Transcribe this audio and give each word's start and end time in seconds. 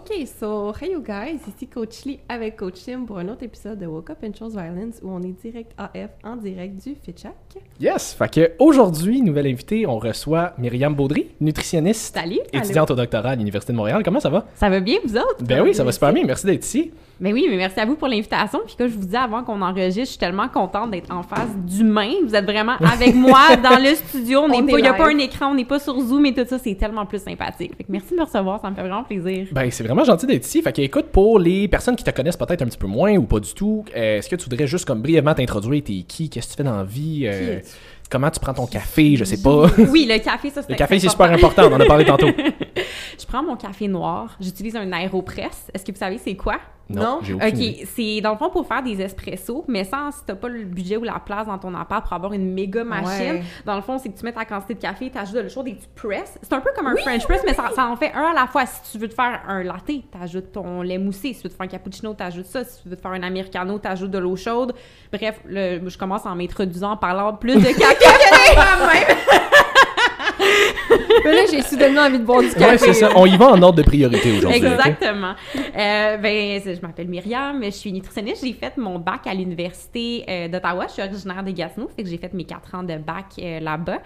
OK, 0.00 0.26
so, 0.26 0.72
hey 0.80 0.92
you 0.92 1.02
guys, 1.02 1.40
ici 1.46 1.66
Coach 1.66 2.06
Lee 2.06 2.20
avec 2.26 2.56
Coach 2.56 2.86
Tim 2.86 3.04
pour 3.04 3.18
un 3.18 3.28
autre 3.28 3.42
épisode 3.42 3.78
de 3.78 3.84
Woke 3.84 4.08
Up 4.08 4.18
and 4.24 4.32
Chose 4.32 4.56
Violence 4.56 4.94
où 5.02 5.10
on 5.10 5.20
est 5.20 5.38
direct 5.42 5.72
AF 5.76 6.12
en 6.24 6.36
direct 6.36 6.82
du 6.82 6.94
Fitchak. 6.94 7.34
Yes! 7.78 8.14
Fait 8.14 8.32
que 8.32 8.52
aujourd'hui, 8.58 9.20
nouvelle 9.20 9.46
invitée, 9.46 9.86
on 9.86 9.98
reçoit 9.98 10.54
Myriam 10.56 10.94
Baudry, 10.94 11.32
nutritionniste, 11.38 12.14
Salut! 12.14 12.40
étudiante 12.50 12.90
au 12.90 12.94
doctorat 12.94 13.30
à 13.32 13.36
l'Université 13.36 13.74
de 13.74 13.76
Montréal. 13.76 14.00
Comment 14.02 14.20
ça 14.20 14.30
va? 14.30 14.46
Ça 14.54 14.70
va 14.70 14.80
bien, 14.80 14.96
vous 15.04 15.18
autres? 15.18 15.44
Ben 15.44 15.60
oui, 15.60 15.74
ça 15.74 15.84
va 15.84 15.92
super 15.92 16.14
bien. 16.14 16.24
Merci 16.24 16.46
d'être 16.46 16.64
ici. 16.64 16.92
Ben 17.20 17.34
oui, 17.34 17.46
mais 17.50 17.56
merci 17.56 17.78
à 17.78 17.84
vous 17.84 17.96
pour 17.96 18.08
l'invitation. 18.08 18.60
Puis 18.64 18.76
comme 18.76 18.88
je 18.88 18.96
vous 18.96 19.06
dis 19.06 19.16
avant 19.16 19.44
qu'on 19.44 19.60
enregistre, 19.60 20.00
je 20.00 20.10
suis 20.10 20.18
tellement 20.18 20.48
contente 20.48 20.90
d'être 20.90 21.12
en 21.12 21.22
face 21.22 21.54
d'humains. 21.66 22.14
Vous 22.26 22.34
êtes 22.34 22.46
vraiment 22.46 22.76
avec 22.80 23.14
moi 23.26 23.56
dans 23.56 23.78
le 23.78 23.94
studio. 23.94 24.40
On 24.40 24.52
il 24.52 24.64
n'y 24.64 24.86
a 24.86 24.94
pas 24.94 25.08
un 25.08 25.18
écran, 25.18 25.50
on 25.50 25.54
n'est 25.54 25.66
pas 25.66 25.78
sur 25.78 26.00
Zoom 26.00 26.24
et 26.24 26.32
tout 26.32 26.46
ça. 26.48 26.58
C'est 26.58 26.74
tellement 26.76 27.04
plus 27.04 27.22
sympathique. 27.22 27.72
Fait 27.76 27.84
que 27.84 27.92
merci 27.92 28.12
de 28.12 28.16
me 28.16 28.24
recevoir, 28.24 28.60
ça 28.62 28.70
me 28.70 28.74
fait 28.74 28.80
vraiment 28.80 29.04
plaisir. 29.04 29.48
Ben, 29.52 29.70
c'est 29.70 29.84
vraiment 29.84 30.04
gentil 30.04 30.26
d'être 30.26 30.46
ici. 30.46 30.62
Fait 30.62 30.72
que, 30.72 30.80
écoute, 30.80 31.06
pour 31.12 31.38
les 31.38 31.68
personnes 31.68 31.94
qui 31.94 32.04
te 32.04 32.10
connaissent 32.10 32.38
peut-être 32.38 32.62
un 32.62 32.66
petit 32.66 32.78
peu 32.78 32.86
moins 32.86 33.14
ou 33.16 33.24
pas 33.24 33.40
du 33.40 33.52
tout, 33.52 33.84
euh, 33.94 34.18
est-ce 34.18 34.28
que 34.30 34.36
tu 34.36 34.48
voudrais 34.48 34.66
juste 34.66 34.86
comme 34.86 35.02
brièvement 35.02 35.34
t'introduire? 35.34 35.82
T'es 35.84 36.04
qui? 36.08 36.30
Qu'est-ce 36.30 36.46
que 36.46 36.52
tu 36.52 36.56
fais 36.56 36.64
dans 36.64 36.76
la 36.76 36.84
vie? 36.84 37.24
Euh, 37.26 37.60
comment 38.10 38.30
tu 38.30 38.40
prends 38.40 38.54
ton 38.54 38.66
café? 38.66 39.16
Je 39.16 39.24
sais 39.24 39.42
pas. 39.42 39.66
Oui, 39.90 40.06
le 40.08 40.18
café, 40.20 40.48
ça 40.48 40.62
c'est 40.62 40.70
Le 40.70 40.76
café, 40.76 40.98
c'est 40.98 41.10
super 41.10 41.30
important. 41.30 41.64
On 41.70 41.74
en 41.74 41.80
a 41.80 41.84
parlé 41.84 42.06
tantôt. 42.06 42.28
Je 43.18 43.26
prends 43.26 43.42
mon 43.42 43.56
café 43.56 43.88
noir. 43.88 44.36
J'utilise 44.40 44.74
un 44.74 44.90
aéropress. 44.92 45.70
Est-ce 45.74 45.84
que 45.84 45.92
vous 45.92 45.98
savez 45.98 46.16
c'est 46.16 46.34
quoi? 46.34 46.58
Non. 46.94 47.20
j'ai 47.22 47.34
aucune 47.34 47.48
OK, 47.48 47.86
c'est 47.94 48.20
dans 48.20 48.32
le 48.32 48.36
fond 48.38 48.50
pour 48.50 48.66
faire 48.66 48.82
des 48.82 49.00
espressos, 49.00 49.64
mais 49.68 49.84
sans 49.84 50.10
si 50.10 50.20
t'as 50.26 50.34
pas 50.34 50.48
le 50.48 50.64
budget 50.64 50.96
ou 50.96 51.04
la 51.04 51.18
place 51.24 51.46
dans 51.46 51.58
ton 51.58 51.74
appart 51.74 52.02
pour 52.04 52.12
avoir 52.12 52.32
une 52.32 52.52
méga 52.52 52.84
machine. 52.84 53.34
Ouais. 53.36 53.42
Dans 53.64 53.76
le 53.76 53.82
fond, 53.82 53.98
c'est 53.98 54.08
que 54.08 54.18
tu 54.18 54.24
mets 54.24 54.32
ta 54.32 54.44
quantité 54.44 54.74
de 54.74 54.80
café, 54.80 55.10
t'ajoutes 55.10 55.36
de 55.36 55.40
l'eau 55.40 55.48
chaude 55.48 55.68
et 55.68 55.76
tu 55.76 55.86
presses. 55.94 56.38
C'est 56.42 56.52
un 56.52 56.60
peu 56.60 56.70
comme 56.76 56.86
un 56.86 56.96
French 56.96 57.24
press, 57.24 57.42
mais 57.46 57.54
ça, 57.54 57.70
ça 57.74 57.86
en 57.86 57.96
fait 57.96 58.12
un 58.12 58.30
à 58.30 58.34
la 58.34 58.46
fois. 58.46 58.66
Si 58.66 58.92
tu 58.92 58.98
veux 58.98 59.08
te 59.08 59.14
faire 59.14 59.40
un 59.48 59.62
latte, 59.62 59.90
t'ajoutes 60.10 60.52
ton 60.52 60.82
lait 60.82 60.98
moussé. 60.98 61.32
Si 61.32 61.36
tu 61.36 61.42
veux 61.44 61.50
te 61.50 61.54
faire 61.54 61.64
un 61.66 61.68
cappuccino, 61.68 62.14
t'ajoutes 62.14 62.46
ça. 62.46 62.64
Si 62.64 62.82
tu 62.82 62.88
veux 62.88 62.96
te 62.96 63.00
faire 63.02 63.12
un 63.12 63.22
americano, 63.22 63.78
t'ajoutes 63.78 64.10
de 64.10 64.18
l'eau 64.18 64.36
chaude. 64.36 64.72
Bref, 65.12 65.40
le- 65.46 65.88
je 65.88 65.98
commence 65.98 66.26
en 66.26 66.34
m'introduisant 66.34 66.92
en 66.92 66.96
parlant 66.96 67.32
plus 67.34 67.54
de 67.56 67.60
café 67.78 68.04
que 68.04 68.54
moi-même. 68.54 69.16
Mais 71.24 71.32
là, 71.32 71.40
j'ai 71.50 71.62
soudainement 71.62 72.02
envie 72.02 72.18
de 72.18 72.24
boire 72.24 72.40
du 72.40 72.50
café. 72.50 72.64
Ouais, 72.64 72.78
c'est 72.78 72.94
ça. 72.94 73.10
On 73.16 73.26
y 73.26 73.36
va 73.36 73.48
en 73.48 73.62
ordre 73.62 73.78
de 73.78 73.82
priorité 73.82 74.32
aujourd'hui. 74.38 74.64
Exactement. 74.64 75.34
Euh, 75.56 76.16
ben, 76.16 76.60
je 76.64 76.80
m'appelle 76.80 77.08
Myriam, 77.08 77.62
je 77.64 77.70
suis 77.70 77.92
nutritionniste. 77.92 78.44
J'ai 78.44 78.52
fait 78.52 78.76
mon 78.76 78.98
bac 78.98 79.26
à 79.26 79.34
l'Université 79.34 80.24
euh, 80.28 80.48
d'Ottawa. 80.48 80.86
Je 80.88 80.92
suis 80.94 81.02
originaire 81.02 81.42
de 81.42 81.50
Gatineau, 81.50 81.88
fait 81.94 82.02
que 82.02 82.08
j'ai 82.08 82.18
fait 82.18 82.32
mes 82.32 82.44
quatre 82.44 82.74
ans 82.74 82.82
de 82.82 82.96
bac 82.96 83.26
euh, 83.38 83.60
là-bas. 83.60 83.98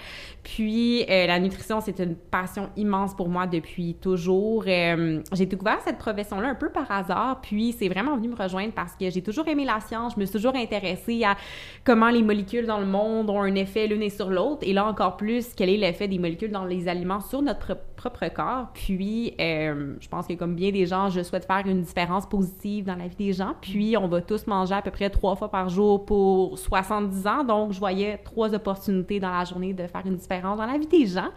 Puis, 0.42 1.05
euh, 1.08 1.27
la 1.27 1.38
nutrition, 1.38 1.80
c'est 1.80 1.98
une 2.00 2.14
passion 2.14 2.69
immense 2.77 3.14
pour 3.14 3.28
moi 3.28 3.46
depuis 3.46 3.94
toujours. 3.94 4.64
Euh, 4.66 5.20
j'ai 5.33 5.46
découvert 5.46 5.78
cette 5.84 5.98
profession-là 5.98 6.48
un 6.48 6.55
peu 6.55 6.68
par 6.70 6.91
hasard, 6.91 7.41
puis 7.41 7.74
c'est 7.78 7.89
vraiment 7.89 8.16
venu 8.16 8.28
me 8.28 8.36
rejoindre 8.36 8.72
parce 8.72 8.94
que 8.94 9.11
j'ai 9.11 9.22
toujours 9.22 9.48
aimé 9.48 9.64
la 9.64 9.80
science. 9.80 10.14
Je 10.14 10.20
me 10.20 10.27
suis 10.27 10.34
toujours 10.34 10.55
intéressée 10.55 11.24
à 11.24 11.36
comment 11.84 12.11
les 12.11 12.22
molécules 12.22 12.66
dans 12.66 12.78
le 12.78 12.86
monde 12.86 13.30
ont 13.30 13.41
un 13.41 13.55
effet 13.55 13.86
l'une 13.86 14.02
et 14.02 14.11
sur 14.11 14.30
l'autre. 14.30 14.61
Et 14.62 14.72
là, 14.72 14.86
encore 14.86 15.16
plus, 15.16 15.55
quel 15.56 15.70
est 15.70 15.77
l'effet 15.77 16.08
des 16.08 16.18
molécules 16.18 16.50
dans 16.50 16.64
les 16.64 16.89
aliments 16.95 17.20
sur 17.20 17.42
notre 17.42 17.75
pro- 17.75 17.75
propre 17.97 18.28
corps. 18.34 18.69
Puis, 18.75 19.34
euh, 19.41 19.95
je 20.00 20.09
pense 20.09 20.27
que 20.27 20.34
comme 20.34 20.55
bien 20.55 20.70
des 20.70 20.87
gens, 20.87 21.09
je 21.09 21.23
souhaite 21.23 21.47
faire 21.47 21.62
une 21.67 21.83
différence 21.83 22.27
positive 22.27 22.84
dans 22.84 22.97
la 22.97 23.09
vie 23.09 23.17
des 23.17 23.33
gens. 23.33 23.55
Puis, 23.61 23.97
on 23.97 24.09
va 24.09 24.20
tous 24.20 24.47
manger 24.47 24.75
à 24.75 24.83
peu 24.83 24.91
près 24.91 25.09
trois 25.11 25.36
fois 25.36 25.51
par 25.51 25.69
jour 25.69 26.05
pour 26.05 26.59
70 26.59 27.27
ans. 27.27 27.45
Donc, 27.45 27.73
je 27.73 27.78
voyais 27.78 28.19
trois 28.19 28.55
opportunités 28.55 29.20
dans 29.20 29.31
la 29.31 29.45
journée 29.45 29.73
de 29.73 29.86
faire 29.86 30.03
une 30.05 30.17
différence 30.17 30.59
dans 30.59 30.67
la 30.67 30.77
vie 30.78 30.86
des 30.86 31.06
gens. 31.06 31.31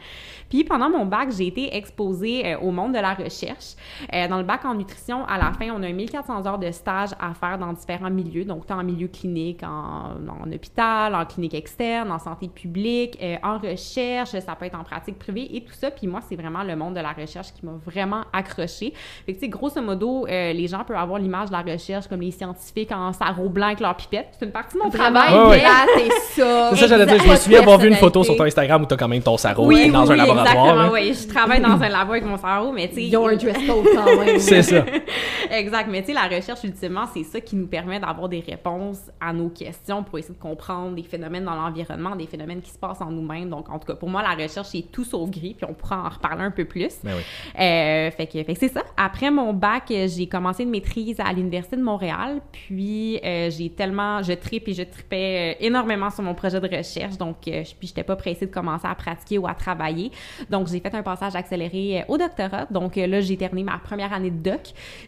Puis, 0.50 0.64
pendant 0.64 0.90
mon 0.90 1.06
bac, 1.06 1.30
j'ai 1.32 1.48
été 1.48 1.76
exposée 1.76 2.46
euh, 2.46 2.60
au 2.60 2.72
monde 2.72 2.94
de 2.94 3.00
la 3.00 3.14
recherche. 3.14 3.76
Euh, 4.14 4.28
dans 4.28 4.38
le 4.38 4.44
bac 4.44 4.66
en 4.66 4.76
nutrition, 4.76 5.26
à 5.26 5.38
la 5.38 5.54
fin, 5.54 5.70
on 5.72 5.82
a 5.84 5.92
1400 5.92 6.46
heures 6.46 6.60
de 6.60 6.72
stage 6.72 7.10
à 7.20 7.34
faire 7.34 7.58
dans 7.58 7.74
différents 7.74 8.10
milieux. 8.10 8.46
Donc, 8.46 8.66
tant 8.66 8.80
en 8.80 8.84
milieu 8.84 9.08
clinique, 9.08 9.64
en, 9.64 10.18
hôpital, 10.54 11.16
en 11.16 11.26
clinique 11.26 11.54
externe, 11.54 12.12
en 12.12 12.20
santé 12.20 12.48
publique, 12.48 13.18
en 13.44 13.58
recherche, 13.58 14.30
ça 14.32 14.56
peut 14.56 14.66
être 14.66 14.78
en 14.80 14.84
pratique 14.84 15.18
privée 15.20 15.47
et 15.54 15.62
tout 15.62 15.74
ça. 15.74 15.92
Puis 15.92 16.08
moi, 16.08 16.22
c'est 16.28 16.36
vraiment 16.36 16.64
le 16.64 16.76
monde 16.76 16.96
de 16.96 17.00
la 17.00 17.12
recherche 17.12 17.48
qui 17.54 17.66
m'a 17.66 17.74
vraiment 17.86 18.22
accroché. 18.34 18.94
Fait 19.26 19.34
que, 19.34 19.40
tu 19.40 19.46
sais, 19.46 19.48
grosso 19.50 19.82
modo, 19.82 20.26
euh, 20.28 20.54
les 20.54 20.68
gens 20.68 20.84
peuvent 20.84 20.98
avoir 20.98 21.20
l'image 21.20 21.50
de 21.50 21.54
la 21.54 21.62
recherche 21.62 22.08
comme 22.08 22.22
les 22.22 22.32
scientifiques 22.32 22.92
en 22.92 23.14
sarrau 23.14 23.50
blanc 23.50 23.68
avec 23.68 23.80
leur 23.80 23.96
pipette. 23.96 24.28
C'est 24.40 24.46
une 24.46 24.52
partie 24.52 24.78
de 24.78 24.84
mon 24.84 24.90
Vraiment, 24.90 25.20
travail. 25.22 25.50
Mais- 25.50 25.60
plate 25.60 26.06
et 26.06 26.10
ça. 26.42 26.70
C'est 26.72 26.76
ça, 26.78 26.88
j'allais 26.88 27.06
dire. 27.06 27.24
Je 27.24 27.30
me 27.30 27.36
souviens 27.36 27.60
avoir 27.62 27.78
vu 27.78 27.88
une 27.88 27.96
photo 27.96 28.24
sur 28.24 28.36
ton. 28.36 28.44
Instagram 28.48 28.84
où 28.84 28.86
t'as 28.86 28.96
quand 28.96 29.08
même 29.10 29.22
ton 29.22 29.36
sarreau 29.38 29.68
Oui, 29.68 29.92
dans 29.92 30.04
oui, 30.06 30.08
un 30.08 30.12
oui, 30.12 30.18
laboratoire. 30.18 30.66
exactement, 30.66 30.84
là. 30.84 30.90
oui. 30.94 31.14
Je 31.14 31.28
travaille 31.28 31.62
dans 31.62 31.82
un 31.82 31.90
labo 31.90 32.12
avec 32.14 32.26
mon 32.26 32.38
cerveau, 32.38 32.72
mais 32.72 32.88
tu 32.88 32.96
sais... 32.96 33.04
Ils 33.04 33.18
ont 33.18 33.28
un 33.28 33.36
dress 33.36 33.58
code 33.68 33.86
quand 33.94 34.06
même. 34.26 34.40
C'est 34.40 34.62
ça. 34.64 34.86
exact. 35.52 35.90
Mais 35.90 36.02
tu 36.02 36.08
sais, 36.08 36.14
la 36.14 36.34
recherche, 36.34 36.64
ultimement, 36.64 37.06
c'est 37.14 37.24
ça 37.24 37.42
qui 37.42 37.56
nous 37.56 37.68
permet 37.68 38.00
d'avoir 38.00 38.30
des 38.30 38.40
réponses 38.40 39.00
à 39.20 39.34
nos 39.34 39.50
questions 39.50 40.04
pour 40.04 40.18
essayer 40.18 40.34
de 40.36 40.40
comprendre 40.42 40.96
des 40.96 41.04
phénomènes 41.04 41.46
dans 41.46 41.56
l'environnement, 41.56 42.16
des 42.16 42.28
phénomènes 42.28 42.62
qui 42.62 42.72
se 42.72 42.78
passent 42.78 43.02
en 43.02 43.12
nous-mêmes. 43.12 43.50
Donc, 43.50 43.70
en 43.70 43.80
tout 43.80 43.88
cas, 43.88 43.96
pour 43.96 44.10
moi, 44.10 44.22
la 44.22 44.42
recherche, 44.42 44.68
c'est 44.68 44.86
tout 44.92 45.04
sauf 45.04 45.30
gris, 45.38 45.54
puis 45.58 45.66
on 45.70 45.74
pourra 45.74 46.04
en 46.06 46.10
reparler 46.10 46.44
un 46.44 46.52
peu 46.52 46.66
plus. 46.66 46.94
Ben 47.04 47.14
oui. 47.16 47.22
Euh, 47.60 48.12
fait 48.12 48.28
que, 48.28 48.44
fait 48.44 48.54
que 48.54 48.60
c'est 48.60 48.68
ça. 48.74 48.84
Après 48.98 49.32
mon 49.32 49.54
bac, 49.54 49.86
j'ai 49.90 50.28
commencé 50.28 50.64
une 50.64 50.70
maîtrise 50.70 51.20
à 51.20 51.32
l'Université 51.34 51.76
de 51.78 51.82
Montréal. 51.84 52.42
Puis, 52.52 53.20
euh, 53.24 53.50
j'ai 53.50 53.70
tellement... 53.70 54.22
Je 54.24 54.34
tripe 54.34 54.68
et 54.68 54.74
je 54.74 54.84
tripais 54.84 55.56
euh, 55.60 55.66
énormément 55.66 56.10
sur 56.10 56.24
mon 56.24 56.34
projet 56.34 56.60
de 56.60 56.68
recherche. 56.78 57.18
Donc, 57.18 57.38
euh, 57.48 57.64
je- 57.64 57.74
puis, 57.76 57.88
j'étais 57.88 58.04
pas 58.04 58.16
pressée 58.16 58.46
de 58.48 58.52
commencer 58.52 58.88
à 58.88 58.96
pratiquer 58.96 59.38
ou 59.38 59.48
à 59.48 59.54
travailler. 59.54 60.12
Donc, 60.50 60.68
j'ai 60.68 60.80
fait 60.80 60.94
un 60.96 61.04
passage 61.04 61.36
accéléré 61.36 62.02
euh, 62.02 62.04
au 62.14 62.18
doctorat. 62.18 62.66
Donc, 62.72 62.98
euh, 62.98 63.08
là, 63.08 63.22
j'ai 63.22 63.38
terminé 63.38 63.64
ma 63.72 63.78
première 63.78 64.14
année 64.14 64.32
de 64.32 64.42
doc. 64.52 64.62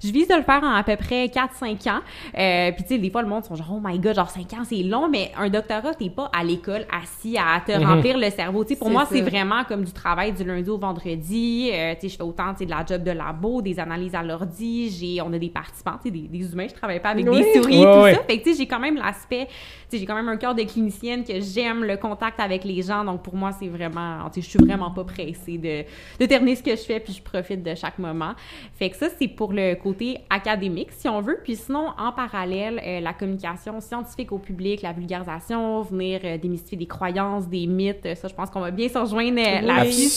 Je 0.03 0.11
vise 0.11 0.28
de 0.28 0.35
le 0.35 0.44
faire 0.44 0.63
en 0.63 0.73
à 0.75 0.84
peu 0.84 0.96
près 0.96 1.25
4-5 1.28 1.88
ans. 1.90 2.00
Euh, 2.38 2.72
puis, 2.72 2.84
tu 2.84 2.90
sais, 2.90 2.97
des 2.97 3.09
fois, 3.09 3.22
le 3.22 3.28
monde 3.28 3.44
sont 3.46 3.56
genre, 3.56 3.72
oh 3.73 3.81
my 3.84 3.97
god, 4.00 4.16
genre 4.16 4.29
5 4.29 4.53
ans, 4.53 4.63
c'est 4.63 4.84
long. 4.84 5.07
Mais 5.09 5.31
un 5.38 5.50
doctorat, 5.50 5.94
t'es 5.94 6.09
pas 6.09 6.29
à 6.38 6.44
l'école 6.44 6.85
assis 6.91 7.38
à 7.38 7.59
te 7.61 7.72
Mhm. 7.72 7.85
remplir 7.85 8.17
le 8.17 8.29
cerveau. 8.29 8.63
Tu 8.63 8.73
sais, 8.73 8.79
pour 8.79 8.88
C'est 8.88 8.94
moi, 8.94 9.03
ça. 9.06 9.09
c'est 9.13 9.22
vraiment 9.22 9.63
comme 9.63 9.84
du 9.84 9.91
travail 9.94 10.19
du 10.35 10.44
lundi 10.44 10.69
au 10.69 10.78
vendredi. 10.78 11.69
Euh, 11.74 11.94
tu 11.96 12.02
sais, 12.02 12.09
je 12.09 12.18
fais 12.18 12.24
autant, 12.24 12.52
tu 12.53 12.59
sais, 12.59 12.66
de 12.66 12.69
la 12.72 12.85
job 12.85 13.03
de 13.03 13.12
labo, 13.12 13.62
des 13.62 13.80
analyses 13.80 14.16
à 14.16 14.24
l'ordi. 14.24 14.90
J'ai, 14.90 15.22
on 15.22 15.31
a 15.34 15.38
des 15.40 15.50
participants, 15.50 15.97
tu 16.03 16.09
sais, 16.09 16.12
des, 16.12 16.28
des 16.28 16.52
humains. 16.53 16.68
Je 16.68 16.74
travaille 16.74 17.02
pas 17.02 17.09
avec 17.09 17.28
Oui. 17.30 17.41
des 17.41 17.53
souris 17.62 17.81
tout 17.81 18.02
ouais. 18.02 18.13
ça. 18.16 18.24
Fait 18.24 18.38
que, 18.40 18.44
tu 18.44 18.52
sais, 18.52 18.58
j'ai 18.58 18.68
quand 18.68 18.79
même 18.79 18.96
l'aspect, 18.96 19.46
tu 19.47 19.52
sais, 19.90 19.97
j'ai 19.97 20.06
quand 20.06 20.16
même 20.16 20.29
un 20.29 20.38
cœur 20.38 20.53
de 20.53 20.63
clinicienne 20.63 21.24
que 21.24 21.40
j'aime 21.40 21.84
le 21.84 21.97
contact 21.97 22.40
avec 22.40 22.63
les 22.63 22.81
gens. 22.81 23.03
Donc, 23.03 23.24
pour 23.24 23.35
moi, 23.35 23.52
c'est 23.52 23.68
vraiment, 23.68 24.29
tu 24.29 24.41
sais, 24.41 24.46
je 24.46 24.50
suis 24.50 24.59
vraiment 24.59 24.91
pas 24.91 25.03
pressée 25.03 25.58
de, 25.58 25.84
de 26.19 26.25
terminer 26.28 26.56
ce 26.56 26.63
que 26.63 26.72
je 26.72 26.81
fais 26.84 27.00
puis 27.00 27.13
je 27.13 27.22
profite 27.22 27.63
de 27.63 27.75
chaque 27.75 27.97
moment. 28.00 28.34
Fait 28.75 28.90
que 28.90 28.97
ça, 28.97 29.08
c'est 29.18 29.28
pour 29.28 29.53
le 29.53 29.75
côté 29.75 30.18
académique, 30.29 30.90
si 30.91 31.08
on 31.08 31.22
veut. 31.22 31.40
Puis 31.44 31.56
sinon, 31.56 31.88
en 31.97 32.12
parallèle, 32.12 32.81
euh, 32.85 33.00
la 33.00 33.13
communication 33.13 33.79
scientifique 33.79 34.31
au 34.31 34.38
public, 34.38 34.81
la 34.81 34.91
vulgarisation, 34.94 35.81
venir 35.81 36.22
euh, 36.24 36.38
démystifier 36.38 36.78
des 36.78 36.85
croyances, 36.88 37.47
des 37.47 37.66
mythes, 37.68 38.06
euh, 38.06 38.16
ça, 38.16 38.28
je 38.28 38.34
pense 38.34 38.50
qu'on 38.50 38.59
va 38.62 38.72
bien 38.72 38.88
se 38.90 38.97
rejoindre 38.97 39.40
euh, 39.40 39.62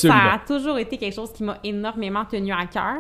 Ça 0.09 0.15
a 0.35 0.39
toujours 0.47 0.79
été 0.79 0.97
quelque 0.97 1.15
chose 1.15 1.33
qui 1.33 1.43
m'a 1.45 1.59
énormément 1.65 2.25
tenu 2.25 2.53
à 2.53 2.67
cœur. 2.67 2.99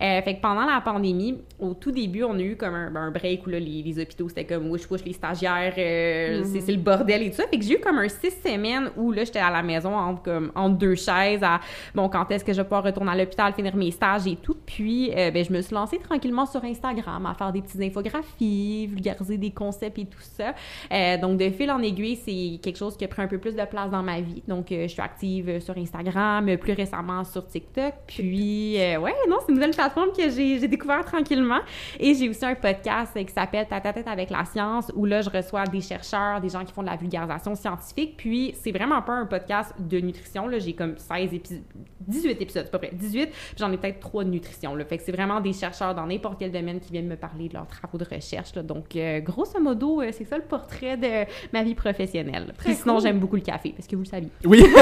Euh, 0.00 0.22
fait 0.22 0.36
que 0.36 0.40
pendant 0.40 0.64
la 0.66 0.80
pandémie, 0.80 1.38
au 1.58 1.74
tout 1.74 1.90
début, 1.90 2.24
on 2.24 2.34
a 2.34 2.40
eu 2.42 2.56
comme 2.56 2.74
un, 2.74 2.94
un 2.94 3.10
break 3.10 3.46
où 3.46 3.50
là, 3.50 3.58
les, 3.58 3.82
les 3.82 3.98
hôpitaux, 4.00 4.28
c'était 4.28 4.44
comme 4.44 4.70
wesh 4.70 4.82
les 5.04 5.12
stagiaires, 5.12 5.74
euh, 5.78 6.42
c'est- 6.44 6.60
c'est 6.60 6.72
le 6.72 6.78
bordel 6.78 7.22
et 7.22 7.30
tout 7.30 7.36
ça. 7.36 7.46
Fait 7.48 7.58
que 7.58 7.64
j'ai 7.64 7.74
eu 7.74 7.80
comme 7.80 7.98
un 7.98 8.08
six 8.08 8.30
semaines 8.44 8.90
où 8.96 9.12
là, 9.12 9.24
j'étais 9.24 9.38
à 9.38 9.50
la 9.50 9.62
maison 9.62 9.94
entre, 9.96 10.22
comme, 10.22 10.52
entre 10.54 10.76
deux 10.76 10.94
chaises 10.94 11.42
à 11.42 11.60
bon, 11.94 12.08
quand 12.08 12.30
est-ce 12.30 12.44
que 12.44 12.52
je 12.52 12.58
vais 12.58 12.64
pouvoir 12.64 12.84
retourner 12.84 13.12
à 13.12 13.16
l'hôpital, 13.16 13.52
finir 13.54 13.74
mes 13.76 13.90
stages 13.90 14.26
et 14.26 14.36
tout. 14.36 14.56
Puis, 14.66 15.10
euh, 15.16 15.30
ben, 15.30 15.44
je 15.44 15.52
me 15.52 15.60
suis 15.60 15.74
lancée 15.74 15.98
tranquillement 15.98 16.46
sur 16.46 16.62
Instagram 16.64 17.26
à 17.26 17.34
faire 17.34 17.52
des 17.52 17.62
petites 17.62 17.80
infographies, 17.80 18.86
vulgariser 18.86 19.38
des 19.38 19.50
concepts 19.50 19.98
et 19.98 20.04
tout 20.06 20.20
ça. 20.20 20.54
Euh, 20.92 21.18
donc, 21.18 21.38
de 21.38 21.50
fil 21.50 21.70
en 21.70 21.80
aiguille, 21.82 22.16
c'est 22.16 22.58
quelque 22.62 22.76
chose 22.78 22.96
qui 22.96 23.04
a 23.04 23.08
pris 23.08 23.22
un 23.22 23.26
peu 23.28 23.38
plus 23.38 23.54
de 23.54 23.64
place 23.64 23.90
dans 23.90 24.02
ma 24.02 24.20
vie. 24.20 24.42
Donc, 24.48 24.70
euh, 24.72 24.82
je 24.82 24.92
suis 24.92 25.02
active 25.02 25.60
sur 25.60 25.76
Instagram, 25.76 26.31
euh, 26.40 26.56
plus 26.56 26.72
récemment 26.72 27.24
sur 27.24 27.46
TikTok. 27.46 27.94
Puis, 28.06 28.80
euh, 28.80 28.98
ouais, 28.98 29.14
non, 29.28 29.36
c'est 29.40 29.48
une 29.48 29.56
nouvelle 29.56 29.74
plateforme 29.74 30.10
que 30.16 30.30
j'ai 30.30 30.66
découvert 30.68 31.04
tranquillement. 31.04 31.60
Et 31.98 32.14
j'ai 32.14 32.28
aussi 32.28 32.44
un 32.44 32.54
podcast 32.54 33.12
euh, 33.16 33.24
qui 33.24 33.32
s'appelle 33.32 33.66
Tête 33.66 33.84
à 33.86 33.92
tête 33.92 34.08
avec 34.08 34.30
la 34.30 34.44
science, 34.44 34.90
où 34.94 35.04
là, 35.04 35.20
je 35.20 35.30
reçois 35.30 35.64
des 35.64 35.80
chercheurs, 35.80 36.40
des 36.40 36.48
gens 36.48 36.64
qui 36.64 36.72
font 36.72 36.82
de 36.82 36.88
la 36.88 36.96
vulgarisation 36.96 37.54
scientifique. 37.54 38.16
Puis, 38.16 38.54
c'est 38.62 38.72
vraiment 38.72 39.02
pas 39.02 39.12
un 39.12 39.26
podcast 39.26 39.74
de 39.78 39.98
nutrition. 39.98 40.48
Là, 40.48 40.58
j'ai 40.58 40.72
comme 40.72 40.96
16 40.96 41.34
épisodes, 41.34 41.62
18 42.08 42.40
épisodes, 42.40 42.64
c'est 42.64 42.70
pas 42.70 42.78
vrai, 42.78 42.90
18. 42.92 43.30
Puis 43.30 43.38
j'en 43.58 43.72
ai 43.72 43.76
peut-être 43.76 44.00
3 44.00 44.24
de 44.24 44.30
nutrition. 44.30 44.74
Là. 44.74 44.84
Fait 44.84 44.98
que 44.98 45.04
c'est 45.04 45.12
vraiment 45.12 45.40
des 45.40 45.52
chercheurs 45.52 45.94
dans 45.94 46.06
n'importe 46.06 46.38
quel 46.38 46.52
domaine 46.52 46.80
qui 46.80 46.92
viennent 46.92 47.08
me 47.08 47.16
parler 47.16 47.48
de 47.48 47.54
leurs 47.54 47.66
travaux 47.66 47.98
de 47.98 48.04
recherche. 48.04 48.54
là. 48.54 48.62
Donc, 48.62 48.96
euh, 48.96 49.20
grosso 49.20 49.60
modo, 49.60 50.00
euh, 50.00 50.10
c'est 50.12 50.24
ça 50.24 50.36
le 50.36 50.44
portrait 50.44 50.96
de 50.96 51.26
ma 51.52 51.62
vie 51.62 51.74
professionnelle. 51.74 52.52
Puis 52.58 52.74
sinon, 52.74 52.94
cool. 52.94 53.02
j'aime 53.02 53.18
beaucoup 53.18 53.36
le 53.36 53.42
café, 53.42 53.72
parce 53.76 53.86
que 53.86 53.96
vous 53.96 54.02
le 54.02 54.08
saviez. 54.08 54.30
Oui. 54.44 54.62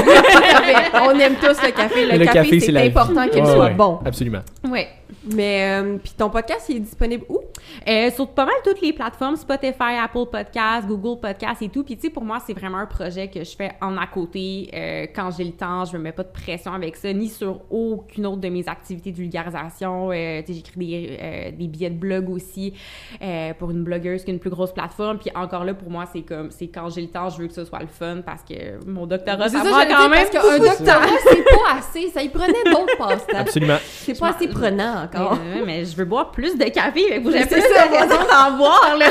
On 0.95 1.19
aime 1.19 1.37
tous 1.41 1.63
le 1.63 1.71
café. 1.73 2.07
Le, 2.07 2.19
Le 2.19 2.25
café, 2.27 2.61
c'est 2.61 2.73
la 2.73 2.81
c'est 2.83 2.89
vie. 2.89 2.99
important 2.99 3.29
qu'il 3.29 3.43
Ouais, 3.43 3.53
soit 3.55 3.65
ouais. 3.67 3.75
bon. 3.75 3.99
Absolument. 4.05 4.41
Ouais. 4.69 4.89
Mais, 5.35 5.81
euh, 5.83 5.97
puis 6.03 6.13
ton 6.17 6.31
podcast, 6.31 6.67
il 6.69 6.77
est 6.77 6.81
disponible 6.81 7.25
où? 7.29 7.41
Euh, 7.89 8.11
sur 8.11 8.29
pas 8.29 8.45
mal 8.45 8.55
toutes 8.65 8.81
les 8.81 8.93
plateformes, 8.93 9.37
Spotify, 9.37 9.97
Apple 10.03 10.27
Podcasts, 10.31 10.87
Google 10.87 11.21
Podcasts 11.21 11.63
et 11.63 11.69
tout. 11.69 11.85
Puis 11.85 11.97
tu 11.97 12.03
sais, 12.03 12.11
pour 12.11 12.25
moi, 12.25 12.39
c'est 12.45 12.55
vraiment 12.55 12.79
un 12.79 12.87
projet 12.87 13.29
que 13.29 13.45
je 13.45 13.57
fais 13.57 13.73
en 13.81 13.97
à 13.97 14.07
côté 14.07 14.71
euh, 14.75 15.07
quand 15.15 15.31
j'ai 15.37 15.45
le 15.45 15.53
temps. 15.53 15.85
Je 15.85 15.97
me 15.97 16.03
mets 16.03 16.13
pas 16.13 16.23
de 16.23 16.33
pression 16.33 16.73
avec 16.73 16.97
ça, 16.97 17.13
ni 17.13 17.29
sur 17.29 17.61
aucune 17.71 18.27
autre 18.27 18.41
de 18.41 18.49
mes 18.49 18.69
activités 18.69 19.13
de 19.13 19.17
vulgarisation. 19.17 20.11
Euh, 20.11 20.41
tu 20.41 20.53
sais, 20.53 20.55
j'écris 20.55 20.79
des, 20.79 21.19
euh, 21.21 21.51
des 21.51 21.67
billets 21.67 21.91
de 21.91 21.99
blog 21.99 22.31
aussi 22.31 22.75
euh, 23.23 23.53
pour 23.55 23.71
une 23.71 23.85
blogueuse 23.85 24.25
qui 24.25 24.31
a 24.31 24.35
une 24.35 24.41
plus 24.41 24.51
grosse 24.51 24.73
plateforme. 24.73 25.19
Puis 25.19 25.31
encore 25.35 25.65
là, 25.65 25.75
pour 25.75 25.91
moi, 25.91 26.05
c'est 26.13 26.23
comme, 26.23 26.51
c'est 26.51 26.69
quand 26.69 26.89
j'ai 26.91 27.03
le 27.03 27.09
temps, 27.09 27.29
je 27.29 27.43
veux 27.43 27.49
que 27.49 27.55
ce 27.55 27.65
soit 27.65 27.81
le 27.81 27.87
fun 27.87 28.23
parce 28.25 28.43
que 28.43 28.85
mon 28.87 29.07
doctorat, 29.07 29.49
C'est 29.49 29.59
ça, 29.59 29.65
ça, 29.65 29.71
prend 29.71 29.87
quand 29.87 30.09
même 30.09 30.27
parce 30.31 30.31
qu'un 30.31 30.59
doctorat, 30.59 31.07
c'est 31.29 31.45
pas 31.45 31.79
assez. 31.79 32.09
Ça 32.11 32.23
y 32.23 32.29
prenait 32.29 32.65
d'autres 32.65 32.97
passe-temps. 32.97 33.39
Absolument. 33.39 33.79
C'est 33.85 34.19
pas 34.19 34.31
assez 34.31 34.49
prenant 34.49 35.05
encore. 35.05 35.39
Mais, 35.55 35.63
mais 35.65 35.85
je 35.85 35.97
veux 35.97 36.05
boire 36.05 36.31
plus 36.31 36.57
de 36.57 36.65
café, 36.65 37.19
vous 37.19 37.35
c'est 37.51 37.61
ça. 37.61 37.85
raison 37.87 38.17
d'en 38.29 38.57
boire, 38.57 38.97
là. 38.99 39.07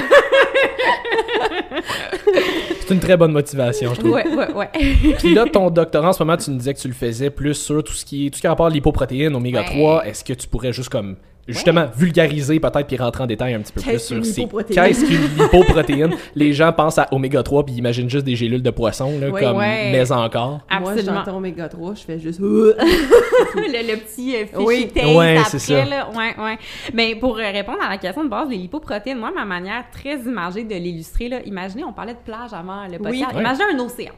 C'est 2.81 2.93
une 2.93 2.99
très 2.99 3.17
bonne 3.17 3.31
motivation, 3.31 3.93
je 3.93 3.99
trouve. 3.99 4.11
Ouais, 4.13 4.27
ouais, 4.27 4.51
ouais. 4.53 4.69
Puis 5.19 5.33
là, 5.33 5.45
ton 5.45 5.69
doctorat, 5.69 6.09
en 6.09 6.13
ce 6.13 6.23
moment, 6.23 6.37
tu 6.37 6.49
nous 6.51 6.57
disais 6.57 6.73
que 6.73 6.79
tu 6.79 6.87
le 6.87 6.93
faisais 6.93 7.29
plus 7.29 7.53
sur 7.53 7.83
tout 7.83 7.93
ce 7.93 8.03
qui 8.05 8.27
est, 8.27 8.29
tout 8.31 8.37
ce 8.37 8.41
qui 8.41 8.47
a 8.47 8.51
rapport 8.51 8.65
à 8.67 8.69
l'hypoprotéine, 8.69 9.35
oméga 9.35 9.59
Ouais. 9.61 9.65
3. 9.67 10.05
Est-ce 10.07 10.23
que 10.23 10.33
tu 10.33 10.47
pourrais 10.47 10.73
juste 10.73 10.89
comme 10.89 11.15
justement 11.51 11.85
vulgariser 11.95 12.59
peut-être 12.59 12.87
puis 12.87 12.97
rentrer 12.97 13.23
en 13.23 13.27
détail 13.27 13.53
un 13.53 13.59
petit 13.59 13.73
peu 13.73 13.81
plus 13.81 13.91
Qu'est-ce 13.91 14.15
sur 14.15 14.25
c'est- 14.25 14.73
qu'est-ce 14.73 15.05
qu'une 15.07 15.43
lipoprotéine 15.43 16.11
Les 16.35 16.53
gens 16.53 16.71
pensent 16.73 16.97
à 16.97 17.07
oméga 17.11 17.43
3 17.43 17.65
puis 17.65 17.75
ils 17.75 17.79
imaginent 17.79 18.09
juste 18.09 18.25
des 18.25 18.35
gélules 18.35 18.61
de 18.61 18.69
poisson 18.71 19.19
là, 19.19 19.29
comme 19.31 19.57
ouais. 19.57 19.91
mais 19.91 20.11
encore. 20.11 20.59
Moi, 20.71 20.91
Absolument. 20.91 21.15
j'entends 21.17 21.37
oméga 21.37 21.67
3, 21.69 21.93
je 21.95 22.01
fais 22.01 22.19
juste. 22.19 22.39
le, 23.55 23.91
le 23.93 23.97
petit 23.99 24.35
euh, 24.35 24.45
Oui. 24.57 24.89
Ouais, 24.95 25.37
après, 25.37 25.49
c'est 25.51 25.59
ça. 25.59 25.85
là. 25.85 26.09
Ouais, 26.09 26.35
ouais. 26.43 26.57
Mais 26.93 27.15
pour 27.15 27.37
euh, 27.37 27.51
répondre 27.51 27.79
à 27.81 27.89
la 27.89 27.97
question 27.97 28.23
de 28.23 28.29
base 28.29 28.49
des 28.49 28.55
lipoprotéines, 28.55 29.17
moi, 29.17 29.31
ma 29.35 29.45
manière 29.45 29.85
très 29.91 30.17
imagée 30.19 30.63
de 30.63 30.75
l'illustrer, 30.75 31.29
là, 31.29 31.39
imaginez, 31.45 31.83
on 31.83 31.93
parlait 31.93 32.13
de 32.13 32.19
plage 32.23 32.53
avant 32.53 32.85
le 32.85 32.97
podcast. 32.97 33.25
Oui. 33.31 33.35
Ouais. 33.35 33.41
Imaginez 33.41 33.65
un 33.75 33.79
océan. 33.79 34.13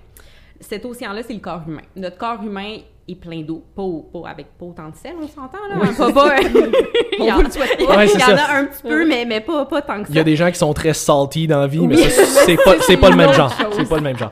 Cet 0.59 0.85
océan-là, 0.85 1.21
c'est 1.25 1.33
le 1.33 1.39
corps 1.39 1.63
humain. 1.67 1.81
Notre 1.95 2.17
corps 2.17 2.43
humain 2.43 2.77
plein 3.15 3.41
d'eau. 3.41 3.63
Pas, 3.75 3.83
pas 4.21 4.29
avec 4.29 4.47
pas 4.57 4.65
autant 4.65 4.89
de 4.89 4.95
sel, 4.95 5.13
on 5.21 5.27
s'entend, 5.27 5.57
là. 5.69 5.75
Oui, 5.81 5.87
Hein, 5.87 5.93
pas, 5.97 6.11
pas, 6.13 6.39
il 7.19 7.25
y 7.25 7.31
en, 7.31 7.35
vous 7.37 7.41
le 7.43 7.49
souhaite 7.51 7.75
il 7.79 7.83
y 7.83 7.87
pas. 7.87 7.97
Ouais, 7.97 8.07
c'est 8.07 8.23
en 8.23 8.37
ça. 8.37 8.45
a 8.45 8.57
un 8.57 8.65
petit 8.65 8.81
peu, 8.83 9.05
mais, 9.07 9.25
mais 9.25 9.41
pas, 9.41 9.65
pas 9.65 9.81
tant 9.81 9.99
que 10.01 10.07
ça. 10.07 10.13
Il 10.13 10.15
y 10.15 10.19
a 10.19 10.23
des 10.23 10.35
gens 10.35 10.49
qui 10.51 10.57
sont 10.57 10.73
très 10.73 10.93
salty 10.93 11.47
dans 11.47 11.59
la 11.59 11.67
vie, 11.67 11.85
mais 11.87 11.95
Oui. 11.97 12.05
c'est 12.09 12.57
pas 12.63 12.75
c'est 12.81 12.97
pas 12.97 13.09
le 13.09 13.15
même 13.17 13.33
genre. 13.33 13.53
C'est 13.73 13.87
pas 13.89 13.95
le 13.97 14.01
même 14.03 14.17
genre. 14.17 14.31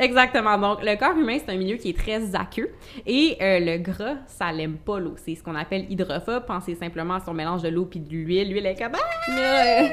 Exactement. 0.00 0.58
Donc, 0.58 0.78
le 0.82 0.96
corps 0.96 1.16
humain, 1.16 1.38
c'est 1.44 1.52
un 1.52 1.56
milieu 1.56 1.76
qui 1.76 1.90
est 1.90 1.98
très 1.98 2.20
aqueux. 2.34 2.70
Et 3.06 3.36
euh, 3.40 3.58
le 3.60 3.78
gras, 3.78 4.14
ça 4.26 4.50
l'aime 4.52 4.76
pas 4.76 4.98
l'eau. 4.98 5.14
C'est 5.24 5.34
ce 5.34 5.42
qu'on 5.42 5.54
appelle 5.54 5.86
hydrophobe. 5.90 6.44
Pensez 6.46 6.74
simplement 6.74 7.14
à 7.14 7.20
son 7.20 7.32
mélange 7.34 7.62
de 7.62 7.68
l'eau 7.68 7.84
puis 7.84 8.00
de 8.00 8.10
l'huile. 8.10 8.50
L'huile 8.50 8.66
est 8.66 8.74
comme, 8.74 8.92
ah, 8.94 9.30
Ouais. 9.30 9.90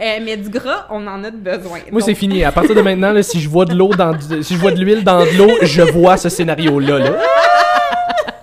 Euh, 0.00 0.18
mais 0.22 0.36
du 0.36 0.48
gras, 0.50 0.86
on 0.90 1.06
en 1.06 1.22
a 1.24 1.30
besoin. 1.30 1.78
Moi, 1.90 2.00
Donc, 2.00 2.02
c'est 2.02 2.14
fini. 2.14 2.44
À 2.44 2.52
partir 2.52 2.74
de 2.74 2.80
maintenant, 2.80 3.12
là, 3.12 3.22
si 3.22 3.40
je 3.40 3.48
vois 3.48 3.64
de 3.64 3.74
l'eau 3.74 3.90
dans 3.94 4.12
du- 4.12 4.42
si 4.42 4.54
je 4.54 4.58
vois 4.60 4.70
de 4.72 4.80
l'huile 4.80 5.04
dans 5.04 5.24
de 5.24 5.36
l'eau, 5.36 5.50
je 5.62 5.82
vois 5.82 6.16
ce 6.16 6.28
scénario-là. 6.28 6.98
là. 6.98 7.12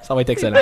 Ça 0.01 0.13
va 0.15 0.21
être 0.21 0.29
excellent. 0.29 0.57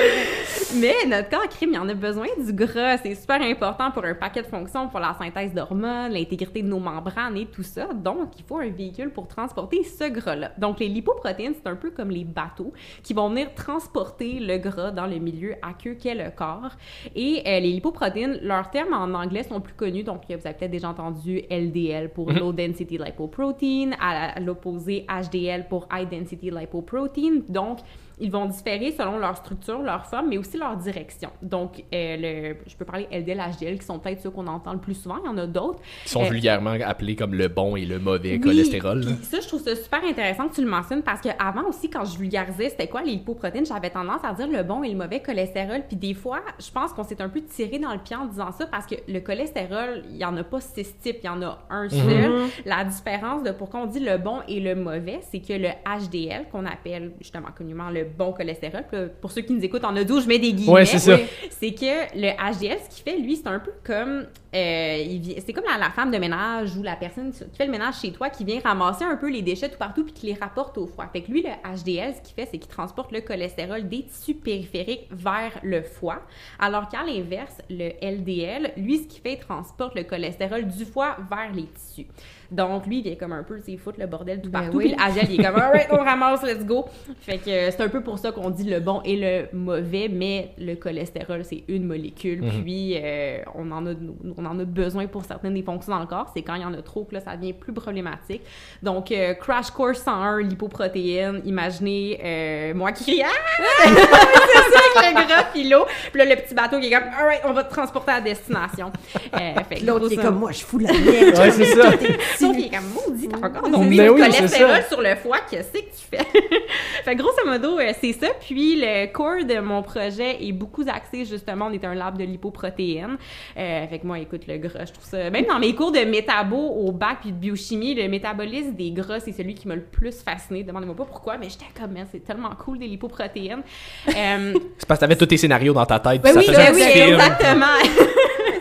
Mais 0.74 1.06
notre 1.06 1.30
corps 1.30 1.48
crime, 1.48 1.70
il 1.72 1.78
en 1.78 1.88
a 1.88 1.94
besoin 1.94 2.26
du 2.44 2.52
gras. 2.52 2.98
C'est 2.98 3.14
super 3.14 3.40
important 3.40 3.92
pour 3.92 4.04
un 4.04 4.14
paquet 4.14 4.42
de 4.42 4.48
fonctions, 4.48 4.88
pour 4.88 4.98
la 4.98 5.14
synthèse 5.14 5.54
d'hormones, 5.54 6.12
l'intégrité 6.12 6.60
de 6.60 6.66
nos 6.66 6.80
membranes 6.80 7.36
et 7.36 7.46
tout 7.46 7.62
ça. 7.62 7.86
Donc, 7.94 8.32
il 8.36 8.44
faut 8.44 8.58
un 8.58 8.70
véhicule 8.70 9.10
pour 9.10 9.28
transporter 9.28 9.84
ce 9.84 10.08
gras-là. 10.08 10.50
Donc, 10.58 10.80
les 10.80 10.88
lipoprotéines, 10.88 11.54
c'est 11.54 11.68
un 11.68 11.76
peu 11.76 11.90
comme 11.90 12.10
les 12.10 12.24
bateaux 12.24 12.72
qui 13.04 13.14
vont 13.14 13.28
venir 13.28 13.54
transporter 13.54 14.40
le 14.40 14.58
gras 14.58 14.90
dans 14.90 15.06
le 15.06 15.18
milieu 15.18 15.54
aqueux 15.62 15.94
qu'est 15.94 16.16
le 16.16 16.30
corps. 16.30 16.72
Et 17.14 17.42
euh, 17.46 17.60
les 17.60 17.70
lipoprotéines, 17.70 18.40
leurs 18.42 18.70
termes 18.70 18.92
en 18.92 19.14
anglais 19.14 19.44
sont 19.44 19.60
plus 19.60 19.74
connus. 19.74 20.02
Donc, 20.02 20.22
vous 20.28 20.32
avez 20.32 20.52
peut-être 20.52 20.70
déjà 20.70 20.88
entendu 20.88 21.42
LDL 21.48 22.10
pour 22.10 22.32
Low 22.32 22.52
Density 22.52 22.98
Lipoprotein, 22.98 23.92
à, 24.00 24.32
à 24.32 24.40
l'opposé 24.40 25.06
HDL 25.08 25.68
pour 25.68 25.86
High 25.92 26.08
Density 26.08 26.50
Lipoprotein. 26.50 27.42
Donc, 27.48 27.78
ils 28.18 28.30
vont 28.30 28.46
différer 28.46 28.92
selon 28.92 29.18
leur 29.18 29.36
structure, 29.36 29.80
leur 29.82 30.06
forme, 30.06 30.28
mais 30.30 30.38
aussi 30.38 30.56
leur 30.56 30.76
direction. 30.76 31.28
Donc, 31.42 31.84
euh, 31.94 32.16
le, 32.16 32.56
je 32.66 32.74
peux 32.76 32.84
parler 32.86 33.06
LDL, 33.12 33.38
HDL, 33.38 33.78
qui 33.78 33.84
sont 33.84 33.98
peut-être 33.98 34.20
ceux 34.22 34.30
qu'on 34.30 34.46
entend 34.46 34.72
le 34.72 34.78
plus 34.78 34.94
souvent. 34.94 35.16
Il 35.22 35.26
y 35.26 35.28
en 35.28 35.36
a 35.38 35.46
d'autres. 35.46 35.80
Ils 36.04 36.08
sont 36.08 36.22
Euh, 36.24 36.28
vulgairement 36.30 36.76
appelés 36.84 37.14
comme 37.16 37.34
le 37.34 37.48
bon 37.48 37.76
et 37.76 37.84
le 37.84 37.98
mauvais 37.98 38.32
Oui, 38.32 38.40
cholestérol. 38.40 39.00
là. 39.00 39.10
ça, 39.22 39.40
je 39.40 39.46
trouve 39.48 39.60
ça 39.60 39.76
super 39.76 40.02
intéressant 40.04 40.48
que 40.48 40.54
tu 40.54 40.62
le 40.62 40.70
mentionnes 40.70 41.02
parce 41.02 41.20
qu'avant 41.20 41.64
aussi, 41.68 41.90
quand 41.90 42.04
je 42.06 42.16
vulgarisais 42.18 42.70
c'était 42.70 42.88
quoi 42.88 43.02
les 43.02 43.12
lipoprotéines, 43.12 43.66
j'avais 43.66 43.90
tendance 43.90 44.24
à 44.24 44.32
dire 44.32 44.48
le 44.48 44.62
bon 44.62 44.82
et 44.82 44.88
le 44.90 44.96
mauvais 44.96 45.20
cholestérol. 45.20 45.82
Puis 45.86 45.96
des 45.96 46.14
fois, 46.14 46.40
je 46.58 46.70
pense 46.70 46.92
qu'on 46.94 47.04
s'est 47.04 47.20
un 47.20 47.28
peu 47.28 47.42
tiré 47.42 47.78
dans 47.78 47.92
le 47.92 47.98
pied 47.98 48.16
en 48.16 48.24
disant 48.26 48.50
ça 48.52 48.66
parce 48.66 48.86
que 48.86 48.94
le 49.08 49.20
cholestérol, 49.20 50.04
il 50.08 50.16
y 50.16 50.24
en 50.24 50.36
a 50.36 50.44
pas 50.44 50.60
six 50.60 50.96
types, 51.00 51.18
il 51.22 51.26
y 51.26 51.28
en 51.28 51.42
a 51.42 51.58
un 51.70 51.88
seul. 51.88 52.32
La 52.64 52.84
différence 52.84 53.42
de 53.42 53.50
pourquoi 53.50 53.80
on 53.80 53.86
dit 53.86 54.00
le 54.00 54.16
bon 54.18 54.38
et 54.48 54.60
le 54.60 54.74
mauvais, 54.74 55.20
c'est 55.30 55.40
que 55.40 55.52
le 55.52 55.68
HDL, 55.86 56.46
qu'on 56.50 56.64
appelle 56.64 57.12
justement 57.20 57.48
communément 57.54 57.90
le 57.90 58.05
bon 58.06 58.32
cholestérol, 58.32 58.84
pour 59.20 59.30
ceux 59.30 59.42
qui 59.42 59.52
nous 59.52 59.64
écoutent 59.64 59.84
en 59.84 59.96
audio, 59.96 60.20
je 60.20 60.26
mets 60.28 60.38
des 60.38 60.52
guillemets. 60.52 60.72
Ouais, 60.72 60.84
c'est 60.84 60.98
ça. 60.98 61.16
C'est 61.50 61.72
que 61.72 62.14
le 62.16 62.30
HDL, 62.32 62.78
ce 62.88 62.94
qu'il 62.94 63.04
fait, 63.04 63.18
lui, 63.18 63.36
c'est 63.36 63.48
un 63.48 63.58
peu 63.58 63.72
comme. 63.84 64.26
euh, 64.54 65.18
c'est 65.44 65.52
comme 65.52 65.64
la, 65.70 65.78
la 65.78 65.90
femme 65.90 66.10
de 66.10 66.18
ménage 66.18 66.76
ou 66.76 66.82
la 66.82 66.96
personne 66.96 67.30
qui 67.32 67.44
fait 67.56 67.66
le 67.66 67.70
ménage 67.70 68.00
chez 68.00 68.12
toi 68.12 68.30
qui 68.30 68.44
vient 68.44 68.60
ramasser 68.62 69.04
un 69.04 69.16
peu 69.16 69.30
les 69.30 69.42
déchets 69.42 69.68
tout 69.68 69.78
partout 69.78 70.04
puis 70.04 70.12
qui 70.12 70.26
les 70.26 70.34
rapporte 70.34 70.78
au 70.78 70.86
foie. 70.86 71.08
Fait 71.12 71.22
que 71.22 71.30
lui, 71.30 71.42
le 71.42 71.50
HDL, 71.50 72.14
ce 72.14 72.20
qu'il 72.20 72.34
fait, 72.34 72.48
c'est 72.50 72.58
qu'il 72.58 72.70
transporte 72.70 73.12
le 73.12 73.20
cholestérol 73.20 73.88
des 73.88 74.02
tissus 74.04 74.34
périphériques 74.34 75.08
vers 75.10 75.52
le 75.62 75.82
foie. 75.82 76.22
Alors 76.58 76.88
qu'à 76.88 77.02
l'inverse, 77.04 77.58
le 77.70 77.90
LDL, 78.02 78.72
lui, 78.76 78.98
ce 78.98 79.06
qu'il 79.06 79.20
fait, 79.22 79.34
il 79.34 79.38
transporte 79.38 79.94
le 79.94 80.04
cholestérol 80.04 80.66
du 80.66 80.84
foie 80.84 81.16
vers 81.30 81.52
les 81.54 81.64
tissus. 81.66 82.06
Donc, 82.50 82.86
lui, 82.86 82.98
il 82.98 83.02
vient 83.02 83.14
comme 83.16 83.32
un 83.32 83.42
peu, 83.42 83.58
tu 83.58 83.72
sais, 83.72 83.76
foutre 83.76 83.98
le 84.00 84.06
bordel 84.06 84.40
tout 84.40 84.50
Ben 84.50 84.62
partout. 84.62 84.78
oui. 84.78 84.94
Puis 84.96 85.26
il 85.30 85.40
est 85.40 85.44
comme, 85.44 85.56
alright, 85.60 85.86
on 85.90 85.96
ramasse, 86.04 86.42
let's 86.42 86.64
go. 86.64 86.84
Fait 87.20 87.38
que 87.38 87.50
euh, 87.50 87.70
c'est 87.70 87.80
un 87.82 87.88
peu 87.88 88.02
pour 88.02 88.18
ça 88.18 88.32
qu'on 88.32 88.50
dit 88.50 88.64
le 88.64 88.80
bon 88.80 89.00
et 89.04 89.16
le 89.16 89.56
mauvais, 89.56 90.08
mais 90.08 90.52
le 90.58 90.74
cholestérol, 90.74 91.44
c'est 91.44 91.64
une 91.68 91.84
molécule. 91.84 92.42
Mhm. 92.42 92.62
Puis, 92.62 92.94
euh, 92.96 93.38
on, 93.54 93.70
en 93.70 93.86
a, 93.86 93.90
on 94.36 94.44
en 94.46 94.58
a 94.58 94.64
besoin 94.64 95.06
pour 95.06 95.24
certaines 95.24 95.54
des 95.54 95.62
fonctions 95.62 95.92
dans 95.92 96.00
le 96.00 96.06
corps. 96.06 96.30
C'est 96.34 96.42
quand 96.42 96.54
il 96.54 96.62
y 96.62 96.64
en 96.64 96.74
a 96.74 96.82
trop 96.82 97.04
que 97.04 97.14
là, 97.14 97.20
ça 97.20 97.36
devient 97.36 97.52
plus 97.52 97.72
problématique. 97.72 98.42
Donc, 98.82 99.10
euh, 99.12 99.34
Crash 99.34 99.70
Course 99.70 99.98
101, 100.02 100.40
lipoprotéines. 100.42 101.42
Imaginez 101.44 102.20
euh, 102.24 102.74
moi 102.74 102.92
qui 102.92 103.04
crie, 103.04 103.22
ah! 103.24 103.28
c'est 103.84 103.92
ça, 103.94 104.80
avec 104.96 105.18
le 105.18 105.26
gras 105.26 105.44
puis 105.52 105.68
l'eau. 105.68 105.84
Puis 106.12 106.18
là, 106.18 106.34
le 106.34 106.40
petit 106.40 106.54
bateau 106.54 106.78
qui 106.78 106.86
est 106.86 106.90
comme, 106.90 107.08
alright, 107.18 107.40
on 107.44 107.52
va 107.52 107.64
te 107.64 107.72
transporter 107.72 108.12
à 108.12 108.20
destination. 108.20 108.92
Euh, 109.34 109.54
L'autre 109.84 110.08
qui 110.08 110.14
est 110.14 110.18
comme 110.18 110.38
moi, 110.38 110.52
je 110.52 110.64
fous 110.64 110.78
la 110.78 110.92
merde. 110.92 111.38
Ouais, 111.38 111.50
c'est 111.50 111.64
ça. 111.64 111.90
Sauf 112.38 112.56
qu'il 112.56 112.66
est 112.66 112.70
comme 112.76 112.88
maudit, 112.94 113.28
t'as 113.28 113.36
encore 113.38 113.62
C'est 113.64 113.70
donc 113.70 113.82
ça. 113.82 113.88
du 113.88 113.88
oui, 113.88 113.96
c'est 113.96 114.36
cholestérol 114.36 114.76
ça. 114.76 114.88
sur 114.88 115.00
le 115.02 115.14
foie, 115.16 115.38
qu'est-ce 115.50 115.72
que 115.72 115.78
tu 115.78 115.86
fais? 116.10 116.24
fait 117.04 117.16
que 117.16 117.22
grosso 117.22 117.44
modo, 117.46 117.78
euh, 117.78 117.92
c'est 118.00 118.12
ça. 118.12 118.28
Puis 118.40 118.76
le 118.80 119.06
core 119.12 119.44
de 119.44 119.58
mon 119.60 119.82
projet 119.82 120.42
est 120.44 120.52
beaucoup 120.52 120.84
axé, 120.88 121.24
justement, 121.24 121.66
on 121.66 121.72
est 121.72 121.84
un 121.84 121.94
lab 121.94 122.16
de 122.18 122.24
lipoprotéines. 122.24 123.16
Euh, 123.56 123.86
fait 123.86 123.98
que 123.98 124.06
moi, 124.06 124.18
écoute, 124.18 124.42
le 124.46 124.58
gras, 124.58 124.84
je 124.84 124.92
trouve 124.92 125.04
ça... 125.04 125.30
Même 125.30 125.46
dans 125.46 125.58
mes 125.58 125.74
cours 125.74 125.92
de 125.92 126.00
métabo 126.00 126.56
au 126.56 126.92
bac 126.92 127.18
puis 127.22 127.32
de 127.32 127.36
biochimie, 127.36 127.94
le 127.94 128.08
métabolisme 128.08 128.72
des 128.74 128.90
gras, 128.90 129.20
c'est 129.20 129.32
celui 129.32 129.54
qui 129.54 129.68
m'a 129.68 129.74
le 129.74 129.82
plus 129.82 130.22
fasciné. 130.22 130.62
Demandez-moi 130.62 130.94
pas 130.96 131.04
pourquoi, 131.04 131.36
mais 131.38 131.48
j'étais 131.48 131.66
comme, 131.78 131.94
c'est 132.10 132.24
tellement 132.24 132.50
cool 132.58 132.78
des 132.78 132.86
lipoprotéines. 132.86 133.62
Euh, 134.08 134.54
C'est 134.78 134.86
parce 134.86 134.98
que 134.98 135.04
t'avais 135.04 135.16
tous 135.16 135.26
tes 135.26 135.36
scénarios 135.36 135.72
dans 135.72 135.86
ta 135.86 135.98
tête. 135.98 136.22
Ben 136.22 136.34
puis 136.36 136.46
oui, 136.48 136.54
ça 136.54 136.60
faisait 136.60 136.72
ben 136.72 136.74
oui, 136.74 136.92
film. 136.92 137.14
exactement. 137.14 137.66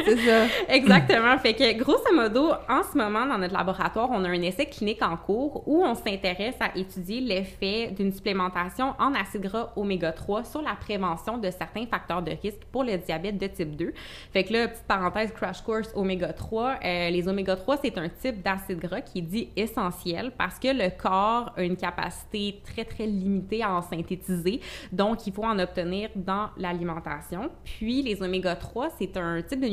C'est 0.06 0.18
ça. 0.26 0.46
Exactement. 0.70 1.38
Fait 1.40 1.54
que, 1.54 1.74
grosso 1.78 2.14
modo, 2.14 2.52
en 2.70 2.84
ce 2.84 2.98
moment, 2.98 3.26
dans 3.26 3.38
notre 3.38 3.54
laboratoire, 3.54 4.10
on 4.12 4.24
a 4.24 4.30
un 4.30 4.42
essai 4.42 4.66
clinique 4.66 5.02
en 5.02 5.18
cours 5.18 5.68
où 5.68 5.84
on 5.84 5.96
s'intéresse 5.96 6.56
à 6.60 6.78
étudier 6.78 7.22
l'effet 7.22 7.92
d'une 7.92 8.12
supplémentation 8.12 8.94
en 9.00 9.14
acide 9.14 9.42
gras 9.42 9.72
oméga 9.76 10.12
3 10.12 10.44
sur 10.44 10.62
la 10.62 10.76
prévention 10.76 11.38
de 11.38 11.50
certains 11.50 11.86
facteurs 11.86 12.22
de 12.22 12.32
risque 12.42 12.62
pour 12.72 12.84
le 12.84 12.98
diabète 12.98 13.38
de 13.38 13.48
type 13.48 13.76
2. 13.76 13.94
Fait 14.32 14.44
que 14.44 14.54
là, 14.54 14.68
petite 14.68 14.86
parenthèse, 14.88 15.32
crash 15.32 15.62
course 15.62 15.92
oméga 15.96 16.34
3. 16.34 16.76
euh, 16.84 17.10
les 17.10 17.28
oméga 17.28 17.56
3, 17.56 17.78
c'est 17.84 17.98
un 17.98 18.10
type 18.10 18.42
d'acide 18.42 18.80
gras 18.80 19.02
qui 19.02 19.20
est 19.20 19.22
dit 19.22 19.50
essentiel 19.56 20.32
parce 20.38 20.60
que 20.60 20.68
le 20.68 20.90
corps 20.90 21.54
a 21.56 21.64
une 21.64 21.78
capacité 21.78 22.62
très, 22.64 22.86
très 22.86 23.06
limitée 23.06 23.64
à 23.64 23.74
en 23.74 23.82
synthétiser. 23.82 24.62
Donc, 24.92 25.26
il 25.28 25.34
faut 25.34 25.44
en 25.44 25.58
obtenir 25.60 26.10
dans 26.16 26.50
l'alimentation. 26.58 27.50
Puis, 27.64 28.02
les 28.02 28.22
oméga 28.22 28.56
3, 28.56 28.90
c'est 28.98 29.18
un 29.18 29.42
type 29.42 29.60
de 29.62 29.68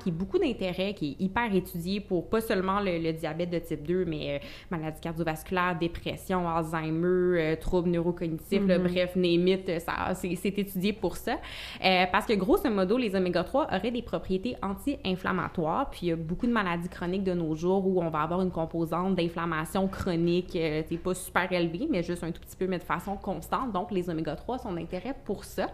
qui 0.00 0.10
a 0.10 0.12
beaucoup 0.12 0.38
d'intérêt, 0.38 0.94
qui 0.94 1.16
est 1.18 1.24
hyper 1.24 1.54
étudié 1.54 2.00
pour 2.00 2.28
pas 2.28 2.40
seulement 2.40 2.80
le, 2.80 2.98
le 2.98 3.12
diabète 3.12 3.50
de 3.50 3.58
type 3.58 3.86
2, 3.86 4.04
mais 4.04 4.36
euh, 4.36 4.46
maladie 4.70 5.00
cardiovasculaire, 5.00 5.76
dépression, 5.78 6.48
Alzheimer, 6.48 7.06
euh, 7.06 7.56
troubles 7.56 7.90
neurocognitifs, 7.90 8.66
là, 8.66 8.78
bref, 8.78 9.16
name 9.16 9.48
it, 9.48 9.68
euh, 9.68 9.78
ça, 9.78 10.14
c'est, 10.14 10.58
étudié 10.58 10.92
pour 10.92 11.16
ça. 11.16 11.36
Euh, 11.84 12.04
parce 12.10 12.26
que 12.26 12.32
grosso 12.34 12.68
modo, 12.70 12.96
les 12.96 13.14
oméga 13.14 13.44
3 13.44 13.66
auraient 13.66 13.90
des 13.90 14.02
propriétés 14.02 14.56
anti-inflammatoires, 14.62 15.90
puis 15.90 16.00
il 16.02 16.08
y 16.08 16.12
a 16.12 16.16
beaucoup 16.16 16.46
de 16.46 16.52
maladies 16.52 16.88
chroniques 16.88 17.24
de 17.24 17.34
nos 17.34 17.54
jours 17.54 17.86
où 17.86 18.02
on 18.02 18.08
va 18.10 18.20
avoir 18.20 18.40
une 18.42 18.50
composante 18.50 19.14
d'inflammation 19.14 19.88
chronique, 19.88 20.56
euh, 20.56 20.82
c'est 20.88 20.98
pas 20.98 21.14
super 21.14 21.50
élevée, 21.52 21.86
mais 21.90 22.02
juste 22.02 22.24
un 22.24 22.30
tout 22.30 22.40
petit 22.40 22.56
peu, 22.56 22.66
mais 22.66 22.78
de 22.78 22.84
façon 22.84 23.16
constante. 23.16 23.72
Donc, 23.72 23.90
les 23.90 24.08
oméga 24.10 24.36
3 24.36 24.58
sont 24.58 24.72
d'intérêt 24.72 25.14
pour 25.24 25.44
ça. 25.44 25.68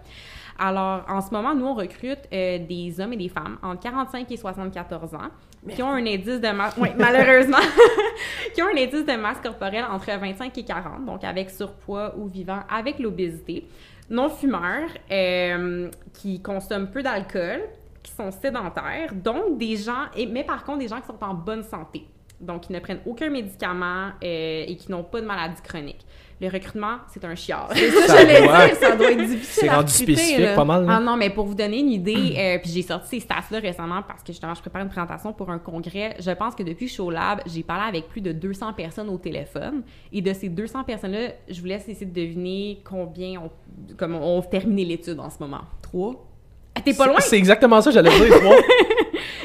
Alors, 0.58 1.04
en 1.08 1.20
ce 1.20 1.30
moment, 1.30 1.54
nous, 1.54 1.66
on 1.66 1.74
recrute 1.74 2.20
euh, 2.32 2.58
des 2.58 3.00
hommes 3.00 3.12
et 3.12 3.16
des 3.16 3.28
femmes 3.28 3.58
entre 3.62 3.80
45 3.82 4.30
et 4.30 4.36
74 4.36 5.14
ans 5.14 5.30
qui 5.72 5.82
ont 5.82 5.90
un 5.90 6.06
indice 6.06 6.40
de 6.40 6.52
masse, 6.52 6.74
oui, 6.78 6.90
malheureusement, 6.98 7.58
qui 8.54 8.62
ont 8.62 8.66
un 8.66 8.76
indice 8.76 9.04
de 9.04 9.16
masse 9.16 9.38
corporelle 9.42 9.84
entre 9.90 10.06
25 10.06 10.56
et 10.58 10.64
40, 10.64 11.04
donc 11.04 11.24
avec 11.24 11.50
surpoids 11.50 12.14
ou 12.16 12.26
vivant 12.26 12.60
avec 12.70 12.98
l'obésité, 12.98 13.66
non 14.10 14.28
fumeurs, 14.28 14.90
euh, 15.10 15.90
qui 16.12 16.40
consomment 16.42 16.90
peu 16.90 17.02
d'alcool, 17.02 17.62
qui 18.02 18.12
sont 18.12 18.30
sédentaires, 18.30 19.14
donc 19.14 19.56
des 19.56 19.76
gens, 19.76 20.04
et, 20.14 20.26
mais 20.26 20.44
par 20.44 20.64
contre 20.64 20.80
des 20.80 20.88
gens 20.88 21.00
qui 21.00 21.06
sont 21.06 21.22
en 21.22 21.34
bonne 21.34 21.62
santé, 21.62 22.06
donc 22.40 22.62
qui 22.62 22.72
ne 22.72 22.78
prennent 22.80 23.00
aucun 23.06 23.30
médicament 23.30 24.10
euh, 24.22 24.64
et 24.66 24.76
qui 24.76 24.90
n'ont 24.90 25.04
pas 25.04 25.20
de 25.20 25.26
maladie 25.26 25.62
chronique. 25.62 26.04
Le 26.40 26.48
recrutement, 26.48 26.96
c'est 27.12 27.24
un 27.24 27.34
chiard. 27.34 27.70
C'est 27.74 27.90
ça, 27.90 28.06
Ça 28.08 28.16
j'allais 28.18 28.42
doit- 28.42 28.66
dire, 28.66 28.76
ça 28.76 28.96
doit 28.96 29.10
être 29.12 29.24
difficile 29.26 29.60
C'est 29.62 29.68
rendu 29.70 29.92
spécifique, 29.92 30.38
là. 30.38 30.54
pas 30.54 30.64
mal. 30.64 30.84
là. 30.84 30.96
Ah 30.96 31.00
non, 31.00 31.16
mais 31.16 31.30
pour 31.30 31.46
vous 31.46 31.54
donner 31.54 31.78
une 31.78 31.90
idée, 31.92 32.34
euh, 32.36 32.58
puis 32.58 32.70
j'ai 32.72 32.82
sorti 32.82 33.08
ces 33.10 33.20
stats-là 33.20 33.60
récemment 33.60 34.02
parce 34.06 34.22
que 34.22 34.32
justement, 34.32 34.52
je 34.54 34.60
prépare 34.60 34.82
une 34.82 34.88
présentation 34.88 35.32
pour 35.32 35.50
un 35.50 35.58
congrès. 35.58 36.16
Je 36.18 36.30
pense 36.32 36.54
que 36.54 36.62
depuis 36.62 36.88
Show 36.88 37.10
Lab, 37.10 37.40
j'ai 37.46 37.62
parlé 37.62 37.88
avec 37.88 38.08
plus 38.08 38.20
de 38.20 38.32
200 38.32 38.72
personnes 38.72 39.08
au 39.08 39.18
téléphone. 39.18 39.82
Et 40.12 40.20
de 40.22 40.32
ces 40.32 40.48
200 40.48 40.84
personnes-là, 40.84 41.28
je 41.48 41.60
vous 41.60 41.66
laisse 41.66 41.88
essayer 41.88 42.06
de 42.06 42.12
deviner 42.20 42.80
combien 42.84 43.40
ont, 43.40 43.50
comme 43.96 44.14
ont 44.16 44.42
terminé 44.42 44.84
l'étude 44.84 45.20
en 45.20 45.30
ce 45.30 45.36
moment. 45.40 45.60
Trois? 45.82 46.26
Ah, 46.74 46.80
T'es 46.84 46.94
pas 46.94 47.06
loin? 47.06 47.20
C'est 47.20 47.36
exactement 47.38 47.80
ça, 47.80 47.90
j'allais 47.92 48.10
dire. 48.10 48.38
Trois. 48.40 48.56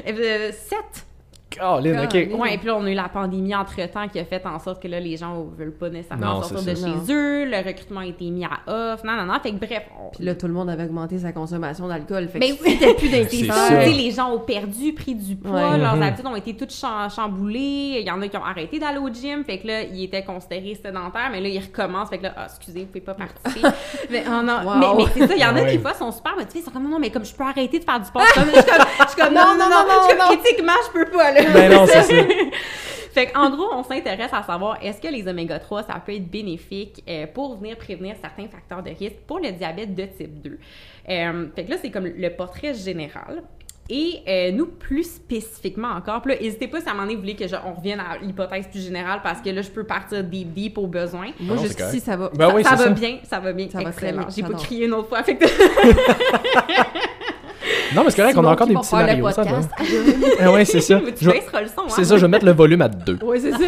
Euh, 0.08 0.52
sept. 0.52 1.06
Caroline, 1.50 2.00
ok. 2.04 2.14
Et 2.16 2.26
puis 2.28 2.68
là, 2.68 2.76
on 2.76 2.86
a 2.86 2.92
eu 2.92 2.94
la 2.94 3.10
pandémie 3.10 3.56
entre-temps 3.56 4.08
qui 4.08 4.20
a 4.20 4.26
fait 4.26 4.46
en 4.46 4.60
sorte 4.60 4.82
que 4.82 4.88
là, 4.88 5.00
les 5.00 5.18
gens 5.18 5.46
veulent 5.58 5.72
pas 5.74 5.90
nécessairement 5.90 6.36
Non, 6.36 6.42
sortir 6.44 6.64
de 6.64 6.76
ça. 6.76 6.86
chez 6.88 6.92
Non. 6.94 7.04
eux. 7.10 7.46
Le 7.46 7.58
recrutement 7.68 8.02
a 8.02 8.06
été 8.06 8.30
mis 8.30 8.46
à 8.46 8.60
off. 8.68 9.04
Non, 9.04 9.14
non, 9.14 9.26
non. 9.26 9.40
Fait 9.42 9.52
que 9.52 9.58
bref. 9.58 9.84
on- 10.00 10.10
Puis 10.16 10.24
là, 10.24 10.36
tout 10.36 10.48
le 10.48 10.54
monde 10.54 10.70
avait 10.70 10.84
augmenté 10.84 11.18
sa 11.18 11.32
consommation 11.32 11.88
d'alcool. 11.88 12.28
Fait 12.30 12.40
Mais 12.40 12.52
que 12.56 12.64
oui, 12.64 12.78
c'était 12.80 12.94
plus 12.94 13.10
les 13.98 14.12
gens 14.12 14.32
ont 14.32 14.40
perdu, 14.40 14.94
pris 14.94 15.16
du 15.16 15.36
poids, 15.36 15.72
Ouais. 15.72 15.78
leurs 15.80 15.96
Mhm. 15.96 16.02
habitudes 16.04 16.26
ont 16.28 16.36
été 16.36 16.56
toutes 16.56 16.72
cham- 16.74 17.10
chamboulées. 17.10 17.98
Il 18.02 18.06
y 18.08 18.12
en 18.12 18.22
a 18.22 18.28
qui 18.28 18.38
ont 18.38 18.44
arrêté 18.46 18.78
d'aller 18.80 19.00
au 19.00 19.10
gym, 19.10 19.44
fait 19.44 19.58
que 19.60 19.68
là, 19.68 19.82
ils 19.84 20.04
étaient 20.04 20.24
considérés 20.24 20.76
sédentaires, 20.76 21.30
mais 21.32 21.42
là, 21.42 21.48
ils 21.50 21.60
recommencent, 21.60 22.10
fait 22.10 22.20
que 22.20 22.24
là, 22.24 22.34
ah, 22.38 22.46
excusez, 22.46 22.82
vous 22.82 22.86
pouvez 22.88 23.02
pas 23.02 23.16
participer. 23.16 23.62
mais 24.12 24.24
oh 24.28 24.42
non, 24.44 24.60
Wow. 24.66 24.76
mais, 24.78 24.86
mais 24.98 25.12
c'est 25.14 25.28
ça, 25.28 25.34
il 25.36 25.42
y 25.42 25.46
en 25.46 25.50
a 25.56 25.62
Ouais. 25.64 25.72
des 25.72 25.80
fois, 25.80 25.92
ils 25.96 25.98
sont 25.98 26.12
super 26.12 26.36
motivés, 26.36 26.60
ils 26.60 26.64
sont 26.64 26.72
comme, 26.72 26.84
non, 26.84 26.90
non, 26.92 27.00
mais 27.00 27.10
comme 27.10 27.26
je 27.26 27.34
peux 27.34 27.44
arrêter 27.44 27.80
de 27.80 27.84
faire 27.84 28.00
du 28.00 28.06
sport, 28.06 28.22
je 28.24 28.32
suis 28.32 28.40
comme, 28.42 28.50
je 28.54 28.60
suis 28.62 28.70
comme, 28.70 28.86
je 29.00 29.08
suis 29.12 29.22
comme, 29.22 29.34
non, 29.34 29.56
non, 29.58 29.66
non, 29.70 29.86
je 30.04 30.10
suis 30.10 30.18
comme, 30.18 30.34
éthiquement, 30.34 30.74
je. 31.48 31.54
Ben 31.54 31.72
non, 31.74 31.86
c'est 31.88 32.02
ça. 32.04 32.14
Fait 33.14 33.26
qu'en 33.28 33.50
gros, 33.50 33.68
on 33.74 33.84
s'intéresse 33.84 34.32
à 34.32 34.44
savoir 34.44 34.78
est-ce 34.84 35.02
que 35.02 35.08
les 35.08 35.28
oméga 35.28 35.58
3, 35.60 35.84
ça 35.84 35.96
peut 36.06 36.14
être 36.14 36.30
bénéfique 36.30 37.04
euh, 37.10 37.26
pour 37.34 37.58
venir 37.58 37.76
prévenir 37.78 38.16
certains 38.22 38.48
facteurs 38.48 38.84
de 38.84 38.90
risque 38.92 39.18
pour 39.26 39.40
le 39.40 39.52
diabète 39.52 39.96
de 39.96 40.04
type 40.06 40.42
2. 40.44 40.60
Euh, 41.10 41.48
fait 41.56 41.66
que 41.66 41.72
là, 41.72 41.78
c'est 41.82 41.90
comme 41.90 42.06
le 42.06 42.30
portrait 42.30 42.74
général. 42.76 43.42
Et 43.92 44.20
euh, 44.28 44.52
nous, 44.52 44.68
plus 44.68 45.16
spécifiquement 45.16 45.88
encore, 45.88 46.22
puis 46.22 46.36
là, 46.36 46.40
n'hésitez 46.40 46.68
pas 46.68 46.80
si 46.80 46.88
à 46.88 46.92
un 46.92 46.94
moment 46.94 47.06
donné, 47.06 47.16
vous 47.16 47.22
voulez 47.22 47.36
que 47.36 47.48
je- 47.48 47.56
on 47.66 47.74
revienne 47.74 48.00
à 48.00 48.20
l'hypothèse 48.22 48.68
plus 48.68 48.86
générale 48.86 49.22
parce 49.24 49.42
que 49.42 49.50
là, 49.50 49.64
je 49.64 49.70
peux 49.72 49.84
partir 49.84 50.24
deep 50.24 50.54
deep 50.54 50.78
au 50.78 50.86
besoin. 50.86 51.30
Moi, 51.40 51.56
Non, 51.56 51.62
c'est 51.64 51.70
jusqu'ici, 51.70 52.00
correct. 52.00 52.04
ça 52.06 52.16
va. 52.16 52.30
Ben 52.36 52.54
oui, 52.54 52.64
ça 52.64 52.70
c'est 52.70 52.76
va 52.78 52.84
ça. 52.84 52.90
bien, 52.92 53.18
ça 53.24 53.40
va 53.40 53.52
bien, 53.52 53.68
Ça 53.72 53.80
va 53.80 53.86
très 53.92 54.10
excellent. 54.10 54.22
bien, 54.28 54.36
J'ai 54.36 54.44
pas 54.44 54.54
crié 54.54 54.86
une 54.86 54.94
autre 54.94 55.10
fois. 55.10 55.24
Fait 55.24 55.36
que 55.36 55.46
Non, 57.96 58.04
mais 58.04 58.12
c'est 58.12 58.18
correct, 58.22 58.38
on 58.38 58.46
a 58.46 58.52
encore 58.52 58.68
des 58.68 58.76
petits 58.76 58.88
le 58.96 59.08
scénarios. 59.08 59.32
Ça 59.32 59.44
podcast. 59.44 59.70
Ah 60.42 60.52
ouais, 60.52 60.66
c'est 60.66 60.82
ça. 60.82 61.00
Je- 61.22 61.30
son. 61.30 61.82
hein. 61.82 61.86
C'est 61.90 62.04
ça, 62.06 62.18
je 62.18 62.22
vais 62.22 62.28
mettre 62.28 62.46
le 62.46 62.52
volume 62.54 62.82
à 62.82 62.88
deux. 62.90 63.18
Oui, 63.24 63.40
c'est 63.42 63.52
ça. 63.52 63.58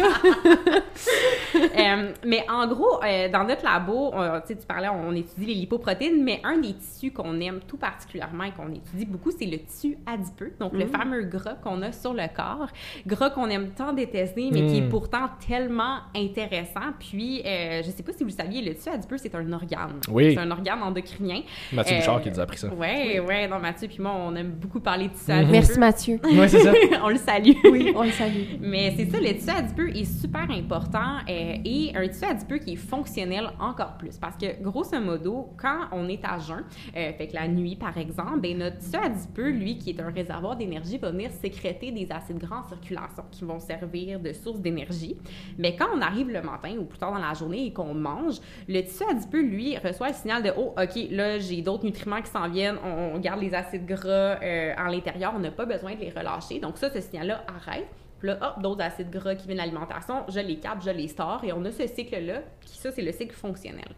Euh, 1.62 2.12
mais 2.26 2.44
en 2.50 2.66
gros, 2.66 3.00
euh, 3.04 3.28
dans 3.28 3.44
notre 3.44 3.64
labo, 3.64 4.10
on- 4.12 4.40
tu 4.40 4.48
sais, 4.48 4.56
tu 4.56 4.66
parlais, 4.66 4.88
on 4.88 5.12
étudie 5.14 5.46
les 5.46 5.54
lipoprotéines, 5.54 6.22
mais 6.22 6.40
un 6.44 6.58
des 6.58 6.74
tissus 6.74 7.10
qu'on 7.12 7.38
aime 7.40 7.60
tout 7.66 7.76
particulièrement 7.76 8.44
et 8.44 8.50
qu'on 8.52 8.68
étudie 8.72 9.06
beaucoup, 9.06 9.30
c'est 9.30 9.46
le 9.46 9.58
tissu 9.58 9.96
adipeux, 10.06 10.52
donc 10.60 10.72
le 10.72 10.86
fameux 10.86 11.22
gras 11.24 11.54
qu'on 11.62 11.82
a 11.82 11.92
sur 11.92 12.14
le 12.14 12.22
corps, 12.34 12.68
gras 13.06 13.30
qu'on 13.30 13.48
aime 13.48 13.70
tant 13.70 13.92
détester, 13.92 14.48
mais 14.52 14.66
qui 14.66 14.78
est 14.78 14.82
Mm. 14.82 14.88
pourtant 14.88 15.28
tellement 15.46 15.98
intéressant. 16.16 16.92
Puis, 16.98 17.42
euh, 17.44 17.82
je 17.84 17.90
sais 17.90 18.02
pas 18.02 18.12
si 18.12 18.22
vous 18.24 18.30
le 18.30 18.34
saviez, 18.34 18.62
le 18.62 18.74
tissu 18.74 18.88
adipeux, 18.90 19.18
c'est 19.18 19.34
un 19.34 19.52
organe. 19.52 20.00
Oui. 20.10 20.32
C'est 20.34 20.40
un 20.40 20.50
organe 20.50 20.82
endocrinien. 20.82 21.42
Mathieu 21.72 21.96
Euh, 21.96 21.98
Bouchard 21.98 22.22
qui 22.22 22.30
nous 22.30 22.40
a 22.40 22.42
appris 22.42 22.58
ça. 22.58 22.68
Ouais, 22.74 23.20
ouais, 23.20 23.48
non, 23.48 23.58
Mathieu 23.58 23.88
puis 23.88 23.98
moi, 24.00 24.12
on 24.18 24.34
aime 24.34 24.50
beaucoup 24.52 24.80
parler 24.80 25.08
de 25.08 25.12
tissu 25.12 25.30
Mhm. 25.32 25.38
adipeux. 25.38 25.52
Merci, 25.52 25.78
Mathieu. 25.78 26.20
Ouais, 26.32 26.48
c'est 26.48 26.60
ça. 26.60 26.72
on 27.04 27.08
le 27.08 27.16
salue. 27.16 27.52
Oui, 27.70 27.92
on 27.94 28.02
le 28.02 28.10
salue. 28.10 28.42
Mais 28.60 28.94
c'est 28.96 29.06
ça, 29.10 29.18
le 29.20 29.34
tissu 29.34 29.50
adipeux 29.50 29.90
est 29.96 30.04
super 30.20 30.46
important 30.50 31.18
et 31.64 31.92
un 31.94 32.06
tissu 32.08 32.24
adipeux 32.24 32.58
qui 32.58 32.74
est 32.74 32.76
fonctionnel 32.76 33.50
encore 33.60 33.96
plus. 33.98 34.18
Parce 34.18 34.36
que, 34.36 34.62
grosso 34.62 34.98
modo, 35.00 35.50
quand 35.56 35.88
on 35.92 36.08
est 36.08 36.24
à 36.24 36.38
jeun, 36.38 36.64
euh, 36.96 37.12
fait 37.12 37.28
que 37.28 37.34
la 37.34 37.48
nuit 37.48 37.76
par 37.76 37.96
exemple, 37.98 38.40
ben, 38.40 38.58
notre 38.58 38.78
tissu 38.78 38.96
adipeux, 38.96 39.50
lui, 39.50 39.78
qui 39.78 39.90
est 39.90 40.00
un 40.00 40.10
réservoir 40.10 40.56
d'énergie, 40.56 40.98
va 40.98 41.10
venir 41.10 41.30
sécréter 41.30 41.90
des 41.90 42.10
acides 42.10 42.38
gras 42.38 42.60
en 42.60 42.68
circulation 42.68 43.24
qui 43.30 43.44
vont 43.44 43.58
servir 43.60 44.20
de 44.20 44.32
source 44.32 44.60
d'énergie. 44.60 45.16
Mais 45.58 45.76
quand 45.76 45.88
on 45.94 46.00
arrive 46.00 46.30
le 46.30 46.42
matin 46.42 46.76
ou 46.78 46.84
plus 46.84 46.98
tard 46.98 47.12
dans 47.12 47.18
la 47.18 47.34
journée 47.34 47.66
et 47.66 47.72
qu'on 47.72 47.94
mange, 47.94 48.36
le 48.68 48.80
tissu 48.82 49.04
adipeux, 49.10 49.42
lui, 49.42 49.76
reçoit 49.78 50.08
le 50.08 50.14
signal 50.14 50.42
de 50.42 50.52
Oh, 50.56 50.74
OK, 50.76 51.08
là, 51.10 51.38
j'ai 51.38 51.62
d'autres 51.62 51.84
nutriments 51.84 52.20
qui 52.20 52.30
s'en 52.30 52.48
viennent, 52.48 52.76
on, 52.84 53.18
garde 53.18 53.40
les 53.40 53.54
acides 53.54 53.86
gras 53.86 54.38
euh, 54.42 54.74
en 54.76 54.88
l'intérieur, 54.88 55.32
on 55.34 55.38
n'a 55.38 55.50
pas 55.50 55.64
besoin 55.64 55.94
de 55.94 56.00
les 56.00 56.10
relâcher. 56.10 56.58
Donc, 56.58 56.76
ça, 56.78 56.90
ce 56.90 57.00
signal-là 57.00 57.44
arrête. 57.46 57.88
Puis 58.22 58.28
là, 58.28 58.38
hop, 58.40 58.62
d'autres 58.62 58.82
acides 58.82 59.10
gras 59.10 59.34
qui 59.34 59.48
viennent 59.48 59.58
de 59.58 59.62
l'alimentation, 59.62 60.24
je 60.28 60.38
les 60.38 60.60
capte, 60.60 60.84
je 60.84 60.90
les 60.90 61.08
sors, 61.08 61.42
et 61.42 61.52
on 61.52 61.64
a 61.64 61.72
ce 61.72 61.88
cycle-là, 61.88 62.42
qui 62.60 62.78
ça, 62.78 62.92
c'est 62.92 63.02
le 63.02 63.10
cycle 63.10 63.34
fonctionnel. 63.34 63.88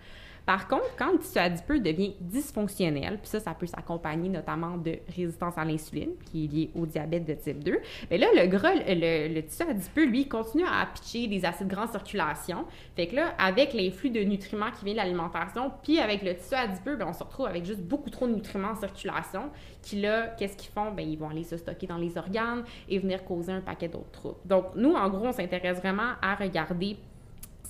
Par 0.46 0.68
contre, 0.68 0.94
quand 0.98 1.12
le 1.12 1.18
tissu 1.18 1.38
adipeux 1.38 1.80
devient 1.80 2.14
dysfonctionnel, 2.20 3.18
puis 3.18 3.28
ça, 3.28 3.40
ça 3.40 3.54
peut 3.54 3.66
s'accompagner 3.66 4.28
notamment 4.28 4.76
de 4.76 4.98
résistance 5.14 5.56
à 5.56 5.64
l'insuline, 5.64 6.10
qui 6.26 6.44
est 6.44 6.48
liée 6.48 6.70
au 6.74 6.84
diabète 6.86 7.24
de 7.24 7.34
type 7.34 7.64
2, 7.64 7.78
mais 8.10 8.18
là, 8.18 8.26
le 8.34 8.46
gras, 8.46 8.74
le, 8.74 9.40
tissu 9.40 9.62
adipeux, 9.62 10.04
lui, 10.04 10.28
continue 10.28 10.64
à 10.64 10.86
pitcher 10.86 11.26
des 11.28 11.44
acides 11.44 11.68
gras 11.68 11.84
en 11.84 11.88
circulation. 11.88 12.66
Fait 12.94 13.06
que 13.06 13.16
là, 13.16 13.34
avec 13.38 13.72
l'influx 13.72 14.10
de 14.10 14.20
nutriments 14.20 14.70
qui 14.70 14.84
vient 14.84 14.94
de 14.94 14.98
l'alimentation, 14.98 15.72
puis 15.82 15.98
avec 15.98 16.22
le 16.22 16.36
tissu 16.36 16.54
adipeux, 16.54 16.96
ben, 16.96 17.06
on 17.08 17.12
se 17.12 17.24
retrouve 17.24 17.46
avec 17.46 17.64
juste 17.64 17.82
beaucoup 17.82 18.10
trop 18.10 18.26
de 18.26 18.34
nutriments 18.34 18.72
en 18.72 18.76
circulation, 18.76 19.50
qui 19.82 20.00
là, 20.00 20.28
qu'est-ce 20.38 20.56
qu'ils 20.56 20.72
font? 20.72 20.92
Ben, 20.92 21.08
ils 21.08 21.18
vont 21.18 21.30
aller 21.30 21.44
se 21.44 21.56
stocker 21.56 21.86
dans 21.86 21.98
les 21.98 22.16
organes 22.18 22.64
et 22.88 22.98
venir 22.98 23.24
causer 23.24 23.52
un 23.52 23.60
paquet 23.60 23.88
d'autres 23.88 24.10
troubles. 24.10 24.38
Donc, 24.44 24.66
nous, 24.74 24.92
en 24.92 25.08
gros, 25.08 25.26
on 25.26 25.32
s'intéresse 25.32 25.78
vraiment 25.78 26.12
à 26.20 26.34
regarder 26.34 26.96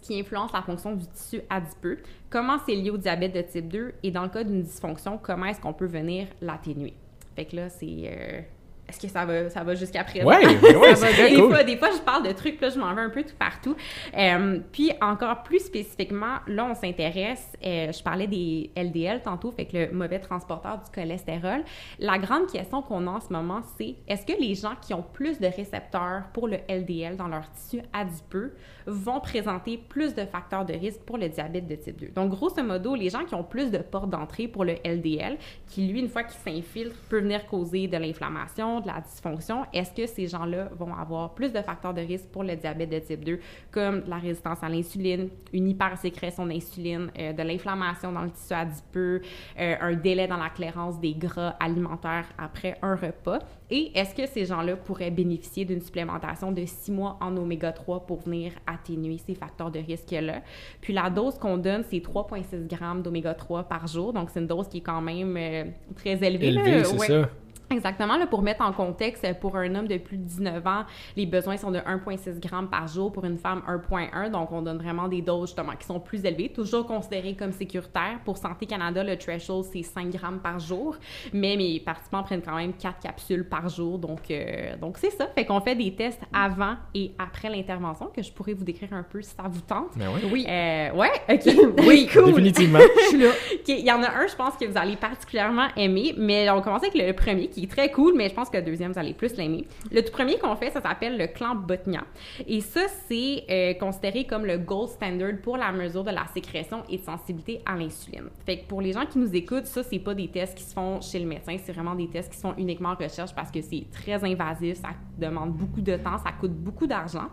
qui 0.05 0.21
influence 0.21 0.53
la 0.53 0.63
fonction 0.63 0.95
du 0.95 1.07
tissu 1.07 1.41
adipeux, 1.49 1.99
comment 2.29 2.59
c'est 2.65 2.75
lié 2.75 2.91
au 2.91 2.99
diabète 2.99 3.35
de 3.35 3.41
type 3.41 3.69
2 3.69 3.95
et 4.03 4.11
dans 4.11 4.23
le 4.23 4.29
cas 4.29 4.45
d'une 4.45 4.63
dysfonction, 4.63 5.19
comment 5.19 5.47
est-ce 5.47 5.61
qu'on 5.61 5.73
peut 5.73 5.87
venir 5.87 6.29
l'atténuer? 6.41 6.93
Fait 7.35 7.47
que 7.47 7.57
là, 7.57 7.69
c'est... 7.71 7.87
euh, 7.87 8.41
Est-ce 8.89 9.01
que 9.01 9.09
ça 9.09 9.25
va, 9.25 9.49
ça 9.49 9.65
va 9.65 9.75
jusqu'à 9.75 10.05
présent? 10.05 10.29
Mais 10.29 10.77
ouais, 10.77 10.95
c'est 10.97 11.13
très 11.13 11.31
des, 11.31 11.37
cool. 11.37 11.51
fois, 11.51 11.65
des 11.65 11.77
fois, 11.77 11.91
je 11.91 12.01
parle 12.01 12.27
de 12.27 12.33
trucs, 12.33 12.61
là, 12.61 12.69
je 12.69 12.79
m'en 12.79 12.95
vais 12.95 13.01
un 13.01 13.11
peu 13.11 13.23
tout 13.23 13.35
partout. 13.39 13.75
Euh, 14.17 14.59
puis, 14.73 14.93
encore 15.01 15.43
plus 15.43 15.61
spécifiquement, 15.61 16.37
là, 16.47 16.67
on 16.71 16.75
s'intéresse, 16.75 17.53
euh, 17.65 17.91
je 17.93 18.03
parlais 18.03 18.27
des 18.27 18.71
LDL 18.77 19.23
tantôt, 19.23 19.51
fait 19.51 19.65
que 19.65 19.77
le 19.77 19.93
mauvais 19.93 20.19
transporteur 20.19 20.79
du 20.79 20.91
cholestérol. 20.91 21.65
La 21.99 22.19
grande 22.19 22.47
question 22.51 22.83
qu'on 22.83 23.07
a 23.07 23.11
en 23.11 23.21
ce 23.21 23.33
moment, 23.33 23.63
c'est 23.79 23.95
est-ce 24.07 24.27
que 24.27 24.39
les 24.39 24.55
gens 24.55 24.75
qui 24.81 24.93
ont 24.93 25.05
plus 25.13 25.41
de 25.41 25.47
récepteurs 25.47 26.25
pour 26.33 26.47
le 26.47 26.59
LDL 26.69 27.17
dans 27.17 27.29
leur 27.29 27.51
tissu 27.53 27.83
adipeux 27.93 28.55
vont 28.87 29.21
présenter 29.21 29.79
plus 29.79 30.15
de 30.15 30.27
facteurs 30.27 30.67
de 30.67 30.75
risque 30.75 31.01
pour 31.01 31.17
le 31.17 31.29
diabète 31.29 31.67
de 31.67 31.75
type 31.75 31.99
2? 32.01 32.09
Donc, 32.09 32.31
grosso 32.31 32.63
modo, 32.63 32.95
les 32.95 33.09
gens 33.09 33.25
qui 33.25 33.35
ont 33.35 33.45
plus 33.45 33.71
de 33.71 33.79
portes 33.79 34.11
d'entrée 34.11 34.47
pour 34.47 34.65
le 34.65 34.75
LDL, 34.85 35.39
qui, 35.69 35.87
lui, 35.87 36.01
une 36.01 36.09
fois 36.09 36.23
qu'il 36.23 36.39
s'infiltre, 36.39 36.97
peut 37.09 37.21
venir 37.21 37.47
causer 37.47 37.89
de 37.89 37.97
l'inflammation, 37.97 38.74
de 38.81 38.87
la 38.87 39.01
dysfonction, 39.01 39.65
est-ce 39.73 39.93
que 39.93 40.07
ces 40.07 40.27
gens-là 40.27 40.69
vont 40.79 40.95
avoir 40.95 41.35
plus 41.35 41.53
de 41.53 41.61
facteurs 41.61 41.95
de 41.95 42.01
risque 42.01 42.29
pour 42.29 42.43
le 42.45 42.57
diabète 42.57 42.91
de 42.91 42.99
type 42.99 43.25
2, 43.25 43.39
comme 43.71 44.03
la 44.07 44.17
résistance 44.19 44.63
à 44.63 44.69
l'insuline, 44.69 45.29
une 45.53 45.69
hypersécrétion 45.69 46.47
d'insuline, 46.47 47.11
euh, 47.19 47.33
de 47.33 47.43
l'inflammation 47.43 48.13
dans 48.13 48.23
le 48.23 48.31
tissu 48.31 48.53
adipeux, 48.55 49.23
euh, 49.59 49.75
un 49.81 49.95
délai 49.95 50.27
dans 50.27 50.37
la 50.37 50.51
clairance 50.51 50.99
des 51.01 51.15
gras 51.15 51.51
alimentaires 51.61 52.27
après 52.39 52.77
un 52.83 52.95
repas? 52.97 53.39
Et 53.71 53.91
est-ce 53.99 54.15
que 54.15 54.27
ces 54.27 54.45
gens-là 54.45 54.77
pourraient 54.77 55.11
bénéficier 55.11 55.65
d'une 55.65 55.81
supplémentation 55.81 56.53
de 56.53 56.65
6 56.67 56.93
mois 56.93 57.17
en 57.21 57.35
oméga 57.37 57.73
3 57.73 58.07
pour 58.07 58.21
venir 58.21 58.53
atténuer 58.67 59.19
ces 59.19 59.35
facteurs 59.35 59.71
de 59.71 59.79
risque-là? 59.81 60.43
Puis 60.81 60.93
la 60.93 61.09
dose 61.11 61.39
qu'on 61.39 61.57
donne, 61.57 61.83
c'est 61.91 62.01
3,6 62.01 62.67
grammes 62.69 63.03
d'oméga 63.03 63.35
3 63.35 63.65
par 63.65 63.87
jour, 63.87 64.13
donc 64.13 64.29
c'est 64.31 64.41
une 64.41 64.47
dose 64.47 64.69
qui 64.69 64.79
est 64.79 64.83
quand 64.83 65.01
même 65.01 65.35
euh, 65.37 65.65
très 65.97 66.23
élevée. 66.23 66.51
là. 66.51 66.63
Élevé, 66.67 66.85
c'est 66.85 66.99
Ouais. 66.99 67.07
ça. 67.07 67.29
Exactement. 67.75 68.17
Là, 68.17 68.27
pour 68.27 68.43
mettre 68.43 68.63
en 68.63 68.73
contexte, 68.73 69.27
pour 69.41 69.57
un 69.57 69.75
homme 69.75 69.89
de 69.89 69.99
plus 69.99 70.17
de 70.17 70.25
19 70.25 70.67
ans, 70.67 70.85
les 71.17 71.27
besoins 71.27 71.57
sont 71.57 71.71
de 71.71 71.79
1,6 71.79 72.43
g 72.43 72.49
par 72.71 72.89
jour. 72.89 73.13
Pour 73.13 73.25
une 73.25 73.39
femme, 73.39 73.63
1,1. 73.69 74.31
Donc, 74.31 74.53
on 74.53 74.63
donne 74.63 74.79
vraiment 74.79 75.09
des 75.09 75.23
doses 75.23 75.49
justement 75.49 75.73
qui 75.73 75.87
sont 75.87 76.01
plus 76.01 76.25
élevées, 76.25 76.49
toujours 76.49 76.87
considérées 76.87 77.35
comme 77.35 77.53
sécuritaires. 77.53 78.19
Pour 78.25 78.37
Santé 78.37 78.67
Canada, 78.67 79.03
le 79.05 79.17
threshold, 79.17 79.67
c'est 79.73 79.83
5 79.83 80.13
g 80.13 80.19
par 80.43 80.59
jour. 80.59 80.97
Mais 81.33 81.57
mes 81.57 81.81
participants 81.81 82.23
prennent 82.23 82.43
quand 82.43 82.57
même 82.57 82.73
4 82.73 83.01
capsules 83.01 83.49
par 83.49 83.69
jour. 83.69 83.99
Donc, 83.99 84.31
euh, 84.31 84.77
donc 84.77 84.99
c'est 84.99 85.11
ça. 85.11 85.27
Fait 85.35 85.45
qu'on 85.45 85.61
fait 85.61 85.75
des 85.75 85.95
tests 85.95 86.21
avant 86.33 86.77
et 86.95 87.13
après 87.19 87.51
l'intervention 87.51 88.07
que 88.15 88.23
je 88.23 88.33
pourrais 88.33 88.55
vous 88.55 88.65
décrire 88.65 88.93
un 88.93 89.03
peu 89.03 89.23
si 89.23 89.31
ça 89.35 89.45
vous 89.49 89.61
tente. 89.61 89.97
Mais 89.97 90.07
ouais. 90.07 90.21
Oui. 90.31 90.47
Euh, 90.49 90.93
ouais, 90.93 91.13
OK. 91.29 91.85
Oui, 91.87 92.09
cool. 92.13 92.27
Définitivement. 92.27 92.79
Je 93.05 93.09
suis 93.09 93.19
là. 93.19 93.29
OK, 93.29 93.69
Il 93.69 93.85
y 93.85 93.93
en 93.93 94.03
a 94.03 94.11
un, 94.11 94.27
je 94.27 94.35
pense 94.35 94.57
que 94.57 94.65
vous 94.65 94.77
allez 94.77 94.97
particulièrement 94.97 95.69
aimer, 95.77 96.15
mais 96.17 96.49
on 96.51 96.61
commence 96.63 96.83
avec 96.83 96.95
le 96.95 97.13
premier 97.13 97.49
qui 97.49 97.64
très 97.67 97.91
cool, 97.91 98.15
mais 98.17 98.29
je 98.29 98.35
pense 98.35 98.51
que 98.51 98.57
le 98.57 98.63
deuxième, 98.63 98.93
vous 98.93 98.99
allez 98.99 99.15
plus 99.15 99.37
l'aimer. 99.37 99.67
Le 99.91 100.03
tout 100.03 100.13
premier 100.13 100.39
qu'on 100.39 100.57
fait, 100.57 100.71
ça 100.71 100.81
s'appelle 100.81 101.19
le 101.19 101.27
clan 101.27 101.55
Botnia. 101.55 102.05
Et 102.47 102.61
ça, 102.61 102.83
c'est 103.09 103.45
euh, 103.51 103.75
considéré 103.75 104.27
comme 104.27 104.45
le 104.47 104.59
gold 104.59 104.91
standard 104.91 105.37
pour 105.43 105.57
la 105.57 105.73
mesure 105.73 106.05
de 106.05 106.11
la 106.11 106.27
sécrétion 106.33 106.83
et 106.89 106.99
de 106.99 107.03
sensibilité 107.03 107.61
à 107.67 107.77
l'insuline. 107.77 108.29
Fait 108.47 108.59
que 108.59 108.67
pour 108.67 108.81
les 108.81 108.93
gens 108.93 109.07
qui 109.07 109.19
nous 109.19 109.35
écoutent, 109.35 109.67
ça, 109.67 109.83
c'est 109.83 109.99
pas 109.99 110.15
des 110.15 110.29
tests 110.29 110.57
qui 110.57 110.65
se 110.65 110.75
font 110.75 111.01
chez 111.01 111.19
le 111.19 111.27
médecin, 111.27 111.57
c'est 111.63 111.73
vraiment 111.73 111.95
des 111.95 112.09
tests 112.09 112.31
qui 112.31 112.37
se 112.37 112.43
font 112.43 112.55
uniquement 112.57 112.91
en 112.91 112.95
recherche 112.95 113.35
parce 113.35 113.51
que 113.51 113.61
c'est 113.61 113.85
très 113.93 114.23
invasif, 114.25 114.77
ça 114.79 114.91
demande 115.19 115.53
beaucoup 115.53 115.81
de 115.81 115.97
temps, 115.97 116.19
ça 116.19 116.33
coûte 116.39 116.53
beaucoup 116.53 116.87
d'argent. 116.87 117.29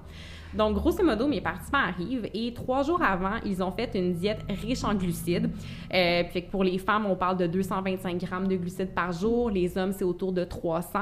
Donc, 0.54 0.76
grosso 0.76 1.04
modo, 1.04 1.28
mes 1.28 1.42
participants 1.42 1.80
arrivent 1.88 2.30
et 2.34 2.54
trois 2.54 2.84
jours 2.84 3.02
avant, 3.02 3.36
ils 3.46 3.62
ont 3.64 3.72
fait 3.72 3.90
une 3.96 4.14
diète 4.14 4.40
riche 4.62 4.84
en 4.84 4.94
glucides. 4.94 5.50
Euh, 5.94 6.24
puis 6.24 6.32
fait 6.34 6.42
que 6.44 6.52
pour 6.52 6.64
les 6.64 6.78
femmes, 6.78 7.06
on 7.06 7.16
parle 7.16 7.38
de 7.38 7.48
225 7.48 8.18
grammes 8.24 8.48
de 8.48 8.56
glucides 8.56 8.94
par 8.94 9.12
jour. 9.12 9.50
Les 9.50 9.78
hommes, 9.78 9.92
c'est 9.94 10.04
autour 10.04 10.32
de 10.32 10.44
300. 10.44 11.00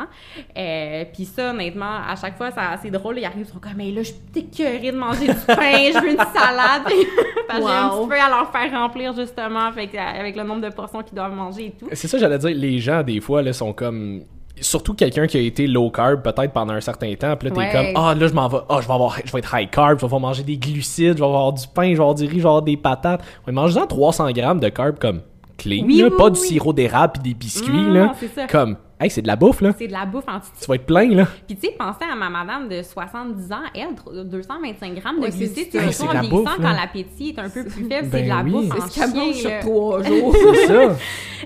Euh, 0.58 1.06
puis 1.14 1.26
ça, 1.26 1.52
honnêtement, 1.52 1.98
à 2.08 2.16
chaque 2.16 2.38
fois, 2.38 2.50
c'est 2.82 2.92
drôle. 2.92 3.20
Ils 3.20 3.26
arrivent, 3.26 3.46
ils 3.48 3.52
sont 3.54 3.60
comme, 3.60 3.74
mais 3.78 3.92
là, 3.92 4.02
je 4.04 4.10
suis 4.12 4.18
écœurée 4.36 4.92
de 4.92 4.98
manger 4.98 5.28
du 5.28 5.34
pain, 5.48 5.56
je 5.94 6.02
veux 6.02 6.12
une 6.12 6.18
salade. 6.18 6.84
Parce 7.48 7.60
que 7.62 7.66
j'ai 7.68 7.74
un 7.74 7.90
Wow. 7.90 8.02
petit 8.02 8.10
peu 8.10 8.16
à 8.22 8.30
leur 8.30 8.52
faire 8.52 8.72
remplir, 8.72 9.14
justement, 9.14 9.72
fait 9.72 9.98
avec 9.98 10.36
le 10.36 10.44
nombre 10.44 10.62
de 10.62 10.70
portions 10.74 11.02
qu'ils 11.02 11.16
doivent 11.16 11.34
manger 11.36 11.66
et 11.68 11.72
tout. 11.72 11.88
C'est 11.94 12.08
ça, 12.08 12.18
j'allais 12.18 12.38
dire. 12.38 12.52
Les 12.56 12.80
gens, 12.80 13.02
des 13.04 13.20
fois, 13.22 13.42
là, 13.42 13.54
sont 13.54 13.74
comme. 13.74 14.22
Surtout 14.62 14.94
quelqu'un 14.94 15.28
qui 15.28 15.38
a 15.38 15.42
été 15.42 15.68
low 15.68 15.90
carb 15.90 16.22
peut-être 16.22 16.52
pendant 16.52 16.74
un 16.74 16.82
certain 16.82 17.14
temps, 17.16 17.36
puis 17.36 17.50
là 17.50 17.56
t'es 17.56 17.62
Ouais. 17.62 17.72
comme 17.72 17.86
ah 18.04 18.14
là 18.16 18.28
je 18.28 18.34
m'en 18.34 18.48
vais 18.48 18.58
ah 18.70 18.80
je 18.82 18.88
vais 18.88 18.94
avoir 18.94 19.18
je 19.24 19.32
vais 19.32 19.40
être 19.40 19.56
high 19.56 19.70
carb, 19.70 19.96
je 19.98 20.02
vais 20.02 20.06
avoir 20.06 20.22
manger 20.22 20.44
des 20.44 20.58
glucides, 20.58 21.14
je 21.18 21.20
vais 21.20 21.26
avoir 21.26 21.54
du 21.54 21.66
pain, 21.68 21.84
je 21.92 21.94
vais 21.94 22.00
avoir 22.00 22.16
du 22.16 22.24
riz, 22.24 22.30
je 22.30 22.36
vais 22.36 22.40
avoir 22.42 22.62
des 22.62 22.78
patates. 22.78 23.22
Ouais, 23.48 23.54
mange-en 23.54 23.86
300 23.88 24.32
grammes 24.32 24.60
de 24.60 24.70
carb 24.70 24.98
comme 25.00 25.22
clean, 25.58 25.84
Oui, 25.86 25.98
là, 25.98 26.08
oui, 26.10 26.14
pas 26.18 26.26
oui, 26.26 26.32
du 26.32 26.40
sirop 26.40 26.74
d'érable 26.74 27.14
puis 27.14 27.34
des 27.34 27.34
biscuits 27.38 27.90
là, 27.92 28.14
comme 28.50 28.78
hey 29.00 29.10
c'est 29.10 29.22
de 29.22 29.28
la 29.28 29.36
bouffe 29.36 29.62
là, 29.62 29.74
C'est 29.78 29.88
de 29.88 29.92
la 29.94 30.06
bouffe 30.06 30.26
en 30.28 30.40
tu 30.40 30.66
vas 30.68 30.76
être 30.76 30.86
plein 30.86 31.08
là. 31.10 31.26
Puis 31.48 31.56
tu 31.56 31.68
sais, 31.68 31.76
pensez 31.78 32.04
à 32.12 32.16
ma 32.16 32.30
madame 32.30 32.68
de 32.70 32.82
70 32.82 33.52
ans, 33.52 33.58
elle, 33.74 33.90
tr- 33.96 34.24
225 34.30 34.96
grammes 34.96 35.18
de 35.18 35.22
Ouais, 35.22 35.30
glucides, 35.30 35.68
c'est 35.72 35.78
Hey, 35.78 36.08
en 36.10 36.14
la 36.14 36.22
vieillissant 36.22 36.30
bouffe, 36.44 36.58
quand 36.58 36.72
l'appétit 36.72 37.30
est 37.30 37.40
un 37.40 37.50
peu 37.50 37.64
plus 37.66 37.86
faible, 37.88 38.08
c'est 38.12 38.22
Ben 38.22 38.24
de 38.24 38.30
la 38.30 38.42
oui. 38.44 38.52
bouffe 38.52 38.66
C'est 38.76 38.82
en 38.84 38.88
ce 38.88 39.00
qu'elle 39.00 39.14
mange 39.20 39.34
chien, 39.36 39.50
sur 39.62 39.70
trois 39.70 40.04
jours? 40.04 40.36
C'est 40.36 40.68
ça. 40.68 40.96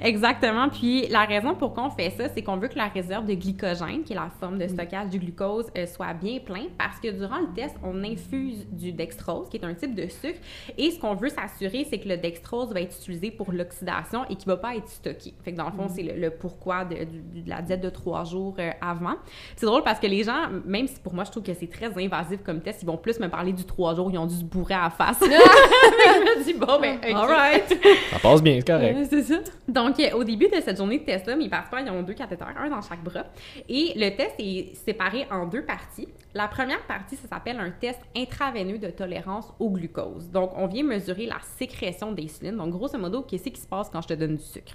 Exactement. 0.02 0.70
Puis 0.70 1.08
la 1.08 1.24
raison 1.26 1.54
pour 1.56 1.74
qu'on 1.74 1.90
fait 1.90 2.10
ça, 2.18 2.26
c'est 2.34 2.42
qu'on 2.42 2.58
veut 2.58 2.68
que 2.68 2.78
la 2.78 2.88
réserve 2.88 3.26
de 3.26 3.34
glycogène, 3.36 4.04
qui 4.04 4.14
est 4.14 4.16
la 4.16 4.30
forme 4.40 4.58
de 4.58 4.68
stockage 4.68 5.10
du 5.10 5.20
glucose, 5.20 5.68
euh, 5.78 5.86
soit 5.86 6.14
bien 6.14 6.40
plein 6.40 6.66
parce 6.78 7.00
que 7.00 7.10
durant 7.12 7.40
le 7.40 7.54
test, 7.56 7.76
on 7.84 8.04
infuse 8.04 8.66
du 8.72 8.92
dextrose, 8.92 9.48
qui 9.50 9.58
est 9.58 9.64
un 9.66 9.74
type 9.74 9.96
de 9.96 10.08
sucre. 10.08 10.40
Et 10.78 10.92
ce 10.92 11.00
qu'on 11.00 11.14
veut 11.14 11.30
s'assurer, 11.30 11.86
c'est 11.90 12.00
que 12.00 12.10
le 12.10 12.18
dextrose 12.18 12.74
va 12.74 12.82
être 12.82 12.96
utilisé 13.00 13.32
pour 13.32 13.52
l'oxydation 13.52 14.24
et 14.30 14.36
qu'il 14.36 14.50
ne 14.50 14.56
va 14.56 14.58
pas 14.58 14.76
être 14.76 14.88
stocké. 14.90 15.34
Fait 15.44 15.52
que 15.52 15.58
dans 15.58 15.66
le 15.68 15.72
fond, 15.74 15.88
c'est 15.94 16.04
le, 16.04 16.20
le 16.20 16.32
pourquoi 16.32 16.86
de, 16.86 16.96
du- 17.04 17.43
de 17.44 17.50
la 17.50 17.62
diète 17.62 17.82
de 17.82 17.90
trois 17.90 18.24
jours 18.24 18.56
euh, 18.60 18.72
avant. 18.82 19.16
C'est 19.56 19.66
drôle 19.66 19.84
parce 19.84 20.00
que 20.00 20.08
les 20.08 20.24
gens, 20.24 20.50
même 20.66 20.88
si 20.88 21.00
pour 21.00 21.14
moi, 21.14 21.24
je 21.24 21.32
trouve 21.32 21.44
que 21.44 21.54
c'est 21.54 21.70
très 21.70 21.92
invasif 22.04 22.42
comme 22.44 22.62
test, 22.62 22.82
ils 22.82 22.86
vont 22.86 22.98
plus 22.98 23.20
me 23.20 23.28
parler 23.28 23.54
du 23.54 23.66
trois 23.66 23.96
jours, 23.96 24.10
ils 24.12 24.18
ont 24.18 24.26
dû 24.26 24.36
se 24.36 24.44
bourrer 24.44 24.76
à 24.76 24.84
la 24.84 24.90
face. 24.90 25.18
je 25.22 25.28
me 25.28 26.44
dis, 26.44 26.54
bon, 26.54 26.80
ben, 26.80 26.98
OK. 26.98 27.16
All 27.16 27.28
right. 27.28 27.80
Ça 28.12 28.20
passe 28.20 28.42
bien, 28.42 28.56
c'est 28.60 28.68
correct. 28.68 29.08
C'est 29.10 29.24
ça. 29.24 29.36
Donc, 29.68 30.00
euh, 30.00 30.12
au 30.14 30.24
début 30.24 30.48
de 30.48 30.62
cette 30.62 30.78
journée 30.78 31.00
de 31.00 31.06
test-là, 31.06 31.36
mes 31.36 31.50
participants, 31.50 31.84
ils 31.86 31.92
ont 31.92 32.04
deux 32.04 32.14
cathéters, 32.14 32.54
un 32.58 32.70
dans 32.70 32.82
chaque 32.82 33.04
bras. 33.04 33.26
Et 33.70 33.94
le 33.96 34.10
test 34.16 34.36
est 34.40 34.76
séparé 34.86 35.28
en 35.32 35.46
deux 35.46 35.64
parties. 35.64 36.08
La 36.36 36.48
première 36.48 36.82
partie, 36.88 37.16
ça 37.16 37.28
s'appelle 37.28 37.60
un 37.60 37.70
test 37.70 38.00
intraveineux 38.18 38.80
de 38.80 38.88
tolérance 38.88 39.54
au 39.60 39.70
glucose. 39.70 40.32
Donc, 40.32 40.52
on 40.56 40.66
vient 40.66 40.84
mesurer 40.84 41.28
la 41.28 41.38
sécrétion 41.58 42.12
d'insuline. 42.12 42.58
Donc, 42.58 42.72
grosso 42.72 42.98
modo, 42.98 43.22
qu'est-ce 43.22 43.50
qui 43.50 43.62
se 43.62 43.68
passe 43.68 43.88
quand 43.92 44.02
je 44.02 44.08
te 44.08 44.14
donne 44.16 44.38
du 44.38 44.42
sucre? 44.42 44.74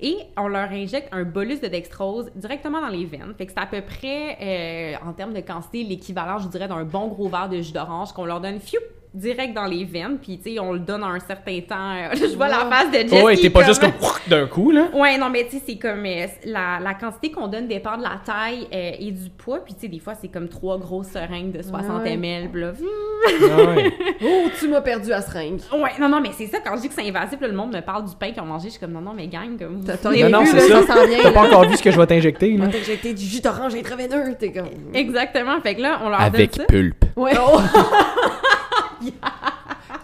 Et 0.00 0.18
on 0.36 0.48
leur 0.48 0.70
injecte 0.70 1.08
un 1.12 1.24
bolus 1.24 1.60
de 1.60 1.68
dextrose 1.68 2.30
directement 2.34 2.82
dans 2.82 2.88
les 2.88 3.06
veines. 3.06 3.32
Fait 3.38 3.46
que 3.46 3.52
c'est 3.52 3.58
à 3.58 3.64
peu 3.64 3.80
près, 3.80 4.36
euh, 4.42 5.08
en 5.08 5.14
termes 5.14 5.32
de 5.32 5.40
quantité, 5.40 5.82
l'équivalent, 5.82 6.38
je 6.40 6.48
dirais, 6.48 6.68
d'un 6.68 6.84
bon 6.84 7.08
gros 7.08 7.28
verre 7.30 7.48
de 7.48 7.62
jus 7.62 7.72
d'orange 7.72 8.12
qu'on 8.12 8.26
leur 8.26 8.42
donne, 8.42 8.60
fiou, 8.60 8.80
direct 9.14 9.54
dans 9.54 9.64
les 9.66 9.84
veines. 9.84 10.18
Puis, 10.22 10.38
tu 10.38 10.52
sais, 10.54 10.58
on 10.60 10.72
le 10.72 10.78
donne 10.80 11.02
à 11.02 11.08
un 11.08 11.20
certain 11.20 11.60
temps. 11.60 11.94
Je 12.14 12.36
vois 12.36 12.48
la 12.48 12.66
face 12.70 12.90
de 12.90 13.08
Jess. 13.08 13.20
Oh, 13.22 13.26
ouais, 13.26 13.36
t'es 13.36 13.50
pas 13.50 13.64
juste 13.64 13.80
comme 13.80 13.92
d'un 14.26 14.46
coup 14.46 14.70
là. 14.70 14.88
Ouais, 14.94 15.16
non, 15.18 15.30
mais 15.30 15.44
tu 15.44 15.56
sais, 15.56 15.62
c'est 15.66 15.76
comme 15.76 16.04
euh, 16.06 16.26
la, 16.44 16.78
la 16.82 16.94
quantité 16.94 17.30
qu'on 17.30 17.48
donne 17.48 17.66
dépend 17.68 17.96
de 17.96 18.02
la 18.02 18.20
taille 18.24 18.66
euh, 18.72 18.90
et 18.98 19.10
du 19.10 19.30
poids. 19.30 19.64
Puis, 19.64 19.74
tu 19.74 19.80
sais, 19.82 19.88
des 19.88 19.98
fois, 19.98 20.14
c'est 20.20 20.28
comme 20.28 20.48
trois 20.48 20.78
grosses 20.78 21.08
seringues 21.08 21.52
de 21.52 21.62
60 21.62 22.02
Ouais. 22.02 22.12
ml. 22.16 22.50
là, 22.54 22.72
ouais. 23.74 23.92
Oh, 24.22 24.48
tu 24.58 24.68
m'as 24.68 24.80
perdu 24.80 25.12
à 25.12 25.20
seringue. 25.22 25.60
Ouais, 25.72 25.90
non, 26.00 26.08
non, 26.08 26.20
mais 26.20 26.30
c'est 26.36 26.46
ça, 26.46 26.58
quand 26.64 26.76
je 26.76 26.82
dis 26.82 26.88
que 26.88 26.94
c'est 26.94 27.08
invasif, 27.08 27.40
là, 27.40 27.46
le 27.48 27.54
monde 27.54 27.74
me 27.74 27.80
parle 27.80 28.04
du 28.04 28.14
pain 28.16 28.30
qu'ils 28.32 28.42
ont 28.42 28.46
mangé. 28.46 28.66
Je 28.66 28.72
suis 28.72 28.80
comme, 28.80 28.92
non, 28.92 29.00
non, 29.00 29.12
mais 29.14 29.26
gang, 29.28 29.58
comme. 29.58 29.82
T'as- 29.84 30.10
Non, 30.10 30.28
non, 30.40 30.44
c'est 30.44 30.60
ça. 30.60 30.80
T'as 31.22 31.32
pas 31.32 31.42
encore 31.42 31.68
vu 31.68 31.76
ce 31.76 31.82
que 31.82 31.90
je 31.90 31.98
vais 31.98 32.06
t'injecter 32.06 32.56
là. 32.56 32.66
Été 32.88 33.14
du 33.14 33.24
jus 33.24 33.40
d'orange 33.40 33.74
intraveineux, 33.74 34.34
t'es 34.38 34.50
comme... 34.52 34.68
Exactement. 34.94 35.60
Fait 35.60 35.74
que 35.74 35.82
là, 35.82 36.00
on 36.02 36.08
leur 36.08 36.20
Avec 36.20 36.50
donne 36.56 36.60
ça. 36.60 36.72
pulpe. 36.72 37.04
Ouais. 37.16 37.32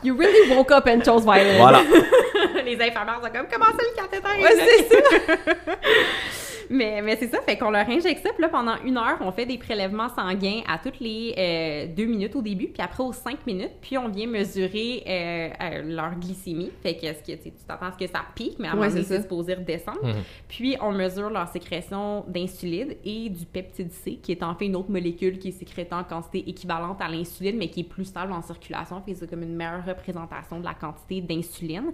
You 0.03 0.15
really 0.17 0.55
woke 0.55 0.71
up 0.71 0.87
and 0.87 1.03
chose 1.03 1.25
violence. 1.25 1.59
Voilà. 1.59 1.83
Les 2.65 2.75
infirmières 2.81 3.21
sont 3.23 3.31
comme, 3.31 3.47
comment 3.51 3.67
ça 3.67 3.79
le 3.79 3.95
cathéter? 3.97 4.43
Ouais, 4.43 4.55
c'est 4.57 4.89
ça. 4.89 5.37
Mais, 6.71 7.03
mais 7.03 7.17
c'est 7.17 7.29
ça, 7.29 7.41
fait 7.43 7.57
qu'on 7.57 7.71
leur 7.71 7.89
injecte 7.89 8.23
ça, 8.23 8.31
puis 8.33 8.43
là, 8.43 8.49
pendant 8.49 8.77
une 8.85 8.97
heure, 8.97 9.19
on 9.21 9.33
fait 9.33 9.47
des 9.47 9.59
prélèvements 9.59 10.09
sanguins 10.09 10.63
à 10.69 10.79
toutes 10.79 11.01
les 11.01 11.35
euh, 11.37 11.95
deux 11.95 12.07
minutes 12.07 12.37
au 12.37 12.43
début, 12.43 12.69
puis 12.69 12.83
après 12.83 13.03
aux 13.03 13.13
cinq 13.13 13.47
minutes, 13.47 13.73
puis 13.81 13.99
on 13.99 14.09
vient 14.09 14.27
mesurer 14.27 15.03
euh, 15.07 15.49
euh, 15.61 15.83
leur 15.95 16.15
glycémie. 16.15 16.71
Fait 16.83 16.97
que, 16.97 17.07
est-ce 17.07 17.21
que 17.21 17.37
tu 17.37 17.43
sais, 17.45 17.51
tu 17.51 17.65
t'attends 17.67 17.87
à 17.87 17.93
ce 17.93 17.99
que 17.99 18.11
ça 18.11 18.23
pique, 18.35 18.57
mais 18.59 18.69
à 18.69 18.73
un 18.73 18.79
Ouais, 18.79 18.91
c'est 18.91 19.23
supposé 19.23 19.55
redescendre. 19.55 20.05
Mhm. 20.05 20.23
Puis 20.49 20.77
on 20.81 20.93
mesure 20.93 21.31
leur 21.31 21.49
sécrétion 21.49 22.25
d'insuline 22.29 22.95
et 23.05 23.29
du 23.29 23.47
peptide 23.47 23.93
C, 23.93 24.19
qui 24.23 24.33
est 24.33 24.43
en 24.43 24.55
fait 24.55 24.67
une 24.67 24.77
autre 24.77 24.91
molécule 24.91 25.39
qui 25.39 25.49
est 25.49 25.53
sécrétée 25.53 25.95
en 25.95 26.05
quantité 26.05 26.49
équivalente 26.49 27.01
à 27.01 27.09
l'insuline, 27.09 27.57
mais 27.57 27.69
qui 27.69 27.81
est 27.81 27.89
plus 27.89 28.05
stable 28.05 28.33
en 28.33 28.43
circulation. 28.43 29.01
Fait 29.03 29.13
que 29.13 29.19
c'est 29.19 29.31
comme 29.31 29.43
une 29.43 29.57
meilleure 29.57 29.85
représentation 29.85 30.61
de 30.61 30.65
la 30.65 30.75
quantité 30.75 31.21
d'insuline. 31.21 31.93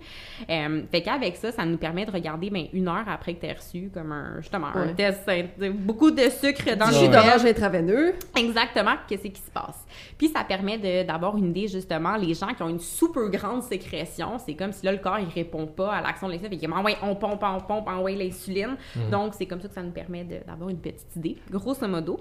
Euh, 0.49 0.83
fait 0.91 1.03
qu'avec 1.03 1.37
ça, 1.37 1.53
ça 1.53 1.65
nous 1.65 1.79
permet 1.79 2.07
de 2.07 2.11
regarder 2.11 2.51
ben, 2.51 2.67
une 2.73 2.89
heure 2.89 3.09
après 3.09 3.35
que 3.35 3.41
tu 3.41 3.51
as 3.51 3.55
reçu 3.55 3.91
comme 3.93 4.13
un, 4.13 4.41
justement, 4.41 4.60
un 4.68 4.87
Ouais. 4.88 4.94
test, 4.94 5.29
de- 5.59 5.70
beaucoup 5.70 6.11
de 6.11 6.23
sucre 6.31 6.77
dans 6.77 6.87
Du 6.88 6.92
le 6.94 6.99
jus 7.01 7.09
d'orange 7.09 7.44
intraveineux. 7.44 8.14
Exactement, 8.37 8.94
qu'est-ce 9.09 9.29
qui 9.29 9.40
se 9.40 9.51
passe? 9.51 9.87
Puis 10.18 10.29
ça 10.29 10.44
permet 10.44 10.79
de- 10.79 11.07
d'avoir 11.07 11.37
une 11.37 11.51
idée, 11.51 11.68
justement, 11.68 12.16
les 12.16 12.35
gens 12.35 12.55
qui 12.55 12.62
ont 12.62 12.68
une 12.68 12.79
super 12.81 13.29
grande 13.31 13.62
sécrétion, 13.62 14.38
c'est 14.38 14.55
comme 14.55 14.73
si 14.73 14.85
là, 14.87 14.92
le 14.92 14.99
corps, 14.99 15.18
il 15.18 15.29
répond 15.29 15.66
pas 15.66 15.92
à 15.94 16.03
l'action 16.03 16.27
de 16.29 16.33
l'insuline, 16.33 16.51
fait 16.51 16.57
qu'il 16.59 16.68
dit, 16.68 16.75
Ah 16.77 16.83
ouais, 16.83 16.96
on 17.03 17.14
pompe, 17.14 17.42
on 17.42 17.61
pompe, 17.61 17.88
envoie 17.88 18.11
l'insuline. 18.12 18.77
Donc, 19.11 19.35
c'est 19.35 19.46
comme 19.46 19.61
ça 19.61 19.68
que 19.68 19.75
ça 19.75 19.83
nous 19.83 19.90
permet 19.92 20.25
d'avoir 20.25 20.68
une 20.68 20.79
petite 20.79 21.14
idée, 21.16 21.37
grosso 21.51 21.87
modo. 21.88 22.20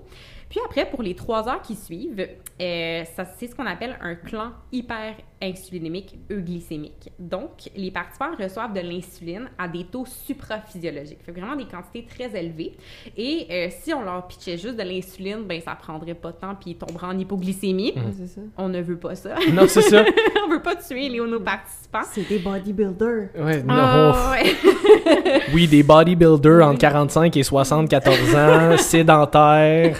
Puis 0.49 0.59
après, 0.65 0.89
pour 0.89 1.03
les 1.03 1.13
trois 1.13 1.47
heures 1.47 1.61
qui 1.61 1.75
suivent, 1.75 2.27
euh, 2.61 3.03
ça, 3.15 3.23
c'est 3.37 3.45
ce 3.47 3.55
qu'on 3.55 3.67
appelle 3.67 3.97
un 4.01 4.15
clan 4.15 4.51
hyper-insulinémique 4.71 6.17
euglycémique. 6.31 7.11
Donc, 7.19 7.69
les 7.75 7.91
participants 7.91 8.35
reçoivent 8.37 8.73
de 8.73 8.79
l'insuline 8.81 9.49
à 9.57 9.67
des 9.67 9.85
taux 9.85 10.05
supraphysiologiques. 10.05 11.21
Fait 11.23 11.31
vraiment 11.31 11.55
des 11.55 11.65
quantités 11.65 12.05
très 12.05 12.28
élevées. 12.35 12.73
Et 13.17 13.47
euh, 13.49 13.67
si 13.81 13.93
on 13.93 14.03
leur 14.03 14.27
pitchait 14.27 14.57
juste 14.57 14.75
de 14.75 14.83
l'insuline, 14.83 15.43
ben 15.47 15.61
ça 15.61 15.75
prendrait 15.75 16.13
pas 16.13 16.31
de 16.31 16.37
temps 16.37 16.55
puis 16.59 16.71
ils 16.71 16.75
tomberaient 16.75 17.07
en 17.07 17.17
hypoglycémie. 17.17 17.93
Ça. 18.25 18.41
On 18.57 18.69
ne 18.69 18.81
veut 18.81 18.97
pas 18.97 19.15
ça. 19.15 19.35
Non, 19.53 19.63
c'est 19.67 19.81
ça. 19.81 20.03
on 20.45 20.49
veut 20.49 20.61
pas 20.61 20.75
tuer 20.75 21.09
les, 21.09 21.19
nos 21.19 21.39
participants. 21.39 22.01
C'est 22.11 22.27
des 22.27 22.39
bodybuilders. 22.39 23.29
Ouais, 23.37 23.63
non. 23.63 23.73
Ah, 23.73 24.31
ouais. 24.31 24.55
Oui, 25.53 25.67
des 25.67 25.83
bodybuilders 25.83 26.65
entre 26.65 26.79
45 26.79 27.35
et 27.35 27.43
74 27.43 28.35
ans, 28.35 28.77
sédentaires. 28.77 29.97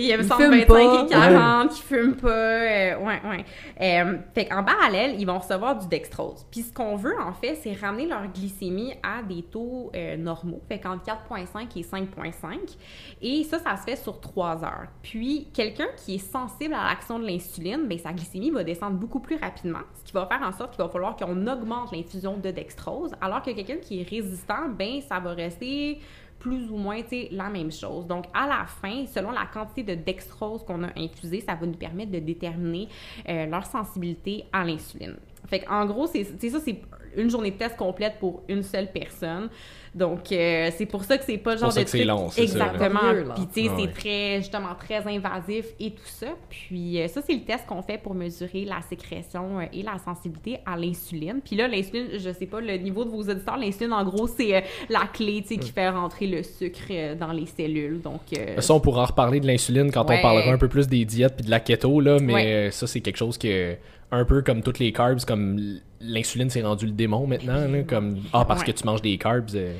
Il 0.00 0.06
y 0.06 0.12
a 0.12 0.16
Ils 0.16 0.24
125 0.24 0.50
fument 0.50 0.66
pas. 0.66 1.04
et 1.04 1.06
40 1.08 1.70
qui 1.70 1.82
fument 1.82 2.16
pas. 2.16 2.28
euh, 2.28 2.96
ouais, 2.98 3.20
ouais. 3.28 3.44
Euh, 3.80 4.16
fait 4.34 4.46
qu'en 4.46 4.64
parallèle, 4.64 5.16
ils 5.18 5.26
vont 5.26 5.38
recevoir 5.38 5.78
du 5.78 5.86
dextrose. 5.88 6.46
Puis 6.50 6.62
ce 6.62 6.72
qu'on 6.72 6.96
veut, 6.96 7.14
en 7.20 7.32
fait, 7.32 7.54
c'est 7.56 7.72
ramener 7.74 8.06
leur 8.06 8.26
glycémie 8.28 8.94
à 9.02 9.22
des 9.22 9.42
taux 9.42 9.90
euh, 9.94 10.16
normaux. 10.16 10.60
Fait 10.68 10.78
qu'entre 10.78 11.04
4,5 11.04 11.78
et 11.78 11.82
5,5. 11.82 12.76
Et 13.22 13.44
ça, 13.44 13.58
ça 13.58 13.76
se 13.76 13.82
fait 13.82 13.96
sur 13.96 14.20
3 14.20 14.64
heures. 14.64 14.86
Puis 15.02 15.48
quelqu'un 15.52 15.88
qui 15.96 16.14
est 16.16 16.18
sensible 16.18 16.74
à 16.74 16.88
l'action 16.88 17.18
de 17.18 17.26
l'insuline, 17.26 17.86
ben 17.86 17.98
sa 17.98 18.12
glycémie 18.12 18.50
va 18.50 18.64
descendre 18.64 18.96
beaucoup 18.96 19.20
plus 19.20 19.36
rapidement. 19.36 19.80
Ce 19.94 20.04
qui 20.04 20.12
va 20.12 20.26
faire 20.26 20.40
en 20.42 20.52
sorte 20.52 20.74
qu'il 20.74 20.82
va 20.82 20.88
falloir 20.88 21.16
qu'on 21.16 21.46
augmente 21.46 21.92
l'infusion 21.92 22.36
de 22.38 22.50
dextrose. 22.50 23.12
Alors 23.20 23.42
que 23.42 23.50
quelqu'un 23.50 23.76
qui 23.76 24.00
est 24.00 24.08
résistant, 24.08 24.68
ben 24.78 25.00
ça 25.06 25.18
va 25.20 25.32
rester 25.32 25.98
plus 26.40 26.70
ou 26.70 26.76
moins, 26.76 27.00
la 27.30 27.50
même 27.50 27.70
chose. 27.70 28.06
Donc, 28.06 28.24
à 28.34 28.48
la 28.48 28.64
fin, 28.64 29.06
selon 29.06 29.30
la 29.30 29.46
quantité 29.46 29.82
de 29.82 29.94
dextrose 29.94 30.64
qu'on 30.64 30.82
a 30.82 30.90
infusé, 30.96 31.40
ça 31.40 31.54
va 31.54 31.66
nous 31.66 31.74
permettre 31.74 32.10
de 32.10 32.18
déterminer 32.18 32.88
euh, 33.28 33.46
leur 33.46 33.66
sensibilité 33.66 34.44
à 34.52 34.64
l'insuline. 34.64 35.16
Fait 35.46 35.64
en 35.68 35.86
gros, 35.86 36.06
c'est 36.06 36.24
ça, 36.24 36.58
c'est 36.60 36.80
une 37.16 37.30
journée 37.30 37.50
de 37.50 37.56
test 37.56 37.76
complète 37.76 38.14
pour 38.18 38.42
une 38.48 38.62
seule 38.62 38.90
personne. 38.92 39.48
Donc, 39.94 40.30
euh, 40.30 40.70
c'est 40.76 40.86
pour 40.86 41.02
ça 41.02 41.18
que 41.18 41.24
c'est 41.24 41.38
pas 41.38 41.54
le 41.54 41.60
genre 41.60 41.74
de 41.74 41.82
truc... 41.82 42.04
long, 42.04 42.28
Exactement. 42.36 43.00
Ça, 43.00 43.34
Puis, 43.34 43.46
tu 43.52 43.68
sais, 43.68 43.70
c'est 43.76 43.92
très, 43.92 44.36
justement, 44.38 44.74
très 44.78 45.04
invasif 45.12 45.66
et 45.80 45.90
tout 45.90 46.02
ça. 46.04 46.28
Puis, 46.48 47.00
euh, 47.00 47.08
ça, 47.08 47.20
c'est 47.26 47.34
le 47.34 47.40
test 47.40 47.66
qu'on 47.66 47.82
fait 47.82 47.98
pour 47.98 48.14
mesurer 48.14 48.64
la 48.64 48.80
sécrétion 48.88 49.58
euh, 49.58 49.64
et 49.72 49.82
la 49.82 49.98
sensibilité 49.98 50.58
à 50.64 50.76
l'insuline. 50.76 51.40
Puis 51.44 51.56
là, 51.56 51.66
l'insuline, 51.66 52.06
je 52.18 52.30
sais 52.30 52.46
pas, 52.46 52.60
le 52.60 52.76
niveau 52.76 53.04
de 53.04 53.10
vos 53.10 53.22
auditeurs, 53.22 53.56
l'insuline, 53.56 53.92
en 53.92 54.04
gros, 54.04 54.28
c'est 54.28 54.62
la 54.88 55.08
clé, 55.12 55.42
tu 55.42 55.54
sais, 55.54 55.56
qui 55.56 55.72
fait 55.72 55.88
rentrer 55.88 56.28
le 56.28 56.44
sucre 56.44 57.16
dans 57.18 57.32
les 57.32 57.46
cellules. 57.46 58.00
Donc... 58.00 58.20
Ça, 58.58 58.74
on 58.74 58.80
pourra 58.80 59.02
en 59.02 59.06
reparler 59.06 59.40
de 59.40 59.46
l'insuline 59.48 59.90
quand 59.90 60.02
on 60.02 60.22
parlera 60.22 60.52
un 60.52 60.58
peu 60.58 60.68
plus 60.68 60.86
des 60.86 61.04
diètes 61.04 61.34
puis 61.36 61.46
de 61.46 61.50
la 61.50 61.58
keto, 61.58 62.00
là. 62.00 62.18
Mais 62.20 62.70
ça, 62.70 62.86
c'est 62.86 63.00
quelque 63.00 63.16
chose 63.16 63.38
que 63.38 63.76
un 64.12 64.24
peu 64.24 64.42
comme 64.42 64.62
toutes 64.62 64.78
les 64.78 64.92
carbs, 64.92 65.24
comme 65.24 65.80
l'insuline 66.00 66.50
s'est 66.50 66.62
rendu 66.62 66.86
le 66.86 66.92
démon 66.92 67.26
maintenant, 67.26 67.66
comme 67.86 68.22
ah 68.32 68.44
parce 68.44 68.64
que 68.64 68.70
tu 68.70 68.84
manges 68.84 69.02
des 69.02 69.18
carbs, 69.18 69.50
euh, 69.54 69.74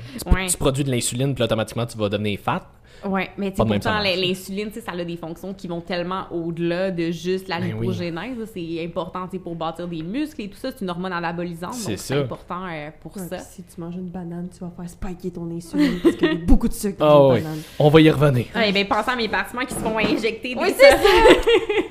tu, 0.49 0.57
produis 0.57 0.85
de 0.85 0.91
l'insuline 0.91 1.35
puis 1.35 1.45
automatiquement 1.45 1.87
tu 1.87 1.97
vas 1.97 2.09
devenir 2.09 2.39
fat. 2.39 2.67
Oui, 3.05 3.23
mais 3.37 3.51
pourtant, 3.51 4.01
l'insuline, 4.01 4.71
ça 4.73 4.93
a 4.93 5.05
des 5.05 5.17
fonctions 5.17 5.55
qui 5.55 5.69
vont 5.69 5.81
tellement 5.81 6.27
au-delà 6.31 6.91
de 6.91 7.11
juste 7.11 7.49
la 7.49 7.61
ben 7.61 7.75
C'est 8.47 8.85
important 8.85 9.29
pour 9.43 9.55
bâtir 9.55 9.89
des 9.89 10.03
muscles 10.03 10.43
et 10.43 10.49
tout 10.49 10.57
ça. 10.57 10.71
C'est 10.71 10.83
une 10.83 10.91
hormone 10.91 11.13
anabolisante, 11.13 11.73
donc 11.87 11.99
c'est 11.99 12.19
important 12.19 12.67
euh, 12.67 12.91
pour 13.01 13.17
ça. 13.17 13.39
Si 13.39 13.63
tu 13.63 13.81
manges 13.81 13.97
une 13.97 14.09
banane, 14.09 14.49
tu 14.53 14.61
vas 14.61 14.71
faire 14.71 14.89
spiker 14.89 15.31
ton 15.33 15.51
insuline 15.51 15.99
parce 16.03 16.17
qu'il 16.17 16.29
y 16.29 16.31
a 16.31 16.35
beaucoup 16.47 16.69
de 16.69 16.73
sucre 16.73 16.99
dans 16.99 17.29
oh, 17.29 17.33
banane. 17.33 17.61
On 17.79 17.89
va 17.89 18.01
y 18.01 18.11
revenir. 18.11 18.47
Ouais, 18.55 18.73
ben, 18.73 18.87
pensez 18.87 19.11
à 19.11 19.17
mes 19.17 19.29
participants 19.29 19.65
qui 19.65 19.75
se 19.75 19.81
font 19.81 19.99
injecter 19.99 20.55
des 20.55 20.61
oui, 20.61 20.75
c'est 20.77 20.91
ça! 20.91 20.99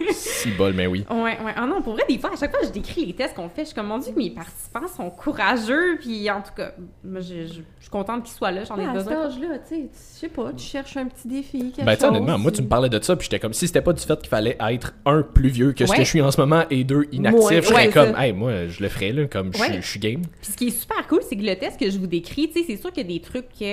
si 0.11 0.51
bol, 0.51 0.73
mais 0.73 0.87
oui. 0.87 1.05
Ouais, 1.09 1.17
ouais. 1.17 1.53
Ah 1.55 1.65
non, 1.65 1.81
pour 1.81 1.93
vrai, 1.93 2.03
des 2.07 2.17
fois, 2.17 2.31
à 2.33 2.35
chaque 2.35 2.51
fois, 2.51 2.65
je 2.65 2.71
décris 2.71 3.05
les 3.05 3.13
tests 3.13 3.35
qu'on 3.35 3.49
fait, 3.49 3.61
je 3.61 3.67
suis 3.67 3.75
comme, 3.75 3.87
mon 3.87 3.97
Dieu, 3.97 4.13
mes 4.15 4.29
participants 4.29 4.87
sont 4.87 5.09
courageux, 5.09 5.97
puis 5.99 6.29
en 6.29 6.41
tout 6.41 6.53
cas, 6.55 6.71
moi, 7.03 7.21
je, 7.21 7.45
je, 7.45 7.61
suis 7.79 7.89
contente 7.91 8.23
qu'ils 8.23 8.35
soient 8.35 8.51
là, 8.51 8.63
j'en 8.63 8.77
ai 8.77 8.87
besoin. 8.87 9.25
À 9.25 9.29
cet 9.29 9.41
âge-là, 9.41 9.59
tu 9.59 9.75
sais, 9.75 9.89
je 9.91 10.19
sais 10.19 10.29
pas, 10.29 10.53
tu 10.53 10.63
cherches 10.63 10.97
un 10.99 11.07
petit 11.07 11.27
défi, 11.27 11.71
quelque 11.71 11.85
ben, 11.85 12.07
honnêtement, 12.07 12.37
moi, 12.37 12.51
tu 12.51 12.61
me 12.61 12.67
parlais 12.67 12.89
de 12.89 13.01
ça, 13.01 13.15
puis 13.15 13.25
j'étais 13.25 13.39
comme 13.39 13.53
si 13.53 13.67
c'était 13.67 13.81
pas 13.81 13.93
du 13.93 14.01
fait 14.01 14.19
qu'il 14.19 14.29
fallait 14.29 14.57
être, 14.59 14.93
un, 15.05 15.21
plus 15.21 15.49
vieux 15.49 15.73
que 15.73 15.85
ce 15.85 15.91
que 15.91 16.03
je 16.03 16.07
suis 16.07 16.21
en 16.21 16.31
ce 16.31 16.39
moment, 16.39 16.63
et 16.69 16.83
deux, 16.83 17.07
inactif. 17.11 17.61
je 17.61 17.67
serais 17.67 17.89
comme, 17.89 18.15
hey, 18.17 18.33
moi, 18.33 18.67
je 18.67 18.81
le 18.81 18.89
ferais, 18.89 19.11
là, 19.11 19.25
comme 19.25 19.51
je, 19.53 19.81
suis 19.81 19.99
game. 19.99 20.21
Puis 20.41 20.51
ce 20.51 20.57
qui 20.57 20.67
est 20.67 20.71
super 20.71 21.07
cool, 21.07 21.21
c'est 21.27 21.35
que 21.35 21.43
le 21.43 21.55
test 21.55 21.79
que 21.79 21.89
je 21.89 21.97
vous 21.97 22.07
décris, 22.07 22.49
tu 22.49 22.59
sais, 22.59 22.65
c'est 22.67 22.77
sûr 22.77 22.91
qu'il 22.91 23.03
y 23.03 23.13
a 23.13 23.17
des 23.17 23.21
trucs 23.21 23.49
que, 23.49 23.63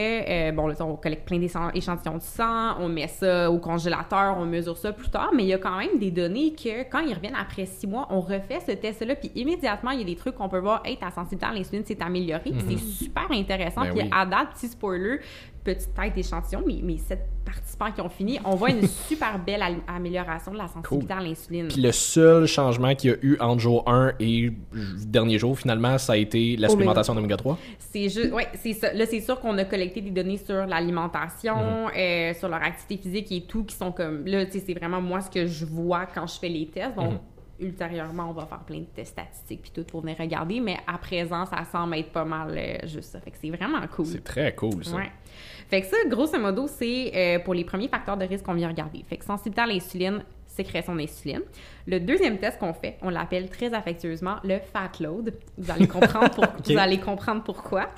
euh, 0.48 0.52
bon, 0.52 0.66
là, 0.66 0.74
on 0.80 0.96
collecte 0.96 1.26
plein 1.26 1.38
d'échantillons 1.38 2.16
de 2.16 2.22
sang, 2.22 2.76
on 2.80 2.88
met 2.88 3.08
ça 3.08 3.50
au 3.50 3.58
congélateur, 3.58 4.36
on 4.38 4.46
mesure 4.46 4.76
ça 4.76 4.92
plus 4.92 5.08
tard, 5.08 5.30
mais 5.34 5.42
il 5.42 5.48
y 5.48 5.54
a 5.54 5.58
quand 5.58 5.78
même 5.78 5.98
des 5.98 6.10
données 6.10 6.52
que, 6.52 6.88
quand 6.90 7.00
ils 7.00 7.14
reviennent 7.14 7.36
après 7.40 7.66
six 7.66 7.86
mois, 7.86 8.06
on 8.10 8.20
refait 8.20 8.60
ce 8.66 8.72
test-là, 8.72 9.14
puis 9.16 9.30
immédiatement, 9.34 9.90
il 9.90 10.00
y 10.00 10.02
a 10.02 10.06
des 10.06 10.16
trucs 10.16 10.34
qu'on 10.34 10.48
peut 10.48 10.58
voir, 10.58 10.82
hey, 10.84 10.96
ta 10.96 11.10
sensibilité 11.10 11.46
à 11.46 11.52
l'insuline 11.52 11.84
s'est 11.84 12.02
améliorée, 12.02 12.52
puis 12.52 12.64
c'est 12.66 12.74
mhm. 12.74 12.78
super 12.78 13.30
intéressant. 13.30 13.82
Ben 13.82 13.92
puis 13.94 14.08
à 14.10 14.26
date, 14.26 14.48
petit 14.54 14.68
spoiler, 14.68 15.20
petite 15.66 15.94
tête 15.94 16.14
d'échantillon, 16.14 16.62
mais, 16.66 16.78
mais 16.82 16.96
sept 16.96 17.26
participants 17.44 17.92
qui 17.92 18.00
ont 18.00 18.08
fini, 18.08 18.38
on 18.44 18.54
voit 18.54 18.70
une 18.70 18.86
super 19.08 19.38
belle 19.38 19.62
amélioration 19.86 20.52
de 20.52 20.58
la 20.58 20.68
sensibilité 20.68 21.12
à 21.12 21.20
l'insuline. 21.20 21.68
Puis 21.68 21.80
le 21.80 21.92
seul 21.92 22.46
changement 22.46 22.94
qu'il 22.94 23.10
y 23.10 23.14
a 23.14 23.16
eu 23.22 23.36
entre 23.40 23.60
jour 23.60 23.88
1 23.88 24.14
et 24.20 24.52
dernier 25.06 25.38
jour, 25.38 25.58
finalement, 25.58 25.98
ça 25.98 26.14
a 26.14 26.16
été 26.16 26.56
la 26.56 26.68
supplémentation 26.68 27.14
d'oméga 27.14 27.36
3? 27.36 27.58
C'est 27.78 28.08
juste, 28.08 28.32
ouais, 28.32 28.48
c'est 28.54 28.72
ça. 28.72 28.92
Là, 28.92 29.06
c'est 29.06 29.20
sûr 29.20 29.40
qu'on 29.40 29.56
a 29.58 29.64
collecté 29.64 30.00
des 30.00 30.10
données 30.10 30.38
sur 30.38 30.66
l'alimentation, 30.66 31.86
mhm. 31.86 31.90
euh, 31.96 32.34
sur 32.34 32.48
leur 32.48 32.62
activité 32.62 32.96
physique 32.96 33.32
et 33.32 33.42
tout, 33.42 33.64
qui 33.64 33.74
sont 33.74 33.92
comme, 33.92 34.26
là, 34.26 34.46
tu 34.46 34.52
sais, 34.52 34.64
c'est 34.66 34.74
vraiment 34.74 35.00
moi 35.00 35.20
ce 35.20 35.30
que 35.30 35.46
je 35.46 35.64
vois 35.64 36.06
quand 36.06 36.26
je 36.26 36.38
fais 36.38 36.48
les 36.48 36.66
tests. 36.66 36.96
Donc, 36.96 37.12
mhm 37.12 37.18
ultérieurement, 37.60 38.30
on 38.30 38.32
va 38.32 38.46
faire 38.46 38.60
plein 38.60 38.80
de 38.80 38.84
tests 38.84 39.12
statistiques 39.12 39.62
puis 39.62 39.70
tout 39.70 39.84
pour 39.84 40.00
venir 40.02 40.16
regarder, 40.18 40.60
mais 40.60 40.78
à 40.86 40.98
présent, 40.98 41.46
ça 41.46 41.64
semble 41.70 41.96
être 41.96 42.12
pas 42.12 42.24
mal 42.24 42.54
euh, 42.56 42.86
juste 42.86 43.12
ça. 43.12 43.20
Fait 43.20 43.30
que 43.30 43.38
c'est 43.40 43.50
vraiment 43.50 43.80
cool. 43.88 44.06
C'est 44.06 44.24
très 44.24 44.54
cool, 44.54 44.84
ça. 44.84 44.96
Ouais. 44.96 45.10
Fait 45.68 45.80
que 45.80 45.86
ça, 45.86 45.96
grosso 46.06 46.38
modo, 46.38 46.66
c'est 46.68 47.12
euh, 47.14 47.38
pour 47.40 47.54
les 47.54 47.64
premiers 47.64 47.88
facteurs 47.88 48.16
de 48.16 48.24
risque 48.24 48.44
qu'on 48.44 48.54
vient 48.54 48.68
regarder. 48.68 49.04
Fait 49.08 49.16
que 49.16 49.24
sensibilité 49.24 49.60
à 49.60 49.66
l'insuline, 49.66 50.22
sécrétion 50.46 50.94
d'insuline. 50.94 51.42
Le 51.88 52.00
deuxième 52.00 52.38
test 52.38 52.58
qu'on 52.58 52.72
fait, 52.72 52.98
on 53.00 53.10
l'appelle 53.10 53.48
très 53.48 53.72
affectueusement 53.72 54.36
le 54.42 54.58
fat 54.72 54.90
load. 54.98 55.32
Vous 55.56 55.70
allez 55.70 55.86
comprendre, 55.86 56.30
pour... 56.30 56.44
vous 56.64 56.76
allez 56.76 56.98
comprendre 56.98 57.44
pourquoi. 57.44 57.90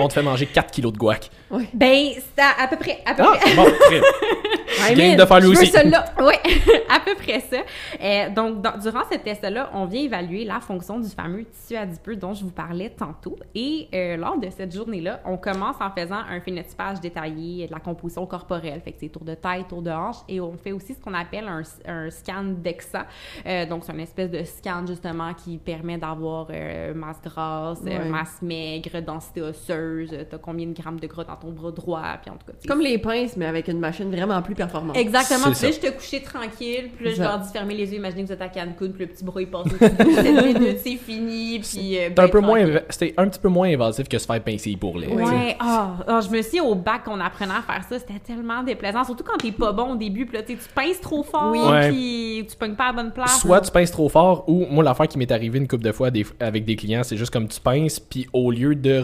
on 0.00 0.08
te 0.08 0.14
fait 0.14 0.22
manger 0.22 0.46
4 0.46 0.72
kilos 0.72 0.92
de 0.92 0.98
guac. 0.98 1.30
Oui. 1.52 1.68
Ben, 1.72 2.08
c'est 2.16 2.42
à, 2.42 2.66
peu 2.66 2.76
près. 2.76 2.98
À 3.06 3.14
peu 3.14 3.22
ah, 3.24 3.36
près. 3.40 3.54
bon, 3.54 3.66
I 4.90 5.16
de 5.16 5.24
faire 5.24 5.40
lui 5.40 5.48
aussi. 5.48 5.72
oui, 6.18 6.34
à 6.88 7.00
peu 7.00 7.14
près 7.14 7.40
ça. 7.40 7.58
Euh, 8.02 8.30
donc, 8.30 8.62
durant 8.82 9.02
ce 9.10 9.16
test-là, 9.18 9.70
on 9.72 9.86
vient 9.86 10.02
évaluer 10.02 10.44
la 10.44 10.58
fonction 10.58 10.98
du 10.98 11.08
fameux 11.08 11.44
tissu 11.44 11.76
adipeux 11.76 12.16
dont 12.16 12.34
je 12.34 12.42
vous 12.42 12.50
parlais 12.50 12.90
tantôt. 12.90 13.36
Et 13.54 13.88
euh, 13.94 14.16
lors 14.16 14.38
de 14.38 14.48
cette 14.50 14.74
journée-là, 14.74 15.20
on 15.24 15.36
commence 15.36 15.76
en 15.80 15.90
faisant 15.90 16.22
un 16.28 16.40
phénotypage 16.40 17.00
détaillé 17.00 17.66
de 17.68 17.72
la 17.72 17.80
composition 17.80 18.26
corporelle. 18.26 18.80
Fait 18.84 18.92
que 18.92 18.98
c'est 19.00 19.08
tour 19.08 19.24
de 19.24 19.34
taille, 19.34 19.64
tour 19.68 19.82
de 19.82 19.90
hanche. 19.90 20.16
Et 20.28 20.40
on 20.40 20.56
fait 20.56 20.72
aussi 20.72 20.94
ce 20.94 21.00
qu'on 21.00 21.14
appelle 21.14 21.46
un, 21.46 21.62
un 21.86 22.10
scan 22.10 22.44
DEXA. 22.44 23.06
Euh, 23.46 23.66
donc, 23.66 23.84
c'est 23.84 23.92
une 23.92 24.00
espèce 24.00 24.30
de 24.30 24.42
scan, 24.44 24.84
justement, 24.86 25.32
qui 25.34 25.58
permet 25.58 25.98
d'avoir 25.98 26.48
euh, 26.50 26.94
masse 26.94 27.20
grasse, 27.22 27.80
euh, 27.86 28.08
masse 28.08 28.40
maigre, 28.42 29.00
densité 29.02 29.42
osseuse, 29.42 30.10
t'as 30.30 30.38
combien 30.38 30.66
de 30.66 30.72
grammes 30.72 31.00
de 31.00 31.06
gras 31.06 31.24
dans 31.24 31.36
ton 31.36 31.50
bras 31.50 31.70
droit, 31.70 32.02
puis 32.20 32.30
en 32.30 32.34
tout 32.34 32.46
cas... 32.46 32.52
Comme 32.66 32.80
les 32.80 32.98
pinces, 32.98 33.36
mais 33.36 33.46
avec 33.46 33.68
une 33.68 33.80
machine 33.80 34.10
vraiment 34.10 34.40
plus 34.42 34.54
performante. 34.54 34.96
Exactement. 34.96 35.52
Puis 35.52 35.66
là, 35.66 35.72
je 35.72 35.80
te 35.80 35.90
couchais 35.94 36.20
tranquille, 36.20 36.90
puis 36.96 37.06
là, 37.06 37.12
je 37.14 37.22
leur 37.22 37.38
dis 37.38 37.52
fermer 37.52 37.74
les 37.74 37.90
yeux, 37.90 37.98
imaginez 37.98 38.22
que 38.22 38.28
vous 38.28 38.32
êtes 38.32 38.42
à 38.42 38.48
Cancun, 38.48 38.90
puis 38.90 39.00
le 39.00 39.06
petit 39.06 39.24
bras, 39.24 39.40
il 39.40 39.48
passe 39.48 39.66
au 39.66 40.22
minutes, 40.22 40.78
c'est 40.82 40.96
fini, 40.96 41.58
puis... 41.58 41.96
C'était 41.98 42.20
un 42.20 42.28
peu 42.28 42.40
moins... 42.40 42.64
C'était 42.88 43.14
un 43.16 43.28
petit 43.28 43.40
peu 43.40 43.48
moins 43.48 43.68
invasif 43.68 44.08
que 44.08 44.18
se 44.18 44.26
faire 44.26 44.42
pincer 44.42 44.76
pour 44.76 44.98
les... 44.98 45.08
Ouais, 45.08 45.56
ah, 45.60 45.96
ah, 46.06 46.20
je 46.20 46.30
me 46.30 46.42
suis 46.42 46.60
au 46.60 46.74
bac 46.74 47.04
qu'on 47.04 47.20
apprenait 47.20 47.54
à 47.54 47.62
faire 47.62 47.84
ça, 47.88 47.98
c'était 47.98 48.18
tellement 48.18 48.62
déplaisant, 48.62 49.04
surtout 49.04 49.24
quand 49.24 49.38
t'es 49.38 49.52
pas 49.52 49.72
bon 49.72 49.92
au 49.92 49.96
début, 49.96 50.26
puis 50.26 50.36
là, 50.36 50.42
tu 50.42 50.56
pinces 50.74 51.00
trop 51.00 51.22
fort, 51.22 51.54
puis 51.88 52.46
tu 52.48 52.56
pognes 52.56 52.74
pas 52.74 52.88
à 52.88 52.92
bonne 52.92 53.12
place. 53.22 53.40
Soit 53.40 53.60
tu 53.60 53.70
pinces 53.70 53.90
trop 53.90 54.08
fort, 54.08 54.44
ou 54.48 54.66
moi, 54.70 54.84
l'affaire 54.84 55.08
qui 55.08 55.18
m'est 55.18 55.30
arrivée 55.30 55.58
une 55.58 55.68
couple 55.68 55.84
de 55.84 55.92
fois 55.92 56.10
avec 56.40 56.64
des 56.64 56.76
clients, 56.76 57.02
c'est 57.02 57.16
juste 57.16 57.32
comme 57.32 57.48
tu 57.48 57.60
pinces, 57.60 58.00
puis 58.00 58.26
au 58.32 58.50
lieu 58.50 58.74
de 58.74 59.02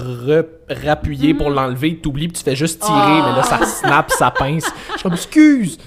rappuyer 0.69 1.35
pour 1.35 1.51
mm. 1.51 1.55
l'enlever, 1.55 1.99
t'oublies, 1.99 2.29
puis 2.29 2.39
tu 2.39 2.45
fais 2.45 2.57
juste 2.57 2.83
tirer, 2.83 2.97
mais 2.97 3.37
là, 3.37 3.43
ça 3.43 3.65
snap, 3.65 4.11
ça 4.11 4.31
pince. 4.31 4.67
Je 4.95 4.99
suis 4.99 5.09
excuse! 5.09 5.79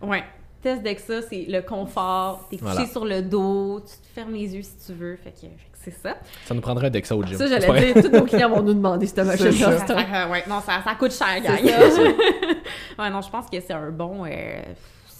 Ouais. 0.00 0.24
Test 0.62 0.82
d'EXA, 0.82 1.22
c'est 1.22 1.46
le 1.48 1.60
confort. 1.60 2.46
T'es 2.48 2.56
couché 2.56 2.86
sur 2.86 3.04
le 3.04 3.20
dos, 3.22 3.80
tu 3.80 3.96
te 3.96 4.14
fermes 4.14 4.32
les 4.32 4.54
yeux 4.54 4.62
si 4.62 4.76
tu 4.86 4.92
veux. 4.92 5.16
Fait 5.16 5.32
que, 5.32 5.48
c'est 5.82 5.90
ça. 5.90 6.14
Ça 6.44 6.54
nous 6.54 6.60
prendrait 6.60 6.86
un 6.86 6.90
DEXA 6.90 7.16
au 7.16 7.24
gym. 7.24 7.36
Ça, 7.36 7.48
j'allais 7.48 7.92
dire, 7.92 8.04
tous 8.04 8.10
nos 8.10 8.22
clients 8.22 8.48
vont 8.48 8.62
nous 8.62 8.74
demander 8.74 9.06
cette 9.06 9.26
machine-là. 9.26 10.28
ouais, 10.30 10.44
non, 10.48 10.60
ça, 10.60 10.80
ça 10.84 10.94
coûte 10.94 11.12
cher, 11.12 11.40
gars. 11.42 11.54
ouais, 12.98 13.10
non, 13.10 13.20
je 13.20 13.30
pense 13.30 13.46
que 13.50 13.60
c'est 13.60 13.72
un 13.72 13.90
bon. 13.90 14.24
Euh, 14.24 14.62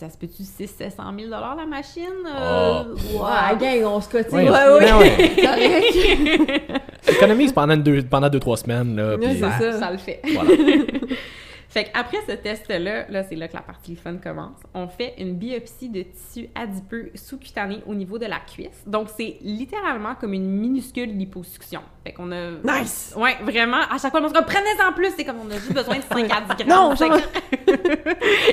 ça 0.02 0.10
se 0.10 0.18
peut-tu 0.18 0.42
600 0.42 1.00
000 1.16 1.30
la 1.30 1.64
machine? 1.64 2.02
Euh, 2.26 2.82
oh. 3.14 3.18
Ouais, 3.18 3.56
gang, 3.56 3.84
on 3.84 4.00
se 4.00 4.08
cotise. 4.08 4.32
Ouais, 4.32 4.50
ouais, 4.50 4.92
ouais. 4.92 6.62
Économise 7.08 7.52
pendant 7.52 7.76
2-3 7.76 7.82
deux, 7.82 8.02
pendant 8.02 8.28
deux, 8.28 8.40
trois 8.40 8.56
semaines. 8.56 8.96
Là, 8.96 9.16
puis... 9.16 9.38
ça, 9.38 9.52
ça, 9.60 9.78
ça 9.78 9.92
le 9.92 9.98
fait. 9.98 10.20
Voilà. 10.34 10.50
Fait 11.72 11.84
qu'après 11.84 12.18
ce 12.28 12.32
test-là, 12.32 13.06
là, 13.08 13.24
c'est 13.24 13.34
là 13.34 13.48
que 13.48 13.54
la 13.54 13.62
partie 13.62 13.96
fun 13.96 14.18
commence. 14.18 14.58
On 14.74 14.88
fait 14.88 15.14
une 15.16 15.36
biopsie 15.36 15.88
de 15.88 16.02
tissu 16.02 16.50
adipeux 16.54 17.10
sous-cutané 17.14 17.82
au 17.86 17.94
niveau 17.94 18.18
de 18.18 18.26
la 18.26 18.40
cuisse. 18.40 18.82
Donc, 18.86 19.08
c'est 19.16 19.38
littéralement 19.40 20.14
comme 20.14 20.34
une 20.34 20.50
minuscule 20.50 21.16
liposuction. 21.16 21.80
Fait 22.04 22.12
qu'on 22.12 22.30
a. 22.30 22.50
Nice! 22.62 23.14
Ouais, 23.16 23.38
vraiment. 23.40 23.80
À 23.90 23.96
chaque 23.96 24.10
fois, 24.10 24.20
on 24.22 24.28
se 24.28 24.34
dit, 24.34 24.40
prenez-en 24.46 24.92
plus! 24.92 25.12
C'est 25.16 25.24
comme 25.24 25.38
on 25.46 25.50
a 25.50 25.54
juste 25.54 25.72
besoin 25.72 25.96
de 25.96 26.02
5 26.02 26.30
à 26.30 26.54
10 26.54 26.64
grammes. 26.64 26.68
Non, 26.68 26.94
genre... 26.94 27.16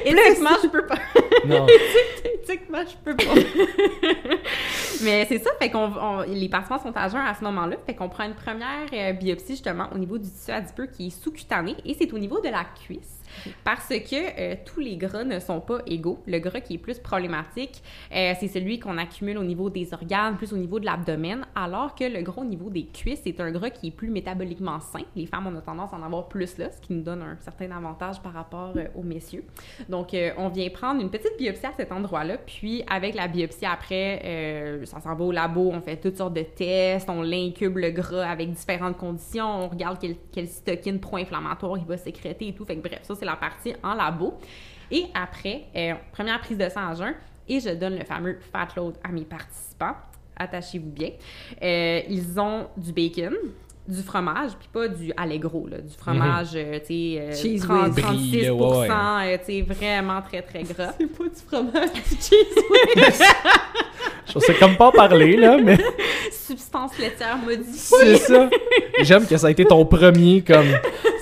Éthiquement, 0.06 0.56
je 0.64 0.68
peux 0.70 0.86
pas. 0.86 1.00
Non. 1.46 1.68
Éthiquement, 2.42 2.84
je 2.88 2.96
peux 3.04 3.18
pas. 3.18 3.34
Mais 5.04 5.26
c'est 5.28 5.40
ça, 5.40 5.52
fait 5.60 5.70
qu'on 5.70 6.22
les 6.28 6.50
participants 6.50 6.82
sont 6.82 6.96
à 6.96 7.08
jeun 7.10 7.22
à 7.22 7.34
ce 7.34 7.44
moment-là. 7.44 7.76
Fait 7.86 7.96
qu'on 7.96 8.10
prend 8.10 8.26
une 8.26 8.34
première 8.34 8.88
euh, 8.94 9.14
biopsie 9.14 9.54
justement 9.54 9.88
au 9.94 9.98
niveau 9.98 10.18
du 10.18 10.30
tissu 10.30 10.52
adipeux 10.52 10.88
qui 10.88 11.08
est 11.08 11.10
sous-cutané 11.10 11.76
et 11.86 11.94
c'est 11.94 12.12
au 12.14 12.20
niveau 12.20 12.40
de 12.40 12.50
la 12.50 12.66
cuisse. 12.86 13.09
Parce 13.64 13.90
que 13.90 14.40
euh, 14.40 14.56
tous 14.66 14.80
les 14.80 14.98
gras 14.98 15.24
ne 15.24 15.40
sont 15.40 15.60
pas 15.60 15.80
égaux. 15.86 16.22
Le 16.28 16.40
gras 16.40 16.62
qui 16.62 16.76
est 16.76 16.80
plus 16.80 17.00
problématique, 17.00 17.82
euh, 18.16 18.34
c'est 18.40 18.48
celui 18.48 18.80
qu'on 18.80 18.98
accumule 18.98 19.38
au 19.38 19.44
niveau 19.44 19.70
des 19.70 19.94
organes, 19.94 20.38
plus 20.38 20.54
au 20.54 20.58
niveau 20.58 20.80
de 20.80 20.86
l'abdomen, 20.86 21.46
alors 21.56 21.96
que 21.96 22.04
le 22.04 22.22
gras 22.22 22.42
au 22.42 22.46
niveau 22.46 22.70
des 22.70 22.86
cuisses, 22.86 23.22
c'est 23.24 23.40
un 23.40 23.52
gras 23.52 23.70
qui 23.70 23.88
est 23.88 23.92
plus 23.92 24.10
métaboliquement 24.10 24.80
sain. 24.80 25.04
Les 25.16 25.26
femmes, 25.26 25.48
ont 25.48 25.62
tendance 25.62 25.94
à 25.94 25.98
en 25.98 26.04
avoir 26.04 26.28
plus 26.28 26.58
là, 26.58 26.70
ce 26.72 26.80
qui 26.80 26.94
nous 26.94 27.02
donne 27.02 27.22
un 27.22 27.38
certain 27.40 27.72
avantage 27.72 28.22
par 28.22 28.34
rapport 28.34 28.74
euh, 28.76 28.86
aux 28.96 29.04
messieurs. 29.04 29.44
Donc, 29.88 30.16
on 30.38 30.50
vient 30.50 30.70
prendre 30.70 31.02
une 31.02 31.10
petite 31.10 31.38
biopsie 31.38 31.66
à 31.66 31.74
cet 31.76 31.92
endroit-là, 31.92 32.38
puis 32.38 32.84
avec 32.90 33.16
la 33.16 33.28
biopsie 33.28 33.66
après, 33.66 34.80
ça 34.86 35.00
s'en 35.00 35.16
va 35.16 35.24
au 35.24 35.32
labo, 35.32 35.72
on 35.74 35.82
fait 35.82 35.98
toutes 35.98 36.18
sortes 36.18 36.34
de 36.34 36.44
tests, 36.44 37.10
on 37.10 37.22
l'incube 37.22 37.78
le 37.78 37.92
gras 37.92 38.30
avec 38.30 38.52
différentes 38.52 38.98
conditions, 38.98 39.66
on 39.66 39.68
regarde 39.68 40.00
quelle, 40.00 40.16
quelle 40.32 40.48
cytokine 40.48 41.00
pro-inflammatoire 41.00 41.78
il 41.78 41.86
va 41.86 41.98
sécréter 41.98 42.50
et 42.50 42.54
tout. 42.54 42.66
Fait 42.66 42.76
que 42.76 42.88
bref, 42.88 43.00
ça, 43.04 43.16
c'est 43.20 43.26
la 43.26 43.36
partie 43.36 43.74
en 43.84 43.94
labo. 43.94 44.38
Et 44.92 45.06
après, 45.14 45.66
euh, 45.76 45.94
première 46.12 46.40
prise 46.40 46.58
de 46.58 46.68
sang 46.70 46.90
à 46.90 46.96
jeun, 46.96 47.14
et 47.48 47.60
je 47.60 47.70
donne 47.70 47.98
le 47.98 48.06
fameux 48.06 48.40
fat 48.52 48.68
load 48.76 48.96
à 49.04 49.10
mes 49.10 49.24
participants. 49.26 49.96
Attachez-vous 50.36 50.90
bien. 50.90 51.12
Euh, 51.62 52.02
ils 52.08 52.40
ont 52.40 52.68
du 52.78 52.94
bacon, 52.94 53.34
du 53.88 54.02
fromage, 54.04 54.52
puis 54.58 54.70
pas 54.72 54.88
du 54.88 55.12
allegro, 55.18 55.68
là, 55.68 55.80
du 55.80 55.94
fromage, 55.94 56.52
euh, 56.56 56.80
tu 56.80 56.86
sais, 56.86 57.20
euh, 57.20 57.36
Cheese 57.36 57.62
30, 57.62 57.88
whiz. 57.88 58.04
36 58.04 58.30
Brie, 58.30 58.50
ouais. 58.52 58.88
euh, 58.90 59.38
tu 59.40 59.46
sais, 59.46 59.62
vraiment 59.64 60.22
très, 60.22 60.42
très 60.44 60.64
gras. 60.64 60.94
C'est 60.98 61.08
pas 61.08 61.24
du 61.24 61.42
fromage, 61.48 61.94
du 61.94 62.16
cheese 62.16 62.56
Je 64.34 64.40
sais 64.40 64.54
comme 64.56 64.76
pas 64.78 64.92
parler, 64.92 65.36
là, 65.38 65.58
mais 65.58 65.78
Substance 66.32 66.98
laitière 66.98 67.38
modifiée. 67.38 67.98
c'est 68.00 68.16
ça. 68.18 68.50
J'aime 69.02 69.26
que 69.28 69.38
ça 69.38 69.48
a 69.48 69.52
été 69.52 69.66
ton 69.66 69.86
premier, 69.86 70.42
comme, 70.46 70.68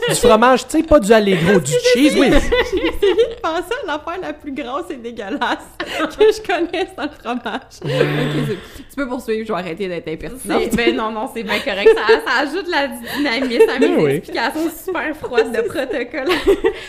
du 0.10 0.16
fromage, 0.16 0.68
tu 0.68 0.78
sais, 0.78 0.84
pas 0.84 1.00
du 1.00 1.12
allegro, 1.12 1.60
du 1.60 1.72
cheese 1.94 2.18
whiz. 2.18 2.32
J'ai 2.72 2.88
essayé 2.88 3.14
de 3.30 3.42
penser 3.42 3.74
à 3.84 3.88
l'affaire 3.88 4.22
la 4.22 4.34
plus 4.34 4.54
grasse 4.54 4.86
et 4.90 4.96
dégueulasse 4.96 5.68
que 6.18 6.24
je 6.26 6.42
connaisse 6.48 6.96
dans 6.96 7.04
le 7.04 7.10
fromage. 7.10 7.62
Ok, 7.84 8.48
c'est- 8.48 8.84
tu 8.90 8.96
peux 8.96 9.08
poursuivre, 9.08 9.46
je 9.48 9.54
vais 9.54 9.60
arrêter 9.60 9.88
d'être 9.88 10.08
impertinente. 10.08 10.76
Ben 10.76 10.96
non, 10.96 11.12
non, 11.12 11.30
c'est 11.34 11.44
bien 11.44 11.60
correct. 11.60 11.90
Ça, 11.96 12.14
ça 12.26 12.40
ajoute 12.48 12.68
la 12.70 12.88
dynamisme 12.88 13.70
à 13.70 13.80
mes 13.80 13.88
Ben 13.90 14.00
oui. 14.00 14.12
explications 14.12 14.70
super 14.86 15.16
froides 15.16 15.52
de 15.52 15.62
protocole. 15.68 16.32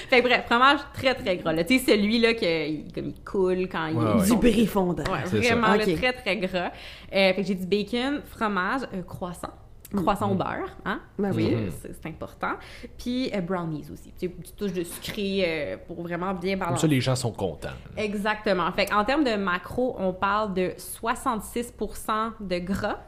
fait 0.09 0.21
que 0.23 0.27
bref, 0.27 0.43
fromage 0.49 0.79
très 0.95 1.15
très 1.15 1.37
gras. 1.37 1.53
là. 1.53 1.65
Tu 1.65 1.79
sais, 1.79 1.93
celui-là 1.93 2.35
que, 2.35 2.67
il, 2.69 2.85
comme 2.95 3.09
il 3.09 3.25
coule 3.25 3.69
quand 3.71 3.87
il 3.89 3.97
Ouais, 3.97 4.05
il 4.15 4.21
ouais. 4.21 4.27
Du 4.27 4.37
brie 4.37 4.67
fondant. 4.67 5.03
Ouais, 5.05 5.41
vraiment 5.41 5.75
très 5.85 6.13
très 6.13 6.37
gras. 6.37 6.67
Euh, 6.69 6.71
fait 7.11 7.35
que 7.37 7.43
j'ai 7.43 7.55
du 7.55 7.67
bacon, 7.67 8.23
fromage, 8.27 8.83
euh, 8.95 9.03
croissant. 9.03 9.53
Croissant 9.95 10.31
au 10.31 10.35
beurre, 10.35 10.77
hein? 10.85 11.01
Ben 11.19 11.33
oui. 11.35 11.57
C'est 11.81 11.95
c'est 11.95 12.09
important. 12.09 12.53
Puis 12.99 13.31
euh, 13.35 13.41
brownies 13.41 13.87
aussi. 13.91 14.13
Tu 14.13 14.19
sais, 14.19 14.27
une 14.27 14.33
petite 14.33 14.57
touche 14.57 14.73
de 14.75 14.85
sucré 14.85 15.45
euh, 15.47 15.77
pour 15.87 16.03
vraiment 16.03 16.35
bien 16.35 16.53
Comme 16.59 16.67
balancer. 16.67 16.83
ça, 16.83 16.87
les 16.89 17.01
gens 17.01 17.17
sont 17.17 17.33
contents. 17.33 17.69
Exactement. 17.97 18.71
Fait 18.73 18.93
en 18.93 19.03
termes 19.07 19.25
de 19.25 19.35
macro, 19.37 19.97
on 19.99 20.13
parle 20.13 20.53
de 20.53 20.73
66 20.77 21.73
de 22.41 22.59
gras, 22.59 22.99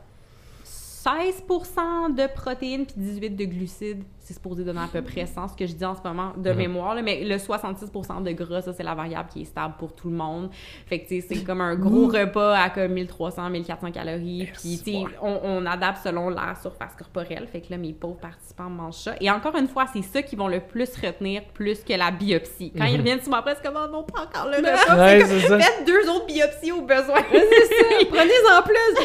16% 0.65 2.15
de 2.15 2.33
protéines 2.35 2.87
puis 2.87 2.95
18 2.97 3.31
de 3.31 3.45
glucides. 3.45 4.05
C'est 4.31 4.35
supposé 4.35 4.63
donner 4.63 4.79
à 4.79 4.87
peu 4.87 5.03
près 5.03 5.27
100, 5.27 5.49
ce 5.49 5.57
que 5.57 5.67
je 5.67 5.73
dis 5.73 5.85
en 5.85 5.97
ce 5.97 6.03
moment 6.05 6.35
de 6.37 6.53
mémoire. 6.53 6.95
là. 6.95 7.03
mais 7.03 7.25
le 7.25 7.37
66 7.37 7.91
de 7.91 8.31
gras, 8.31 8.63
ça, 8.63 8.73
c'est 8.73 8.85
la 8.85 8.95
variable 8.95 9.29
qui 9.29 9.43
est 9.43 9.45
stable 9.45 9.75
pour 9.77 9.93
tout 9.93 10.09
le 10.09 10.15
monde. 10.15 10.51
Fait 10.87 11.01
que, 11.01 11.09
tu 11.09 11.21
sais, 11.21 11.27
c'est 11.35 11.43
comme 11.43 11.61
un 11.61 11.75
gros 11.75 12.07
repas 12.07 12.57
à 12.57 12.71
comme 12.71 12.93
1300, 12.93 13.51
1400 13.51 13.91
calories. 13.91 14.49
Puis, 14.53 14.79
tu 14.79 14.93
sais, 14.93 14.99
ouais. 14.99 15.07
on, 15.21 15.41
on 15.43 15.67
adapte 15.67 16.05
selon 16.05 16.29
la 16.29 16.55
surface 16.55 16.95
corporelle. 16.97 17.49
Fait 17.49 17.61
que 17.61 17.73
là, 17.73 17.77
mes 17.77 17.93
pauvres 17.93 18.21
participants 18.21 18.71
mangent 18.71 18.95
ça. 18.95 19.15
Et 19.21 19.29
encore 19.29 19.57
une 19.57 19.67
fois, 19.67 19.87
c'est 19.93 20.03
ça 20.03 20.23
qui 20.23 20.37
vont 20.37 20.47
le 20.47 20.61
plus 20.61 20.91
retenir, 21.05 21.43
plus 21.53 21.83
que 21.83 21.95
la 21.95 22.13
biopsie. 22.13 22.73
Quand 22.79 22.85
ils 22.85 22.99
reviennent 22.99 23.21
six 23.21 23.29
mois 23.29 23.41
après, 23.41 23.57
c'est 23.57 23.67
comme, 23.67 23.83
oh 23.85 23.91
non, 23.91 24.05
pas 24.05 24.23
encore 24.23 24.49
le 24.49 24.59
repas. 24.59 24.97
Ouais, 24.97 25.19
C'est 25.19 25.29
comme, 25.29 25.41
c'est 25.41 25.49
ça. 25.49 25.59
Faites 25.59 25.85
deux 25.89 26.09
autres 26.09 26.27
biopsies 26.27 26.71
au 26.71 26.83
besoin. 26.83 27.21
Prenez-en 28.11 28.63
plus! 28.63 28.97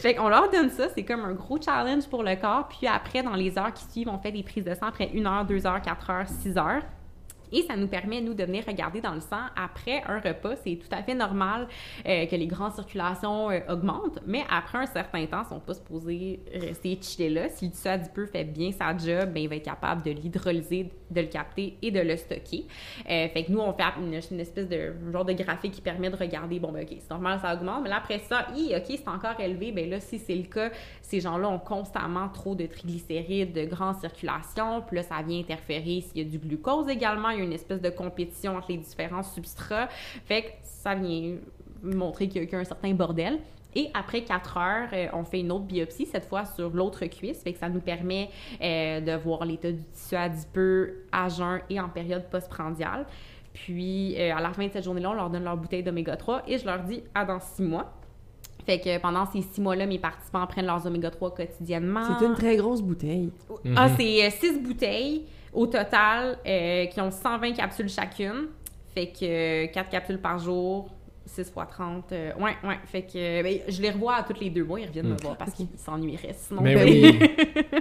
fait 0.00 0.14
qu'on 0.14 0.28
leur 0.28 0.50
donne 0.50 0.68
ça, 0.68 0.88
c'est 0.94 1.02
comme 1.02 1.24
un 1.24 1.32
gros 1.32 1.58
challenge 1.58 2.06
pour 2.08 2.22
le 2.22 2.36
corps. 2.36 2.68
Puis 2.68 2.86
après, 2.86 3.22
dans 3.22 3.34
les 3.34 3.53
heures 3.58 3.72
qui 3.72 3.84
suivent, 3.84 4.08
on 4.08 4.18
fait 4.18 4.32
des 4.32 4.42
prises 4.42 4.64
de 4.64 4.74
sang 4.74 4.86
après 4.86 5.10
une 5.12 5.26
heure, 5.26 5.44
deux 5.44 5.66
heures, 5.66 5.80
quatre 5.80 6.10
heures, 6.10 6.28
six 6.28 6.56
heures. 6.56 6.82
Et 7.54 7.62
ça 7.62 7.76
nous 7.76 7.86
permet, 7.86 8.20
nous, 8.20 8.34
de 8.34 8.42
venir 8.42 8.64
regarder 8.66 9.00
dans 9.00 9.14
le 9.14 9.20
sang 9.20 9.44
après 9.54 10.02
un 10.08 10.18
repas. 10.18 10.56
C'est 10.56 10.76
tout 10.76 10.88
à 10.90 11.04
fait 11.04 11.14
normal 11.14 11.68
euh, 12.04 12.26
que 12.26 12.34
les 12.34 12.48
grandes 12.48 12.72
circulations 12.72 13.48
euh, 13.48 13.60
augmentent, 13.68 14.18
mais 14.26 14.42
après 14.50 14.78
un 14.78 14.86
certain 14.86 15.24
temps, 15.26 15.42
ils 15.44 15.48
sont 15.48 15.60
pas 15.60 15.74
supposés 15.74 16.40
rester 16.52 16.98
chillés 17.00 17.30
là. 17.30 17.48
Si 17.48 17.66
le 17.66 17.70
tissu 17.70 17.86
adipeux 17.86 18.26
fait 18.26 18.42
bien 18.42 18.72
sa 18.72 18.96
job, 18.96 19.32
ben, 19.32 19.44
il 19.44 19.48
va 19.48 19.54
être 19.54 19.64
capable 19.64 20.02
de 20.02 20.10
l'hydrolyser, 20.10 20.90
de 21.10 21.20
le 21.20 21.28
capter 21.28 21.76
et 21.80 21.92
de 21.92 22.00
le 22.00 22.16
stocker. 22.16 22.66
Euh, 23.08 23.28
fait 23.28 23.44
que 23.44 23.52
nous, 23.52 23.60
on 23.60 23.72
fait 23.72 23.84
une, 24.00 24.40
espèce 24.40 24.68
de 24.68 24.92
genre 25.12 25.24
de 25.24 25.32
graphique 25.32 25.72
qui 25.72 25.80
permet 25.80 26.10
de 26.10 26.16
regarder, 26.16 26.58
bon, 26.58 26.72
ben, 26.72 26.82
OK, 26.82 26.96
c'est 26.98 27.10
normal, 27.10 27.38
ça 27.40 27.54
augmente, 27.54 27.84
mais 27.84 27.88
là, 27.88 27.98
après 27.98 28.18
ça, 28.18 28.48
hi, 28.56 28.74
OK, 28.74 28.86
c'est 28.88 29.08
encore 29.08 29.38
élevé. 29.38 29.70
Ben 29.70 29.88
là, 29.88 30.00
si 30.00 30.18
c'est 30.18 30.34
le 30.34 30.42
cas, 30.42 30.70
ces 31.02 31.20
gens-là 31.20 31.48
ont 31.48 31.60
constamment 31.60 32.28
trop 32.30 32.56
de 32.56 32.66
triglycérides, 32.66 33.52
de 33.52 33.64
grande 33.64 33.96
circulation, 34.00 34.82
puis 34.82 34.96
là, 34.96 35.02
ça 35.04 35.22
vient 35.22 35.38
interférer 35.38 36.00
s'il 36.00 36.18
y 36.18 36.20
a 36.20 36.24
du 36.24 36.38
glucose 36.38 36.88
également. 36.88 37.30
Une 37.44 37.52
espèce 37.52 37.80
de 37.80 37.90
compétition 37.90 38.56
entre 38.56 38.70
les 38.70 38.78
différents 38.78 39.22
substrats. 39.22 39.88
Fait 40.26 40.42
que 40.42 40.48
ça 40.62 40.94
vient 40.94 41.36
montrer 41.82 42.28
qu'il 42.28 42.40
y 42.40 42.44
a- 42.44 42.46
qu'il 42.46 42.54
y 42.54 42.56
a 42.56 42.60
un 42.60 42.64
certain 42.64 42.92
bordel. 42.92 43.38
Et 43.76 43.90
après 43.92 44.22
4 44.22 44.56
heures, 44.56 44.88
euh, 44.92 45.06
on 45.14 45.24
fait 45.24 45.40
une 45.40 45.50
autre 45.50 45.64
biopsie, 45.64 46.06
cette 46.06 46.26
fois 46.26 46.44
sur 46.44 46.70
l'autre 46.70 47.04
cuisse. 47.06 47.42
Fait 47.42 47.52
que 47.52 47.58
ça 47.58 47.68
nous 47.68 47.80
permet 47.80 48.30
euh, 48.62 49.00
de 49.00 49.12
voir 49.16 49.44
l'état 49.44 49.72
du 49.72 49.82
tissu 49.92 50.14
adipeux 50.14 51.04
à 51.10 51.28
jeun 51.28 51.60
et 51.68 51.80
en 51.80 51.88
période 51.88 52.24
postprandiale. 52.30 53.04
Puis, 53.52 54.14
euh, 54.18 54.34
à 54.34 54.40
la 54.40 54.52
fin 54.52 54.66
de 54.66 54.72
cette 54.72 54.84
journée-là, 54.84 55.10
on 55.10 55.14
leur 55.14 55.30
donne 55.30 55.44
leur 55.44 55.56
bouteille 55.56 55.82
d'oméga 55.82 56.16
3 56.16 56.42
et 56.46 56.58
je 56.58 56.64
leur 56.64 56.80
dis 56.84 57.02
à 57.14 57.24
dans 57.24 57.40
6 57.40 57.62
mois. 57.62 57.92
Fait 58.64 58.80
que 58.80 58.98
pendant 58.98 59.26
ces 59.26 59.42
6 59.42 59.60
mois-là, 59.60 59.86
mes 59.86 59.98
participants 59.98 60.46
prennent 60.46 60.66
leurs 60.66 60.86
oméga 60.86 61.10
3 61.10 61.34
quotidiennement. 61.34 62.00
C'est 62.18 62.24
une 62.26 62.34
très 62.34 62.56
grosse 62.56 62.80
bouteille. 62.80 63.30
Ah, 63.76 63.88
c'est 63.96 64.30
6 64.30 64.60
bouteilles 64.60 65.24
au 65.54 65.66
total 65.66 66.38
euh, 66.46 66.86
qui 66.86 67.00
ont 67.00 67.10
120 67.10 67.52
capsules 67.52 67.88
chacune. 67.88 68.48
Fait 68.94 69.08
que 69.08 69.66
4 69.66 69.90
capsules 69.90 70.20
par 70.20 70.38
jour, 70.38 70.88
6 71.34 71.50
fois 71.52 71.66
30. 71.66 72.04
euh, 72.12 72.30
ouais, 72.38 72.52
ouais. 72.64 72.78
Fait 72.86 73.02
que 73.02 73.16
euh, 73.16 73.42
ben, 73.42 73.58
je 73.68 73.80
les 73.82 73.90
revois 73.90 74.16
à 74.16 74.22
tous 74.22 74.38
les 74.40 74.50
deux 74.50 74.64
mois. 74.64 74.80
Ils 74.80 74.86
reviennent 74.86 75.08
me 75.08 75.16
voir 75.22 75.36
parce 75.36 75.52
qu'ils 75.52 75.66
s'ennuieraient 75.76 76.34
sinon. 76.36 76.62
Mais 76.62 76.74
Ben 76.74 76.84
oui. 76.84 77.18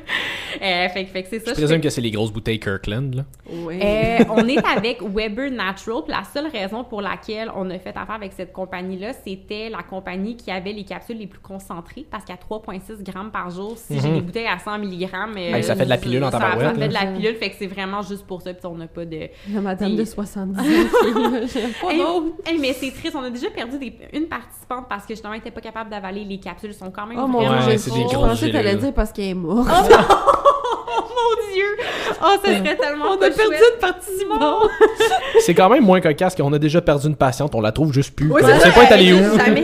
Euh, 0.62 0.88
fait, 0.90 1.06
que- 1.06 1.10
fait 1.10 1.24
que 1.24 1.30
c'est 1.30 1.40
ça. 1.40 1.52
Je 1.52 1.56
je 1.56 1.66
présume 1.66 1.82
que 1.82 1.90
c'est 1.90 2.00
les 2.00 2.12
grosses 2.12 2.32
bouteilles 2.32 2.60
Kirkland, 2.60 3.16
là. 3.16 3.26
Oui. 3.52 3.80
euh, 3.82 4.20
on 4.30 4.48
est 4.48 4.64
avec 4.66 5.02
Weber 5.02 5.50
Natural. 5.52 6.04
Puis 6.04 6.14
la 6.14 6.24
seule 6.24 6.48
raison 6.48 6.84
pour 6.84 7.02
laquelle 7.02 7.52
on 7.56 7.70
a 7.72 7.80
fait 7.80 7.90
affaire 7.90 8.16
avec 8.16 8.34
cette 8.34 8.54
compagnie-là, 8.54 9.14
c'était 9.26 9.70
la 9.70 9.82
compagnie 9.84 10.38
qui 10.38 10.52
avait 10.52 10.72
les 10.72 10.84
capsules 10.84 11.18
les 11.18 11.26
plus 11.28 11.40
concentrées 11.40 12.06
parce 12.10 12.24
qu'à 12.24 12.36
3,6 12.36 13.04
grammes 13.04 13.32
par 13.32 13.50
jour, 13.50 13.74
si 13.78 14.00
j'ai 14.00 14.08
Mhm. 14.08 14.16
des 14.16 14.22
bouteilles 14.22 14.48
à 14.48 14.60
100 14.60 14.78
mg, 14.80 15.10
ça 15.64 15.76
fait 15.76 15.86
de 15.86 15.90
la 15.90 15.98
pilule 15.98 16.24
en 16.24 16.32
ça, 16.32 16.40
ça 16.40 16.46
tabarouette, 16.52 16.78
fait 16.80 16.88
de 16.88 16.94
la 16.94 17.06
pilule, 17.08 17.36
fait 17.36 17.50
que 17.50 17.56
c'est 17.58 17.68
vraiment 17.68 18.02
juste 18.04 18.26
pour 18.28 18.42
ça. 18.42 18.54
Puis 18.54 18.66
on 18.66 18.76
n'a 18.76 18.88
pas 18.88 19.06
de. 19.06 19.28
La 19.52 19.62
madame 19.62 19.96
de 19.96 20.06
70 20.06 20.60
ans 20.60 20.64
qui 20.64 21.48
j'aime 21.60 21.72
pas 21.82 21.92
Hey, 21.92 21.98
d'autre. 21.98 22.28
hey, 22.46 22.60
mais 22.60 22.74
c'est 22.74 22.92
triste, 22.92 23.16
on 23.16 23.24
a 23.24 23.30
déjà 23.32 23.43
perdu 23.50 23.78
des- 23.78 23.94
une 24.14 24.28
participante 24.28 24.86
parce 24.90 25.04
que 25.06 25.14
justement, 25.14 25.34
elle 25.34 25.40
n'était 25.40 25.52
pas 25.52 25.62
capable 25.62 25.90
d'avaler 25.90 26.24
les 26.24 26.40
capsules. 26.40 26.72
Ils 26.72 26.78
sont 26.78 26.92
quand 26.92 27.06
même 27.06 27.18
Oh 27.22 27.28
mon 27.28 27.40
Ouais, 27.40 27.46
dieu, 27.68 27.78
c'est 27.78 27.90
je 27.92 27.96
des 27.96 28.02
je 28.10 28.16
pensais 28.16 28.48
que 28.48 28.54
t'allais 28.54 28.76
dire 28.76 28.94
parce 28.94 29.12
qu'elle 29.12 29.26
est 29.30 29.34
morte. 29.34 29.68
Oh 29.72 29.94
mon 31.00 31.54
dieu! 31.54 31.66
Oh, 32.22 32.36
ça 32.44 32.58
serait 32.58 32.76
tellement 32.78 33.06
On 33.12 33.14
a 33.16 33.18
perdu 33.18 33.34
chouette. 33.42 33.62
une 33.76 33.80
participante. 33.80 34.70
C'est 35.42 35.54
quand 35.54 35.70
même 35.70 35.84
moins 35.84 36.00
cocasse 36.02 36.36
qu'on 36.36 36.52
a 36.54 36.60
déjà 36.60 36.82
perdu 36.82 37.08
une 37.08 37.16
patiente, 37.16 37.54
on 37.56 37.62
la 37.62 37.72
trouve 37.72 37.92
juste 37.94 38.16
plus. 38.16 38.32
Oui, 38.32 38.42
c'est 38.44 38.54
on 38.54 38.60
sait 38.60 38.70
ça, 38.70 38.72
pas 38.72 38.84
être 38.84 38.92
allé 38.94 39.08
Elle 39.08 39.16
où? 39.16 39.36
est 39.36 39.46
Jamais. 39.46 39.62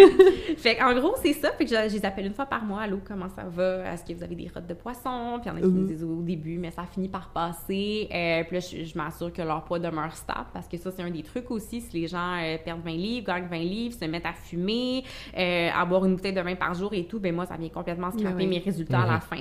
Fait 0.56 0.80
en 0.82 0.94
gros, 0.94 1.14
c'est 1.22 1.32
ça. 1.32 1.50
Fait 1.52 1.64
que 1.64 1.70
je, 1.70 1.88
je 1.88 1.94
les 1.96 2.04
appelle 2.04 2.26
une 2.26 2.34
fois 2.34 2.46
par 2.46 2.64
mois. 2.64 2.80
Allô, 2.82 3.00
comment 3.06 3.28
ça 3.28 3.44
va? 3.44 3.92
Est-ce 3.92 4.04
que 4.04 4.12
vous 4.12 4.22
avez 4.22 4.34
des 4.34 4.48
rottes 4.54 4.66
de 4.66 4.74
poisson? 4.74 5.38
Puis 5.40 5.44
il 5.46 5.48
y 5.48 5.50
en 5.52 5.56
a 5.56 5.60
qui 5.60 5.66
me 5.66 5.80
Mhm. 5.80 5.86
disent 5.86 6.04
au 6.04 6.22
début, 6.22 6.58
mais 6.58 6.70
ça 6.70 6.84
finit 6.84 7.08
par 7.08 7.30
passer. 7.30 8.08
Euh, 8.12 8.44
puis 8.44 8.56
là, 8.56 8.60
je, 8.60 8.84
je 8.84 8.98
m'assure 8.98 9.32
que 9.32 9.42
leur 9.42 9.64
poids 9.64 9.78
demeure 9.78 10.14
stable 10.14 10.46
parce 10.52 10.68
que 10.68 10.76
ça, 10.76 10.90
c'est 10.90 11.02
un 11.02 11.10
des 11.10 11.22
trucs 11.22 11.50
aussi. 11.50 11.80
Si 11.80 11.98
les 12.00 12.06
gens 12.08 12.36
euh, 12.42 12.56
perdent 12.64 12.82
20 12.84 12.90
livres, 12.92 13.26
gagnent 13.26 13.48
20 13.48 13.58
livres, 13.58 13.94
se 13.98 14.04
mettent 14.04 14.26
à 14.26 14.32
fumer, 14.32 15.04
euh, 15.36 15.68
à 15.74 15.84
boire 15.84 16.04
une 16.04 16.16
bouteille 16.16 16.32
de 16.34 16.40
vin 16.40 16.54
par 16.56 16.74
jour 16.74 16.92
et 16.94 17.04
tout, 17.04 17.20
ben 17.20 17.34
moi, 17.34 17.46
ça 17.46 17.56
vient 17.56 17.68
complètement 17.68 18.10
scraper 18.10 18.34
oui. 18.44 18.46
mes 18.46 18.58
résultats 18.58 19.02
à 19.02 19.06
la 19.06 19.20
fin. 19.20 19.38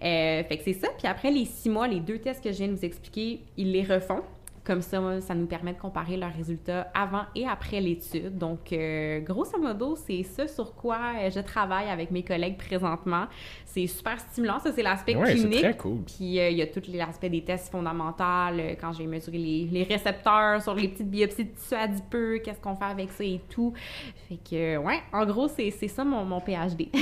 Fait 0.00 0.56
que 0.58 0.62
c'est 0.64 0.72
ça. 0.74 0.88
Puis 0.98 1.06
après 1.06 1.30
les 1.30 1.44
six 1.44 1.68
mois, 1.70 1.86
les 1.88 2.00
deux 2.00 2.18
tests 2.18 2.42
que 2.42 2.50
je 2.52 2.58
viens 2.58 2.68
de 2.68 2.74
vous 2.74 2.84
expliquer, 2.84 3.40
ils 3.56 3.72
les 3.72 3.82
refont. 3.82 4.22
Comme 4.68 4.82
ça, 4.82 5.22
ça 5.22 5.34
nous 5.34 5.46
permet 5.46 5.72
de 5.72 5.78
comparer 5.78 6.18
leurs 6.18 6.34
résultats 6.34 6.88
avant 6.92 7.22
et 7.34 7.46
après 7.46 7.80
l'étude. 7.80 8.36
Donc, 8.36 8.70
euh, 8.70 9.18
grosso 9.20 9.58
modo, 9.58 9.96
c'est 9.96 10.22
ça 10.24 10.46
sur 10.46 10.74
quoi 10.74 10.98
euh, 11.16 11.30
je 11.30 11.40
travaille 11.40 11.88
avec 11.88 12.10
mes 12.10 12.22
collègues 12.22 12.58
présentement. 12.58 13.28
C'est 13.78 13.86
super 13.86 14.18
stimulant. 14.18 14.58
Ça, 14.58 14.72
c'est 14.72 14.82
l'aspect 14.82 15.14
Ouais, 15.14 15.26
c'est 15.26 15.34
clinique. 15.36 15.60
très 15.60 15.76
cool. 15.76 15.98
Puis 16.04 16.38
euh, 16.40 16.50
il 16.50 16.56
y 16.58 16.62
a 16.62 16.66
tout 16.66 16.82
l'aspect 16.92 17.28
des 17.28 17.42
tests 17.42 17.70
fondamentaux, 17.70 18.24
euh, 18.24 18.74
quand 18.80 18.92
j'ai 18.92 19.06
mesuré 19.06 19.38
les, 19.38 19.66
les 19.70 19.82
récepteurs 19.84 20.60
sur 20.62 20.74
les 20.74 20.88
petites 20.88 21.08
biopsies 21.10 21.44
de 21.44 21.50
tissu 21.50 21.74
adipeux, 21.74 22.38
qu'est-ce 22.44 22.60
qu'on 22.60 22.74
fait 22.74 22.84
avec 22.86 23.10
ça 23.12 23.22
et 23.22 23.40
tout. 23.48 23.72
Fait 24.28 24.36
que, 24.50 24.76
ouais, 24.78 24.98
en 25.12 25.24
gros, 25.26 25.46
c'est 25.48 25.70
c'est 25.70 25.86
ça 25.88 26.02
mon, 26.04 26.24
mon 26.24 26.40
PhD. 26.40 26.88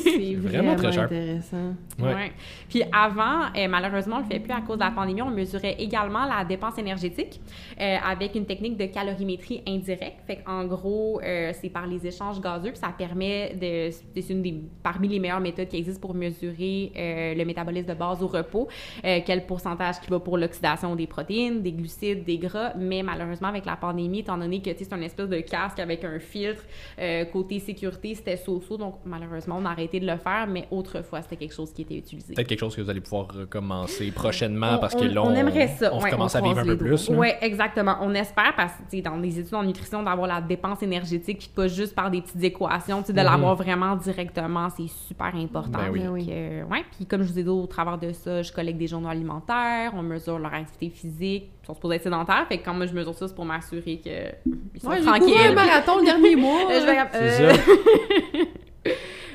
C'est 0.00 0.34
Vraiment 0.34 0.48
vraiment, 0.74 0.76
très 0.76 0.92
cher. 0.92 1.04
intéressant. 1.04 1.74
Ouais. 1.98 2.14
Ouais. 2.14 2.32
Puis 2.68 2.82
avant, 2.92 3.46
euh, 3.56 3.68
malheureusement, 3.68 4.16
on 4.16 4.20
le 4.20 4.24
fait 4.26 4.38
plus 4.40 4.52
à 4.52 4.60
cause 4.60 4.76
de 4.78 4.84
la 4.84 4.90
pandémie. 4.90 5.22
On 5.22 5.30
mesurait 5.30 5.76
également 5.78 6.24
la 6.26 6.44
dépense 6.44 6.78
énergétique 6.78 7.40
euh, 7.80 7.96
avec 8.04 8.34
une 8.34 8.46
technique 8.46 8.76
de 8.76 8.86
calorimétrie 8.86 9.62
indirecte. 9.66 10.20
Fait 10.26 10.40
en 10.46 10.64
gros, 10.66 11.20
euh, 11.22 11.52
c'est 11.60 11.70
par 11.70 11.86
les 11.86 12.06
échanges 12.06 12.40
gazeux, 12.40 12.70
puis 12.70 12.78
ça 12.78 12.92
permet 12.96 13.54
de. 13.54 13.90
C'est 14.14 14.30
une 14.32 14.42
des. 14.42 14.54
parmi 14.82 15.08
les 15.08 15.18
meilleures 15.18 15.40
méthodes 15.40 15.68
qui 15.68 15.76
existent 15.76 16.00
pour 16.00 16.14
mesurer 16.20 16.92
euh, 16.96 17.34
le 17.34 17.44
métabolisme 17.44 17.88
de 17.88 17.94
base 17.94 18.22
au 18.22 18.26
repos, 18.26 18.68
quel 19.02 19.46
pourcentage 19.46 20.00
qui 20.00 20.10
va 20.10 20.20
pour 20.20 20.38
l'oxydation 20.38 20.94
des 20.94 21.06
protéines, 21.06 21.62
des 21.62 21.72
glucides, 21.72 22.24
des 22.24 22.38
gras, 22.38 22.72
mais 22.76 23.02
malheureusement, 23.02 23.48
avec 23.48 23.64
la 23.64 23.76
pandémie, 23.76 24.20
étant 24.20 24.38
donné 24.38 24.60
que 24.60 24.70
c'est 24.76 24.92
un 24.92 25.00
espèce 25.00 25.28
de 25.28 25.40
casque 25.40 25.78
avec 25.78 26.04
un 26.04 26.18
filtre, 26.18 26.62
côté 27.32 27.58
sécurité, 27.58 28.14
c'était 28.14 28.36
so-so, 28.36 28.76
donc 28.76 28.96
malheureusement, 29.04 29.56
on 29.58 29.64
a 29.64 29.70
arrêté 29.70 30.00
de 30.00 30.06
le 30.06 30.16
faire, 30.16 30.46
mais 30.48 30.66
autrefois, 30.70 31.22
c'était 31.22 31.36
quelque 31.36 31.54
chose 31.54 31.72
qui 31.72 31.82
était 31.82 31.96
utilisé. 31.96 32.34
Peut-être 32.34 32.48
quelque 32.48 32.60
chose 32.60 32.76
que 32.76 32.82
vous 32.82 32.90
allez 32.90 33.00
pouvoir 33.00 33.28
recommencer 33.28 34.10
prochainement 34.10 34.78
parce 34.78 34.94
que 34.94 35.04
là, 35.04 35.22
on, 35.22 35.34
aimerait 35.34 35.68
ça. 35.68 35.92
on 35.94 36.00
commence 36.00 36.34
à 36.34 36.40
vivre 36.40 36.58
un 36.58 36.64
peu 36.64 36.76
plus. 36.76 37.08
Oui, 37.10 37.28
exactement. 37.40 37.96
On 38.02 38.14
espère, 38.14 38.54
parce 38.56 38.74
que 38.90 39.00
dans 39.00 39.16
les 39.16 39.38
études 39.38 39.54
en 39.54 39.62
nutrition, 39.62 40.02
d'avoir 40.02 40.26
la 40.26 40.40
dépense 40.40 40.82
énergétique, 40.82 41.38
puis 41.38 41.50
pas 41.54 41.68
juste 41.68 41.94
par 41.94 42.10
des 42.10 42.20
petites 42.20 42.42
équations, 42.42 43.02
de 43.02 43.12
l'avoir 43.14 43.56
mhm. 43.56 43.62
vraiment 43.62 43.96
directement, 43.96 44.68
c'est 44.70 44.88
super 44.88 45.34
important. 45.34 45.78
Ben 45.78 45.90
oui. 45.92 45.99
Oui. 46.08 46.26
ouais, 46.28 46.84
puis 46.96 47.06
comme 47.06 47.22
je 47.22 47.32
vous 47.32 47.38
ai 47.38 47.42
dit, 47.42 47.48
au 47.48 47.66
travers 47.66 47.98
de 47.98 48.12
ça, 48.12 48.42
je 48.42 48.52
collecte 48.52 48.78
des 48.78 48.86
journaux 48.86 49.08
alimentaires, 49.08 49.92
on 49.94 50.02
mesure 50.02 50.38
leur 50.38 50.54
activité 50.54 50.90
physique, 50.90 51.50
ils 51.62 51.66
sont 51.66 51.74
supposés 51.74 51.96
être 51.96 52.02
sédentaires, 52.02 52.46
fait 52.48 52.58
que 52.58 52.64
quand 52.64 52.74
moi 52.74 52.86
je 52.86 52.94
mesure 52.94 53.14
ça, 53.14 53.28
c'est 53.28 53.34
pour 53.34 53.44
m'assurer 53.44 53.98
qu'ils 53.98 54.80
sont 54.80 54.88
ouais, 54.88 55.00
tranquilles. 55.00 55.34
J'ai 55.36 55.46
un 55.48 55.54
marathon 55.54 55.98
le 55.98 56.04
dernier 56.04 56.36
mois. 56.36 56.60
je 56.68 56.86
vais... 56.86 56.98
Euh... 57.14 58.44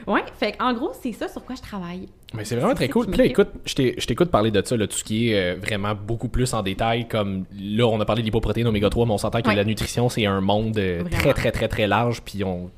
Ouais, 0.07 0.23
fait 0.37 0.55
en 0.59 0.73
gros, 0.73 0.91
c'est 1.01 1.13
ça 1.13 1.27
sur 1.27 1.43
quoi 1.43 1.55
je 1.55 1.61
travaille. 1.61 2.07
Mais 2.35 2.45
c'est 2.45 2.55
vraiment 2.55 2.75
très 2.75 2.89
cool. 2.89 3.07
Puis 3.07 3.17
là, 3.17 3.25
écoute, 3.25 3.49
je 3.65 4.05
t'écoute 4.05 4.29
parler 4.29 4.51
de 4.51 4.61
ça, 4.63 4.77
là, 4.77 4.87
tout 4.87 4.97
ce 4.97 5.03
qui 5.03 5.31
est 5.31 5.55
euh, 5.55 5.55
vraiment 5.59 5.95
beaucoup 5.95 6.27
plus 6.27 6.53
en 6.53 6.61
détail. 6.61 7.07
Comme 7.07 7.45
là, 7.59 7.85
on 7.87 7.99
a 7.99 8.05
parlé 8.05 8.21
d'hypoprotéines 8.21 8.67
oméga 8.67 8.89
3, 8.89 9.07
mais 9.07 9.13
on 9.13 9.17
s'entend 9.17 9.41
que 9.41 9.49
la 9.49 9.63
nutrition, 9.63 10.09
c'est 10.09 10.25
un 10.25 10.41
monde 10.41 10.77
euh, 10.77 11.03
très, 11.09 11.33
très, 11.33 11.51
très, 11.51 11.67
très 11.67 11.87
large. 11.87 12.21
Puis 12.21 12.43
on. 12.43 12.69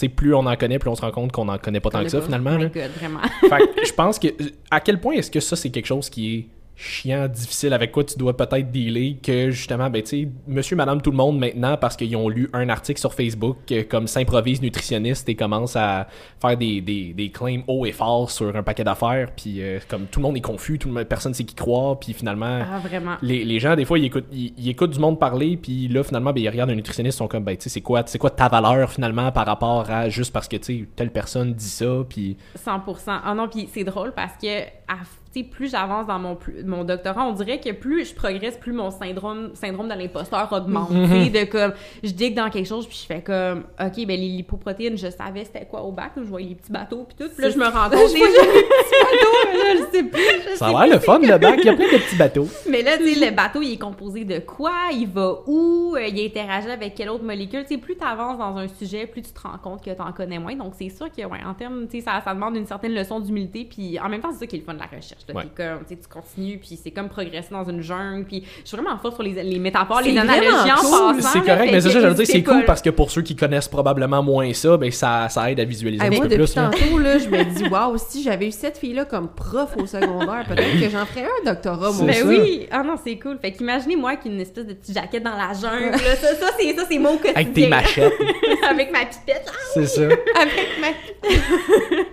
Sais, 0.00 0.08
plus 0.08 0.34
on 0.34 0.46
en 0.46 0.56
connaît, 0.56 0.78
plus 0.78 0.90
on 0.90 0.94
se 0.94 1.00
rend 1.02 1.10
compte 1.10 1.32
qu'on 1.32 1.48
en 1.48 1.58
connaît 1.58 1.80
pas 1.80 1.90
tant 1.90 2.02
que 2.02 2.08
ça, 2.08 2.20
finalement. 2.20 2.56
Oh 2.58 2.68
vraiment. 2.98 3.20
fait 3.40 3.86
je 3.86 3.92
pense 3.92 4.18
que. 4.18 4.28
À 4.70 4.80
quel 4.80 5.00
point 5.00 5.14
est-ce 5.14 5.30
que 5.30 5.40
ça, 5.40 5.56
c'est 5.56 5.70
quelque 5.70 5.86
chose 5.86 6.10
qui 6.10 6.34
est 6.34 6.46
chiant, 6.76 7.28
difficile, 7.28 7.72
avec 7.72 7.92
quoi 7.92 8.04
tu 8.04 8.18
dois 8.18 8.36
peut-être 8.36 8.70
dealer, 8.70 9.16
que 9.22 9.50
justement, 9.50 9.90
ben, 9.90 10.02
tu 10.02 10.08
sais, 10.08 10.28
monsieur, 10.46 10.76
madame, 10.76 11.00
tout 11.00 11.10
le 11.10 11.16
monde 11.16 11.38
maintenant, 11.38 11.76
parce 11.76 11.96
qu'ils 11.96 12.16
ont 12.16 12.28
lu 12.28 12.48
un 12.52 12.68
article 12.68 12.98
sur 12.98 13.14
Facebook, 13.14 13.58
euh, 13.70 13.84
comme 13.88 14.06
s'improvise 14.06 14.60
nutritionniste 14.60 15.28
et 15.28 15.34
commence 15.34 15.76
à 15.76 16.08
faire 16.40 16.56
des, 16.56 16.80
des, 16.80 17.12
des 17.12 17.30
claims 17.30 17.62
hauts 17.68 17.86
et 17.86 17.92
forts 17.92 18.30
sur 18.30 18.54
un 18.56 18.62
paquet 18.62 18.84
d'affaires, 18.84 19.30
puis 19.36 19.62
euh, 19.62 19.78
comme 19.88 20.06
tout 20.06 20.20
le 20.20 20.24
monde 20.24 20.36
est 20.36 20.40
confus, 20.40 20.78
tout 20.78 20.88
le 20.88 20.94
monde, 20.94 21.04
personne 21.04 21.34
sait 21.34 21.44
qui 21.44 21.54
croire, 21.54 21.98
puis 21.98 22.12
finalement, 22.12 22.62
ah, 22.62 22.78
vraiment. 22.80 23.16
Les, 23.22 23.44
les, 23.44 23.60
gens, 23.60 23.76
des 23.76 23.84
fois, 23.84 23.98
ils 23.98 24.06
écoutent, 24.06 24.28
ils, 24.32 24.68
écoutent 24.68 24.90
du 24.90 25.00
monde 25.00 25.18
parler, 25.18 25.56
puis 25.56 25.88
là, 25.88 26.02
finalement, 26.02 26.32
ben, 26.32 26.42
ils 26.42 26.48
regardent 26.48 26.70
un 26.70 26.74
nutritionniste, 26.74 27.16
ils 27.16 27.18
sont 27.18 27.28
comme, 27.28 27.44
ben, 27.44 27.56
tu 27.56 27.64
sais, 27.64 27.68
c'est 27.68 27.80
quoi, 27.80 28.02
c'est 28.06 28.18
quoi 28.18 28.30
ta 28.30 28.48
valeur, 28.48 28.90
finalement, 28.90 29.30
par 29.30 29.46
rapport 29.46 29.88
à 29.90 30.08
juste 30.08 30.32
parce 30.32 30.48
que, 30.48 30.56
tu 30.56 30.80
sais, 30.80 30.88
telle 30.96 31.10
personne 31.10 31.54
dit 31.54 31.64
ça, 31.64 32.04
puis... 32.08 32.36
100%. 32.58 33.20
Ah 33.24 33.34
non, 33.34 33.48
puis 33.48 33.68
c'est 33.72 33.84
drôle 33.84 34.12
parce 34.12 34.36
que 34.36 34.62
à 34.88 34.98
plus 35.42 35.70
j'avance 35.70 36.06
dans 36.06 36.18
mon, 36.18 36.38
mon 36.64 36.84
doctorat, 36.84 37.26
on 37.26 37.32
dirait 37.32 37.60
que 37.60 37.72
plus 37.72 38.10
je 38.10 38.14
progresse, 38.14 38.56
plus 38.56 38.72
mon 38.72 38.90
syndrome, 38.90 39.50
syndrome 39.54 39.88
de 39.88 39.94
l'imposteur 39.94 40.48
augmente. 40.52 40.90
Mhm. 40.90 41.30
de 41.30 41.44
comme, 41.44 41.72
je 42.02 42.10
digue 42.10 42.34
dans 42.34 42.50
quelque 42.50 42.66
chose, 42.66 42.86
puis 42.86 42.98
je 43.00 43.06
fais 43.06 43.22
comme, 43.22 43.64
OK, 43.80 44.06
ben 44.06 44.18
les 44.20 44.28
lipoprotéines, 44.28 44.96
je 44.96 45.08
savais 45.10 45.44
c'était 45.44 45.66
quoi 45.66 45.82
au 45.82 45.92
bac, 45.92 46.12
je 46.16 46.22
voyais 46.22 46.48
les 46.48 46.54
petits 46.54 46.72
bateaux, 46.72 47.04
puis 47.04 47.16
tout. 47.16 47.32
Puis 47.32 47.42
là, 47.42 47.50
je 47.50 47.58
me 47.58 47.64
rends 47.64 47.90
compte. 47.90 48.10
je 48.10 48.14
les 48.14 48.20
petits 48.20 49.00
bateaux, 49.02 49.90
je 49.92 49.96
sais 49.96 50.04
plus. 50.04 50.56
ça 50.56 50.66
a 50.66 50.86
l'air 50.86 50.94
le 50.94 51.00
fun, 51.00 51.18
le 51.18 51.38
bac, 51.38 51.58
il 51.58 51.66
y 51.66 51.68
a 51.68 51.74
plein 51.74 51.86
de 51.86 51.98
petits 51.98 52.16
bateaux. 52.16 52.48
Mais 52.70 52.82
là, 52.82 52.98
tu 52.98 53.12
sais, 53.12 53.30
le 53.30 53.34
bateau, 53.34 53.62
il 53.62 53.72
est 53.72 53.78
composé 53.78 54.24
de 54.24 54.38
quoi? 54.38 54.72
Il 54.92 55.08
va 55.08 55.40
où? 55.46 55.94
Euh, 55.96 56.06
il 56.06 56.24
interagit 56.24 56.70
avec 56.70 56.94
quelle 56.94 57.10
autre 57.10 57.24
molécule? 57.24 57.62
Tu 57.62 57.74
sais, 57.74 57.78
plus 57.78 57.96
tu 57.96 58.04
avances 58.04 58.38
dans 58.38 58.56
un 58.56 58.68
sujet, 58.68 59.06
plus 59.06 59.22
tu 59.22 59.32
te 59.32 59.40
rends 59.40 59.58
compte 59.58 59.84
que 59.84 59.90
tu 59.90 60.00
en 60.00 60.12
connais 60.12 60.38
moins. 60.38 60.54
Donc, 60.54 60.74
c'est 60.78 60.90
sûr 60.90 61.10
que, 61.10 61.22
ouais, 61.22 61.38
en 61.44 61.54
termes, 61.54 61.86
tu 61.88 61.98
sais, 61.98 62.04
ça, 62.04 62.20
ça 62.24 62.34
demande 62.34 62.56
une 62.56 62.66
certaine 62.66 62.94
leçon 62.94 63.20
d'humilité, 63.20 63.64
puis 63.64 63.98
en 63.98 64.08
même 64.08 64.20
temps, 64.20 64.32
c'est 64.32 64.40
ça 64.40 64.46
qui 64.46 64.56
est 64.56 64.60
le 64.60 64.64
fun 64.64 64.74
de 64.74 64.80
la 64.80 64.86
recherche. 64.86 65.23
Comme, 65.32 65.84
tu 65.88 65.96
continues, 66.08 66.58
puis 66.58 66.78
c'est 66.82 66.90
comme 66.90 67.08
progresser 67.08 67.48
dans 67.50 67.64
une 67.64 67.82
jungle. 67.82 68.24
Puis 68.24 68.44
je 68.62 68.68
suis 68.68 68.76
vraiment 68.76 68.96
forte 68.98 69.14
sur 69.14 69.22
les, 69.22 69.42
les 69.42 69.58
métaphores, 69.58 70.02
les 70.02 70.16
analogies 70.16 70.72
en 70.72 70.76
passant. 70.76 71.28
C'est 71.32 71.40
correct, 71.40 71.70
mais 71.72 71.80
ça, 71.80 71.88
j'allais 71.88 72.14
dire, 72.14 72.26
c'est 72.26 72.42
cool 72.42 72.64
parce 72.64 72.82
que 72.82 72.90
pour 72.90 73.10
ceux 73.10 73.22
qui 73.22 73.36
connaissent 73.36 73.68
probablement 73.68 74.22
moins 74.22 74.52
ça, 74.52 74.76
ben 74.76 74.90
ça, 74.90 75.28
ça 75.28 75.50
aide 75.50 75.60
à 75.60 75.64
visualiser 75.64 76.04
un 76.04 76.10
peu 76.10 76.28
depuis 76.28 76.36
plus. 76.36 76.54
tantôt, 76.54 76.98
là, 76.98 77.18
je 77.18 77.28
me 77.28 77.44
dis, 77.54 77.68
waouh, 77.68 77.96
si 77.98 78.22
j'avais 78.22 78.48
eu 78.48 78.52
cette 78.52 78.78
fille-là 78.78 79.04
comme 79.04 79.28
prof 79.28 79.76
au 79.76 79.86
secondaire, 79.86 80.44
peut-être 80.48 80.80
que 80.80 80.88
j'en 80.90 81.06
ferais 81.06 81.24
un 81.24 81.52
doctorat, 81.52 81.92
moi. 81.92 82.04
Mais 82.06 82.22
oui, 82.22 82.66
ah 82.70 82.82
non, 82.82 82.96
c'est 83.02 83.18
cool. 83.18 83.38
Fait 83.40 83.52
qu'imaginez 83.52 83.96
moi 83.96 84.16
qui 84.16 84.28
une 84.28 84.40
espèce 84.40 84.66
de 84.66 84.74
petite 84.74 84.94
jaquette 84.94 85.22
dans 85.22 85.36
la 85.36 85.52
jungle. 85.52 85.96
ça, 85.98 86.34
ça 86.34 86.46
c'est 86.58 86.74
ça, 86.74 86.84
c'est 86.88 86.98
mon 86.98 87.16
quotidien. 87.16 87.34
Avec 87.34 87.52
tes 87.52 87.66
machettes. 87.66 88.12
Avec 88.68 88.92
ma 88.92 89.00
pipette. 89.00 89.50
C'est 89.72 89.86
ça. 89.86 90.02
Avec 90.02 90.70
ma 90.80 90.88
pipette. 90.88 92.06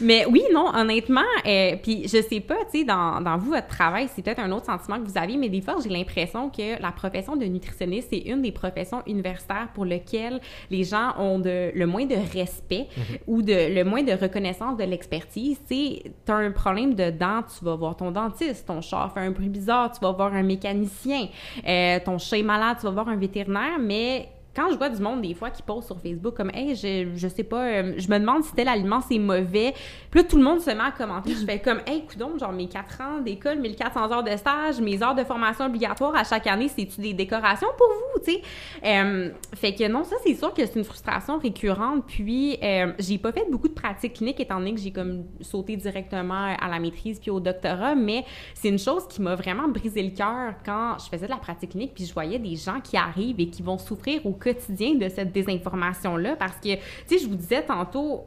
Mais 0.00 0.26
oui, 0.26 0.42
non, 0.52 0.70
honnêtement, 0.74 1.20
euh, 1.46 1.76
puis 1.82 2.04
je 2.04 2.20
sais 2.22 2.40
pas, 2.40 2.56
tu 2.70 2.78
sais, 2.78 2.84
dans, 2.84 3.20
dans, 3.20 3.36
vous, 3.36 3.50
votre 3.50 3.68
travail, 3.68 4.08
c'est 4.14 4.22
peut-être 4.22 4.40
un 4.40 4.50
autre 4.52 4.66
sentiment 4.66 4.98
que 4.98 5.08
vous 5.08 5.18
avez, 5.18 5.36
mais 5.36 5.48
des 5.48 5.60
fois, 5.60 5.76
j'ai 5.82 5.90
l'impression 5.90 6.50
que 6.50 6.80
la 6.80 6.92
profession 6.92 7.36
de 7.36 7.44
nutritionniste, 7.44 8.08
c'est 8.10 8.18
une 8.18 8.42
des 8.42 8.52
professions 8.52 9.02
universitaires 9.06 9.68
pour 9.74 9.84
lesquelles 9.84 10.40
les 10.70 10.84
gens 10.84 11.14
ont 11.18 11.38
de, 11.38 11.70
le 11.74 11.86
moins 11.86 12.06
de 12.06 12.16
respect 12.32 12.88
mhm. 12.96 13.04
ou 13.26 13.42
de, 13.42 13.74
le 13.74 13.84
moins 13.84 14.02
de 14.02 14.12
reconnaissance 14.12 14.76
de 14.76 14.84
l'expertise. 14.84 15.58
Tu 15.68 16.00
as 16.28 16.34
un 16.34 16.50
problème 16.50 16.94
de 16.94 17.10
dents, 17.10 17.42
tu 17.42 17.64
vas 17.64 17.76
voir 17.76 17.96
ton 17.96 18.10
dentiste, 18.10 18.66
ton 18.66 18.80
chat 18.80 19.10
fait 19.14 19.20
un 19.20 19.30
bruit 19.30 19.48
bizarre, 19.48 19.92
tu 19.92 20.00
vas 20.00 20.12
voir 20.12 20.34
un 20.34 20.42
mécanicien, 20.42 21.28
euh, 21.66 21.98
ton 22.04 22.18
chat 22.18 22.38
est 22.38 22.42
malade, 22.42 22.76
tu 22.80 22.86
vas 22.86 22.92
voir 22.92 23.08
un 23.08 23.16
vétérinaire, 23.16 23.78
mais 23.80 24.28
quand 24.54 24.70
je 24.70 24.76
vois 24.76 24.88
du 24.88 25.02
monde 25.02 25.20
des 25.22 25.34
fois 25.34 25.50
qui 25.50 25.62
pose 25.62 25.84
sur 25.84 25.98
Facebook 26.00 26.34
comme 26.34 26.50
hey 26.54 26.76
je, 26.76 27.10
je 27.14 27.28
sais 27.28 27.42
pas 27.42 27.64
euh, 27.66 27.94
je 27.96 28.08
me 28.08 28.18
demande 28.18 28.44
si 28.44 28.52
tel 28.52 28.68
aliment 28.68 29.00
c'est 29.00 29.18
mauvais. 29.18 29.74
Puis 30.10 30.20
là 30.20 30.26
tout 30.28 30.36
le 30.36 30.44
monde 30.44 30.60
se 30.60 30.70
met 30.70 30.80
à 30.80 30.92
commenter. 30.92 31.32
Je 31.34 31.44
fais 31.44 31.58
comme 31.58 31.80
hey 31.86 32.04
coudon 32.06 32.38
genre 32.38 32.52
mes 32.52 32.68
4 32.68 33.00
ans 33.00 33.20
d'école 33.20 33.58
1400 33.58 34.12
heures 34.12 34.22
de 34.22 34.36
stage 34.36 34.80
mes 34.80 35.02
heures 35.02 35.14
de 35.14 35.24
formation 35.24 35.66
obligatoire 35.66 36.14
à 36.14 36.24
chaque 36.24 36.46
année 36.46 36.68
c'est 36.68 36.86
tu 36.86 37.00
des 37.00 37.14
décorations 37.14 37.68
pour 37.76 37.88
vous 37.88 38.20
tu 38.24 38.32
sais? 38.32 38.42
Euh, 38.84 39.30
fait 39.54 39.74
que 39.74 39.88
non 39.88 40.04
ça 40.04 40.16
c'est 40.24 40.34
sûr 40.34 40.54
que 40.54 40.64
c'est 40.64 40.78
une 40.78 40.84
frustration 40.84 41.38
récurrente. 41.38 42.04
Puis 42.06 42.58
euh, 42.62 42.92
j'ai 42.98 43.18
pas 43.18 43.32
fait 43.32 43.46
beaucoup 43.50 43.68
de 43.68 43.74
pratiques 43.74 44.14
cliniques 44.14 44.40
étant 44.40 44.58
donné 44.58 44.74
que 44.74 44.80
j'ai 44.80 44.92
comme 44.92 45.24
sauté 45.40 45.76
directement 45.76 46.54
à 46.60 46.68
la 46.68 46.78
maîtrise 46.78 47.18
puis 47.18 47.30
au 47.30 47.40
doctorat. 47.40 47.94
Mais 47.94 48.24
c'est 48.54 48.68
une 48.68 48.78
chose 48.78 49.06
qui 49.08 49.20
m'a 49.20 49.34
vraiment 49.34 49.68
brisé 49.68 50.02
le 50.02 50.10
cœur 50.10 50.54
quand 50.64 50.96
je 50.98 51.08
faisais 51.08 51.26
de 51.26 51.30
la 51.30 51.38
pratique 51.38 51.70
clinique 51.70 51.92
puis 51.94 52.04
je 52.04 52.14
voyais 52.14 52.38
des 52.38 52.56
gens 52.56 52.80
qui 52.80 52.96
arrivent 52.96 53.40
et 53.40 53.48
qui 53.48 53.62
vont 53.62 53.78
souffrir 53.78 54.24
au 54.24 54.32
quotidien 54.44 54.94
de 54.94 55.08
cette 55.08 55.32
désinformation-là? 55.32 56.36
Parce 56.36 56.56
que, 56.56 56.74
tu 56.74 56.80
sais, 57.06 57.18
je 57.18 57.26
vous 57.26 57.34
disais 57.34 57.62
tantôt, 57.62 58.26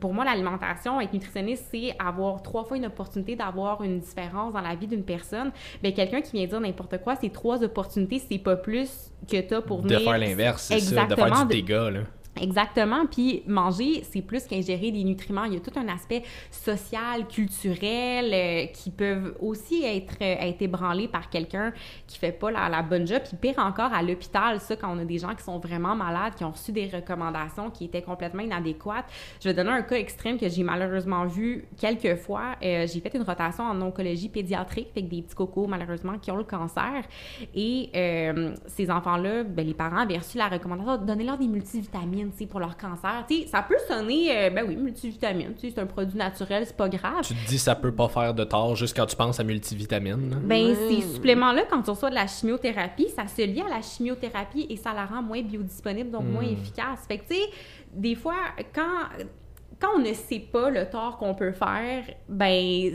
pour 0.00 0.14
moi, 0.14 0.24
l'alimentation, 0.24 1.00
être 1.00 1.12
nutritionniste, 1.12 1.66
c'est 1.70 1.94
avoir 1.98 2.42
trois 2.42 2.64
fois 2.64 2.76
une 2.76 2.86
opportunité 2.86 3.34
d'avoir 3.36 3.82
une 3.82 3.98
différence 3.98 4.52
dans 4.52 4.60
la 4.60 4.74
vie 4.74 4.86
d'une 4.86 5.04
personne. 5.04 5.50
Mais 5.82 5.92
quelqu'un 5.92 6.20
qui 6.20 6.32
vient 6.32 6.46
dire 6.46 6.60
n'importe 6.60 6.98
quoi, 7.02 7.16
c'est 7.16 7.32
trois 7.32 7.62
opportunités, 7.62 8.18
c'est 8.18 8.38
pas 8.38 8.56
plus 8.56 9.10
que 9.30 9.40
tu 9.40 9.54
as 9.54 9.60
pour 9.60 9.82
De 9.82 9.98
faire 9.98 10.18
l'inverse, 10.18 10.62
c'est 10.62 10.80
ça, 10.80 11.06
de 11.06 11.14
faire 11.14 11.46
du 11.46 11.54
dégât, 11.54 11.90
là. 11.90 12.00
Exactement. 12.40 13.06
Puis 13.06 13.42
manger, 13.46 14.02
c'est 14.10 14.20
plus 14.20 14.44
qu'ingérer 14.46 14.90
des 14.90 15.04
nutriments. 15.04 15.44
Il 15.44 15.54
y 15.54 15.56
a 15.56 15.60
tout 15.60 15.76
un 15.78 15.88
aspect 15.88 16.22
social, 16.50 17.26
culturel 17.28 18.30
euh, 18.32 18.66
qui 18.66 18.90
peuvent 18.90 19.34
aussi 19.40 19.84
être, 19.84 20.16
euh, 20.20 20.36
être 20.40 20.60
ébranlés 20.60 21.08
par 21.08 21.30
quelqu'un 21.30 21.72
qui 22.06 22.18
fait 22.18 22.32
pas 22.32 22.50
la, 22.50 22.82
bonne 22.82 23.06
job. 23.06 23.22
Puis 23.26 23.36
pire 23.36 23.58
encore, 23.58 23.92
à 23.92 24.02
l'hôpital, 24.02 24.60
ça, 24.60 24.76
quand 24.76 24.94
on 24.94 24.98
a 24.98 25.04
des 25.04 25.18
gens 25.18 25.34
qui 25.34 25.42
sont 25.42 25.58
vraiment 25.58 25.96
malades, 25.96 26.34
qui 26.34 26.44
ont 26.44 26.50
reçu 26.50 26.72
des 26.72 26.88
recommandations 26.88 27.70
qui 27.70 27.86
étaient 27.86 28.02
complètement 28.02 28.42
inadéquates. 28.42 29.06
Je 29.40 29.48
vais 29.48 29.54
donner 29.54 29.70
un 29.70 29.82
cas 29.82 29.96
extrême 29.96 30.38
que 30.38 30.48
j'ai 30.48 30.62
malheureusement 30.62 31.24
vu 31.24 31.64
quelques 31.78 32.16
fois. 32.16 32.56
Euh, 32.62 32.86
j'ai 32.86 33.00
fait 33.00 33.14
une 33.14 33.22
rotation 33.22 33.64
en 33.64 33.80
oncologie 33.80 34.28
pédiatrique 34.28 34.88
avec 34.92 35.08
des 35.08 35.22
petits 35.22 35.34
cocos, 35.34 35.66
malheureusement, 35.66 36.18
qui 36.18 36.30
ont 36.30 36.36
le 36.36 36.44
cancer. 36.44 37.02
Et 37.54 37.90
ces 38.66 38.90
enfants-là, 38.90 39.44
ben, 39.44 39.66
les 39.66 39.74
parents 39.74 39.98
avaient 39.98 40.18
reçu 40.18 40.36
la 40.38 40.48
recommandation 40.48 40.98
de 40.98 41.06
donner 41.06 41.24
leur 41.24 41.38
des 41.38 41.46
multivitamines 41.46 42.25
pour 42.48 42.60
leur 42.60 42.76
cancer. 42.76 43.24
ça 43.46 43.62
peut 43.62 43.78
sonner, 43.88 44.36
euh, 44.36 44.50
ben 44.50 44.64
oui, 44.66 44.76
multivitamine, 44.76 45.54
c'est 45.58 45.78
un 45.78 45.86
produit 45.86 46.18
naturel, 46.18 46.64
c'est 46.66 46.76
pas 46.76 46.88
grave. 46.88 47.22
Tu 47.22 47.34
te 47.34 47.48
dis 47.48 47.58
ça 47.58 47.74
peut 47.74 47.92
pas 47.92 48.08
faire 48.08 48.34
de 48.34 48.44
tort 48.44 48.76
juste 48.76 48.96
quand 48.96 49.06
tu 49.06 49.16
penses 49.16 49.40
à 49.40 49.44
multivitamine. 49.44 50.40
Ben, 50.44 50.74
ces 50.88 51.02
suppléments-là, 51.02 51.64
quand 51.70 51.82
tu 51.82 51.90
reçois 51.90 52.10
de 52.10 52.14
la 52.14 52.26
chimiothérapie, 52.26 53.08
ça 53.08 53.26
se 53.26 53.42
lie 53.42 53.62
à 53.62 53.68
la 53.68 53.82
chimiothérapie 53.82 54.66
et 54.68 54.76
ça 54.76 54.92
la 54.92 55.06
rend 55.06 55.22
moins 55.22 55.42
biodisponible, 55.42 56.10
donc 56.10 56.24
moins 56.24 56.42
hmm. 56.42 56.52
efficace. 56.52 57.00
Fait 57.08 57.18
que, 57.18 57.28
tu 57.28 57.34
sais, 57.34 57.50
des 57.92 58.14
fois, 58.14 58.36
quand 58.74 59.08
quand 59.80 59.88
on 59.96 59.98
ne 59.98 60.12
sait 60.14 60.40
pas 60.40 60.70
le 60.70 60.88
tort 60.88 61.18
qu'on 61.18 61.34
peut 61.34 61.52
faire, 61.52 62.04
ben 62.28 62.90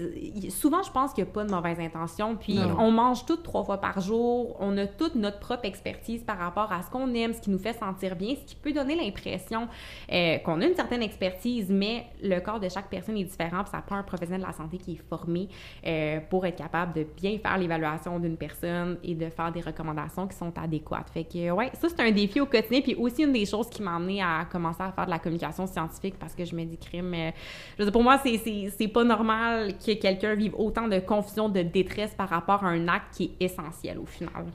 souvent 0.50 0.82
je 0.82 0.92
pense 0.92 1.14
qu'il 1.14 1.24
n'y 1.24 1.30
a 1.30 1.34
pas 1.34 1.44
de 1.44 1.52
mauvaise 1.52 1.80
intention. 1.80 2.36
Puis 2.36 2.60
on 2.80 2.92
mange 2.92 3.26
toutes 3.26 3.44
trois 3.44 3.64
fois 3.64 3.78
par 3.78 4.00
jour, 4.02 4.56
on 4.60 4.76
a 4.78 4.88
toute 4.88 5.16
notre 5.16 5.40
propre 5.40 5.66
expertise 5.66 6.24
par 6.24 6.40
rapport 6.40 6.72
à 6.72 6.82
ce 6.82 6.90
qu'on 6.90 7.14
aime, 7.14 7.34
ce 7.34 7.42
qui 7.42 7.52
nous 7.52 7.60
fait 7.60 7.74
sentir 7.74 8.16
bien, 8.16 8.36
ce 8.36 8.46
qui 8.46 8.56
peut 8.56 8.74
donner 8.74 8.96
l'impression 8.96 9.68
euh, 10.12 10.38
qu'on 10.40 10.62
a 10.62 10.66
une 10.66 10.76
certaine 10.76 11.04
expertise, 11.04 11.70
mais 11.70 12.06
le 12.24 12.40
corps 12.40 12.60
de 12.60 12.68
chaque 12.68 12.90
personne 12.90 13.18
est 13.18 13.26
différent. 13.26 13.64
Puis 13.64 13.72
ça 13.72 13.82
prend 13.82 13.98
un 13.98 14.04
professionnel 14.04 14.42
de 14.42 14.48
la 14.48 14.54
santé 14.54 14.78
qui 14.78 14.94
est 14.94 15.10
formé 15.10 15.50
euh, 15.86 16.20
pour 16.30 16.46
être 16.46 16.58
capable 16.58 16.94
de 16.94 17.06
bien 17.16 17.38
faire 17.38 17.58
l'évaluation 17.58 18.20
d'une 18.20 18.38
personne 18.38 18.98
et 19.04 19.14
de 19.14 19.30
faire 19.30 19.52
des 19.52 19.62
recommandations 19.62 20.28
qui 20.28 20.36
sont 20.36 20.58
adéquates. 20.58 21.10
Fait 21.14 21.26
que 21.26 21.52
ouais, 21.52 21.70
ça 21.80 21.90
c'est 21.90 22.02
un 22.02 22.12
défi 22.12 22.42
au 22.42 22.48
quotidien. 22.48 22.82
Puis 22.82 22.96
aussi 22.96 23.24
une 23.24 23.34
des 23.34 23.46
choses 23.46 23.70
qui 23.70 23.84
m'a 23.84 23.96
amené 23.96 24.22
à 24.22 24.48
commencer 24.52 24.82
à 24.82 24.92
faire 24.92 25.06
de 25.06 25.12
la 25.12 25.20
communication 25.20 25.68
scientifique 25.68 26.16
parce 26.20 26.34
que 26.34 26.44
je 26.44 26.56
me 26.56 26.71
crime. 26.78 27.32
Je 27.80 27.90
pour 27.90 28.04
moi, 28.04 28.20
c'est 28.24 28.88
pas 28.88 29.04
normal 29.04 29.74
que 29.78 29.94
quelqu'un 29.94 30.36
vive 30.36 30.54
autant 30.56 30.88
de 30.88 31.00
confusion, 31.00 31.50
de 31.50 31.62
détresse 31.62 32.14
par 32.16 32.30
rapport 32.30 32.64
à 32.64 32.70
un 32.70 32.88
acte 32.88 33.16
qui 33.16 33.24
est 33.40 33.46
essentiel 33.46 33.98
au 34.00 34.06
final. 34.06 34.46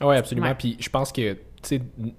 Oui, 0.00 0.16
absolument. 0.16 0.54
Puis 0.54 0.76
je 0.80 0.88
pense 0.88 1.12
que 1.12 1.36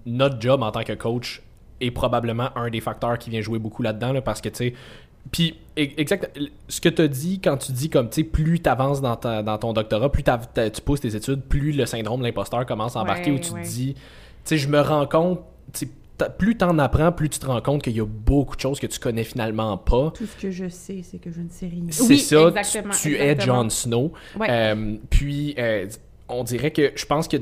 notre 0.05 0.39
job 0.39 0.63
en 0.63 0.71
tant 0.71 0.83
que 0.83 0.93
coach 0.93 1.41
est 1.81 1.91
probablement 1.91 2.49
un 2.55 2.69
des 2.69 2.79
facteurs 2.79 3.17
qui 3.17 3.29
vient 3.29 3.41
jouer 3.41 3.59
beaucoup 3.59 3.83
là-dedans, 3.83 4.21
parce 4.21 4.41
que, 4.41 4.49
tu 4.49 4.55
sais, 4.55 4.73
puis, 5.31 5.57
e, 5.77 5.87
exact, 5.97 6.37
ce 6.67 6.81
que 6.81 6.89
tu 6.89 7.07
dit 7.07 7.39
quand 7.39 7.57
tu 7.57 7.71
dis 7.71 7.89
comme, 7.89 8.09
tu 8.09 8.21
sais, 8.21 8.23
plus 8.23 8.59
tu 8.59 8.69
avances 8.69 9.01
dans, 9.01 9.15
dans, 9.15 9.57
ton 9.57 9.73
doctorat, 9.73 10.11
plus 10.11 10.23
tu 10.23 10.81
pousses 10.81 11.01
tes 11.01 11.15
études, 11.15 11.41
plus 11.41 11.71
le 11.71 11.85
syndrome 11.85 12.19
de 12.19 12.25
l'imposteur 12.25 12.65
commence 12.65 12.95
à 12.95 13.01
embarquer, 13.01 13.31
où 13.31 13.39
tu 13.39 13.51
te 13.51 13.63
dis, 13.63 13.93
tu 13.93 14.01
sais, 14.43 14.57
je 14.57 14.67
me 14.67 14.79
rends 14.81 15.07
compte, 15.07 15.41
plus 16.37 16.57
tu 16.57 16.63
en 16.63 16.79
apprends, 16.79 17.11
plus 17.11 17.29
tu 17.29 17.39
te 17.39 17.45
rends 17.45 17.61
compte 17.61 17.83
qu'il 17.83 17.95
y 17.95 17.99
a 17.99 18.05
beaucoup 18.05 18.55
de 18.55 18.61
choses 18.61 18.79
que 18.79 18.87
tu 18.87 18.99
connais 18.99 19.23
finalement 19.23 19.77
pas. 19.77 20.11
Tout 20.15 20.25
ce 20.25 20.41
que 20.41 20.51
je 20.51 20.69
sais, 20.69 21.01
c'est 21.03 21.17
que 21.17 21.31
je 21.31 21.41
ne 21.41 21.49
sais 21.49 21.67
rien. 21.67 21.83
C'est 21.89 22.17
ça, 22.17 22.51
tu, 23.01 23.15
es 23.15 23.39
Jon 23.39 23.69
Snow. 23.69 24.13
Euh, 24.39 24.97
puis, 25.09 25.55
euh, 25.57 25.87
on 26.29 26.43
dirait 26.43 26.71
que 26.71 26.91
je 26.95 27.05
pense 27.05 27.27
que 27.27 27.37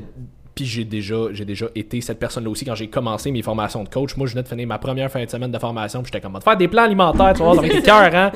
puis 0.54 0.66
j'ai 0.66 0.84
déjà, 0.84 1.32
j'ai 1.32 1.44
déjà 1.44 1.66
été 1.74 2.00
cette 2.00 2.18
personne-là 2.18 2.50
aussi 2.50 2.64
quand 2.64 2.74
j'ai 2.74 2.88
commencé 2.88 3.30
mes 3.30 3.42
formations 3.42 3.84
de 3.84 3.88
coach. 3.88 4.16
Moi, 4.16 4.26
je 4.26 4.32
venais 4.32 4.42
de 4.42 4.48
finir 4.48 4.66
ma 4.66 4.78
première 4.78 5.10
fin 5.10 5.24
de 5.24 5.30
semaine 5.30 5.50
de 5.50 5.58
formation, 5.58 6.02
puis 6.02 6.10
j'étais 6.12 6.22
comme, 6.22 6.38
faire 6.40 6.56
des 6.56 6.68
plans 6.68 6.84
alimentaires, 6.84 7.32
tu 7.34 7.42
vois, 7.42 7.56
dans 7.56 7.62
cœur, 7.62 8.14
hein. 8.14 8.32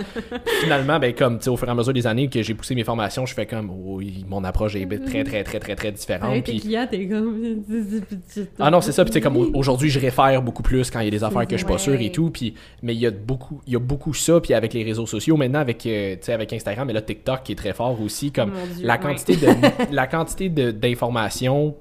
Finalement, 0.62 0.98
ben, 0.98 1.12
comme, 1.14 1.38
tu 1.38 1.44
sais, 1.44 1.50
au 1.50 1.56
fur 1.56 1.68
et 1.68 1.70
à 1.70 1.74
mesure 1.74 1.92
des 1.92 2.06
années 2.06 2.28
que 2.28 2.42
j'ai 2.42 2.54
poussé 2.54 2.74
mes 2.74 2.84
formations, 2.84 3.26
je 3.26 3.34
fais 3.34 3.46
comme, 3.46 3.70
oui, 3.70 4.24
mon 4.28 4.44
approche 4.44 4.76
est 4.76 4.86
très, 5.04 5.24
très, 5.24 5.44
très, 5.44 5.58
très, 5.58 5.76
très 5.76 5.92
différente. 5.92 6.42
puis... 6.42 6.60
t'es 6.90 7.06
comme. 7.06 7.62
ah 8.58 8.70
non, 8.70 8.80
c'est 8.80 8.92
ça, 8.92 9.04
puis 9.04 9.10
tu 9.10 9.14
sais, 9.14 9.20
comme 9.20 9.36
aujourd'hui, 9.54 9.90
je 9.90 10.00
réfère 10.00 10.40
beaucoup 10.40 10.62
plus 10.62 10.90
quand 10.90 11.00
il 11.00 11.04
y 11.04 11.08
a 11.08 11.10
des 11.10 11.24
affaires 11.24 11.46
que 11.46 11.56
je 11.56 11.64
suis 11.64 11.66
pas 11.66 11.78
sûr 11.78 12.00
et 12.00 12.10
tout, 12.10 12.30
puis, 12.30 12.54
mais 12.82 12.94
il 12.94 13.00
y 13.00 13.06
a 13.06 13.10
beaucoup, 13.10 13.60
il 13.66 13.74
y 13.74 13.76
a 13.76 13.80
beaucoup 13.80 14.14
ça, 14.14 14.40
puis 14.40 14.54
avec 14.54 14.72
les 14.72 14.84
réseaux 14.84 15.06
sociaux, 15.06 15.36
maintenant, 15.36 15.60
avec, 15.60 15.84
euh, 15.86 16.14
tu 16.14 16.22
sais, 16.22 16.32
avec 16.32 16.52
Instagram, 16.52 16.86
mais 16.86 16.94
là, 16.94 17.02
TikTok 17.02 17.42
qui 17.42 17.52
est 17.52 17.56
très 17.56 17.74
fort 17.74 18.00
aussi, 18.00 18.32
comme 18.32 18.52
la, 18.82 18.96
quantité 18.98 19.36
de, 19.36 19.46
la 19.90 20.06
quantité 20.06 20.48
d'informations 20.48 21.74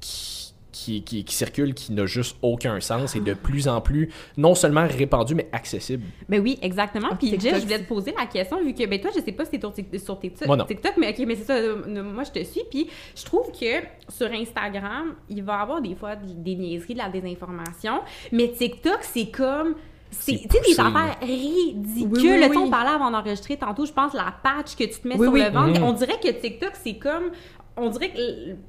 qui, 0.00 1.02
qui, 1.02 1.24
circule 1.28 1.74
qui 1.74 1.92
n'a 1.92 2.06
juste 2.06 2.36
aucun 2.42 2.80
sens 2.80 3.14
et 3.16 3.20
de 3.20 3.34
plus 3.34 3.68
en 3.68 3.80
plus 3.80 4.10
non 4.36 4.54
seulement 4.54 4.86
répandu 4.86 5.34
mais 5.34 5.48
accessible. 5.52 6.04
Mais 6.28 6.38
oui, 6.38 6.58
exactement. 6.62 7.10
Puis 7.18 7.38
Jess, 7.38 7.56
je 7.56 7.62
voulais 7.62 7.78
te 7.80 7.88
poser 7.88 8.14
la 8.18 8.26
question 8.26 8.62
vu 8.62 8.74
que 8.74 8.86
ben 8.86 9.00
toi 9.00 9.10
je 9.14 9.20
sais 9.20 9.32
pas 9.32 9.44
si 9.44 9.58
c'est 9.60 9.98
sur 9.98 10.18
TikTok, 10.18 10.66
TikTok 10.66 10.94
mais 10.96 11.10
OK, 11.10 11.26
mais 11.26 11.36
c'est 11.36 11.44
ça 11.44 11.54
euh, 11.54 12.02
moi 12.02 12.24
je 12.24 12.30
te 12.30 12.44
suis 12.44 12.62
puis 12.70 12.88
je 13.14 13.24
trouve 13.24 13.50
que 13.52 13.82
sur 14.08 14.30
Instagram, 14.32 15.14
il 15.28 15.42
va 15.42 15.58
y 15.58 15.62
avoir 15.62 15.82
des 15.82 15.94
fois 15.94 16.16
des 16.16 16.54
niaiseries, 16.54 16.94
de 16.94 16.98
la 16.98 17.08
désinformation, 17.08 18.00
mais 18.32 18.50
TikTok 18.50 18.98
c'est 19.02 19.30
comme 19.30 19.74
c'est 20.10 20.46
des 20.66 20.80
affaires 20.80 21.18
ridicules. 21.20 22.08
Oui, 22.10 22.46
oui, 22.48 22.56
On 22.56 22.70
parlait 22.70 22.90
avant 22.90 23.10
d'enregistrer 23.10 23.56
tantôt, 23.56 23.84
je 23.84 23.92
pense, 23.92 24.14
la 24.14 24.34
patch 24.42 24.74
que 24.74 24.84
tu 24.84 25.00
te 25.00 25.06
mets 25.06 25.16
sur 25.16 25.32
le 25.32 25.50
ventre. 25.50 25.82
On 25.82 25.92
dirait 25.92 26.18
que 26.18 26.30
TikTok, 26.30 26.72
c'est 26.82 26.94
comme 26.94 27.30
on 27.78 27.88
dirait 27.90 28.10
que 28.10 28.18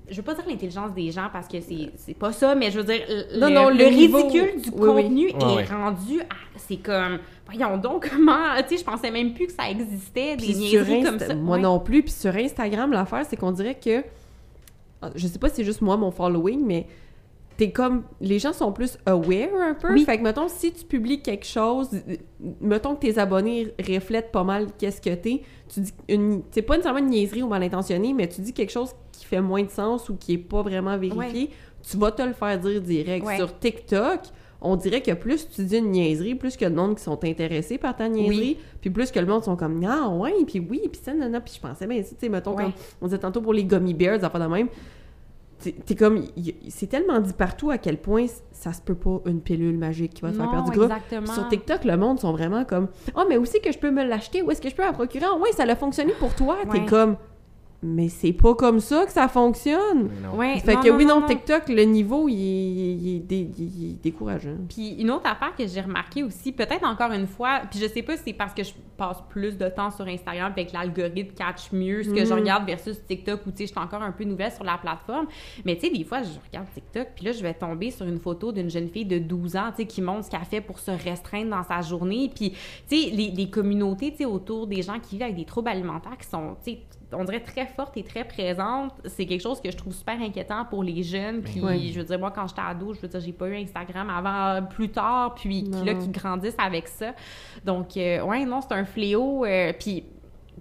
je 0.10 0.16
veux 0.16 0.22
pas 0.22 0.34
dire 0.34 0.46
l'intelligence 0.48 0.94
des 0.94 1.12
gens 1.12 1.30
parce 1.32 1.48
que 1.48 1.58
c'est 1.62 2.14
pas 2.14 2.32
ça 2.32 2.56
mais 2.56 2.72
je 2.72 2.80
veux 2.80 2.86
dire 2.86 3.02
le, 3.08 3.50
non, 3.50 3.70
le, 3.70 3.86
ridicule 3.86 4.62
du 4.62 4.72
contenu 4.72 5.30
est 5.30 5.66
rendu 5.66 6.22
à 6.22 6.36
c'est 6.58 6.78
comme 6.78 7.20
voyons 7.46 7.78
donc 7.78 8.10
comment 8.10 8.56
tu 8.68 8.76
sais 8.76 8.78
je 8.78 8.84
pensais 8.84 9.12
même 9.12 9.34
plus 9.34 9.48
que 9.48 9.54
ça 9.54 9.70
existait 9.70 10.36
des 10.36 10.54
niaiseries 10.54 11.04
comme 11.04 11.20
ça 11.20 11.34
moi 11.36 11.58
non 11.58 11.80
plus. 11.80 12.04
Puis 12.04 12.12
sur 12.12 12.36
Instagram 12.36 12.92
l'affaire 12.92 13.26
c'est 13.28 13.38
qu'on 13.38 13.52
dirait 13.52 13.76
que 13.76 14.04
je 15.16 15.28
sais 15.28 15.40
pas 15.40 15.50
si 15.50 15.58
c'est 15.58 15.64
juste 15.64 15.82
moi 15.82 15.98
mon 15.98 16.12
following 16.12 16.64
mais 16.66 16.88
t'es 17.60 17.72
comme 17.72 18.04
les 18.22 18.40
gens 18.40 18.54
sont 18.54 18.72
plus 18.72 18.98
aware 19.06 19.50
un 19.62 19.74
peu. 19.74 19.98
Fait 19.98 20.18
que 20.18 20.24
mettons 20.24 20.48
si 20.48 20.72
tu 20.72 20.86
publies 20.86 21.22
quelque 21.22 21.46
chose 21.46 21.90
mettons 22.62 22.96
que 22.96 23.02
tes 23.02 23.18
abonnés 23.18 23.74
reflètent 23.86 24.32
pas 24.32 24.46
mal 24.46 24.68
qu'est-ce 24.78 25.02
que 25.02 25.14
t'es 25.14 25.42
tu 25.68 25.82
dis 25.82 25.94
une 26.08 26.42
c'est 26.52 26.62
pas 26.62 26.76
nécessairement 26.76 27.02
une 27.02 27.10
niaiserie 27.10 27.44
ou 27.44 27.50
mal 27.50 27.62
intentionné 27.62 28.14
mais 28.14 28.30
tu 28.30 28.40
dis 28.40 28.54
quelque 28.54 28.72
chose 28.72 28.92
qui 29.12 29.26
fait 29.26 29.42
moins 29.42 29.64
de 29.64 29.70
sens 29.70 30.08
ou 30.08 30.16
qui 30.16 30.36
est 30.36 30.38
pas 30.38 30.62
vraiment 30.62 30.98
vérifié 30.98 31.50
tu 31.90 31.98
vas 31.98 32.12
te 32.12 32.22
le 32.22 32.34
faire 32.34 32.58
dire 32.60 32.82
direct. 32.82 33.28
Sur 33.36 33.60
TikTok 33.60 34.22
on 34.62 34.76
dirait 34.76 35.02
que 35.02 35.14
plus 35.14 35.50
tu 35.50 35.64
dis 35.64 35.78
une 35.78 35.92
niaiserie, 35.92 36.36
plus 36.36 36.58
que 36.58 36.66
le 36.66 36.76
monde 36.76 36.98
qui 36.98 37.04
sont 37.04 37.24
intéressés 37.24 37.78
par 37.78 37.96
ta 37.96 38.10
niaiserie, 38.10 38.58
puis 38.82 38.90
plus 38.90 39.10
que 39.10 39.20
le 39.20 39.26
monde 39.26 39.44
sont 39.44 39.56
comme 39.56 39.82
ah 39.86 40.10
ouais, 40.10 40.34
puis 40.46 40.60
oui, 40.60 40.82
puis 40.92 41.02
ça, 41.02 41.14
non, 41.14 41.40
puis 41.40 41.54
je 41.56 41.62
pensais 41.62 41.88
ben 41.88 42.04
tu 42.04 42.10
sais 42.20 42.30
mettons 42.30 42.56
comme 42.56 42.74
on 43.02 43.06
disait 43.08 43.20
tantôt 43.20 43.42
pour 43.42 43.54
les 43.54 43.64
gummy 43.64 43.94
bears, 43.94 44.20
fait 44.20 44.40
de 44.40 44.46
même 44.46 44.68
t'es 45.60 45.96
comme 45.96 46.24
c'est 46.70 46.88
tellement 46.88 47.20
dit 47.20 47.34
partout 47.34 47.70
à 47.70 47.78
quel 47.78 47.98
point 47.98 48.26
ça 48.52 48.72
se 48.74 48.82
peut 48.82 48.96
pas 48.96 49.22
une 49.26 49.42
pilule 49.42 49.78
magique 49.78 50.14
qui 50.14 50.22
va 50.22 50.32
te 50.32 50.38
faire 50.38 50.50
perdre 50.50 50.72
du 50.72 50.78
gras. 50.78 50.88
Sur 51.34 51.48
TikTok, 51.50 51.84
le 51.86 51.98
monde 51.98 52.20
sont 52.20 52.32
vraiment 52.32 52.64
comme 52.66 52.88
"Oh 53.16 53.24
mais 53.28 53.38
aussi 53.38 53.60
que 53.62 53.72
je 53.72 53.78
peux 53.78 53.92
me 53.92 54.04
l'acheter, 54.04 54.42
où 54.42 54.52
est-ce 54.52 54.62
que 54.62 54.70
je 54.70 54.76
peux 54.76 54.84
la 54.84 54.94
procurer? 54.94 55.26
Ah 55.28 55.38
ouais, 55.38 55.52
ça 55.52 55.64
a 55.64 55.76
fonctionné 55.76 56.14
pour 56.20 56.34
toi." 56.36 56.58
T'es 56.72 56.86
comme 56.86 57.18
mais 57.82 58.10
c'est 58.10 58.34
pas 58.34 58.56
comme 58.56 58.82
ça 58.82 59.06
que 59.06 59.12
ça 59.12 59.30
fonctionne. 59.30 60.10
Ouais, 60.34 60.60
fait 60.60 60.76
que 60.76 60.90
oui, 60.90 61.06
non, 61.06 61.22
TikTok, 61.26 61.70
le 61.70 61.84
niveau, 61.84 62.28
il, 62.28 63.24
est, 63.30 64.02
décourageant. 64.04 64.58
Puis 64.68 64.96
une 65.00 65.10
autre 65.12 65.30
affaire 65.30 65.56
que 65.56 65.66
j'ai 65.66 65.80
remarqué 65.80 66.24
aussi, 66.24 66.52
peut-être 66.52 66.86
encore 66.86 67.12
une 67.12 67.28
fois, 67.28 67.62
puis 67.70 67.80
je 67.80 67.88
sais 67.88 68.02
pas 68.02 68.18
si 68.18 68.24
c'est 68.28 68.34
parce 68.34 68.54
que 68.54 68.64
je 68.64 68.74
passe 68.98 69.24
plus 69.30 69.58
de 69.58 69.70
temps 69.70 69.92
sur 69.92 70.06
Instagram, 70.08 70.52
fait 70.54 70.66
que 70.66 70.74
l'algorithme 70.74 71.34
catch 71.34 71.72
mieux 71.72 72.04
ce 72.04 72.10
que 72.10 72.26
je 72.26 72.34
mm. 72.34 72.38
regarde 72.38 72.66
versus 72.66 72.98
TikTok, 73.08 73.48
où 73.48 73.52
tu 73.52 73.60
sais, 73.60 73.68
je 73.68 73.72
suis 73.72 73.80
encore 73.80 74.02
un 74.02 74.12
peu 74.12 74.26
nouvelle 74.26 74.52
sur 74.52 74.66
la 74.66 74.78
plateforme. 74.78 75.28
Mais 75.64 75.76
tu 75.76 75.88
sais, 75.88 75.94
des 75.94 76.04
fois, 76.04 76.22
je 76.22 76.32
regarde 76.48 76.68
TikTok, 76.74 77.08
puis 77.16 77.26
là, 77.26 77.32
je 77.32 77.42
vais 77.42 77.54
tomber 77.54 77.92
sur 77.92 78.06
une 78.06 78.20
photo 78.20 78.52
d'une 78.52 78.70
jeune 78.70 78.90
fille 78.90 79.06
de 79.06 79.20
12 79.20 79.56
ans, 79.56 79.70
tu 79.70 79.84
sais, 79.84 79.86
qui 79.86 80.02
montre 80.02 80.26
ce 80.26 80.32
qu'elle 80.32 80.42
fait 80.42 80.62
pour 80.62 80.80
se 80.80 80.92
restreindre 80.92 81.52
dans 81.52 81.64
sa 81.64 81.80
journée. 81.80 82.30
Puis, 82.36 82.52
tu 82.52 82.58
sais, 82.88 83.10
les, 83.10 83.32
les 83.32 83.50
communautés, 83.50 84.12
tu 84.12 84.18
sais, 84.18 84.26
autour 84.26 84.68
des 84.68 84.82
gens 84.82 85.00
qui 85.00 85.16
vivent 85.16 85.24
avec 85.24 85.38
des 85.38 85.46
troubles 85.46 85.70
alimentaires 85.70 86.18
qui 86.18 86.28
sont, 86.28 86.58
tu 86.62 86.72
sais, 86.72 86.80
on 87.12 87.24
dirait 87.24 87.40
très 87.40 87.66
forte 87.66 87.98
et 87.98 88.04
très 88.04 88.24
présente. 88.24 88.94
C'est 89.06 89.26
quelque 89.26 89.42
chose 89.42 89.62
que 89.62 89.72
je 89.72 89.78
trouve 89.78 89.94
super 89.94 90.22
inquiétant 90.22 90.66
pour 90.66 90.84
les 90.84 91.04
jeunes. 91.04 91.42
Puis, 91.42 91.62
je 91.92 92.00
veux 92.00 92.06
dire, 92.06 92.20
moi, 92.20 92.32
quand 92.32 92.48
j'étais 92.48 92.62
ado, 92.62 92.94
je 92.94 93.02
veux 93.02 93.08
dire, 93.08 93.20
j'ai 93.20 93.34
pas 93.34 93.48
eu 93.48 93.56
Instagram 93.56 94.10
avant, 94.10 94.66
plus 94.68 94.90
tard, 94.90 95.36
puis 95.36 95.70
là, 95.84 95.94
qui 95.94 96.10
grandissent 96.10 96.56
avec 96.58 96.88
ça. 96.88 97.14
Donc, 97.66 97.98
euh, 97.98 98.22
ouais, 98.22 98.46
non, 98.46 98.62
c'est 98.62 98.74
un 98.74 98.86
fléau. 98.86 99.46
Euh, 99.46 99.74
puis, 99.78 100.04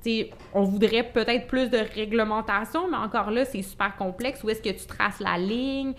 sais, 0.02 0.30
on 0.54 0.62
voudrait 0.62 1.04
peut-être 1.04 1.46
plus 1.46 1.70
de 1.70 1.78
réglementation, 1.78 2.90
mais 2.90 2.96
encore 2.96 3.30
là, 3.30 3.44
c'est 3.44 3.62
super 3.62 3.96
complexe. 3.96 4.42
Où 4.44 4.50
est-ce 4.50 4.62
que 4.62 4.70
tu 4.70 4.86
traces 4.86 5.20
la 5.20 5.38
ligne? 5.38 5.92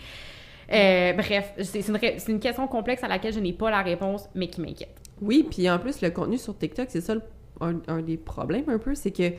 Euh, 0.72 1.14
bref, 1.14 1.54
c'est 1.62 1.88
une, 1.88 2.00
une, 2.28 2.40
question 2.40 2.68
complexe 2.68 3.04
à 3.04 3.08
laquelle 3.08 3.34
je 3.34 3.40
n'ai 3.40 3.54
pas 3.54 3.72
la 3.72 3.82
réponse, 3.82 4.30
mais 4.36 4.48
qui 4.48 4.62
m'inquiète. 4.62 4.96
Oui, 5.22 5.46
puis 5.50 5.70
en 5.70 5.80
plus, 5.80 6.02
le 6.02 6.12
contenu 6.12 6.38
sur 6.38 6.58
TikTok, 6.58 6.88
c'est 6.90 7.02
ça 7.02 7.16
un, 7.60 7.76
un, 7.88 8.02
des 8.02 8.18
problèmes 8.18 8.70
un 8.70 8.78
peu, 8.78 8.94
c'est 8.96 9.12
que 9.12 9.34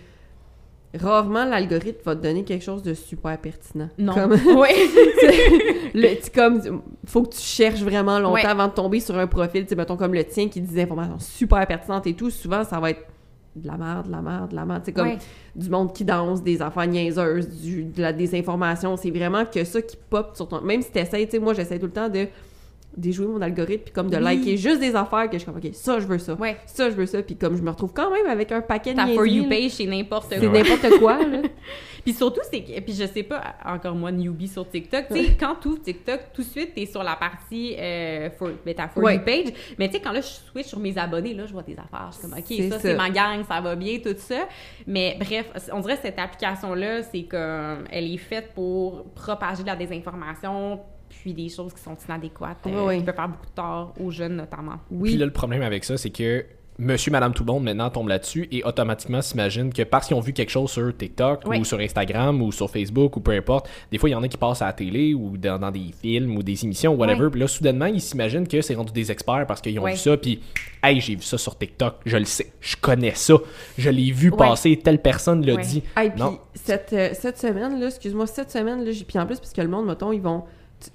rarement 0.98 1.44
l'algorithme 1.44 2.00
va 2.04 2.16
te 2.16 2.22
donner 2.22 2.44
quelque 2.44 2.64
chose 2.64 2.82
de 2.82 2.94
super 2.94 3.38
pertinent. 3.38 3.88
Non. 3.98 4.14
Comme, 4.14 4.32
oui. 4.56 4.68
le, 5.94 6.32
comme, 6.34 6.82
faut 7.06 7.22
que 7.22 7.34
tu 7.34 7.40
cherches 7.40 7.82
vraiment 7.82 8.18
longtemps 8.18 8.48
avant 8.48 8.68
de 8.68 8.72
tomber 8.72 9.00
sur 9.00 9.16
un 9.16 9.26
profil, 9.26 9.66
tu 9.66 9.76
mettons 9.76 9.96
comme 9.96 10.14
le 10.14 10.24
tien 10.24 10.48
qui 10.48 10.60
dit 10.60 10.74
des 10.74 10.82
informations 10.82 11.18
super 11.18 11.66
pertinentes 11.66 12.06
et 12.06 12.14
tout. 12.14 12.30
Souvent, 12.30 12.64
ça 12.64 12.80
va 12.80 12.90
être 12.90 13.06
de 13.56 13.66
la 13.66 13.76
merde, 13.76 14.06
de 14.06 14.12
la 14.12 14.22
merde, 14.22 14.50
de 14.50 14.56
la 14.56 14.64
merde. 14.64 14.82
C'est 14.84 14.92
comme 14.92 15.16
du 15.54 15.68
monde 15.68 15.92
qui 15.92 16.04
danse, 16.04 16.42
des 16.42 16.62
affaires 16.62 16.86
niaiseuses, 16.86 17.48
du, 17.48 17.84
de 17.84 18.02
la 18.02 18.12
désinformation. 18.12 18.96
C'est 18.96 19.10
vraiment 19.10 19.44
que 19.44 19.64
ça 19.64 19.82
qui 19.82 19.96
pop 20.08 20.32
sur 20.34 20.48
ton. 20.48 20.60
Même 20.60 20.82
si 20.82 20.90
t'essayes, 20.90 21.26
tu 21.26 21.32
sais, 21.32 21.38
moi, 21.38 21.54
j'essaie 21.54 21.78
tout 21.78 21.86
le 21.86 21.92
temps 21.92 22.08
de 22.08 22.26
déjouer 22.96 23.26
mon 23.26 23.40
algorithme 23.40 23.84
puis 23.84 23.92
comme 23.92 24.10
de 24.10 24.16
liker 24.16 24.56
juste 24.56 24.80
des 24.80 24.96
affaires 24.96 25.26
que 25.30 25.34
je 25.34 25.38
suis 25.38 25.46
comme 25.46 25.56
ok 25.56 25.70
ça 25.72 26.00
je 26.00 26.06
veux 26.06 26.18
ça. 26.18 26.34
Ouais. 26.34 26.56
ça 26.66 26.90
je 26.90 26.96
veux 26.96 27.06
ça 27.06 27.22
puis 27.22 27.36
comme 27.36 27.56
je 27.56 27.62
me 27.62 27.70
retrouve 27.70 27.92
quand 27.92 28.10
même 28.10 28.26
avec 28.26 28.50
un 28.52 28.60
paquet 28.60 28.92
de 28.92 28.96
ta 28.96 29.06
for 29.08 29.26
you 29.26 29.48
page 29.48 29.70
c'est 29.70 29.86
n'importe 29.86 30.28
quoi. 30.28 30.38
c'est 30.40 30.48
n'importe 30.48 30.98
quoi 30.98 31.26
là. 31.26 31.42
Puis 32.02 32.14
surtout 32.14 32.40
c'est 32.50 32.60
puis 32.60 32.94
je 32.94 33.04
sais 33.04 33.22
pas 33.22 33.56
encore 33.62 33.94
moi 33.94 34.10
newbie 34.10 34.48
sur 34.48 34.66
TikTok 34.68 35.08
tu 35.08 35.14
sais 35.14 35.36
quand 35.38 35.56
tu 35.56 35.78
TikTok 35.78 36.20
tout 36.32 36.42
de 36.42 36.46
suite 36.46 36.74
t'es 36.74 36.86
sur 36.86 37.02
la 37.02 37.14
partie 37.14 37.76
euh, 37.78 38.30
for, 38.30 38.48
ben, 38.64 38.74
ta 38.74 38.88
for 38.88 39.10
you 39.10 39.20
page. 39.20 39.52
Mais 39.78 39.88
tu 39.88 39.96
sais 39.96 40.00
quand 40.00 40.12
là 40.12 40.22
je 40.22 40.26
switch 40.26 40.66
sur 40.66 40.78
mes 40.80 40.96
abonnés 40.96 41.34
là 41.34 41.44
je 41.46 41.52
vois 41.52 41.62
tes 41.62 41.74
affaires 41.74 42.10
je 42.10 42.18
suis 42.18 42.22
comme 42.22 42.38
ok 42.38 42.72
ça, 42.72 42.78
c'est 42.80 42.96
ma 42.96 43.10
gang 43.10 43.44
ça 43.46 43.60
va 43.60 43.76
bien 43.76 43.98
tout 43.98 44.14
ça. 44.16 44.48
Mais 44.86 45.16
bref 45.20 45.50
on 45.72 45.80
dirait 45.80 45.98
cette 46.00 46.18
application 46.18 46.74
là 46.74 47.02
c'est 47.02 47.24
comme 47.24 47.84
elle 47.90 48.10
est 48.12 48.16
faite 48.16 48.52
pour 48.54 49.04
propager 49.14 49.62
de 49.62 49.68
la 49.68 49.76
désinformation 49.76 50.80
puis 51.20 51.34
des 51.34 51.48
choses 51.48 51.74
qui 51.74 51.82
sont 51.82 51.96
inadéquates, 52.06 52.66
euh, 52.66 52.96
qui 52.96 53.04
peuvent 53.04 53.14
faire 53.14 53.28
beaucoup 53.28 53.46
de 53.46 53.54
tort 53.54 53.94
aux 54.00 54.10
jeunes 54.10 54.36
notamment. 54.36 54.78
Oui. 54.90 55.10
Puis 55.10 55.18
là, 55.18 55.26
le 55.26 55.32
problème 55.32 55.62
avec 55.62 55.84
ça, 55.84 55.96
c'est 55.96 56.10
que 56.10 56.44
monsieur, 56.80 57.12
madame, 57.12 57.34
tout 57.34 57.44
le 57.44 57.52
monde 57.52 57.64
maintenant 57.64 57.90
tombe 57.90 58.08
là-dessus 58.08 58.48
et 58.50 58.64
automatiquement 58.64 59.20
s'imagine 59.20 59.72
que 59.72 59.82
parce 59.82 60.06
qu'ils 60.06 60.16
ont 60.16 60.20
vu 60.20 60.32
quelque 60.32 60.50
chose 60.50 60.70
sur 60.70 60.96
TikTok 60.96 61.46
ou 61.46 61.64
sur 61.64 61.78
Instagram 61.78 62.40
ou 62.40 62.50
sur 62.52 62.70
Facebook 62.70 63.16
ou 63.16 63.20
peu 63.20 63.32
importe, 63.32 63.68
des 63.92 63.98
fois 63.98 64.08
il 64.08 64.12
y 64.12 64.14
en 64.14 64.22
a 64.22 64.28
qui 64.28 64.38
passent 64.38 64.62
à 64.62 64.66
la 64.66 64.72
télé 64.72 65.12
ou 65.12 65.36
dans, 65.36 65.70
des 65.70 65.92
films 66.00 66.38
ou 66.38 66.42
des 66.42 66.64
émissions 66.64 66.94
ou 66.94 66.96
whatever, 66.96 67.28
puis 67.30 67.40
là 67.40 67.46
soudainement 67.46 67.84
ils 67.84 68.00
s'imaginent 68.00 68.48
que 68.48 68.62
c'est 68.62 68.74
rendu 68.74 68.92
des 68.92 69.12
experts 69.12 69.44
parce 69.46 69.60
qu'ils 69.60 69.78
ont 69.78 69.84
vu 69.84 69.96
ça, 69.96 70.16
puis 70.16 70.40
hey, 70.82 71.00
j'ai 71.00 71.16
vu 71.16 71.22
ça 71.22 71.36
sur 71.36 71.56
TikTok, 71.58 71.96
je 72.06 72.16
le 72.16 72.24
sais, 72.24 72.50
je 72.60 72.76
connais 72.76 73.14
ça, 73.14 73.34
je 73.76 73.90
l'ai 73.90 74.10
vu 74.10 74.30
passer, 74.30 74.78
telle 74.82 75.02
personne 75.02 75.44
l'a 75.44 75.56
dit. 75.56 75.82
Hey, 75.96 76.10
puis 76.10 76.22
cette, 76.54 76.92
euh, 76.92 77.10
cette 77.12 77.38
semaine, 77.38 77.78
là, 77.78 77.88
excuse-moi, 77.88 78.26
cette 78.26 78.50
semaine, 78.50 78.84
là, 78.84 78.90
puis 79.06 79.18
en 79.18 79.26
plus, 79.26 79.38
parce 79.38 79.52
que 79.52 79.60
le 79.60 79.68
monde, 79.68 79.86
mettons, 79.86 80.12
ils 80.12 80.20
vont 80.20 80.44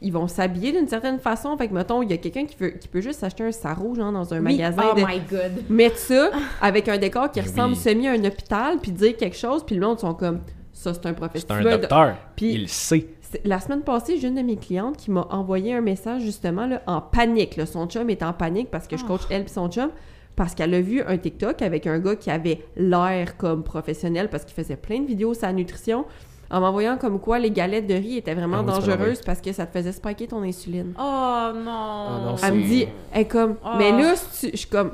ils 0.02 0.12
vont 0.12 0.28
s'habiller 0.28 0.72
d'une 0.72 0.88
certaine 0.88 1.20
façon. 1.20 1.56
Fait 1.58 1.68
que, 1.68 1.74
mettons, 1.74 2.02
il 2.02 2.10
y 2.10 2.14
a 2.14 2.18
quelqu'un 2.18 2.46
qui, 2.46 2.56
veut, 2.58 2.70
qui 2.72 2.88
peut 2.88 3.02
juste 3.02 3.24
acheter 3.24 3.44
un 3.44 3.52
sarrau, 3.52 3.96
genre, 3.96 4.12
dans 4.12 4.34
un 4.34 4.40
magasin. 4.40 4.84
Oh 4.92 4.96
my 4.96 5.22
God! 5.30 5.70
Mettre 5.70 5.98
ça 5.98 6.32
avec 6.62 6.88
un 6.90 6.98
décor 6.98 7.32
qui 7.32 7.42
ressemble 7.42 7.76
semi 7.76 8.08
à 8.08 8.12
un 8.12 8.24
hôpital, 8.24 8.78
puis 8.82 8.92
dire 8.92 9.16
quelque 9.18 9.38
chose, 9.38 9.64
puis 9.66 9.76
le 9.76 9.86
monde 9.86 10.00
sont 10.00 10.14
comme, 10.14 10.42
ça, 10.74 10.94
c'est 10.94 11.06
un 11.06 11.14
professionnel. 11.14 11.64
C'est 11.64 11.74
un 11.74 11.78
docteur. 11.78 12.16
Puis, 12.36 12.54
il 12.54 12.70
sait. 12.70 13.08
La 13.44 13.60
semaine 13.60 13.82
passée, 13.82 14.18
j'ai 14.18 14.28
une 14.28 14.36
de 14.36 14.42
mes 14.42 14.56
clientes 14.56 14.98
qui 14.98 15.12
m'a 15.12 15.28
envoyé 15.30 15.74
un 15.74 15.82
message, 15.82 16.22
justement, 16.22 16.68
là, 16.68 16.82
en 16.88 17.02
panique. 17.02 17.58
Là. 17.58 17.66
Son 17.66 17.88
chum 17.88 18.10
est 18.10 18.24
en 18.24 18.34
panique 18.34 18.70
parce 18.72 18.88
que 18.88 18.98
je 18.98 19.04
coach 19.04 19.22
elle 19.30 19.44
et 19.44 19.48
son 19.48 19.70
chum 19.70 19.90
parce 20.36 20.54
qu'elle 20.54 20.74
a 20.74 20.82
vu 20.82 21.02
un 21.02 21.18
TikTok 21.18 21.62
avec 21.62 21.88
un 21.88 22.00
gars 22.00 22.16
qui 22.16 22.30
avait 22.30 22.62
l'air 22.76 23.38
comme 23.38 23.64
professionnel 23.64 24.30
parce 24.30 24.46
qu'il 24.46 24.54
faisait 24.54 24.76
plein 24.76 25.00
de 25.00 25.08
vidéos 25.08 25.34
sur 25.34 25.42
sa 25.42 25.54
nutrition 25.54 26.06
en 26.50 26.60
m'envoyant 26.60 26.98
comme 26.98 27.20
quoi 27.20 27.40
les 27.40 27.52
galettes 27.52 27.88
de 27.88 27.96
riz 27.96 28.18
étaient 28.18 28.34
vraiment 28.34 28.60
ah 28.60 28.72
dangereuses 28.72 29.22
parce 29.26 29.42
que 29.42 29.52
ça 29.52 29.66
te 29.66 29.78
faisait 29.78 29.92
spiker 29.92 30.28
ton 30.28 30.44
insuline. 30.44 30.94
Oh 30.98 31.52
non! 31.54 32.36
Ah 32.36 32.36
elle 32.44 32.54
me 32.54 32.64
dit, 32.64 32.88
elle 33.12 33.28
comme, 33.28 33.56
ah. 33.64 33.76
mais 33.78 33.92
là, 33.92 34.14
je 34.42 34.56
suis 34.56 34.68
comme, 34.68 34.92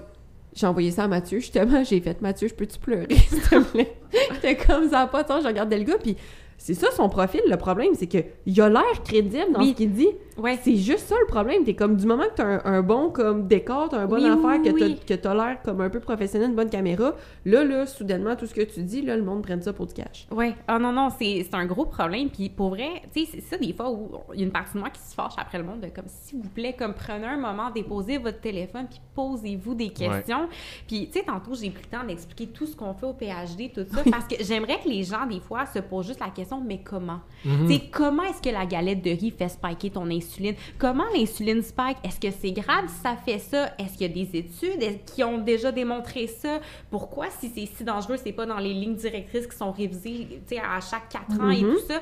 j'ai 0.53 0.67
envoyé 0.67 0.91
ça 0.91 1.05
à 1.05 1.07
Mathieu, 1.07 1.39
justement, 1.39 1.83
j'ai 1.83 2.01
fait, 2.01 2.21
Mathieu, 2.21 2.47
je 2.47 2.53
peux-tu 2.53 2.79
pleurer, 2.79 3.15
s'il 3.15 3.41
te 3.41 3.59
plaît? 3.71 3.95
J'étais 4.33 4.55
comme 4.55 4.89
ça, 4.89 5.07
pas 5.07 5.23
de 5.23 5.41
je 5.41 5.47
regardais 5.47 5.77
le 5.77 5.85
gars, 5.85 5.97
puis 6.01 6.15
c'est 6.61 6.75
ça 6.75 6.91
son 6.91 7.09
profil. 7.09 7.41
Le 7.49 7.57
problème, 7.57 7.95
c'est 7.95 8.05
qu'il 8.05 8.61
a 8.61 8.69
l'air 8.69 9.03
crédible 9.03 9.51
dans 9.51 9.63
ce 9.63 9.71
qu'il 9.73 9.91
dit. 9.93 10.09
Ouais. 10.37 10.59
C'est 10.61 10.75
juste 10.75 11.07
ça 11.07 11.15
le 11.19 11.25
problème. 11.25 11.63
T'es 11.63 11.73
comme 11.73 11.95
du 11.95 12.05
moment 12.05 12.23
que 12.23 12.35
t'as 12.35 12.45
un, 12.45 12.61
un 12.65 12.81
bon 12.83 13.09
comme 13.09 13.47
décor, 13.47 13.89
t'as 13.89 14.01
un 14.01 14.05
bon 14.05 14.17
affaire, 14.17 14.61
que 14.61 15.13
t'as 15.15 15.33
l'air 15.33 15.61
comme 15.63 15.81
un 15.81 15.89
peu 15.89 15.99
professionnel, 15.99 16.49
une 16.49 16.55
bonne 16.55 16.69
caméra, 16.69 17.15
là, 17.45 17.63
là, 17.63 17.87
soudainement, 17.87 18.35
tout 18.35 18.45
ce 18.45 18.53
que 18.53 18.61
tu 18.61 18.83
dis, 18.83 19.01
là, 19.01 19.17
le 19.17 19.23
monde 19.23 19.41
prenne 19.41 19.61
ça 19.61 19.73
pour 19.73 19.87
du 19.87 19.93
cash. 19.93 20.27
Ouais. 20.31 20.53
Ah 20.67 20.77
non, 20.77 20.91
non, 20.91 21.09
c'est 21.09 21.47
un 21.53 21.65
gros 21.65 21.85
problème. 21.85 22.29
Puis 22.29 22.49
pour 22.49 22.69
vrai, 22.69 23.01
tu 23.13 23.25
sais, 23.25 23.31
c'est 23.33 23.41
ça 23.41 23.57
des 23.57 23.73
fois 23.73 23.89
où 23.89 24.11
il 24.33 24.39
y 24.39 24.43
a 24.43 24.45
une 24.45 24.51
partie 24.51 24.75
de 24.75 24.79
moi 24.79 24.91
qui 24.91 25.01
se 25.01 25.15
fâche 25.15 25.33
après 25.37 25.57
le 25.57 25.63
monde 25.63 25.81
de 25.81 25.87
comme 25.87 26.07
s'il 26.07 26.41
vous 26.41 26.49
plaît, 26.49 26.75
comme 26.77 26.93
prenez 26.93 27.25
un 27.25 27.37
moment, 27.37 27.71
déposez 27.71 28.19
votre 28.19 28.39
téléphone, 28.39 28.85
puis 28.89 29.01
posez-vous 29.15 29.73
des 29.73 29.89
questions. 29.89 30.47
Puis 30.87 31.07
tu 31.07 31.19
sais, 31.19 31.25
tantôt, 31.25 31.55
j'ai 31.55 31.71
pris 31.71 31.83
le 31.91 31.97
temps 31.97 32.05
d'expliquer 32.05 32.47
tout 32.47 32.67
ce 32.67 32.75
qu'on 32.75 32.93
fait 32.93 33.07
au 33.07 33.13
PhD, 33.13 33.71
tout 33.73 33.85
ça, 33.91 34.03
parce 34.11 34.25
que 34.25 34.35
j'aimerais 34.43 34.79
que 34.79 34.87
les 34.87 35.03
gens, 35.03 35.25
des 35.25 35.39
fois, 35.39 35.65
se 35.65 35.79
posent 35.79 36.07
juste 36.07 36.19
la 36.19 36.29
question, 36.29 36.50
mais 36.59 36.81
comment? 36.83 37.21
Mhm. 37.45 37.79
Comment 37.91 38.23
est-ce 38.23 38.41
que 38.41 38.49
la 38.49 38.65
galette 38.65 39.01
de 39.01 39.11
riz 39.11 39.31
fait 39.31 39.49
spiker 39.49 39.91
ton 39.91 40.09
insuline? 40.09 40.55
Comment 40.77 41.05
l'insuline 41.15 41.61
spike? 41.61 41.97
Est-ce 42.03 42.19
que 42.19 42.31
c'est 42.31 42.51
grave 42.51 42.87
si 42.87 43.01
ça 43.01 43.15
fait 43.15 43.39
ça? 43.39 43.71
Est-ce 43.77 43.97
qu'il 43.97 44.07
y 44.07 44.09
a 44.09 44.25
des 44.25 44.37
études? 44.37 45.05
Qui 45.05 45.23
ont 45.23 45.37
déjà 45.37 45.71
démontré 45.71 46.27
ça? 46.27 46.59
Pourquoi, 46.89 47.27
si 47.29 47.49
c'est 47.49 47.65
si 47.65 47.83
dangereux, 47.83 48.17
c'est 48.17 48.31
pas 48.31 48.45
dans 48.45 48.57
les 48.57 48.73
lignes 48.73 48.95
directrices 48.95 49.47
qui 49.47 49.57
sont 49.57 49.71
révisées 49.71 50.41
à 50.61 50.79
chaque 50.81 51.09
quatre 51.09 51.39
ans 51.41 51.49
et 51.49 51.61
mhm. 51.61 51.73
tout 51.73 51.79
ça? 51.87 51.99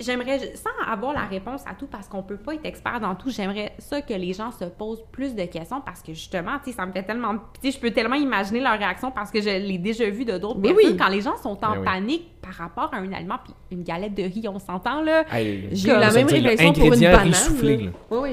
J'aimerais, 0.00 0.54
sans 0.56 0.90
avoir 0.90 1.12
la 1.12 1.24
réponse 1.24 1.62
à 1.66 1.74
tout, 1.74 1.86
parce 1.86 2.08
qu'on 2.08 2.22
peut 2.22 2.36
pas 2.36 2.54
être 2.54 2.66
expert 2.66 3.00
dans 3.00 3.14
tout, 3.14 3.30
j'aimerais 3.30 3.72
ça 3.78 4.02
que 4.02 4.14
les 4.14 4.32
gens 4.32 4.50
se 4.50 4.64
posent 4.64 5.04
plus 5.12 5.34
de 5.34 5.44
questions 5.44 5.80
parce 5.80 6.02
que 6.02 6.12
justement, 6.12 6.58
ça 6.64 6.86
me 6.86 6.92
fait 6.92 7.02
tellement. 7.02 7.34
Je 7.62 7.78
peux 7.78 7.90
tellement 7.90 8.16
imaginer 8.16 8.60
leur 8.60 8.78
réaction 8.78 9.10
parce 9.10 9.30
que 9.30 9.40
je 9.40 9.48
l'ai 9.48 9.78
déjà 9.78 10.08
vu 10.10 10.24
de 10.24 10.38
d'autres 10.38 10.60
personnes. 10.60 10.92
Oui. 10.92 10.96
Quand 10.96 11.08
les 11.08 11.20
gens 11.20 11.36
sont 11.36 11.58
en 11.64 11.82
panique 11.82 12.40
par 12.40 12.54
rapport 12.54 12.92
à 12.92 12.98
un 12.98 13.12
aliment, 13.12 13.38
puis 13.42 13.54
une 13.70 13.82
galette 13.86 14.14
de 14.14 14.22
riz, 14.22 14.46
on 14.48 14.58
s'entend, 14.58 15.02
là. 15.02 15.24
J'ai 15.32 15.88
eu 15.88 15.92
la 15.92 16.10
même 16.12 16.26
réflexion 16.26 16.72
pour 16.72 16.92
une 16.92 17.00
banane. 17.00 17.32
Oui, 17.62 17.90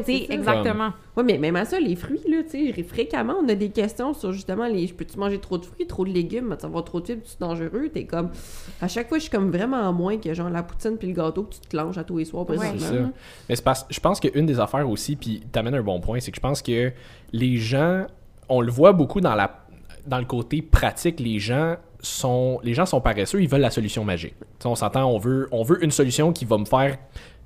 oui, 0.08 0.28
exactement. 0.30 0.92
Oui, 1.16 1.24
mais 1.26 1.38
même 1.38 1.56
à 1.56 1.66
ça, 1.66 1.80
les 1.80 1.96
fruits, 1.96 2.22
là, 2.28 2.38
tu 2.44 2.74
sais, 2.74 2.84
fréquemment, 2.84 3.36
on 3.44 3.48
a 3.48 3.56
des 3.56 3.70
questions 3.70 4.14
sur 4.14 4.34
justement 4.34 4.66
les. 4.66 4.88
Peux-tu 4.88 5.18
manger 5.18 5.40
trop 5.40 5.58
de 5.58 5.66
fruits, 5.66 5.86
trop 5.86 6.06
de 6.06 6.12
légumes, 6.12 6.56
tu 6.60 6.68
vas 6.68 6.82
trop 6.82 7.00
de 7.02 7.06
fibres, 7.06 7.22
c'est 7.26 7.40
dangereux. 7.40 7.90
T'es 7.94 8.06
comme. 8.06 8.32
À 8.82 8.88
chaque 8.88 9.10
fois, 9.10 9.18
je 9.20 9.24
suis 9.24 9.32
comme 9.32 9.52
vraiment 9.52 9.92
moins 9.94 10.18
que 10.18 10.34
genre 10.34 10.50
la 10.50 10.64
poutine 10.64 10.98
puis 10.98 11.08
le 11.08 11.14
gâteau 11.14 11.44
que 11.44 11.54
tu 11.54 11.60
te 11.62 11.78
langes 11.78 11.98
à 11.98 12.04
tous 12.04 12.18
les 12.18 12.26
soirs, 12.26 12.46
ça. 12.48 12.92
Mais 13.48 13.56
c'est 13.56 13.64
parce 13.64 13.86
je 13.90 14.00
pense 14.00 14.20
qu'une 14.20 14.46
des 14.46 14.60
affaires 14.60 14.90
aussi, 14.90 15.16
puis 15.16 15.44
t'amènes 15.52 15.76
un 15.76 15.84
bon 15.84 16.00
point, 16.00 16.20
c'est 16.20 16.32
que 16.32 16.38
je 16.38 16.42
pense 16.42 16.62
que 16.62 16.92
les 17.32 17.58
gens, 17.58 18.06
on 18.50 18.62
le 18.62 18.72
voit 18.72 18.94
beaucoup 18.94 19.22
dans 19.22 19.36
la 19.36 19.60
dans 20.06 20.20
le 20.20 20.26
côté 20.26 20.62
pratique, 20.62 21.20
les 21.20 21.40
gens 21.40 21.76
sont 22.04 22.60
les 22.64 22.76
gens 22.76 22.86
sont 22.86 23.02
paresseux, 23.02 23.42
ils 23.42 23.50
veulent 23.50 23.62
la 23.62 23.72
solution 23.72 24.04
magique. 24.04 24.36
on 24.66 24.76
s'entend, 24.76 25.06
on 25.06 25.18
veut 25.18 25.48
on 25.52 25.64
veut 25.64 25.84
une 25.84 25.92
solution 25.92 26.32
qui 26.32 26.46
va 26.46 26.58
me 26.58 26.66
faire 26.66 26.98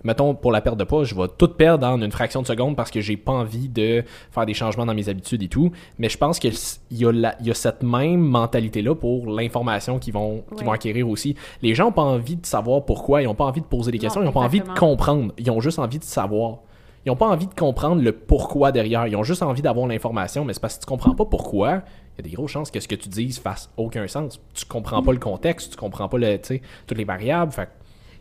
mettons, 0.04 0.36
pour 0.36 0.52
la 0.52 0.62
perte 0.62 0.78
de 0.78 0.84
poids, 0.84 1.04
je 1.04 1.16
vais 1.16 1.28
tout 1.38 1.48
perdre 1.50 1.86
en 1.88 2.02
une 2.02 2.12
fraction 2.12 2.42
de 2.42 2.48
seconde 2.48 2.76
parce 2.76 2.92
que 2.92 3.02
j'ai 3.02 3.18
pas 3.18 3.34
envie 3.34 3.70
de 3.70 4.04
faire 4.32 4.46
des 4.46 4.54
changements 4.54 4.86
dans 4.86 4.94
mes 4.94 5.10
habitudes 5.10 5.44
et 5.44 5.48
tout. 5.48 5.72
Mais 5.98 6.10
je 6.10 6.18
pense 6.18 6.40
qu'il 6.40 6.54
y, 6.92 7.04
y, 7.04 7.52
a 7.52 7.54
cette 7.54 7.84
même 7.84 8.22
mentalité-là 8.22 8.96
pour 8.96 9.28
l'information 9.28 10.00
qu'ils 10.00 10.14
vont, 10.14 10.44
vont 10.52 10.72
acquérir 10.72 11.08
aussi. 11.10 11.36
Les 11.62 11.76
gens 11.76 11.86
n'ont 11.86 11.92
pas 11.92 12.04
envie 12.04 12.38
de 12.38 12.46
savoir 12.46 12.86
pourquoi, 12.86 13.22
ils 13.22 13.26
n'ont 13.26 13.36
pas 13.36 13.46
envie 13.46 13.62
de 13.62 13.66
poser 13.66 13.92
des 13.92 14.00
questions, 14.00 14.22
ils 14.22 14.26
n'ont 14.26 14.32
pas 14.32 14.42
envie 14.42 14.62
de 14.62 14.70
comprendre. 14.70 15.34
Ils 15.38 15.50
ont 15.52 15.62
juste 15.62 15.80
envie 15.80 16.00
de 16.00 16.04
savoir. 16.04 16.60
Ils 17.06 17.10
n'ont 17.10 17.16
pas 17.16 17.28
envie 17.28 17.48
de 17.48 17.54
comprendre 17.54 18.02
le 18.02 18.12
pourquoi 18.12 18.72
derrière. 18.72 19.08
Ils 19.08 19.16
ont 19.16 19.24
juste 19.24 19.42
envie 19.42 19.62
d'avoir 19.62 19.88
l'information, 19.88 20.44
mais 20.44 20.54
c'est 20.54 20.60
parce 20.60 20.76
que 20.76 20.82
tu 20.82 20.88
comprends 20.88 21.16
pas 21.16 21.26
pourquoi, 21.26 21.84
il 22.18 22.26
y 22.26 22.28
a 22.28 22.30
des 22.30 22.36
grosses 22.36 22.52
chances 22.52 22.72
que 22.72 22.80
ce 22.80 22.88
que 22.88 22.96
tu 22.96 23.10
dises 23.10 23.40
fasse 23.40 23.70
aucun 23.78 24.08
sens. 24.08 24.40
Tu 24.54 24.66
comprends 24.66 25.04
pas 25.04 25.12
le 25.12 25.20
contexte, 25.20 25.72
tu 25.72 25.78
comprends 25.78 26.10
pas 26.10 26.18
le, 26.18 26.40
toutes 26.40 26.98
les 26.98 27.04
variables. 27.04 27.52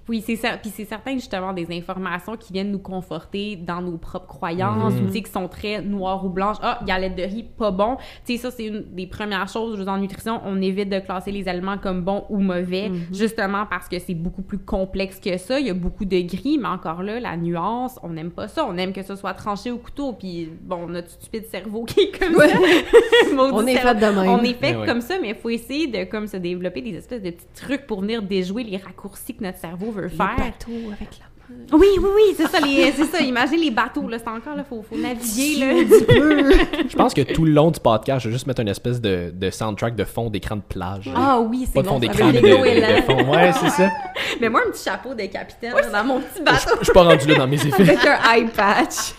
Oui, 0.08 0.22
c'est 0.24 0.36
ça. 0.36 0.56
Puis 0.56 0.70
c'est 0.74 0.84
certain, 0.84 1.14
justement, 1.14 1.52
des 1.52 1.66
informations 1.76 2.36
qui 2.36 2.52
viennent 2.52 2.70
nous 2.70 2.78
conforter 2.78 3.56
dans 3.56 3.80
nos 3.82 3.98
propres 3.98 4.26
croyances, 4.26 4.94
mm 4.94 5.06
qui 5.16 5.30
sont 5.30 5.48
très 5.48 5.80
noires 5.80 6.24
ou 6.26 6.28
blanches. 6.28 6.58
Ah, 6.60 6.80
galette 6.84 7.16
de 7.16 7.22
riz, 7.22 7.42
pas 7.42 7.70
bon. 7.70 7.96
Tu 8.26 8.36
sais, 8.36 8.42
ça, 8.42 8.50
c'est 8.50 8.66
une 8.66 8.82
des 8.92 9.06
premières 9.06 9.48
choses. 9.48 9.86
En 9.88 9.96
nutrition, 9.96 10.42
on 10.44 10.60
évite 10.60 10.90
de 10.90 10.98
classer 10.98 11.32
les 11.32 11.48
aliments 11.48 11.78
comme 11.78 12.02
bons 12.02 12.24
ou 12.28 12.38
mauvais, 12.38 12.90
mhm. 12.90 13.06
justement 13.12 13.64
parce 13.64 13.88
que 13.88 13.98
c'est 13.98 14.14
beaucoup 14.14 14.42
plus 14.42 14.58
complexe 14.58 15.18
que 15.18 15.38
ça. 15.38 15.58
Il 15.58 15.66
y 15.66 15.70
a 15.70 15.74
beaucoup 15.74 16.04
de 16.04 16.20
gris, 16.20 16.58
mais 16.58 16.68
encore 16.68 17.02
là, 17.02 17.18
la 17.18 17.36
nuance, 17.36 17.98
on 18.02 18.10
n'aime 18.10 18.30
pas 18.30 18.46
ça. 18.48 18.66
On 18.68 18.76
aime 18.76 18.92
que 18.92 19.02
ce 19.02 19.16
soit 19.16 19.32
tranché 19.32 19.70
au 19.70 19.78
couteau. 19.78 20.12
Puis, 20.12 20.50
bon, 20.62 20.86
notre 20.86 21.10
stupide 21.10 21.46
cerveau 21.46 21.84
qui 21.84 22.00
est 22.00 22.18
comme 22.18 22.34
ça. 22.34 22.46
on 23.38 23.66
est 23.66 23.76
fait 23.76 23.94
de 23.94 24.00
même. 24.00 24.28
On 24.28 24.42
est 24.42 24.54
fait 24.54 24.76
comme 24.84 25.00
ça, 25.00 25.14
mais 25.20 25.30
il 25.30 25.34
faut 25.34 25.50
essayer 25.50 25.86
de 25.86 26.04
comme 26.04 26.26
se 26.26 26.36
développer 26.36 26.82
des 26.82 26.94
espèces 26.94 27.22
de 27.22 27.30
petits 27.30 27.46
trucs 27.54 27.86
pour 27.86 28.02
venir 28.02 28.22
déjouer 28.22 28.64
les 28.64 28.76
raccourcis 28.76 29.34
que 29.34 29.42
notre 29.42 29.58
cerveau 29.58 29.92
veut 29.96 30.08
faire. 30.08 30.34
Les 30.36 30.44
bateaux 30.44 30.92
avec 30.92 31.18
la 31.18 31.26
oui, 31.72 31.86
oui, 31.98 32.08
oui, 32.14 32.34
c'est 32.36 32.48
ça, 32.48 32.58
c'est 32.60 33.04
ça. 33.04 33.20
Imaginez 33.20 33.66
les 33.66 33.70
bateaux, 33.70 34.08
là, 34.08 34.18
c'est 34.18 34.28
encore, 34.28 34.56
là, 34.56 34.64
faut, 34.64 34.82
faut 34.82 34.96
naviguer, 34.96 35.58
là. 35.60 35.66
je 36.88 36.96
pense 36.96 37.14
que 37.14 37.20
tout 37.20 37.44
le 37.44 37.52
long 37.52 37.70
du 37.70 37.78
podcast, 37.78 38.24
je 38.24 38.28
vais 38.28 38.32
juste 38.32 38.48
mettre 38.48 38.62
une 38.62 38.68
espèce 38.68 39.00
de, 39.00 39.32
de 39.32 39.50
soundtrack 39.50 39.94
de 39.94 40.04
fond 40.04 40.28
d'écran 40.28 40.56
de 40.56 40.62
plage. 40.62 41.08
Ah 41.14 41.38
oui, 41.40 41.66
c'est 41.66 41.74
bon. 41.74 41.82
Pas 41.82 41.82
de 41.82 41.88
fond 41.88 41.98
d'écran, 42.00 42.30
mais 42.32 42.40
de, 42.40 43.02
fond. 43.02 43.30
Ouais, 43.30 43.52
c'est 43.52 43.70
ça. 43.70 43.90
Mais 44.40 44.48
moi, 44.48 44.62
un 44.66 44.70
petit 44.70 44.84
chapeau 44.84 45.14
de 45.14 45.24
capitaine 45.26 45.74
dans 45.92 46.04
mon 46.04 46.20
petit 46.20 46.42
bateau. 46.42 46.76
Je 46.80 46.84
suis 46.84 46.92
pas 46.92 47.04
rendu 47.04 47.28
là 47.28 47.34
dans 47.36 47.46
mes 47.46 47.54
effets. 47.66 47.82
Avec 47.82 48.04
un 48.04 48.34
eye 48.34 48.46
patch. 48.46 49.14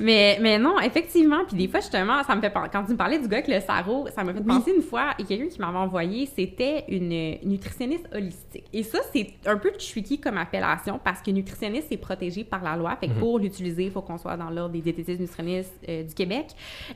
Mais, 0.00 0.38
mais 0.40 0.58
non, 0.58 0.78
effectivement, 0.80 1.44
puis 1.46 1.56
des 1.56 1.68
fois, 1.68 1.80
justement, 1.80 2.22
ça 2.24 2.34
me 2.34 2.40
fait 2.40 2.52
quand 2.72 2.84
tu 2.84 2.92
me 2.92 2.96
parlais 2.96 3.18
du 3.18 3.28
gars 3.28 3.38
avec 3.38 3.48
le 3.48 3.60
sarreau, 3.60 4.06
ça 4.14 4.24
m'a 4.24 4.32
fait 4.34 4.44
penser 4.44 4.72
une 4.74 4.82
fois, 4.82 5.14
et 5.18 5.24
quelqu'un 5.24 5.48
qui 5.48 5.60
m'avait 5.60 5.78
envoyé, 5.78 6.26
c'était 6.26 6.84
une 6.88 7.38
nutritionniste 7.48 8.08
holistique. 8.14 8.64
Et 8.72 8.82
ça, 8.82 8.98
c'est 9.12 9.34
un 9.46 9.56
peu 9.56 9.72
tricky 9.72 10.20
comme 10.20 10.38
appellation 10.38 11.00
parce 11.02 11.20
que 11.20 11.30
nutritionniste, 11.30 11.88
c'est 11.90 11.96
protégé 11.96 12.44
par 12.44 12.62
la 12.62 12.76
loi. 12.76 12.96
Fait 12.96 13.08
que 13.08 13.12
mhm. 13.12 13.18
pour 13.18 13.38
l'utiliser, 13.38 13.84
il 13.84 13.90
faut 13.90 14.02
qu'on 14.02 14.18
soit 14.18 14.36
dans 14.36 14.50
l'ordre 14.50 14.72
des 14.72 14.80
diététistes 14.80 15.20
nutritionnistes 15.20 15.72
euh, 15.88 16.02
du 16.02 16.14
Québec. 16.14 16.48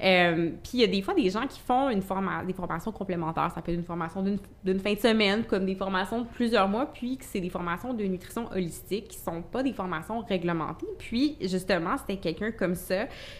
Euh, 0.02 0.50
puis 0.62 0.72
il 0.74 0.80
y 0.80 0.84
a 0.84 0.86
des 0.86 1.02
fois 1.02 1.14
des 1.14 1.30
gens 1.30 1.46
qui 1.46 1.60
font 1.60 1.90
une 1.90 2.02
forma 2.02 2.44
des 2.44 2.52
formations 2.52 2.92
complémentaires. 2.92 3.50
Ça 3.54 3.62
peut 3.62 3.72
être 3.72 3.78
une 3.78 3.84
formation 3.84 4.22
d'une 4.64 4.80
fin 4.80 4.94
de 4.94 4.98
semaine, 4.98 5.44
comme 5.44 5.64
des 5.64 5.74
formations 5.74 6.22
de 6.22 6.26
plusieurs 6.26 6.68
mois, 6.68 6.86
puis 6.86 7.16
que 7.16 7.24
c'est 7.24 7.40
des 7.40 7.50
formations 7.50 7.94
de 7.94 8.04
nutrition 8.04 8.50
holistique 8.52 9.08
qui 9.08 9.18
sont 9.18 9.42
pas 9.42 9.62
des 9.62 9.72
formations 9.72 10.20
réglementées. 10.20 10.86
Puis 10.98 11.36
justement, 11.40 11.96
c'était 11.96 12.18
quelqu'un 12.18 12.52
comme 12.52 12.74
ça 12.74 12.89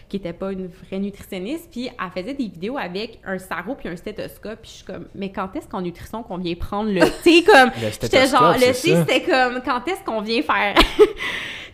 qui 0.09 0.17
était 0.17 0.33
pas 0.33 0.51
une 0.51 0.67
vraie 0.67 0.99
nutritionniste, 0.99 1.69
puis 1.71 1.87
elle 1.87 2.21
faisait 2.21 2.33
des 2.33 2.47
vidéos 2.47 2.77
avec 2.77 3.19
un 3.25 3.37
sarreau 3.37 3.75
puis 3.75 3.89
un 3.89 3.95
stéthoscope, 3.95 4.59
puis 4.61 4.71
je 4.71 4.75
suis 4.77 4.85
comme, 4.85 5.07
mais 5.15 5.31
quand 5.31 5.55
est-ce 5.55 5.67
qu'en 5.67 5.81
nutrition 5.81 6.23
qu'on 6.23 6.37
vient 6.37 6.55
prendre 6.55 6.91
le, 6.91 7.01
sais, 7.01 7.43
comme, 7.45 7.71
j'étais 7.79 8.27
genre, 8.27 8.53
le 8.53 8.73
c'était 8.73 9.21
comme, 9.21 9.61
quand 9.63 9.87
est-ce 9.87 10.03
qu'on 10.03 10.21
vient 10.21 10.41
faire... 10.41 10.75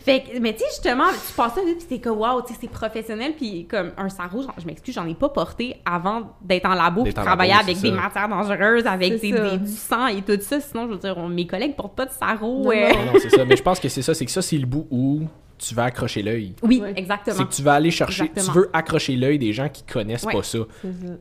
Fait 0.08 0.22
que, 0.22 0.40
mais 0.40 0.54
tu 0.54 0.60
sais, 0.60 0.66
justement, 0.70 1.10
tu 1.10 1.34
passes 1.34 1.56
ça, 1.56 1.62
puis 1.62 1.86
c'est 1.90 2.00
que, 2.00 2.08
waouh, 2.08 2.42
tu 2.42 2.54
sais, 2.54 2.60
c'est 2.62 2.70
professionnel, 2.70 3.34
puis 3.36 3.68
comme 3.70 3.92
un 3.98 4.08
sarreau, 4.08 4.42
je 4.58 4.66
m'excuse, 4.66 4.96
j'en 4.96 5.06
ai 5.06 5.16
pas 5.16 5.28
porté 5.28 5.82
avant 5.84 6.34
d'être 6.42 6.66
en 6.66 6.76
labo, 6.76 7.04
puis 7.04 7.14
travailler 7.14 7.52
avec 7.52 7.82
des 7.82 7.92
matières 7.92 8.30
dangereuses, 8.30 8.88
avec 8.88 9.20
des, 9.20 9.34
du 9.34 9.68
sang 9.68 10.08
et 10.08 10.22
tout 10.22 10.38
ça. 10.40 10.62
Sinon, 10.62 10.88
je 10.88 10.94
veux 10.94 10.98
dire, 10.98 11.20
mes 11.28 11.46
collègues 11.46 11.76
portent 11.76 11.98
pas 11.98 12.06
de 12.06 12.12
sarreau. 12.12 12.64
Non, 12.64 12.72
non, 12.72 13.20
c'est 13.22 13.32
ça. 13.32 13.44
Mais 13.44 13.58
je 13.58 13.64
pense 13.64 13.82
que 13.82 13.90
c'est 13.90 14.02
ça, 14.02 14.14
c'est 14.14 14.24
que 14.24 14.32
ça, 14.32 14.42
c'est 14.42 14.58
le 14.58 14.66
bout 14.66 14.88
où 14.90 15.24
tu 15.58 15.74
vas 15.76 15.86
accrocher 15.86 16.22
l'œil. 16.22 16.54
Oui, 16.64 16.82
exactement. 16.96 17.36
C'est 17.38 17.46
que 17.48 17.54
tu 17.54 17.62
vas 17.64 17.74
aller 17.74 17.92
chercher, 17.92 18.26
Exactement. 18.26 18.54
tu 18.54 18.60
veux 18.60 18.70
accrocher 18.74 19.16
l'œil 19.16 19.40
des 19.40 19.54
gens 19.54 19.70
qui 19.70 19.84
connaissent 19.84 20.24
Ouais. 20.24 20.34
pas 20.34 20.44
ça. 20.44 20.60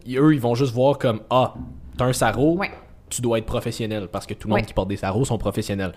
Et 0.06 0.16
eux, 0.18 0.34
ils 0.34 0.40
vont 0.40 0.54
juste 0.54 0.72
voir 0.74 0.98
comme 0.98 1.20
Ah, 1.30 1.54
t'as 1.96 2.04
un 2.06 2.12
sarreau, 2.12 2.56
Ouais. 2.58 2.70
tu 3.08 3.22
dois 3.22 3.38
être 3.38 3.46
professionnel 3.46 4.08
parce 4.10 4.26
que 4.26 4.34
tout 4.34 4.48
le 4.48 4.52
monde 4.52 4.60
Ouais. 4.60 4.66
qui 4.66 4.74
porte 4.74 4.88
des 4.88 4.96
sarreaux 4.96 5.24
sont 5.24 5.38
professionnels. 5.38 5.92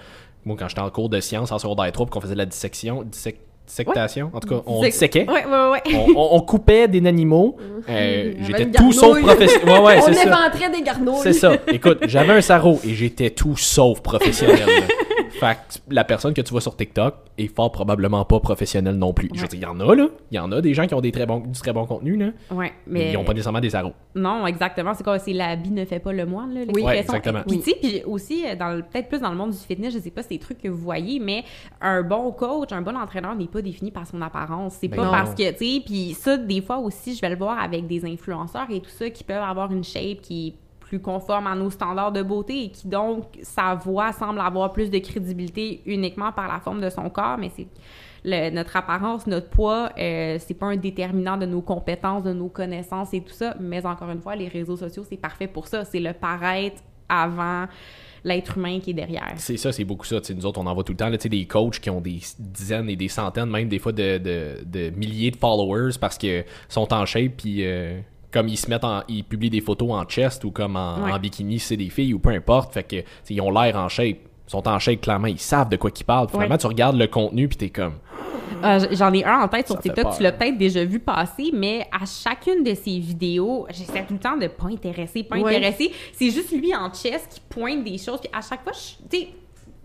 Moi, 0.45 0.55
quand 0.57 0.67
j'étais 0.69 0.81
en 0.81 0.89
cours 0.89 1.09
de 1.09 1.19
sciences 1.19 1.51
en 1.51 1.59
secondaire 1.59 1.91
3 1.91 2.05
puis 2.05 2.11
qu'on 2.13 2.21
faisait 2.21 2.33
de 2.33 2.37
la 2.39 2.45
dissection, 2.45 3.03
dissec- 3.03 3.35
dissectation, 3.67 4.31
en 4.33 4.39
tout 4.39 4.47
cas, 4.47 4.61
on 4.65 4.81
Dissec- 4.81 4.91
disséquait. 4.91 5.29
Ouais, 5.29 5.45
ouais, 5.45 5.69
ouais. 5.69 5.81
On, 6.15 6.29
on- 6.31 6.41
coupait 6.41 6.87
des 6.87 7.05
animaux. 7.05 7.57
Euh, 7.89 8.33
j'étais 8.39 8.71
tout 8.71 8.91
sauf 8.93 9.19
professionnel. 9.21 9.67
Ouais, 9.69 9.79
ouais, 9.79 9.99
On 10.07 10.11
éventrait 10.11 10.69
des 10.71 10.81
garnouilles. 10.81 11.19
C'est 11.21 11.33
ça. 11.33 11.53
Écoute, 11.67 11.99
j'avais 12.07 12.33
un 12.33 12.41
sarreau 12.41 12.79
et 12.85 12.93
j'étais 12.95 13.29
tout 13.31 13.57
sauf 13.57 14.01
professionnel. 14.01 14.65
fait 15.39 15.55
que 15.55 15.93
la 15.93 16.03
personne 16.03 16.33
que 16.33 16.41
tu 16.41 16.51
vois 16.51 16.61
sur 16.61 16.75
TikTok 16.75 17.15
est 17.37 17.47
fort 17.47 17.71
probablement 17.71 18.25
pas 18.25 18.39
professionnelle 18.39 18.95
non 18.95 19.13
plus. 19.13 19.29
Je 19.33 19.41
veux 19.41 19.47
dire, 19.47 19.59
il 19.59 19.63
y 19.63 19.65
en 19.65 19.79
a, 19.79 19.95
là. 19.95 20.07
Il 20.31 20.35
y 20.35 20.39
en 20.39 20.51
a 20.51 20.61
des 20.61 20.73
gens 20.73 20.85
qui 20.87 20.93
ont 20.93 21.01
des 21.01 21.11
très 21.11 21.25
bons, 21.25 21.39
du 21.39 21.59
très 21.59 21.73
bon 21.73 21.85
contenu, 21.85 22.17
là. 22.17 22.27
Ouais, 22.51 22.73
Mais 22.87 22.99
mais 22.99 23.11
ils 23.13 23.17
ont 23.17 23.23
pas 23.23 23.33
nécessairement 23.33 23.59
des 23.61 23.69
sarreaux. 23.69 23.93
non, 24.15 24.45
exactement. 24.47 24.93
C'est 24.93 25.03
quoi? 25.03 25.19
C'est 25.19 25.33
l'habit 25.33 25.71
ne 25.71 25.85
fait 25.85 25.99
pas 25.99 26.11
le 26.13 26.25
moine, 26.25 26.53
là, 26.53 26.61
Oui. 26.73 26.83
Ouais, 26.83 26.99
exactement. 26.99 27.41
Puis 27.47 27.61
Oui. 27.65 27.75
tu 27.81 27.89
sais, 27.89 28.03
aussi 28.05 28.43
euh, 28.45 28.81
peut-être 28.91 29.07
plus 29.09 29.19
dans 29.19 29.29
le 29.31 29.37
monde 29.37 29.51
du 29.51 29.57
fitness, 29.57 29.93
je 29.93 29.99
sais 29.99 30.11
pas 30.11 30.21
si 30.21 30.27
c'est 30.29 30.35
des 30.35 30.39
trucs 30.39 30.59
que 30.61 30.67
vous 30.67 30.77
voyez, 30.77 31.19
mais 31.19 31.43
un 31.81 32.03
bon 32.03 32.31
coach, 32.31 32.71
un 32.71 32.81
bon 32.81 32.95
entraîneur 32.97 33.35
n'est 33.35 33.47
pas 33.47 33.61
défini 33.61 33.91
par 33.91 34.05
son 34.07 34.21
apparence. 34.21 34.75
C'est 34.79 34.87
Ben 34.87 34.97
pas 34.97 35.05
non. 35.05 35.11
parce 35.11 35.33
que 35.35 35.49
tu 35.51 35.57
sais, 35.75 35.81
puis 35.85 36.13
ça 36.13 36.37
des 36.37 36.61
fois 36.61 36.77
aussi, 36.79 37.15
je 37.15 37.21
vais 37.21 37.29
le 37.29 37.35
voir 37.37 37.59
avec 37.59 37.87
des 37.87 38.05
influenceurs 38.05 38.67
et 38.69 38.79
tout 38.81 38.89
ça 38.89 39.09
qui 39.09 39.23
peuvent 39.23 39.41
avoir 39.43 39.71
une 39.71 39.83
shape 39.83 40.21
qui 40.21 40.55
plus 40.89 40.99
conforme 40.99 41.47
à 41.47 41.55
nos 41.55 41.69
standards 41.69 42.11
de 42.11 42.23
beauté 42.23 42.63
et 42.65 42.69
qui 42.71 42.87
donc 42.87 43.25
sa 43.43 43.75
voix 43.75 44.11
semble 44.11 44.39
avoir 44.41 44.73
plus 44.73 44.89
de 44.89 44.97
crédibilité 44.97 45.81
uniquement 45.85 46.31
par 46.31 46.47
la 46.51 46.59
forme 46.59 46.81
de 46.81 46.89
son 46.89 47.09
corps, 47.09 47.37
mais 47.37 47.51
c'est 47.55 47.67
le- 48.25 48.49
notre 48.49 48.75
apparence, 48.75 49.27
notre 49.27 49.49
poids, 49.49 49.91
euh, 49.97 50.37
c'est 50.39 50.55
pas 50.55 50.65
un 50.65 50.75
déterminant 50.75 51.37
de 51.37 51.45
nos 51.45 51.61
compétences, 51.61 52.23
de 52.23 52.33
nos 52.33 52.49
connaissances 52.49 53.13
et 53.13 53.21
tout 53.21 53.33
ça. 53.33 53.55
Mais 53.59 53.85
encore 53.85 54.09
une 54.09 54.19
fois, 54.21 54.35
les 54.35 54.47
réseaux 54.47 54.75
sociaux, 54.75 55.05
c'est 55.07 55.15
parfait 55.15 55.47
pour 55.47 55.67
ça. 55.67 55.85
C'est 55.85 55.99
le 56.01 56.11
paraître 56.13 56.81
avant 57.07 57.65
l'être 58.25 58.57
humain 58.57 58.79
qui 58.81 58.89
est 58.89 58.93
derrière. 58.93 59.33
C'est 59.37 59.55
ça, 59.57 59.71
c'est 59.71 59.85
beaucoup 59.85 60.05
ça. 60.05 60.17
Nous 60.35 60.45
autres, 60.45 60.59
on 60.59 60.65
en 60.65 60.73
voit 60.73 60.83
tout 60.83 60.91
le 60.91 60.97
temps. 60.97 61.07
là, 61.07 61.17
des 61.17 61.45
coachs 61.45 61.79
qui 61.79 61.89
ont 61.89 62.01
des 62.01 62.19
dizaines 62.37 62.89
et 62.89 62.95
des 62.97 63.07
centaines, 63.07 63.49
même 63.49 63.69
des 63.69 63.79
fois 63.79 63.93
de, 63.93 64.91
milliers 64.97 65.31
de 65.31 65.37
followers 65.37 65.91
parce 66.01 66.17
qu'ils 66.17 66.43
sont 66.67 66.91
en 66.93 67.05
shape, 67.05 67.37
puis 67.37 67.65
euh, 67.65 67.99
comme 68.31 68.47
ils 68.47 68.57
se 68.57 68.69
mettent 68.69 68.83
en. 68.83 69.01
Ils 69.07 69.23
publient 69.23 69.49
des 69.49 69.61
photos 69.61 69.91
en 69.91 70.03
chest 70.05 70.43
ou 70.43 70.51
comme 70.51 70.75
en, 70.75 71.03
Ouais. 71.03 71.11
en 71.11 71.19
bikini, 71.19 71.59
c'est 71.59 71.77
des 71.77 71.89
filles 71.89 72.13
ou 72.13 72.19
peu 72.19 72.29
importe. 72.29 72.73
Fait 72.73 72.83
que, 72.83 72.95
tu 72.97 73.03
sais, 73.23 73.33
ils 73.33 73.41
ont 73.41 73.51
l'air 73.51 73.75
en 73.75 73.89
shape. 73.89 74.17
Ils 74.47 74.51
sont 74.51 74.67
en 74.67 74.79
shape, 74.79 75.01
clairement. 75.01 75.27
Ils 75.27 75.39
savent 75.39 75.69
de 75.69 75.77
quoi 75.77 75.91
qu'ils 75.91 76.05
parlent. 76.05 76.29
Finalement, 76.29 76.53
Ouais. 76.55 76.57
tu 76.59 76.67
regardes 76.67 76.97
le 76.97 77.07
contenu, 77.07 77.47
puis 77.47 77.57
t'es 77.57 77.69
comme. 77.69 77.93
Euh, 78.63 78.79
J'en 78.91 79.13
ai 79.13 79.23
un 79.23 79.41
en 79.41 79.47
tête 79.47 79.67
sur 79.67 79.75
Ça 79.75 79.81
TikTok, 79.83 80.17
tu 80.17 80.23
l'as 80.23 80.31
peut-être 80.33 80.57
déjà 80.57 80.83
vu 80.83 80.99
passer, 80.99 81.51
mais 81.53 81.87
à 81.91 82.03
chacune 82.05 82.63
de 82.63 82.73
ses 82.73 82.97
vidéos, 82.99 83.67
j'essaie 83.69 84.03
tout 84.05 84.13
le 84.15 84.19
temps 84.19 84.35
de 84.35 84.47
pas 84.47 84.65
intéresser, 84.65 85.23
pas 85.23 85.37
Ouais. 85.37 85.55
intéresser. 85.55 85.91
C'est 86.13 86.31
juste 86.31 86.51
lui 86.51 86.75
en 86.75 86.91
chess 86.91 87.25
qui 87.29 87.39
pointe 87.47 87.83
des 87.83 87.97
choses, 87.99 88.19
puis 88.19 88.29
à 88.33 88.41
chaque 88.41 88.63
fois, 88.63 88.73
tu 88.73 89.17
sais, 89.17 89.27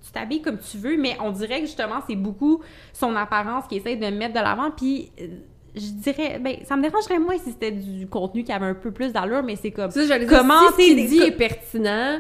tu 0.03 0.11
t'habilles 0.13 0.41
comme 0.43 0.59
tu 0.59 0.79
veux, 0.79 0.97
mais 0.97 1.17
on 1.23 1.31
dirait 1.31 1.61
que 1.61 1.67
justement, 1.67 2.01
c'est 2.09 2.17
beaucoup 2.17 2.63
son 2.95 3.15
apparence 3.15 3.67
qui 3.69 3.77
essaie 3.77 3.97
de 3.97 4.07
mettre 4.07 4.33
de 4.35 4.41
l'avant, 4.41 4.71
puis 4.75 5.11
euh, 5.21 5.27
je 5.75 5.81
dirais, 6.03 6.39
ben, 6.39 6.57
ça 6.64 6.77
me 6.77 6.83
dérangerait 6.83 7.18
moins 7.18 7.37
si 7.39 7.51
c'était 7.53 7.72
du 7.72 8.07
contenu 8.07 8.45
qui 8.45 8.53
avait 8.53 8.66
un 8.66 8.75
peu 8.75 8.91
plus 8.93 9.12
d'allure, 9.12 9.43
mais 9.43 9.57
c'est 9.57 9.70
comme, 9.70 9.91
Ça, 9.91 10.01
comment 10.29 10.70
c'est 10.77 10.95
dit 10.95 11.18
est 11.20 11.33
pertinent, 11.33 12.18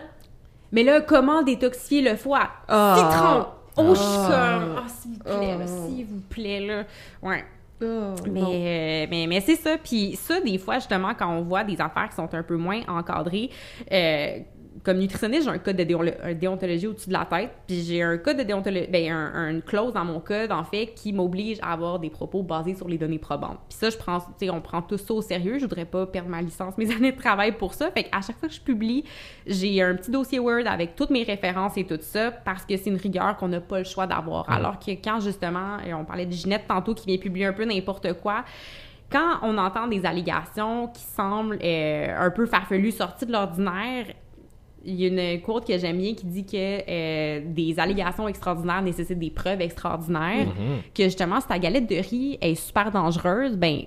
mais 0.72 0.82
là, 0.82 1.00
comment 1.00 1.42
détoxifier 1.42 2.02
le 2.02 2.16
foie? 2.16 2.48
Ah. 2.68 2.96
Citron! 2.98 3.46
Oh, 3.76 3.94
je 3.94 4.00
suis 4.00 4.06
Ah. 4.30 4.60
comme, 4.60 4.76
ah, 4.78 4.88
s'il 4.88 5.12
vous 5.12 5.18
plaît, 5.24 5.56
là, 5.58 5.64
Ah. 5.64 5.66
s'il 5.88 6.06
vous 6.06 6.20
plaît, 6.30 6.60
là. 6.60 6.84
Ouais. 7.22 7.44
oh, 7.82 8.14
Mais, 8.30 8.40
euh, 8.40 9.06
mais, 9.10 9.26
mais 9.28 9.40
c'est 9.40 9.56
ça. 9.56 9.76
Puis 9.82 10.16
ça, 10.16 10.40
des 10.40 10.58
fois, 10.58 10.76
justement, 10.76 11.12
quand 11.18 11.28
on 11.28 11.42
voit 11.42 11.64
des 11.64 11.80
affaires 11.80 12.08
qui 12.08 12.14
sont 12.16 12.32
un 12.32 12.42
peu 12.42 12.56
moins 12.56 12.80
encadrées, 12.88 13.50
euh, 13.90 14.38
comme 14.82 14.98
nutritionniste, 14.98 15.44
j'ai 15.44 15.50
un 15.50 15.58
code 15.58 15.76
de 15.76 16.32
déontologie 16.34 16.86
au-dessus 16.88 17.08
de 17.08 17.12
la 17.12 17.24
tête. 17.24 17.50
Puis 17.66 17.82
j'ai 17.82 18.02
un 18.02 18.18
code 18.18 18.38
de 18.38 18.42
déontologie, 18.42 18.88
ben, 18.90 19.12
un, 19.12 19.32
un- 19.34 19.50
une 19.50 19.62
clause 19.62 19.92
dans 19.92 20.04
mon 20.04 20.20
code, 20.20 20.50
en 20.50 20.64
fait, 20.64 20.88
qui 20.94 21.12
m'oblige 21.12 21.58
à 21.62 21.72
avoir 21.72 21.98
des 21.98 22.10
propos 22.10 22.42
basés 22.42 22.74
sur 22.74 22.88
les 22.88 22.98
données 22.98 23.18
probantes. 23.18 23.58
Puis 23.68 23.78
ça, 23.78 23.90
je 23.90 23.96
prends, 23.96 24.18
tu 24.20 24.26
sais, 24.40 24.50
on 24.50 24.60
prend 24.60 24.82
tout 24.82 24.98
ça 24.98 25.14
au 25.14 25.22
sérieux. 25.22 25.58
Je 25.58 25.64
voudrais 25.64 25.84
pas 25.84 26.06
perdre 26.06 26.28
ma 26.28 26.42
licence, 26.42 26.74
mes 26.78 26.90
années 26.90 27.12
de 27.12 27.18
travail 27.18 27.52
pour 27.52 27.74
ça. 27.74 27.90
Fait 27.92 28.04
qu'à 28.04 28.20
chaque 28.20 28.38
fois 28.38 28.48
que 28.48 28.54
je 28.54 28.60
publie, 28.60 29.04
j'ai 29.46 29.80
un 29.82 29.94
petit 29.94 30.10
dossier 30.10 30.38
Word 30.40 30.66
avec 30.66 30.96
toutes 30.96 31.10
mes 31.10 31.22
références 31.22 31.76
et 31.76 31.84
tout 31.84 31.98
ça, 32.00 32.30
parce 32.32 32.64
que 32.64 32.76
c'est 32.76 32.90
une 32.90 32.96
rigueur 32.96 33.36
qu'on 33.36 33.48
n'a 33.48 33.60
pas 33.60 33.78
le 33.78 33.84
choix 33.84 34.06
d'avoir. 34.06 34.50
Alors 34.50 34.78
que 34.78 34.90
quand, 34.92 35.20
justement, 35.20 35.78
et 35.86 35.94
on 35.94 36.04
parlait 36.04 36.26
de 36.26 36.32
Ginette 36.32 36.66
tantôt 36.66 36.94
qui 36.94 37.06
vient 37.06 37.18
publier 37.18 37.46
un 37.46 37.52
peu 37.52 37.64
n'importe 37.64 38.12
quoi, 38.14 38.44
quand 39.12 39.38
on 39.42 39.56
entend 39.58 39.86
des 39.86 40.04
allégations 40.06 40.88
qui 40.88 41.02
semblent 41.02 41.58
euh, 41.62 42.06
un 42.18 42.30
peu 42.30 42.46
farfelues, 42.46 42.90
sorties 42.90 43.26
de 43.26 43.32
l'ordinaire, 43.32 44.06
il 44.86 44.94
y 45.00 45.04
a 45.04 45.34
une 45.34 45.40
quote 45.40 45.66
que 45.66 45.78
j'aime 45.78 45.98
bien 45.98 46.14
qui 46.14 46.26
dit 46.26 46.44
que 46.44 46.56
euh, 46.88 47.40
des 47.46 47.78
allégations 47.78 48.28
extraordinaires 48.28 48.82
nécessitent 48.82 49.18
des 49.18 49.30
preuves 49.30 49.60
extraordinaires, 49.60 50.46
que 50.94 51.04
justement, 51.04 51.40
si 51.40 51.46
ta 51.46 51.58
galette 51.58 51.88
de 51.88 51.96
riz 51.96 52.38
est 52.40 52.54
super 52.54 52.90
dangereuse, 52.90 53.56
ben, 53.56 53.82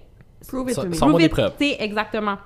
Prove 0.48 0.70
it 0.70 0.76
Ça- 0.76 0.84
to 0.84 0.90
me. 0.90 0.96
prove 0.96 1.18
des 1.18 1.26
it, 1.26 1.32
preuves. 1.32 1.54
tu 1.60 1.66
sais, 1.66 1.78
exactement. 1.80 2.38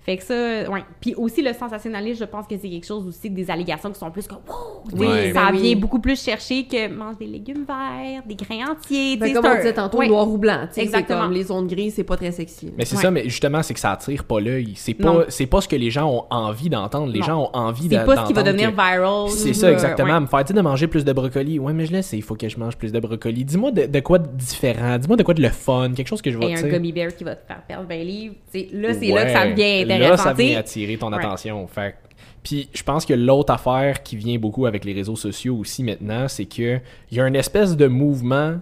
Fait 0.00 0.16
que 0.16 0.22
ça, 0.22 0.34
ouais. 0.70 0.84
Puis 1.02 1.14
aussi, 1.16 1.42
le 1.42 1.52
sensationnalisme, 1.52 2.20
je 2.20 2.24
pense 2.24 2.46
que 2.46 2.56
c'est 2.56 2.70
quelque 2.70 2.86
chose 2.86 3.06
aussi 3.06 3.28
que 3.28 3.34
des 3.34 3.50
allégations 3.50 3.90
qui 3.92 3.98
sont 3.98 4.10
plus 4.10 4.26
comme, 4.26 4.38
wow, 4.48 4.98
Ouais. 4.98 5.32
ça 5.34 5.50
Ben 5.50 5.56
oui. 5.56 5.60
vient 5.62 5.76
beaucoup 5.76 5.98
plus 5.98 6.18
chercher 6.22 6.64
que 6.66 6.88
mange 6.88 7.18
des 7.18 7.26
légumes 7.26 7.66
verts, 7.66 8.22
des 8.26 8.34
grains 8.34 8.70
entiers, 8.72 9.12
tu 9.14 9.18
Ben, 9.18 9.26
sais, 9.26 9.32
comme 9.34 9.44
c'est 9.44 9.50
on 9.50 9.56
disait 9.56 9.72
tantôt, 9.74 9.98
ouais. 9.98 10.08
noir 10.08 10.26
ou 10.26 10.38
blanc. 10.38 10.66
C'est 10.70 10.80
Exactement. 10.80 11.22
comme 11.24 11.32
les 11.32 11.42
zones 11.42 11.66
grises, 11.66 11.92
c'est 11.96 12.04
pas 12.04 12.16
très 12.16 12.32
sexy. 12.32 12.72
Mais 12.78 12.86
c'est 12.86 12.96
Ouais. 12.96 13.02
ça, 13.02 13.10
mais 13.10 13.24
justement, 13.24 13.62
c'est 13.62 13.74
que 13.74 13.80
ça 13.80 13.92
attire 13.92 14.24
pas 14.24 14.40
l'œil. 14.40 14.72
C'est 14.76 14.94
pas, 14.94 15.26
c'est 15.28 15.44
pas 15.46 15.60
ce 15.60 15.68
que 15.68 15.76
les 15.76 15.90
gens 15.90 16.08
ont 16.10 16.24
envie 16.30 16.70
d'entendre. 16.70 17.12
Les 17.12 17.20
Non. 17.20 17.26
gens 17.26 17.42
ont 17.42 17.50
envie 17.56 17.82
C'est 17.82 17.88
d'a- 17.96 18.04
pas 18.04 18.16
ce 18.22 18.26
qui 18.28 18.32
va 18.32 18.42
d'entendre 18.42 18.56
devenir 18.56 18.70
que- 18.74 18.82
viral. 18.96 19.28
C'est 19.30 19.52
ça, 19.52 19.70
exactement. 19.72 20.14
ouais. 20.14 20.20
Me 20.20 20.26
faire 20.26 20.44
dire 20.44 20.56
de 20.56 20.60
manger 20.62 20.86
plus 20.86 21.04
de 21.04 21.12
brocoli. 21.12 21.58
Ouais, 21.58 21.74
mais 21.74 21.84
je 21.84 21.92
laisse, 21.92 22.12
il 22.14 22.22
faut 22.22 22.34
que 22.34 22.48
je 22.48 22.58
mange 22.58 22.76
plus 22.78 22.92
de 22.92 22.98
brocoli. 23.00 23.44
Dis-moi 23.44 23.72
de, 23.72 23.84
de 23.84 24.00
quoi 24.00 24.18
de 24.18 24.28
différent. 24.34 24.96
Dis-moi 24.96 25.16
de 25.18 25.22
quoi 25.22 25.34
de 25.34 25.42
le 25.42 25.50
fun. 25.50 25.92
Quelque 25.94 26.08
chose 26.08 26.22
que 26.22 26.30
je 26.30 26.38
vais 26.38 26.46
Et 26.52 26.54
un 26.56 26.62
gummy 26.62 26.92
bear 26.92 27.14
qui 27.14 27.24
va 27.24 27.36
te 27.36 27.46
faire 27.46 27.60
perdre 27.68 27.86
20 27.86 28.04
livres. 28.04 28.34
là, 28.72 28.94
c'est 28.94 29.08
là 29.12 29.24
que 29.26 29.32
ça 29.32 29.46
devient 29.50 29.97
Là, 29.98 30.16
ça 30.16 30.32
vient 30.32 30.58
attirer 30.58 30.96
ton 30.96 31.12
attention. 31.12 31.66
Fait 31.66 31.96
Puis 32.42 32.68
je 32.72 32.82
pense 32.82 33.04
que 33.04 33.14
l'autre 33.14 33.52
affaire 33.52 34.02
qui 34.02 34.16
vient 34.16 34.38
beaucoup 34.38 34.66
avec 34.66 34.84
les 34.84 34.92
réseaux 34.92 35.16
sociaux 35.16 35.56
aussi 35.56 35.82
maintenant, 35.82 36.28
c'est 36.28 36.46
que 36.46 36.80
il 37.10 37.18
y 37.18 37.20
a 37.20 37.26
une 37.26 37.36
espèce 37.36 37.76
de 37.76 37.86
mouvement 37.86 38.56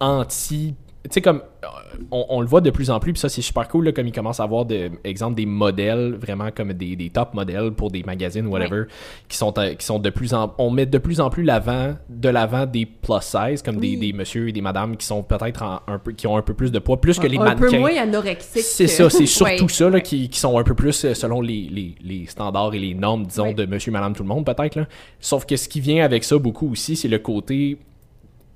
anti. 0.00 0.74
Tu 1.04 1.08
sais, 1.14 1.20
comme 1.20 1.38
euh, 1.64 1.66
on, 2.12 2.26
on 2.28 2.40
le 2.40 2.46
voit 2.46 2.60
de 2.60 2.70
plus 2.70 2.88
en 2.88 3.00
plus, 3.00 3.12
puis 3.12 3.18
ça 3.20 3.28
c'est 3.28 3.42
super 3.42 3.66
cool, 3.66 3.86
là, 3.86 3.92
comme 3.92 4.06
ils 4.06 4.12
commencent 4.12 4.38
à 4.38 4.44
avoir, 4.44 4.64
de, 4.64 4.90
exemple, 5.02 5.34
des 5.34 5.46
modèles, 5.46 6.14
vraiment 6.14 6.50
comme 6.54 6.72
des, 6.74 6.94
des 6.94 7.10
top 7.10 7.34
modèles 7.34 7.72
pour 7.72 7.90
des 7.90 8.04
magazines, 8.04 8.46
whatever, 8.46 8.84
qui, 9.28 9.36
sont, 9.36 9.52
euh, 9.58 9.74
qui 9.74 9.84
sont 9.84 9.98
de 9.98 10.10
plus 10.10 10.32
en. 10.32 10.54
On 10.58 10.70
met 10.70 10.86
de 10.86 10.98
plus 10.98 11.20
en 11.20 11.28
plus 11.28 11.42
l'avant, 11.42 11.94
de 12.08 12.28
l'avant 12.28 12.66
des 12.66 12.86
plus 12.86 13.20
size, 13.20 13.62
comme 13.62 13.78
Oui. 13.78 13.96
des, 13.96 14.06
des 14.06 14.12
messieurs 14.12 14.48
et 14.48 14.52
des 14.52 14.60
madames 14.60 14.96
qui 14.96 15.04
sont 15.04 15.24
peut-être 15.24 15.62
un 15.88 15.98
peu, 15.98 16.12
qui 16.12 16.26
ont 16.28 16.36
un 16.36 16.42
peu 16.42 16.54
plus 16.54 16.70
de 16.70 16.78
poids, 16.78 17.00
plus 17.00 17.18
que 17.18 17.26
les 17.26 17.36
un 17.36 17.44
mannequins. 17.44 17.68
peu 17.70 17.78
moins 17.78 17.96
anorexique. 17.96 18.62
C'est 18.62 18.86
ça, 18.86 19.10
c'est 19.10 19.26
surtout 19.26 19.68
ça 19.68 19.90
là, 19.90 20.00
qui, 20.00 20.28
qui 20.28 20.38
sont 20.38 20.56
un 20.56 20.62
peu 20.62 20.74
plus 20.74 21.04
euh, 21.04 21.14
selon 21.14 21.40
les, 21.40 21.68
les, 21.68 21.96
les 22.02 22.26
standards 22.26 22.74
et 22.74 22.78
les 22.78 22.94
normes, 22.94 23.26
disons, 23.26 23.52
de 23.52 23.66
monsieur, 23.66 23.90
madame, 23.90 24.14
tout 24.14 24.22
le 24.22 24.28
monde, 24.28 24.46
peut-être. 24.46 24.76
là. 24.76 24.86
Sauf 25.18 25.46
que 25.46 25.56
ce 25.56 25.68
qui 25.68 25.80
vient 25.80 26.04
avec 26.04 26.22
ça 26.22 26.38
beaucoup 26.38 26.70
aussi, 26.70 26.94
c'est 26.94 27.08
le 27.08 27.18
côté. 27.18 27.76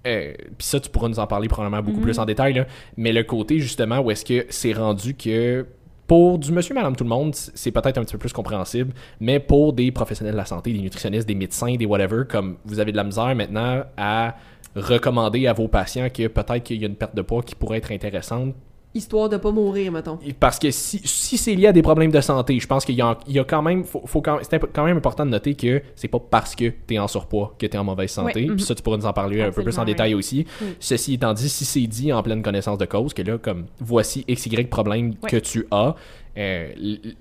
Euh, 0.07 0.35
Puis 0.57 0.67
ça, 0.67 0.81
tu 0.81 0.89
pourras 0.89 1.09
nous 1.09 1.19
en 1.19 1.27
parler 1.27 1.49
probablement 1.49 1.83
beaucoup 1.83 2.01
plus 2.01 2.19
en 2.19 2.25
détail, 2.25 2.55
là, 2.55 2.67
mais 2.97 3.13
le 3.13 3.25
côté 3.25 3.59
justement 3.59 3.99
où 4.01 4.11
est-ce 4.11 4.25
que 4.25 4.47
c'est 4.49 4.73
rendu 4.73 5.15
que 5.15 5.67
pour 6.07 6.39
du 6.39 6.53
monsieur, 6.53 6.75
madame, 6.75 6.95
tout 6.95 7.05
le 7.05 7.11
monde, 7.11 7.35
c'est 7.35 7.73
peut-être 7.73 7.99
un 7.99 8.05
petit 8.05 8.13
peu 8.13 8.19
plus 8.19 8.33
compréhensible, 8.33 8.93
mais 9.19 9.41
pour 9.41 9.73
des 9.73 9.91
professionnels 9.91 10.35
de 10.35 10.39
la 10.39 10.45
santé, 10.45 10.73
des 10.73 10.79
nutritionnistes, 10.79 11.27
des 11.27 11.35
médecins, 11.35 11.75
des 11.75 11.87
whatever, 11.87 12.23
comme 12.29 12.59
vous 12.65 12.79
avez 12.79 12.93
de 12.93 12.97
la 12.97 13.05
misère 13.05 13.35
maintenant 13.35 13.83
à 13.97 14.37
recommander 14.77 15.47
à 15.47 15.53
vos 15.53 15.69
patients 15.69 16.09
que 16.11 16.29
peut-être 16.29 16.63
qu'il 16.63 16.81
y 16.81 16.85
a 16.85 16.89
une 16.89 16.97
perte 16.97 17.17
de 17.17 17.23
poids 17.23 17.43
qui 17.43 17.55
pourrait 17.55 17.79
être 17.79 17.91
intéressante 17.91 18.55
Histoire 18.97 19.29
de 19.29 19.37
pas 19.37 19.51
mourir, 19.51 19.93
mettons. 19.93 20.19
parce 20.41 20.59
que 20.59 20.71
si, 20.71 21.01
si 21.05 21.37
c'est 21.37 21.55
lié 21.55 21.67
à 21.69 21.73
des 21.73 21.83
problèmes 21.83 22.11
de 22.11 22.21
santé, 22.21 22.59
je 22.59 22.67
pense 22.67 22.85
qu'il 22.85 22.95
y, 22.95 23.03
a- 23.03 23.19
il 23.29 23.35
y 23.35 23.39
a 23.39 23.45
quand 23.45 23.61
même, 23.63 23.85
faut, 23.85 24.03
faut 24.07 24.23
quand, 24.23 24.39
c'est 24.43 24.59
quand 24.73 24.85
même 24.85 24.97
important 24.97 25.27
de 25.27 25.31
noter 25.31 25.55
que 25.55 25.83
c'est 25.95 26.09
pas 26.09 26.19
parce 26.19 26.55
que 26.55 26.71
t'es 26.87 26.99
en 26.99 27.07
surpoids 27.09 27.55
que 27.59 27.67
t'es 27.67 27.77
en 27.79 27.85
mauvaise 27.85 28.11
santé. 28.11 28.41
Ouais, 28.41 28.47
Puis 28.47 28.51
mhm. 28.55 28.59
ça, 28.59 28.75
tu 28.75 28.83
pourras 28.83 28.97
nous 28.97 29.07
en 29.07 29.13
parler 29.13 29.43
un 29.43 29.51
peu 29.51 29.63
plus 29.63 29.79
en 29.79 29.85
détail 29.85 30.15
aussi. 30.15 30.47
Mm. 30.61 30.65
Ceci 30.81 31.15
étant 31.15 31.33
dit, 31.35 31.49
si 31.49 31.65
c'est 31.65 31.87
dit 31.87 32.13
en 32.13 32.23
pleine 32.23 32.43
connaissance 32.43 32.79
de 32.79 32.87
cause, 32.87 33.13
que 33.13 33.23
là, 33.23 33.39
comme 33.39 33.67
voici 33.81 34.25
XY 34.29 34.65
problème 34.65 35.15
Ouais. 35.23 35.31
que 35.31 35.37
tu 35.37 35.67
as, 35.71 35.95
euh, 36.39 36.69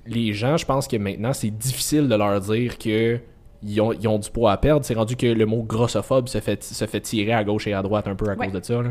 les 0.08 0.34
gens, 0.34 0.58
je 0.58 0.66
pense 0.66 0.88
que 0.88 0.98
maintenant, 0.98 1.34
c'est 1.34 1.50
difficile 1.50 2.08
de 2.08 2.16
leur 2.16 2.40
dire 2.42 2.78
que 2.78 3.20
ils 3.66 3.82
ont, 3.82 3.92
ils 3.94 4.08
ont 4.08 4.20
du 4.20 4.30
poids 4.30 4.52
à 4.52 4.58
perdre. 4.58 4.86
C'est 4.86 4.94
rendu 4.94 5.16
que 5.16 5.26
le 5.28 5.46
mot 5.46 5.64
grossophobe 5.64 6.28
se 6.28 6.40
fait, 6.40 6.64
se 6.64 6.86
fait 6.86 7.02
tirer 7.02 7.34
à 7.34 7.44
gauche 7.44 7.68
et 7.68 7.74
à 7.74 7.82
droite 7.82 8.08
un 8.08 8.16
peu 8.16 8.30
à 8.30 8.36
Ouais. 8.36 8.48
cause 8.48 8.54
de 8.62 8.64
ça. 8.66 8.82
là. 8.82 8.90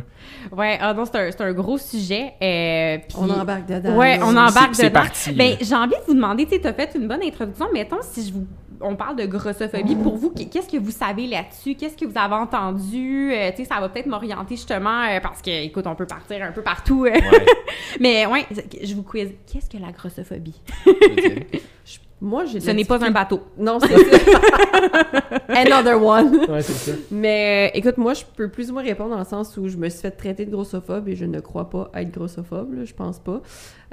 Ouais, 0.56 0.78
ah 0.80 0.92
non, 0.94 1.04
c'est 1.04 1.16
un, 1.16 1.30
c'est 1.30 1.40
un 1.42 1.52
gros 1.52 1.78
sujet. 1.78 2.32
euh, 2.42 2.98
On 3.18 3.28
embarque 3.30 3.66
dedans. 3.66 3.96
Ouais, 3.96 4.18
on 4.22 4.30
embarque 4.36 4.74
C'est- 4.74 4.90
parti, 4.90 5.32
Ben, 5.32 5.56
j'ai 5.60 5.74
envie 5.74 5.94
de 5.94 6.04
vous 6.06 6.14
demander, 6.14 6.46
tu 6.46 6.60
t'as 6.60 6.72
fait 6.72 6.90
une 6.94 7.06
bonne 7.08 7.22
introduction. 7.22 7.66
Mettons, 7.72 7.98
si 8.02 8.26
je 8.28 8.32
vous 8.32 8.46
on 8.80 8.96
parle 8.96 9.16
de 9.16 9.24
grossophobie. 9.24 9.94
Pour 9.96 10.16
vous, 10.16 10.30
qu'est-ce 10.30 10.68
que 10.68 10.76
vous 10.76 10.90
savez 10.90 11.26
là-dessus? 11.26 11.74
Qu'est-ce 11.76 11.96
que 11.96 12.04
vous 12.04 12.18
avez 12.18 12.34
entendu? 12.34 13.32
Euh, 13.32 13.50
tu 13.52 13.58
sais, 13.62 13.64
ça 13.72 13.80
va 13.80 13.88
peut-être 13.88 14.06
m'orienter 14.06 14.56
justement 14.56 15.04
euh, 15.04 15.20
parce 15.22 15.40
que, 15.40 15.64
écoute, 15.64 15.86
on 15.86 15.94
peut 15.94 16.04
partir 16.06 16.42
un 16.42 16.50
peu 16.52 16.60
partout. 16.60 17.06
Mais 18.00 18.26
ouais, 18.26 18.44
je 18.82 18.94
vous 18.94 19.02
quiz. 19.04 19.30
Qu'est-ce 19.50 19.70
que 19.70 19.78
la 19.80 19.90
grossophobie? 19.92 20.60
Moi, 22.24 22.46
j'ai 22.46 22.58
Ce 22.58 22.70
n'est 22.70 22.86
pas 22.86 23.04
un 23.04 23.10
bateau. 23.10 23.42
Non, 23.58 23.78
c'est 23.80 23.88
ça. 23.88 24.40
Another 25.48 26.02
one. 26.02 26.46
Ouais, 26.48 26.62
c'est 26.62 26.90
ça. 26.90 26.96
Mais 27.10 27.70
euh, 27.70 27.78
écoute, 27.78 27.98
moi, 27.98 28.14
je 28.14 28.22
peux 28.34 28.48
plus 28.48 28.70
ou 28.70 28.72
moins 28.72 28.82
répondre 28.82 29.10
dans 29.10 29.18
le 29.18 29.26
sens 29.26 29.56
où 29.58 29.68
je 29.68 29.76
me 29.76 29.90
suis 29.90 30.00
fait 30.00 30.10
traiter 30.10 30.46
de 30.46 30.50
grossophobe 30.50 31.06
et 31.08 31.16
je 31.16 31.26
ne 31.26 31.40
crois 31.40 31.68
pas 31.68 31.90
être 31.94 32.10
grossophobe, 32.10 32.72
là, 32.72 32.84
je 32.84 32.94
pense 32.94 33.18
pas. 33.18 33.42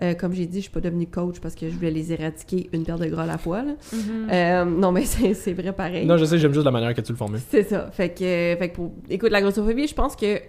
Euh, 0.01 0.13
comme 0.13 0.31
j'ai 0.33 0.45
dit, 0.45 0.59
je 0.59 0.63
suis 0.63 0.71
pas 0.71 0.79
devenue 0.79 1.07
coach 1.07 1.41
parce 1.41 1.55
que 1.55 1.69
je 1.69 1.75
voulais 1.75 1.91
les 1.91 2.13
éradiquer 2.13 2.69
une 2.71 2.85
paire 2.85 2.97
de 2.97 3.07
gras 3.07 3.23
à 3.23 3.27
la 3.27 3.37
fois. 3.37 3.63
là. 3.63 3.73
Mm-hmm. 3.93 4.31
Euh, 4.31 4.65
non, 4.65 4.93
mais 4.93 5.03
c'est 5.05 5.33
c'est 5.33 5.53
vrai 5.53 5.73
pareil. 5.73 6.05
Non, 6.05 6.15
je 6.15 6.23
sais, 6.23 6.37
j'aime 6.37 6.53
juste 6.53 6.65
la 6.65 6.71
manière 6.71 6.93
que 6.93 7.01
tu 7.01 7.11
le 7.11 7.17
formules. 7.17 7.41
C'est 7.49 7.63
ça. 7.63 7.91
Fait 7.91 8.09
que, 8.09 8.55
fait 8.57 8.69
que 8.69 8.75
pour... 8.75 8.93
écoute, 9.09 9.31
la 9.31 9.41
grossophobie, 9.41 9.87
je 9.87 9.95
pense 9.95 10.15
que. 10.15 10.39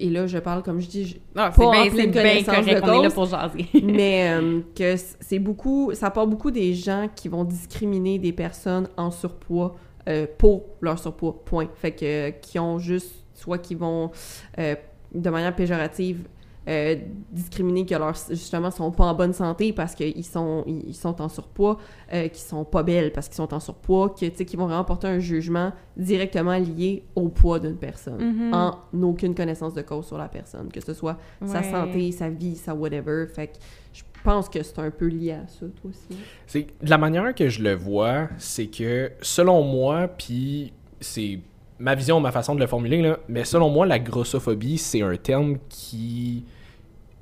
Et 0.00 0.10
là, 0.10 0.26
je 0.26 0.38
parle, 0.38 0.62
comme 0.64 0.80
je 0.80 0.88
dis, 0.88 1.06
je- 1.06 1.16
Ah, 1.36 1.50
Pas 1.50 1.52
c'est 1.56 1.64
en 1.64 1.70
bien, 1.70 1.90
pleine 1.90 2.10
bien 2.10 2.42
correct. 2.42 2.46
de 2.46 2.50
On 2.50 2.66
est 2.66 3.02
là 3.02 3.02
cause. 3.02 3.14
pour 3.14 3.26
jaser. 3.26 3.66
mais 3.84 4.28
euh, 4.30 4.60
que 4.74 4.94
c'est 5.20 5.38
beaucoup, 5.38 5.92
ça 5.94 6.10
part 6.10 6.26
beaucoup 6.26 6.50
des 6.50 6.74
gens 6.74 7.08
qui 7.14 7.28
vont 7.28 7.44
discriminer 7.44 8.18
des 8.18 8.32
personnes 8.32 8.88
en 8.96 9.10
surpoids 9.12 9.76
euh, 10.08 10.26
pour 10.38 10.64
leur 10.80 10.98
surpoids, 10.98 11.44
point. 11.44 11.68
Fait 11.76 11.92
que, 11.92 12.30
qui 12.40 12.58
ont 12.58 12.78
juste, 12.78 13.24
soit 13.34 13.58
qui 13.58 13.74
vont, 13.76 14.10
euh, 14.58 14.74
de 15.14 15.30
manière 15.30 15.54
péjorative, 15.54 16.22
euh, 16.68 16.96
discriminer 17.32 17.86
que 17.86 17.94
leur, 17.94 18.14
justement, 18.28 18.70
sont 18.70 18.90
pas 18.90 19.04
en 19.06 19.14
bonne 19.14 19.32
santé 19.32 19.72
parce 19.72 19.94
qu'ils 19.94 20.24
sont, 20.24 20.64
ils 20.66 20.94
sont 20.94 21.20
en 21.22 21.28
surpoids, 21.30 21.78
euh, 22.12 22.28
qui 22.28 22.40
sont 22.42 22.64
pas 22.64 22.82
belles 22.82 23.10
parce 23.12 23.26
qu'ils 23.28 23.36
sont 23.36 23.54
en 23.54 23.60
surpoids, 23.60 24.10
que, 24.10 24.26
tu 24.26 24.36
sais, 24.36 24.44
qui 24.44 24.56
vont 24.56 24.66
vraiment 24.66 24.84
porter 24.84 25.06
un 25.06 25.18
jugement 25.18 25.72
directement 25.96 26.58
lié 26.58 27.04
au 27.16 27.28
poids 27.28 27.58
d'une 27.58 27.76
personne, 27.76 28.18
Mhm. 28.18 28.54
en 28.54 28.78
aucune 29.02 29.34
connaissance 29.34 29.72
de 29.74 29.82
cause 29.82 30.06
sur 30.06 30.18
la 30.18 30.28
personne, 30.28 30.68
que 30.70 30.80
ce 30.80 30.92
soit 30.92 31.16
sa 31.46 31.62
santé, 31.62 32.12
sa 32.12 32.28
vie, 32.28 32.54
sa 32.56 32.74
whatever. 32.74 33.26
Fait 33.34 33.46
que 33.48 33.52
je 33.94 34.02
pense 34.22 34.48
que 34.48 34.62
c'est 34.62 34.78
un 34.78 34.90
peu 34.90 35.06
lié 35.06 35.32
à 35.32 35.46
ça, 35.48 35.66
toi 35.80 35.90
aussi. 35.90 36.20
C'est 36.46 36.66
de 36.82 36.90
la 36.90 36.98
manière 36.98 37.34
que 37.34 37.48
je 37.48 37.62
le 37.62 37.74
vois, 37.74 38.28
c'est 38.36 38.66
que 38.66 39.10
selon 39.22 39.62
moi, 39.62 40.06
puis 40.08 40.72
c'est 41.00 41.40
ma 41.78 41.94
vision, 41.94 42.20
ma 42.20 42.32
façon 42.32 42.54
de 42.54 42.60
le 42.60 42.66
formuler 42.66 43.00
là, 43.00 43.18
mais 43.28 43.44
selon 43.44 43.70
moi, 43.70 43.86
la 43.86 43.98
grossophobie, 43.98 44.76
c'est 44.78 45.00
un 45.02 45.16
terme 45.16 45.56
qui 45.68 46.44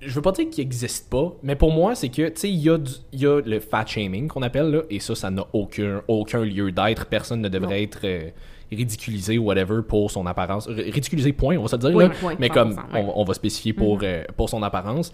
je 0.07 0.15
veux 0.15 0.23
pas 0.23 0.33
dire 0.33 0.49
qu'il 0.49 0.63
existe 0.63 1.11
pas, 1.11 1.35
mais 1.43 1.57
pour 1.57 1.73
moi, 1.73 1.95
c'est 1.95 2.09
que 2.09 2.29
tu 2.29 2.41
sais, 2.41 2.51
il 2.51 2.57
y, 2.59 3.19
y 3.21 3.27
a 3.27 3.41
le 3.41 3.61
fat 3.61 3.85
shaming 3.87 4.29
qu'on 4.29 4.43
appelle 4.43 4.71
là, 4.71 4.81
et 4.91 5.01
ça, 5.01 5.15
ça 5.15 5.31
n'a 5.31 5.45
aucun 5.53 6.03
aucun 6.09 6.45
lieu 6.45 6.73
d'être. 6.73 7.07
Personne 7.07 7.41
ne 7.41 7.49
devrait 7.49 7.83
être 7.83 8.01
euh, 8.05 8.31
ridiculisé 8.71 9.39
ou 9.39 9.45
whatever 9.45 9.83
pour 9.87 10.11
son 10.11 10.27
apparence. 10.27 10.69
R- 10.69 10.93
ridiculisé 10.93 11.33
point, 11.33 11.57
on 11.57 11.63
va 11.63 11.69
se 11.69 11.77
dire 11.77 11.95
Oui, 11.95 12.05
là, 12.05 12.11
point. 12.11 12.35
mais 12.39 12.49
comme 12.49 12.73
100%, 12.73 12.77
ouais. 12.95 13.13
on, 13.15 13.25
va 13.25 13.35
spécifier 13.35 13.73
pour, 13.73 14.01
euh, 14.03 14.25
pour 14.37 14.49
son 14.49 14.63
apparence. 14.63 15.13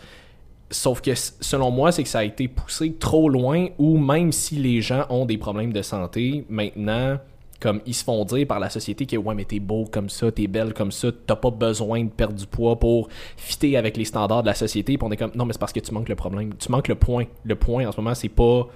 Sauf 0.71 1.03
que 1.03 1.11
selon 1.15 1.71
moi, 1.71 1.93
c'est 1.93 2.03
que 2.03 2.09
ça 2.09 2.21
a 2.21 2.25
été 2.25 2.49
poussé 2.49 2.95
trop 2.99 3.29
loin 3.29 3.67
ou 3.79 3.99
même 3.99 4.33
si 4.33 4.57
les 4.57 4.81
gens 4.81 5.05
ont 5.11 5.27
des 5.27 5.37
problèmes 5.37 5.73
de 5.73 5.83
santé, 5.83 6.47
maintenant, 6.49 7.19
comme 7.63 7.81
ils 7.87 7.95
se 7.95 8.03
font 8.03 8.25
dire 8.25 8.47
par 8.47 8.59
la 8.59 8.69
société 8.69 9.07
que 9.07 9.17
ouais, 9.17 9.35
mais 9.35 9.45
t'es 9.45 9.61
beau 9.61 9.85
comme 9.91 10.09
ça, 10.09 10.33
t'es 10.33 10.49
belle 10.49 10.75
comme 10.75 10.91
ça, 10.91 11.09
t'as 11.27 11.37
pas 11.37 11.51
besoin 11.51 12.03
de 12.03 12.11
perdre 12.11 12.35
du 12.35 12.47
poids 12.47 12.79
pour 12.79 13.09
fitter 13.37 13.77
avec 13.77 13.97
les 13.97 14.05
standards 14.05 14.43
de 14.43 14.49
la 14.49 14.55
société. 14.55 14.99
Puis 14.99 15.07
on 15.07 15.13
est 15.13 15.17
comme 15.17 15.31
non, 15.37 15.45
mais 15.47 15.53
c'est 15.53 15.61
parce 15.61 15.73
que 15.73 15.81
tu 15.81 15.95
manques 15.95 16.09
le 16.09 16.17
problème. 16.17 16.55
Tu 16.59 16.71
manques 16.73 16.89
le 16.89 16.97
point. 16.97 17.27
Le 17.45 17.55
point 17.55 17.87
en 17.87 17.93
ce 17.93 18.01
moment, 18.01 18.15
c'est 18.15 18.29
pas 18.29 18.67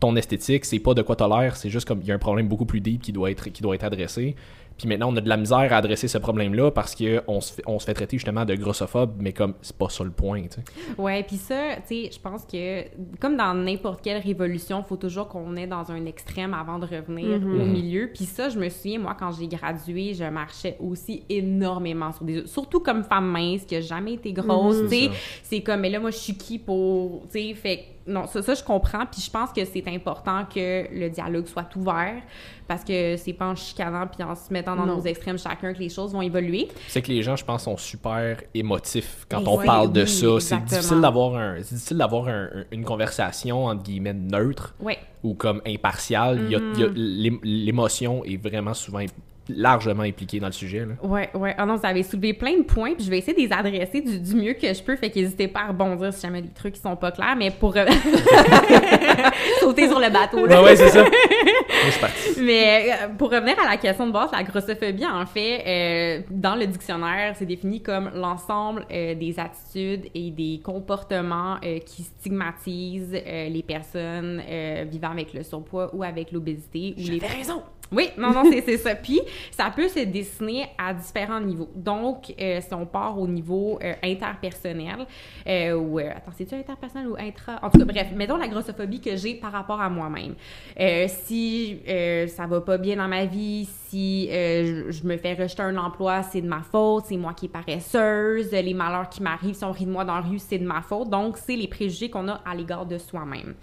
ton 0.00 0.16
esthétique, 0.16 0.64
c'est 0.64 0.78
pas 0.78 0.94
de 0.94 1.02
quoi 1.02 1.14
t'as 1.14 1.28
l'air, 1.28 1.56
c'est 1.56 1.68
juste 1.68 1.86
comme 1.86 2.00
il 2.00 2.08
y 2.08 2.10
a 2.10 2.14
un 2.14 2.18
problème 2.18 2.48
beaucoup 2.48 2.64
plus 2.64 2.80
deep 2.80 3.02
qui 3.02 3.12
doit 3.12 3.30
être, 3.30 3.50
qui 3.50 3.62
doit 3.62 3.74
être 3.74 3.84
adressé. 3.84 4.34
Puis 4.80 4.88
maintenant, 4.88 5.12
on 5.12 5.16
a 5.16 5.20
de 5.20 5.28
la 5.28 5.36
misère 5.36 5.72
à 5.72 5.76
adresser 5.76 6.08
ce 6.08 6.16
problème-là 6.18 6.70
parce 6.70 6.94
qu'on 6.94 7.40
se, 7.40 7.52
fait- 7.52 7.62
on 7.66 7.78
se 7.78 7.84
fait 7.84 7.92
traiter 7.94 8.16
justement 8.16 8.44
de 8.46 8.54
grossophobe, 8.54 9.12
mais 9.20 9.32
comme 9.34 9.54
c'est 9.60 9.76
pas 9.76 9.88
ça 9.90 10.02
le 10.04 10.10
point, 10.10 10.42
tu 10.42 10.48
sais. 10.52 10.62
Ouais, 10.98 11.22
puis 11.22 11.36
ça, 11.36 11.76
tu 11.86 12.04
sais, 12.04 12.10
je 12.12 12.18
pense 12.18 12.44
que 12.44 12.84
comme 13.20 13.36
dans 13.36 13.52
n'importe 13.54 14.00
quelle 14.02 14.22
révolution, 14.22 14.82
faut 14.82 14.96
toujours 14.96 15.28
qu'on 15.28 15.54
est 15.56 15.66
dans 15.66 15.90
un 15.92 16.06
extrême 16.06 16.54
avant 16.54 16.78
de 16.78 16.86
revenir 16.86 17.36
au 17.36 17.64
milieu. 17.66 18.08
Puis 18.14 18.24
ça, 18.24 18.48
je 18.48 18.58
me 18.58 18.68
souviens, 18.70 18.98
moi, 19.00 19.14
quand 19.18 19.32
j'ai 19.32 19.48
gradué, 19.48 20.14
je 20.14 20.24
marchais 20.24 20.76
aussi 20.80 21.24
énormément 21.28 22.12
sur 22.12 22.24
des 22.24 22.38
œufs. 22.38 22.46
Surtout 22.46 22.80
comme 22.80 23.04
femme 23.04 23.26
mince, 23.30 23.64
qui 23.64 23.76
a 23.76 23.80
jamais 23.80 24.14
été 24.14 24.32
grosse, 24.32 24.76
Mhm. 24.82 24.88
tu 24.88 24.96
sais. 24.96 25.10
C'est 25.42 25.60
comme, 25.60 25.80
mais 25.80 25.90
là, 25.90 26.00
moi, 26.00 26.10
je 26.10 26.16
suis 26.16 26.34
qui 26.36 26.58
pour, 26.58 27.22
tu 27.30 27.38
sais, 27.48 27.54
fait 27.54 27.76
que, 28.06 28.10
non, 28.10 28.26
ça, 28.26 28.40
ça, 28.42 28.54
je 28.54 28.64
comprends. 28.64 29.04
Puis 29.06 29.20
je 29.20 29.30
pense 29.30 29.50
que 29.52 29.64
c'est 29.64 29.86
important 29.88 30.44
que 30.52 30.86
le 30.92 31.08
dialogue 31.10 31.46
soit 31.46 31.68
ouvert 31.76 32.22
parce 32.70 32.84
que 32.84 33.16
c'est 33.16 33.32
pas 33.32 33.48
en 33.48 33.56
chicanant 33.56 34.06
puis 34.06 34.22
en 34.22 34.36
se 34.36 34.52
mettant 34.52 34.76
dans 34.76 34.86
Non. 34.86 34.98
nos 34.98 35.02
extrêmes 35.02 35.36
chacun 35.40 35.74
que 35.74 35.80
les 35.80 35.88
choses 35.88 36.12
vont 36.12 36.22
évoluer. 36.22 36.68
C'est 36.86 37.02
que 37.02 37.08
les 37.10 37.20
gens, 37.24 37.34
je 37.34 37.44
pense, 37.44 37.64
sont 37.64 37.76
super 37.76 38.40
émotifs 38.54 39.26
quand 39.28 39.40
Et 39.40 39.48
on 39.48 39.58
oui, 39.58 39.66
parle 39.66 39.92
de 39.92 40.02
oui, 40.02 40.08
ça. 40.08 40.26
C'est 40.38 40.64
difficile 40.64 41.00
d'avoir 41.00 41.34
un, 41.34 41.56
c'est 41.64 41.74
difficile 41.74 41.96
d'avoir 41.98 42.28
un- 42.28 42.44
un- 42.44 42.64
une 42.70 42.84
conversation 42.84 43.64
entre 43.64 43.82
guillemets 43.82 44.12
neutre 44.14 44.76
ou 45.24 45.34
comme 45.34 45.60
impartiale. 45.66 46.42
Il 46.44 46.52
y 46.52 46.54
a- 46.54 46.58
il 46.74 46.80
y 46.80 46.84
a- 46.84 46.86
Mm-hmm. 46.86 46.94
l'ém- 46.94 47.40
L'émotion 47.42 48.24
est 48.24 48.36
vraiment 48.40 48.72
souvent 48.74 49.00
largement 49.48 50.04
impliquée 50.04 50.38
dans 50.38 50.46
le 50.46 50.52
sujet. 50.52 50.86
Là. 50.86 50.94
Ouais, 51.02 51.28
ouais. 51.34 51.56
Ah 51.58 51.66
non, 51.66 51.74
vous 51.74 51.84
avez 51.84 52.04
soulevé 52.04 52.34
plein 52.34 52.56
de 52.58 52.62
points, 52.62 52.94
puis 52.94 53.04
je 53.04 53.10
vais 53.10 53.18
essayer 53.18 53.32
de 53.34 53.40
les 53.40 53.52
adresser 53.52 54.00
du, 54.00 54.20
du 54.20 54.34
mieux 54.36 54.52
que 54.54 54.72
je 54.72 54.80
peux, 54.80 54.94
fait 54.94 55.10
qu'hésitez 55.10 55.48
pas 55.48 55.62
à 55.62 55.66
rebondir 55.68 56.12
si 56.12 56.20
jamais 56.22 56.40
des 56.40 56.50
trucs 56.50 56.74
qui 56.74 56.80
sont 56.80 56.94
pas 56.94 57.10
clairs, 57.10 57.34
mais 57.36 57.50
pour 57.50 57.76
euh, 57.76 57.84
sauter 59.60 59.88
sur 59.88 59.98
le 60.00 60.10
bateau. 60.10 60.46
là. 60.46 60.60
Ouais, 60.62 60.70
ouais, 60.70 60.76
c'est 60.76 60.88
ça. 60.88 61.04
Mais 62.40 62.90
euh, 62.90 63.08
pour 63.16 63.30
revenir 63.30 63.54
à 63.60 63.70
la 63.70 63.76
question 63.76 64.06
de 64.06 64.12
base, 64.12 64.30
la 64.32 64.42
grossophobie, 64.42 65.06
en 65.06 65.26
fait, 65.26 65.62
euh, 65.66 66.22
dans 66.30 66.54
le 66.56 66.66
dictionnaire, 66.66 67.34
c'est 67.38 67.46
défini 67.46 67.82
comme 67.82 68.10
l'ensemble 68.14 68.84
euh, 68.90 69.14
des 69.14 69.38
attitudes 69.38 70.06
et 70.14 70.30
des 70.30 70.60
comportements 70.64 71.56
euh, 71.64 71.78
qui 71.80 72.02
stigmatisent 72.02 73.14
euh, 73.14 73.48
les 73.48 73.62
personnes 73.62 74.42
euh, 74.48 74.84
vivant 74.90 75.10
avec 75.10 75.32
le 75.34 75.42
surpoids 75.42 75.90
ou 75.94 76.02
avec 76.02 76.32
l'obésité. 76.32 76.94
ou 76.96 77.02
les... 77.02 77.18
raison! 77.18 77.62
Oui, 77.92 78.10
non, 78.16 78.30
non, 78.32 78.44
c'est 78.50 78.76
ça. 78.76 78.94
Puis, 78.94 79.20
ça 79.50 79.72
peut 79.74 79.88
se 79.88 80.00
dessiner 80.00 80.66
à 80.78 80.94
différents 80.94 81.40
niveaux. 81.40 81.68
Donc, 81.74 82.32
euh, 82.40 82.60
si 82.60 82.72
on 82.72 82.86
part 82.86 83.18
au 83.18 83.26
niveau 83.26 83.80
euh, 83.82 83.94
interpersonnel, 84.02 85.06
euh, 85.46 85.74
ou... 85.74 85.98
euh, 85.98 86.10
attends, 86.10 86.30
c'est-tu 86.36 86.54
interpersonnel 86.54 87.08
ou 87.08 87.16
intra... 87.18 87.58
En 87.62 87.70
tout 87.70 87.78
cas, 87.78 87.84
bref, 87.84 88.08
mettons 88.14 88.36
la 88.36 88.46
grossophobie 88.46 89.00
que 89.00 89.16
j'ai 89.16 89.34
par 89.34 89.50
rapport 89.50 89.80
à 89.80 89.90
moi-même. 89.90 90.34
Euh, 90.78 91.06
si 91.08 91.80
euh, 91.88 92.28
ça 92.28 92.46
va 92.46 92.60
pas 92.60 92.78
bien 92.78 92.96
dans 92.96 93.08
ma 93.08 93.24
vie, 93.24 93.68
si 93.88 94.28
je, 94.30 94.90
je 94.90 95.04
me 95.04 95.16
fais 95.16 95.34
rejeter 95.34 95.62
un 95.62 95.76
emploi, 95.76 96.22
c'est 96.22 96.42
de 96.42 96.48
ma 96.48 96.62
faute, 96.62 97.06
c'est 97.08 97.16
moi 97.16 97.34
qui 97.34 97.46
est 97.46 97.48
paresseuse, 97.48 98.52
les 98.52 98.74
malheurs 98.74 99.08
qui 99.08 99.20
m'arrivent, 99.20 99.56
si 99.56 99.64
on 99.64 99.72
rit 99.72 99.86
de 99.86 99.90
moi 99.90 100.04
dans 100.04 100.14
la 100.14 100.20
rue, 100.20 100.38
c'est 100.38 100.58
de 100.58 100.66
ma 100.66 100.80
faute. 100.80 101.10
Donc, 101.10 101.38
c'est 101.38 101.56
les 101.56 101.66
préjugés 101.66 102.08
qu'on 102.08 102.28
a 102.28 102.40
à 102.46 102.54
l'égard 102.54 102.86
de 102.86 102.98
soi-même. 102.98 103.54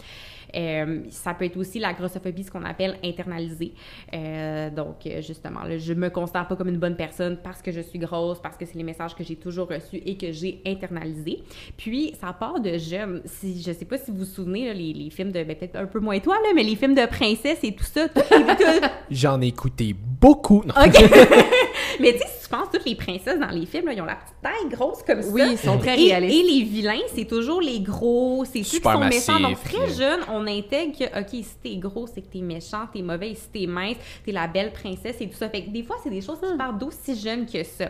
Euh, 0.58 1.01
ça 1.10 1.34
peut 1.34 1.45
être 1.45 1.58
aussi 1.58 1.78
la 1.80 1.93
grossophobie, 1.93 2.43
ce 2.43 2.51
qu'on 2.51 2.64
appelle 2.66 2.97
internalisée. 3.03 3.74
Euh, 4.14 4.70
donc, 4.70 5.05
euh, 5.05 5.22
justement, 5.22 5.64
là, 5.64 5.78
je 5.78 5.93
me 5.93 6.10
considère 6.10 6.47
pas 6.47 6.55
comme 6.55 6.70
une 6.70 6.78
bonne 6.80 6.95
personne 6.95 7.38
parce 7.43 7.62
que 7.62 7.72
je 7.72 7.82
suis 7.82 7.99
grosse, 7.99 8.39
parce 8.41 8.58
que 8.58 8.66
c'est 8.66 8.76
les 8.78 8.84
messages 8.84 9.16
que 9.16 9.24
j'ai 9.24 9.36
toujours 9.36 9.68
reçus 9.70 10.01
et 10.05 10.18
que 10.18 10.32
j'ai 10.32 10.62
internalisés. 10.66 11.43
Puis, 11.78 12.14
ça 12.20 12.34
part 12.34 12.60
de 12.60 12.78
jeune. 12.78 13.22
Si, 13.26 13.62
je 13.62 13.72
sais 13.72 13.86
pas 13.86 13.97
si 13.97 14.12
vous 14.12 14.18
vous 14.20 14.26
souvenez, 14.26 14.66
là, 14.68 14.74
les, 14.74 14.93
les 14.93 15.10
films 15.10 15.32
de, 15.32 15.43
ben, 15.43 15.55
peut-être 15.55 15.76
un 15.76 15.86
peu 15.86 15.99
moins 15.99 16.20
toi, 16.20 16.36
là, 16.36 16.49
mais 16.55 16.64
les 16.64 16.76
films 16.76 16.95
de 16.95 17.05
princesse 17.05 17.60
et 17.64 17.76
tout 17.76 17.84
ça. 17.84 18.08
tout- 18.10 18.22
tout- 18.30 18.88
J'en 19.12 19.41
ai 19.41 19.47
écouté 19.47 19.93
beaucoup. 20.20 20.64
Non. 20.66 20.74
OK. 20.84 20.93
mais 21.99 22.14
tu 22.14 22.20
sais, 22.20 22.26
si 22.28 22.43
tu 22.43 22.49
penses, 22.49 22.68
toutes 22.74 22.86
les 22.86 22.95
princesses 22.95 23.39
dans 23.39 23.49
les 23.49 23.66
films, 23.66 23.86
là, 23.88 23.93
ils 23.93 24.01
ont 24.01 24.05
la 24.05 24.16
petite 24.16 24.36
taille 24.41 24.70
grosse 24.78 25.03
comme 25.03 25.22
ça. 25.22 25.30
Oui, 25.32 25.41
ils 25.51 25.58
sont 25.58 25.78
très 25.78 25.95
réalistes. 25.95 26.36
et 26.36 26.43
les 26.43 26.64
vilains, 26.64 26.99
c'est 27.14 27.26
toujours 27.26 27.62
les 27.62 27.80
gros, 27.82 28.43
c'est 28.45 28.64
ceux 28.64 28.78
qui 28.78 28.84
sont 28.84 28.99
méchants. 28.99 29.39
Donc, 29.39 29.62
très 29.64 29.86
puis- 29.86 29.95
jeune, 29.97 30.20
on 30.48 30.58
intègre 30.58 30.98
que, 30.98 31.20
OK, 31.20 31.30
si 31.32 31.56
t'es 31.64 31.76
gros, 31.78 32.08
c'est 32.08 32.22
que 32.22 32.32
t'es 32.32 32.39
méchant, 32.41 32.88
t'es 32.91 33.02
mauvais, 33.02 33.32
et 33.32 33.36
si 33.36 33.50
t'es 33.50 33.68
mince, 33.68 33.98
t'es 34.26 34.32
la 34.32 34.48
belle 34.48 34.72
princesse 34.72 35.18
et 35.20 35.28
tout 35.28 35.36
ça. 35.36 35.50
Fait 35.50 35.64
que 35.64 35.70
des 35.70 35.84
fois, 35.84 35.98
c'est 36.04 36.10
des 36.10 36.22
choses 36.22 36.39
qui 36.39 36.58
partent 36.58 36.78
d'aussi 36.80 37.16
jeune 37.20 37.45
que 37.45 37.64
ça. 37.64 37.86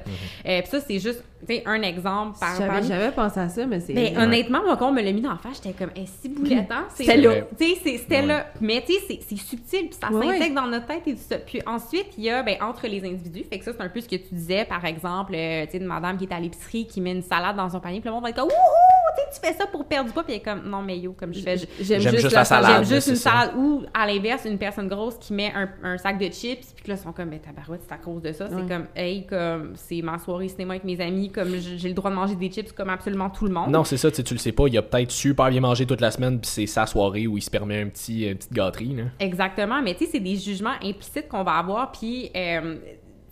Euh, 0.46 0.62
puis 0.62 0.68
ça, 0.70 0.80
c'est 0.82 1.00
juste, 1.00 1.24
tu 1.48 1.56
sais, 1.56 1.64
un 1.66 1.82
exemple 1.82 2.38
par 2.40 2.56
J'avais 2.58 2.84
jamais 2.84 3.12
pensé 3.12 3.40
à 3.40 3.50
ça, 3.50 3.66
mais 3.66 3.80
c'est. 3.80 3.94
ben, 3.94 4.18
honnêtement, 4.18 4.62
moi, 4.64 4.76
quand 4.78 4.90
on 4.90 4.94
me 4.94 5.02
l'a 5.02 5.12
mis 5.12 5.22
dans 5.22 5.32
la 5.32 5.38
face, 5.38 5.62
j'étais 5.64 5.74
comme, 5.78 5.92
eh, 5.96 6.06
si 6.06 6.30
boulettant, 6.30 6.84
c'est 6.94 7.04
C'était 7.04 7.18
là. 7.18 7.36
Tu 7.58 7.66
sais, 7.66 7.76
c'est- 7.84 7.98
c'était 8.00 8.22
Ouais. 8.22 8.26
là. 8.28 8.48
Mais 8.62 8.84
tu 8.86 8.94
sais, 8.94 9.00
c'est- 9.08 9.20
c'est 9.28 9.38
subtil, 9.38 9.90
puis 9.90 9.98
ça 10.02 10.12
Ouais, 10.12 10.26
s'intègre 10.26 10.44
ouais. 10.46 10.62
dans 10.62 10.68
notre 10.68 10.88
tête 10.88 11.04
et 11.08 11.14
tout 11.14 11.22
ça. 11.28 11.38
Puis 11.38 11.62
ensuite, 11.66 12.08
il 12.18 12.24
y 12.26 12.30
a, 12.30 12.42
ben, 12.44 12.58
entre 12.62 12.88
les 12.88 13.04
individus, 13.06 13.44
fait 13.50 13.60
que 13.60 13.66
ça, 13.66 13.72
c'est 13.78 13.84
un 13.84 13.90
peu 13.90 14.02
ce 14.02 14.08
que 14.10 14.16
tu 14.16 14.34
disais, 14.34 14.66
par 14.66 14.84
exemple, 14.86 15.34
euh, 15.36 15.66
tu 15.66 15.72
sais, 15.74 15.78
une 15.78 15.86
madame 15.86 16.18
qui 16.18 16.26
est 16.26 16.34
à 16.34 16.40
l'épicerie, 16.40 16.88
qui 16.88 17.02
met 17.02 17.12
une 17.12 17.22
salade 17.24 17.56
dans 17.56 17.70
son 17.70 17.80
panier, 17.80 18.00
puis 18.00 18.10
le 18.10 18.14
monde 18.14 18.24
va 18.24 18.30
être 18.30 18.36
comme, 18.38 18.46
wouhou! 18.50 18.97
Tu 19.34 19.40
fais 19.40 19.54
ça 19.54 19.68
pour 19.68 19.86
perdre 19.86 20.08
du 20.08 20.14
poids, 20.14 20.24
puis 20.24 20.34
elle 20.34 20.40
est 20.40 20.44
comme, 20.44 20.70
non, 20.70 20.82
mais 20.82 20.98
yo, 20.98 21.14
comme 21.14 21.34
je 21.34 21.42
fais, 21.42 21.58
j'aime 21.80 22.02
juste, 22.02 22.32
la 22.32 22.46
salade. 22.46 22.84
J'aime 22.84 22.96
juste 22.96 23.08
une 23.08 23.16
salade. 23.16 23.52
Ou, 23.58 23.84
à 23.94 24.06
l'inverse, 24.08 24.46
une 24.46 24.58
personne 24.58 24.88
grosse 24.88 25.18
qui 25.18 25.34
met 25.34 25.52
un, 25.54 25.70
un 25.84 25.98
sac 25.98 26.18
de 26.18 26.26
chips, 26.26 26.74
puis 26.76 26.88
là, 26.88 26.96
ils 26.96 26.98
sont 26.98 27.12
comme, 27.12 27.30
mais 27.30 27.40
tabarouette, 27.40 27.82
c'est 27.88 27.94
à 27.94 27.98
cause 27.98 28.22
de 28.22 28.32
ça. 28.32 28.48
C'est 28.50 28.68
comme, 28.68 28.88
hey, 28.96 29.26
comme, 29.26 29.74
c'est 29.76 30.02
ma 30.02 30.18
soirée 30.20 30.48
cinéma 30.48 30.74
avec 30.74 30.84
mes 30.84 31.00
amis, 31.02 31.32
comme, 31.32 31.56
j'ai 31.56 31.88
le 31.88 31.94
droit 31.94 32.10
de 32.12 32.16
manger 32.16 32.36
des 32.36 32.50
chips 32.50 32.72
comme 32.72 32.90
absolument 32.90 33.30
tout 33.30 33.46
le 33.46 33.54
monde. 33.54 33.70
Non, 33.72 33.84
c'est 33.84 33.98
ça, 33.98 34.12
tu 34.12 34.22
le 34.34 34.40
sais 34.40 34.52
pas, 34.52 34.68
il 34.68 34.78
a 34.78 34.82
peut-être 34.82 35.12
super 35.12 35.50
bien 35.50 35.62
mangé 35.62 35.86
toute 35.86 36.02
la 36.02 36.12
semaine, 36.12 36.40
puis 36.40 36.50
c'est 36.50 36.68
sa 36.68 36.86
soirée 36.86 37.28
où 37.28 37.38
il 37.38 37.42
se 37.42 37.50
permet 37.50 37.82
un 37.82 37.88
petit, 37.88 38.28
une 38.28 38.36
petite 38.36 38.54
gâterie, 38.54 38.96
là. 38.96 39.04
Exactement, 39.20 39.82
mais 39.82 39.94
tu 39.96 40.06
sais, 40.06 40.12
c'est 40.14 40.20
des 40.20 40.36
jugements 40.36 40.76
implicites 40.84 41.28
qu'on 41.28 41.44
va 41.44 41.54
avoir, 41.54 41.92
puis, 41.92 42.30
euh, 42.36 42.76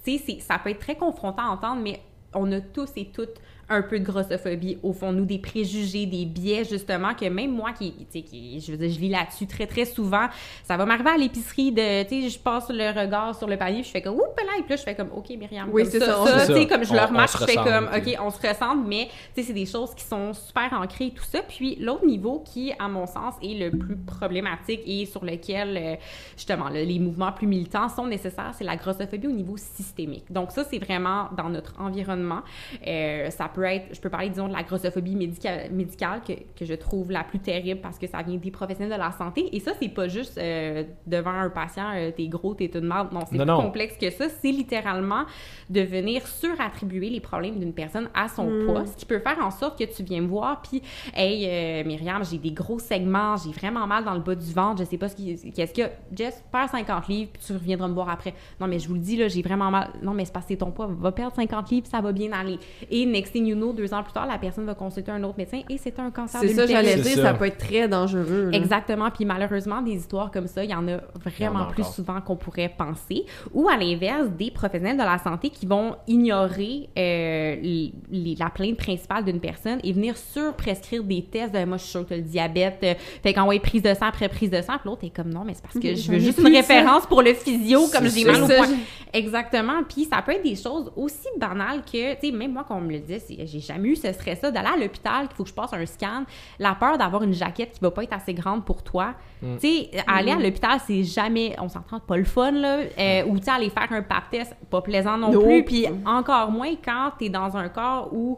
tu 0.03 0.17
sais, 0.17 0.37
ça 0.39 0.59
peut 0.59 0.69
être 0.69 0.79
très 0.79 0.95
confrontant 0.95 1.43
à 1.43 1.49
entendre, 1.49 1.81
mais 1.81 1.99
on 2.33 2.51
a 2.51 2.59
tous 2.59 2.89
et 2.97 3.11
toutes 3.13 3.39
un 3.69 3.81
peu 3.81 3.99
de 3.99 4.05
grossophobie 4.05 4.77
au 4.83 4.93
fond 4.93 5.11
nous 5.11 5.25
des 5.25 5.39
préjugés 5.39 6.05
des 6.05 6.25
biais 6.25 6.63
justement 6.63 7.13
que 7.13 7.25
même 7.25 7.51
moi 7.51 7.71
qui 7.73 7.93
tu 7.93 8.05
sais 8.09 8.21
qui 8.21 8.59
je 8.59 8.71
veux 8.71 8.77
dire 8.77 8.89
je 8.89 8.99
vis 8.99 9.09
là-dessus 9.09 9.47
très 9.47 9.67
très 9.67 9.85
souvent 9.85 10.27
ça 10.63 10.77
va 10.77 10.85
m'arriver 10.85 11.09
à 11.11 11.17
l'épicerie 11.17 11.71
de 11.71 12.03
tu 12.03 12.21
sais 12.21 12.29
je 12.29 12.39
passe 12.39 12.69
le 12.69 12.87
regard 12.89 13.35
sur 13.35 13.47
le 13.47 13.57
panier 13.57 13.83
je 13.83 13.89
fais 13.89 14.01
comme 14.01 14.15
oups 14.15 14.35
là 14.37 14.53
et 14.59 14.61
puis 14.61 14.71
là 14.71 14.75
je 14.75 14.83
fais 14.83 14.95
comme 14.95 15.09
OK 15.15 15.29
Myriam 15.29 15.69
oui 15.71 15.85
c'est 15.89 15.99
ça, 15.99 16.25
ça, 16.25 16.45
tu 16.45 16.53
sais 16.53 16.67
comme 16.67 16.83
je 16.83 16.93
le 16.93 16.99
remarque 16.99 17.39
je 17.39 17.45
fais 17.45 17.55
comme 17.55 17.89
OK 17.95 18.17
on 18.19 18.29
se 18.29 18.47
ressemble 18.47 18.87
mais 18.87 19.09
tu 19.33 19.41
sais 19.41 19.47
c'est 19.47 19.53
des 19.53 19.65
choses 19.65 19.93
qui 19.95 20.03
sont 20.03 20.33
super 20.33 20.73
ancrées 20.73 21.11
tout 21.15 21.23
ça. 21.23 21.41
Puis 21.47 21.75
l'autre 21.77 22.05
niveau 22.05 22.43
qui 22.45 22.73
à 22.79 22.87
mon 22.87 23.05
sens 23.05 23.35
est 23.41 23.57
le 23.57 23.77
plus 23.77 23.97
problématique 23.97 24.81
et 24.85 25.05
sur 25.05 25.23
lequel 25.23 25.77
euh, 25.77 25.95
justement 26.35 26.69
les 26.69 26.99
mouvements 26.99 27.31
plus 27.31 27.47
militants 27.47 27.89
sont 27.89 28.07
nécessaires 28.07 28.53
c'est 28.57 28.63
la 28.63 28.75
grossophobie 28.75 29.27
au 29.27 29.31
niveau 29.31 29.57
systémique. 29.57 30.31
Donc 30.31 30.51
ça 30.51 30.63
c'est 30.63 30.79
vraiment 30.79 31.29
dans 31.37 31.49
notre 31.49 31.79
environnement. 31.79 32.41
Euh, 32.85 33.29
ça 33.29 33.47
peut 33.55 33.63
être, 33.63 33.95
je 33.95 34.01
peux 34.01 34.09
parler, 34.09 34.29
disons, 34.29 34.47
de 34.49 34.53
la 34.53 34.63
grossophobie 34.63 35.15
médicale, 35.15 35.71
médicale 35.71 36.21
que, 36.27 36.33
que, 36.33 36.65
je 36.65 36.73
trouve 36.73 37.11
la 37.11 37.23
plus 37.23 37.39
terrible 37.39 37.79
parce 37.79 37.97
que 37.97 38.05
ça 38.05 38.21
vient 38.21 38.35
des 38.35 38.51
professionnels 38.51 38.91
de 38.91 39.01
la 39.01 39.11
santé. 39.11 39.49
Et 39.55 39.59
ça, 39.59 39.71
c'est 39.79 39.89
pas 39.89 40.07
juste 40.07 40.37
euh, 40.37 40.83
devant 41.07 41.31
un 41.31 41.49
patient, 41.49 41.91
euh, 41.95 42.11
t'es 42.11 42.27
gros, 42.27 42.53
t'es 42.53 42.69
une 42.73 42.87
merde. 42.87 43.09
Non, 43.13 43.21
c'est 43.29 43.37
plus 43.37 43.45
complexe 43.45 43.97
que 43.97 44.09
ça. 44.09 44.27
C'est 44.29 44.51
littéralement 44.51 45.23
de 45.69 45.81
venir 45.81 46.27
surattribuer 46.27 47.09
les 47.09 47.21
problèmes 47.21 47.57
d'une 47.59 47.73
personne 47.73 48.09
à 48.13 48.27
son 48.27 48.49
hmm. 48.49 48.65
poids, 48.65 48.85
ce 48.85 48.97
qui 48.97 49.05
peut 49.05 49.19
faire 49.19 49.39
en 49.39 49.51
sorte 49.51 49.79
que 49.79 49.85
tu 49.85 50.03
viens 50.03 50.21
me 50.21 50.27
voir, 50.27 50.61
puis, 50.61 50.81
hey, 51.15 51.45
euh, 51.47 51.87
Myriam, 51.87 52.23
j'ai 52.25 52.37
des 52.37 52.51
gros 52.51 52.79
segments, 52.79 53.37
j'ai 53.37 53.51
vraiment 53.51 53.87
mal 53.87 54.03
dans 54.03 54.13
le 54.13 54.19
bas 54.19 54.35
du 54.35 54.51
ventre, 54.51 54.83
je 54.83 54.89
sais 54.89 54.97
pas 54.97 55.07
ce 55.07 55.15
qu'est-ce 55.15 55.73
qu'il 55.73 55.83
y 55.83 55.87
a. 55.87 55.91
Jess, 56.13 56.43
perds 56.51 56.69
50 56.71 57.07
livres, 57.07 57.29
puis 57.33 57.41
tu 57.45 57.53
reviendras 57.53 57.87
me 57.87 57.93
voir 57.93 58.09
après. 58.09 58.33
Non, 58.59 58.67
mais 58.67 58.79
je 58.79 58.87
vous 58.87 58.95
le 58.95 58.99
dis, 58.99 59.15
là, 59.15 59.27
j'ai 59.27 59.41
vraiment 59.41 59.71
mal. 59.71 59.89
Non, 60.01 60.13
mais 60.13 60.25
c'est 60.25 60.33
parce 60.33 60.45
que 60.45 60.53
c'est 60.53 60.59
ton 60.59 60.71
poids. 60.71 60.87
Va 60.87 61.11
perdre 61.11 61.35
50 61.35 61.69
livres, 61.71 61.87
ça 61.87 62.01
va 62.01 62.11
bien 62.11 62.31
aller. 62.31 62.59
Et 62.91 63.05
next 63.05 63.31
thing 63.31 63.44
you 63.45 63.55
know, 63.55 63.73
deux 63.73 63.93
ans 63.93 64.03
plus 64.03 64.13
tard, 64.13 64.27
la 64.27 64.37
personne 64.37 64.65
va 64.65 64.75
consulter 64.75 65.11
un 65.11 65.23
autre 65.23 65.37
médecin 65.37 65.61
et 65.69 65.77
c'est 65.77 65.99
un 65.99 66.11
cancer 66.11 66.41
de 66.41 66.47
C'est 66.47 66.53
ça, 66.53 66.65
j'allais 66.65 66.95
dire, 66.95 67.15
ça. 67.17 67.33
peut 67.33 67.45
être 67.45 67.57
très 67.57 67.87
dangereux. 67.87 68.49
Exactement. 68.53 69.09
Puis 69.11 69.25
malheureusement, 69.25 69.81
des 69.81 69.93
histoires 69.93 70.31
comme 70.31 70.47
ça, 70.47 70.63
il 70.63 70.69
y 70.69 70.75
en 70.75 70.87
a 70.87 70.97
vraiment 71.23 71.65
plus 71.65 71.85
souvent 71.85 72.21
qu'on 72.21 72.35
pourrait 72.35 72.73
penser. 72.75 73.25
Ou 73.53 73.69
à 73.69 73.77
l'inverse, 73.77 74.29
des 74.29 74.51
professionnels 74.51 74.97
de 74.97 75.03
la 75.03 75.17
santé 75.17 75.49
qui 75.49 75.65
vont 75.65 75.95
ignorer 76.07 76.89
euh, 76.97 77.89
la 78.11 78.49
plainte 78.49 78.77
principale 78.77 79.25
d'une 79.25 79.39
personne 79.39 79.79
et 79.83 79.93
venir 79.93 80.17
surprescrire 80.17 81.03
des 81.03 81.23
tests 81.23 81.53
de 81.53 81.65
moi, 81.65 81.77
je 81.77 81.83
suis 81.83 81.91
sûre 81.91 82.07
que 82.07 82.13
le 82.13 82.21
diabète. 82.21 82.79
Euh, 82.83 82.93
fait 83.23 83.33
qu'on 83.33 83.45
va 83.47 83.59
prise 83.59 83.81
de 83.81 83.93
sang 83.93 84.07
après 84.07 84.29
prise 84.29 84.49
de 84.49 84.61
sang. 84.61 84.73
Puis 84.79 84.89
l'autre 84.89 85.03
est 85.05 85.09
comme 85.09 85.33
non, 85.33 85.43
mais 85.45 85.53
c'est 85.53 85.63
parce 85.63 85.79
que 85.79 85.95
je 85.95 86.11
veux 86.11 86.19
juste 86.19 86.39
une 86.39 86.55
référence 86.55 87.05
pour 87.05 87.21
le 87.21 87.33
physio, 87.33 87.87
comme 87.91 88.07
j'ai 88.07 88.25
mal 88.25 88.43
au 88.43 88.47
point. 88.47 88.67
Exactement. 89.13 89.83
Puis 89.87 90.05
ça 90.05 90.21
peut 90.21 90.33
être 90.33 90.43
des 90.43 90.55
choses 90.55 90.91
aussi 90.95 91.27
banales 91.37 91.81
que, 91.81 92.13
tu 92.15 92.27
sais, 92.27 92.31
même 92.31 92.51
moi, 92.51 92.65
quand 92.67 92.77
on 92.77 92.81
me 92.81 92.91
le 92.91 92.99
dit, 92.99 93.17
j'ai 93.45 93.59
jamais 93.59 93.89
eu 93.89 93.95
ce 93.95 94.11
stress-là 94.11 94.51
d'aller 94.51 94.69
à 94.73 94.77
l'hôpital, 94.77 95.27
qu'il 95.27 95.35
faut 95.37 95.43
que 95.43 95.49
je 95.49 95.53
passe 95.55 95.73
un 95.73 95.85
scan, 95.85 96.23
la 96.59 96.75
peur 96.75 96.97
d'avoir 96.97 97.23
une 97.23 97.33
jaquette 97.33 97.73
qui 97.73 97.79
va 97.81 97.91
pas 97.91 98.03
être 98.03 98.13
assez 98.13 98.33
grande 98.33 98.65
pour 98.65 98.83
toi. 98.83 99.13
Mm. 99.41 99.57
Tu 99.57 99.67
sais, 99.67 99.89
aller 100.07 100.31
à 100.31 100.37
mm. 100.37 100.43
l'hôpital, 100.43 100.79
c'est 100.85 101.03
jamais, 101.03 101.55
on 101.59 101.69
s'entend, 101.69 101.99
pas 101.99 102.17
le 102.17 102.23
fun, 102.23 102.51
là. 102.51 102.79
Euh, 102.97 103.25
mm. 103.25 103.29
ou 103.29 103.39
tu 103.39 103.45
sais, 103.45 103.51
aller 103.51 103.69
faire 103.69 103.91
un 103.91 104.01
pap 104.01 104.29
test, 104.29 104.55
pas 104.69 104.81
plaisant 104.81 105.17
non, 105.17 105.31
plus. 105.31 105.63
Puis 105.63 105.87
encore 106.05 106.51
moins 106.51 106.73
quand 106.83 107.11
tu 107.17 107.25
es 107.25 107.29
dans 107.29 107.55
un 107.57 107.69
corps 107.69 108.09
où 108.13 108.37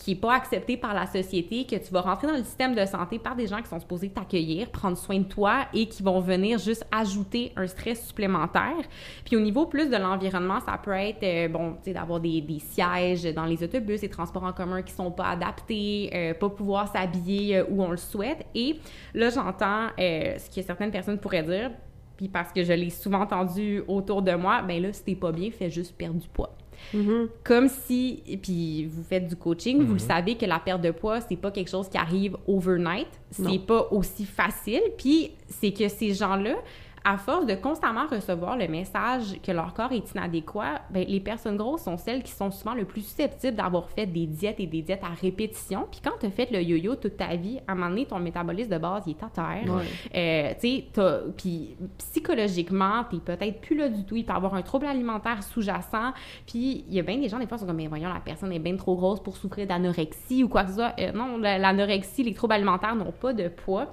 qui 0.00 0.14
n'est 0.14 0.20
pas 0.20 0.34
accepté 0.34 0.78
par 0.78 0.94
la 0.94 1.06
société, 1.06 1.66
que 1.66 1.76
tu 1.76 1.92
vas 1.92 2.00
rentrer 2.00 2.26
dans 2.26 2.36
le 2.36 2.42
système 2.42 2.74
de 2.74 2.84
santé 2.86 3.18
par 3.18 3.36
des 3.36 3.46
gens 3.46 3.60
qui 3.60 3.68
sont 3.68 3.78
supposés 3.78 4.08
t'accueillir, 4.08 4.70
prendre 4.70 4.96
soin 4.96 5.18
de 5.18 5.24
toi 5.24 5.66
et 5.74 5.86
qui 5.86 6.02
vont 6.02 6.20
venir 6.20 6.58
juste 6.58 6.86
ajouter 6.90 7.52
un 7.54 7.66
stress 7.66 8.06
supplémentaire. 8.06 8.80
Puis 9.26 9.36
au 9.36 9.40
niveau 9.40 9.66
plus 9.66 9.90
de 9.90 9.96
l'environnement, 9.96 10.58
ça 10.60 10.78
peut 10.82 10.92
être, 10.92 11.22
euh, 11.22 11.48
bon, 11.48 11.74
tu 11.74 11.84
sais, 11.84 11.92
d'avoir 11.92 12.18
des, 12.18 12.42
sièges 12.58 13.24
dans 13.34 13.44
les 13.44 13.62
autobus, 13.62 14.00
des 14.00 14.08
transports 14.08 14.44
en 14.44 14.52
commun 14.52 14.80
qui 14.82 14.92
sont 14.92 15.10
pas 15.10 15.28
adaptés, 15.28 16.10
euh, 16.14 16.34
pas 16.34 16.48
pouvoir 16.48 16.90
s'habiller 16.90 17.58
euh, 17.58 17.64
où 17.68 17.82
on 17.82 17.90
le 17.90 17.98
souhaite. 17.98 18.46
Et 18.54 18.80
là, 19.12 19.28
j'entends 19.28 19.88
ce 19.98 20.48
que 20.54 20.62
certaines 20.62 20.90
personnes 20.90 21.18
pourraient 21.18 21.42
dire, 21.42 21.70
puis 22.16 22.28
parce 22.28 22.52
que 22.52 22.62
je 22.62 22.72
l'ai 22.72 22.90
souvent 22.90 23.20
entendu 23.20 23.82
autour 23.86 24.22
de 24.22 24.32
moi, 24.32 24.62
ben 24.62 24.80
là, 24.80 24.92
si 24.92 25.04
t'es 25.04 25.14
pas 25.14 25.32
bien, 25.32 25.50
fais 25.50 25.70
juste 25.70 25.94
perdre 25.96 26.18
du 26.20 26.28
poids. 26.28 26.56
Mm-hmm. 26.94 27.28
Comme 27.44 27.68
si, 27.68 28.22
puis 28.42 28.86
vous 28.86 29.02
faites 29.02 29.26
du 29.26 29.36
coaching, 29.36 29.82
vous 29.82 29.94
le 29.94 29.98
mm-hmm. 29.98 30.06
savez 30.06 30.34
que 30.36 30.46
la 30.46 30.58
perte 30.58 30.82
de 30.82 30.90
poids, 30.90 31.20
c'est 31.20 31.36
pas 31.36 31.50
quelque 31.50 31.70
chose 31.70 31.88
qui 31.88 31.98
arrive 31.98 32.36
overnight. 32.46 33.08
C'est 33.30 33.64
pas 33.64 33.88
aussi 33.90 34.24
facile. 34.24 34.82
Puis 34.98 35.32
c'est 35.48 35.72
que 35.72 35.88
ces 35.88 36.14
gens-là, 36.14 36.56
à 37.04 37.16
force 37.16 37.46
de 37.46 37.54
constamment 37.54 38.06
recevoir 38.06 38.56
le 38.56 38.68
message 38.68 39.40
que 39.42 39.52
leur 39.52 39.72
corps 39.72 39.92
est 39.92 40.12
inadéquat, 40.12 40.82
ben, 40.90 41.04
les 41.06 41.20
personnes 41.20 41.56
grosses 41.56 41.82
sont 41.82 41.96
celles 41.96 42.22
qui 42.22 42.32
sont 42.32 42.50
souvent 42.50 42.74
le 42.74 42.84
plus 42.84 43.00
susceptibles 43.02 43.56
d'avoir 43.56 43.88
fait 43.88 44.06
des 44.06 44.26
diètes 44.26 44.60
et 44.60 44.66
des 44.66 44.82
diètes 44.82 45.02
à 45.02 45.14
répétition. 45.14 45.86
Puis 45.90 46.00
quand 46.04 46.18
tu 46.20 46.26
as 46.26 46.30
fait 46.30 46.50
le 46.50 46.60
yo-yo 46.62 46.96
toute 46.96 47.16
ta 47.16 47.36
vie, 47.36 47.58
à 47.66 47.72
un 47.72 47.74
moment 47.74 47.88
donné, 47.88 48.06
ton 48.06 48.18
métabolisme 48.18 48.70
de 48.70 48.78
base, 48.78 49.04
il 49.06 49.12
est 49.12 49.22
à 49.22 49.28
terre. 49.28 49.82
Euh, 50.14 51.32
puis 51.36 51.76
psychologiquement, 51.98 53.04
tu 53.10 53.18
peut-être 53.18 53.60
plus 53.60 53.76
là 53.76 53.88
du 53.88 54.04
tout. 54.04 54.16
Il 54.16 54.24
peut 54.24 54.32
avoir 54.32 54.54
un 54.54 54.62
trouble 54.62 54.86
alimentaire 54.86 55.42
sous-jacent. 55.42 56.12
Puis 56.46 56.84
il 56.88 56.94
y 56.94 57.00
a 57.00 57.02
bien 57.02 57.18
des 57.18 57.28
gens, 57.28 57.38
des 57.38 57.46
fois, 57.46 57.56
qui 57.56 57.62
sont 57.62 57.66
comme, 57.66 57.76
mais 57.76 57.86
voyons, 57.86 58.12
la 58.12 58.20
personne 58.20 58.52
est 58.52 58.58
bien 58.58 58.76
trop 58.76 58.96
grosse 58.96 59.22
pour 59.22 59.36
souffrir 59.36 59.66
d'anorexie 59.66 60.44
ou 60.44 60.48
quoi 60.48 60.64
que 60.64 60.70
ce 60.70 60.76
soit. 60.76 60.94
Euh, 60.98 61.12
non, 61.12 61.38
l'anorexie, 61.38 62.22
les 62.22 62.34
troubles 62.34 62.54
alimentaires 62.54 62.94
n'ont 62.94 63.12
pas 63.12 63.32
de 63.32 63.48
poids. 63.48 63.86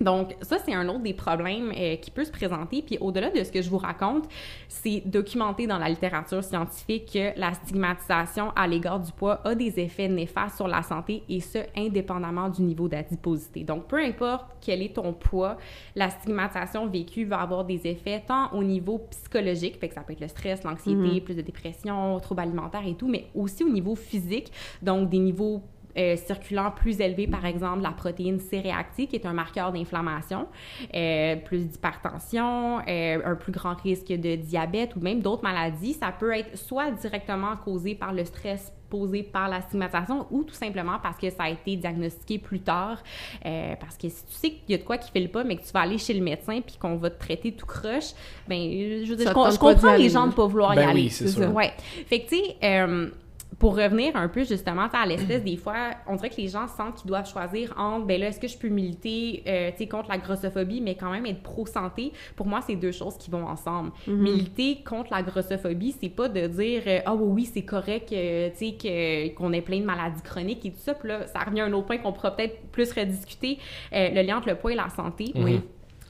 Donc, 0.00 0.34
ça, 0.40 0.58
c'est 0.64 0.74
un 0.74 0.88
autre 0.88 1.02
des 1.02 1.14
problèmes 1.14 1.72
euh, 1.76 1.96
qui 1.96 2.10
peut 2.10 2.24
se 2.24 2.30
présenter. 2.30 2.82
Puis, 2.82 2.98
au-delà 3.00 3.30
de 3.30 3.44
ce 3.44 3.52
que 3.52 3.62
je 3.62 3.70
vous 3.70 3.78
raconte, 3.78 4.24
c'est 4.68 5.02
documenté 5.04 5.66
dans 5.66 5.78
la 5.78 5.88
littérature 5.88 6.42
scientifique 6.42 7.12
que 7.12 7.38
la 7.38 7.54
stigmatisation 7.54 8.50
à 8.56 8.66
l'égard 8.66 9.00
du 9.00 9.12
poids 9.12 9.40
a 9.44 9.54
des 9.54 9.78
effets 9.78 10.08
néfastes 10.08 10.56
sur 10.56 10.66
la 10.66 10.82
santé 10.82 11.22
et 11.28 11.40
ce, 11.40 11.58
indépendamment 11.76 12.48
du 12.48 12.62
niveau 12.62 12.88
d'adiposité. 12.88 13.64
Donc, 13.64 13.86
peu 13.86 14.02
importe 14.02 14.46
quel 14.60 14.82
est 14.82 14.94
ton 14.94 15.12
poids, 15.12 15.56
la 15.94 16.10
stigmatisation 16.10 16.86
vécue 16.86 17.24
va 17.24 17.40
avoir 17.40 17.64
des 17.64 17.86
effets 17.86 18.22
tant 18.26 18.52
au 18.52 18.64
niveau 18.64 19.06
psychologique, 19.10 19.78
fait 19.78 19.88
que 19.88 19.94
ça 19.94 20.00
peut 20.00 20.14
être 20.14 20.20
le 20.20 20.28
stress, 20.28 20.64
l'anxiété, 20.64 20.96
mm-hmm. 20.96 21.22
plus 21.22 21.34
de 21.34 21.42
dépression, 21.42 22.18
troubles 22.20 22.40
alimentaires 22.40 22.86
et 22.86 22.94
tout, 22.94 23.08
mais 23.08 23.26
aussi 23.34 23.62
au 23.62 23.68
niveau 23.68 23.94
physique, 23.94 24.50
donc 24.80 25.10
des 25.10 25.18
niveaux 25.18 25.62
euh, 25.96 26.16
circulant 26.16 26.70
plus 26.70 27.00
élevé, 27.00 27.26
par 27.26 27.44
exemple, 27.44 27.82
la 27.82 27.90
protéine 27.90 28.40
C-réactive, 28.40 29.08
qui 29.08 29.16
est 29.16 29.26
un 29.26 29.34
marqueur 29.34 29.72
d'inflammation, 29.72 30.46
euh, 30.94 31.36
plus 31.36 31.66
d'hypertension, 31.66 32.80
euh, 32.88 33.18
un 33.24 33.34
plus 33.34 33.52
grand 33.52 33.74
risque 33.74 34.08
de 34.08 34.36
diabète 34.36 34.96
ou 34.96 35.00
même 35.00 35.20
d'autres 35.20 35.42
maladies. 35.42 35.92
Ça 35.92 36.12
peut 36.18 36.34
être 36.34 36.56
soit 36.56 36.90
directement 36.92 37.56
causé 37.56 37.94
par 37.94 38.12
le 38.12 38.24
stress 38.24 38.72
posé 38.88 39.22
par 39.22 39.48
la 39.48 39.62
stigmatisation 39.62 40.26
ou 40.30 40.44
tout 40.44 40.52
simplement 40.52 40.98
parce 41.02 41.16
que 41.16 41.30
ça 41.30 41.44
a 41.44 41.48
été 41.48 41.76
diagnostiqué 41.76 42.38
plus 42.38 42.60
tard. 42.60 43.02
parce 43.42 43.96
que 43.96 44.10
si 44.10 44.26
tu 44.26 44.32
sais 44.32 44.50
qu'il 44.50 44.68
y 44.68 44.74
a 44.74 44.76
de 44.76 44.82
quoi 44.82 44.98
qui 44.98 45.06
ne 45.06 45.18
file 45.18 45.30
pas, 45.30 45.44
mais 45.44 45.56
que 45.56 45.62
tu 45.62 45.72
vas 45.72 45.80
aller 45.80 45.96
chez 45.96 46.12
le 46.12 46.22
médecin 46.22 46.60
puis 46.60 46.76
qu'on 46.78 46.96
va 46.96 47.08
te 47.08 47.18
traiter 47.18 47.52
tout 47.52 47.64
croche, 47.64 48.12
ben 48.46 48.60
je 49.02 49.08
veux 49.08 49.16
dire, 49.16 49.30
je, 49.30 49.58
comprends 49.58 49.96
les 49.96 50.10
gens 50.10 50.24
de 50.24 50.32
ne 50.32 50.36
pas 50.36 50.46
vouloir 50.46 50.74
y 50.74 50.76
ben 50.76 50.90
aller. 50.90 51.04
Oui, 51.04 51.10
c'est 51.10 51.28
ça. 51.28 51.48
Ouais. 51.48 51.72
Fait 52.06 52.20
que, 52.20 52.28
tu 52.28 52.36
sais, 52.36 53.10
pour 53.58 53.76
revenir 53.76 54.16
un 54.16 54.28
peu 54.28 54.44
justement 54.44 54.88
à 54.92 55.06
l'espèce, 55.06 55.42
des 55.42 55.56
fois, 55.56 55.90
on 56.06 56.16
dirait 56.16 56.30
que 56.30 56.40
les 56.40 56.48
gens 56.48 56.66
sentent 56.68 56.96
qu'ils 56.96 57.08
doivent 57.08 57.30
choisir 57.30 57.74
entre, 57.78 58.06
ben 58.06 58.20
là, 58.20 58.28
est-ce 58.28 58.40
que 58.40 58.48
je 58.48 58.56
peux 58.56 58.68
militer 58.68 59.42
euh, 59.46 59.70
contre 59.90 60.08
la 60.10 60.18
grossophobie, 60.18 60.80
mais 60.80 60.94
quand 60.94 61.10
même 61.10 61.26
être 61.26 61.42
pro-santé? 61.42 62.12
Pour 62.36 62.46
moi, 62.46 62.60
c'est 62.66 62.76
deux 62.76 62.92
choses 62.92 63.16
qui 63.18 63.30
vont 63.30 63.46
ensemble. 63.46 63.90
Mm-hmm. 64.06 64.12
Militer 64.12 64.82
contre 64.84 65.12
la 65.12 65.22
grossophobie, 65.22 65.94
c'est 66.00 66.08
pas 66.08 66.28
de 66.28 66.46
dire, 66.46 66.82
euh, 66.86 67.00
ah 67.04 67.14
oui, 67.14 67.48
c'est 67.52 67.64
correct 67.64 68.12
euh, 68.12 68.50
sais 68.54 69.32
qu'on 69.36 69.52
ait 69.52 69.60
plein 69.60 69.80
de 69.80 69.84
maladies 69.84 70.22
chroniques 70.22 70.64
et 70.64 70.70
tout 70.70 70.78
ça. 70.78 70.94
Puis 70.94 71.08
là, 71.08 71.26
ça 71.26 71.40
revient 71.40 71.60
à 71.60 71.66
un 71.66 71.72
autre 71.72 71.86
point 71.86 71.98
qu'on 71.98 72.12
pourra 72.12 72.36
peut-être 72.36 72.60
plus 72.70 72.92
rediscuter, 72.92 73.58
le 73.92 74.22
lien 74.22 74.38
entre 74.38 74.48
le 74.48 74.56
poids 74.56 74.72
et 74.72 74.76
la 74.76 74.88
santé. 74.88 75.32
Oui. 75.34 75.60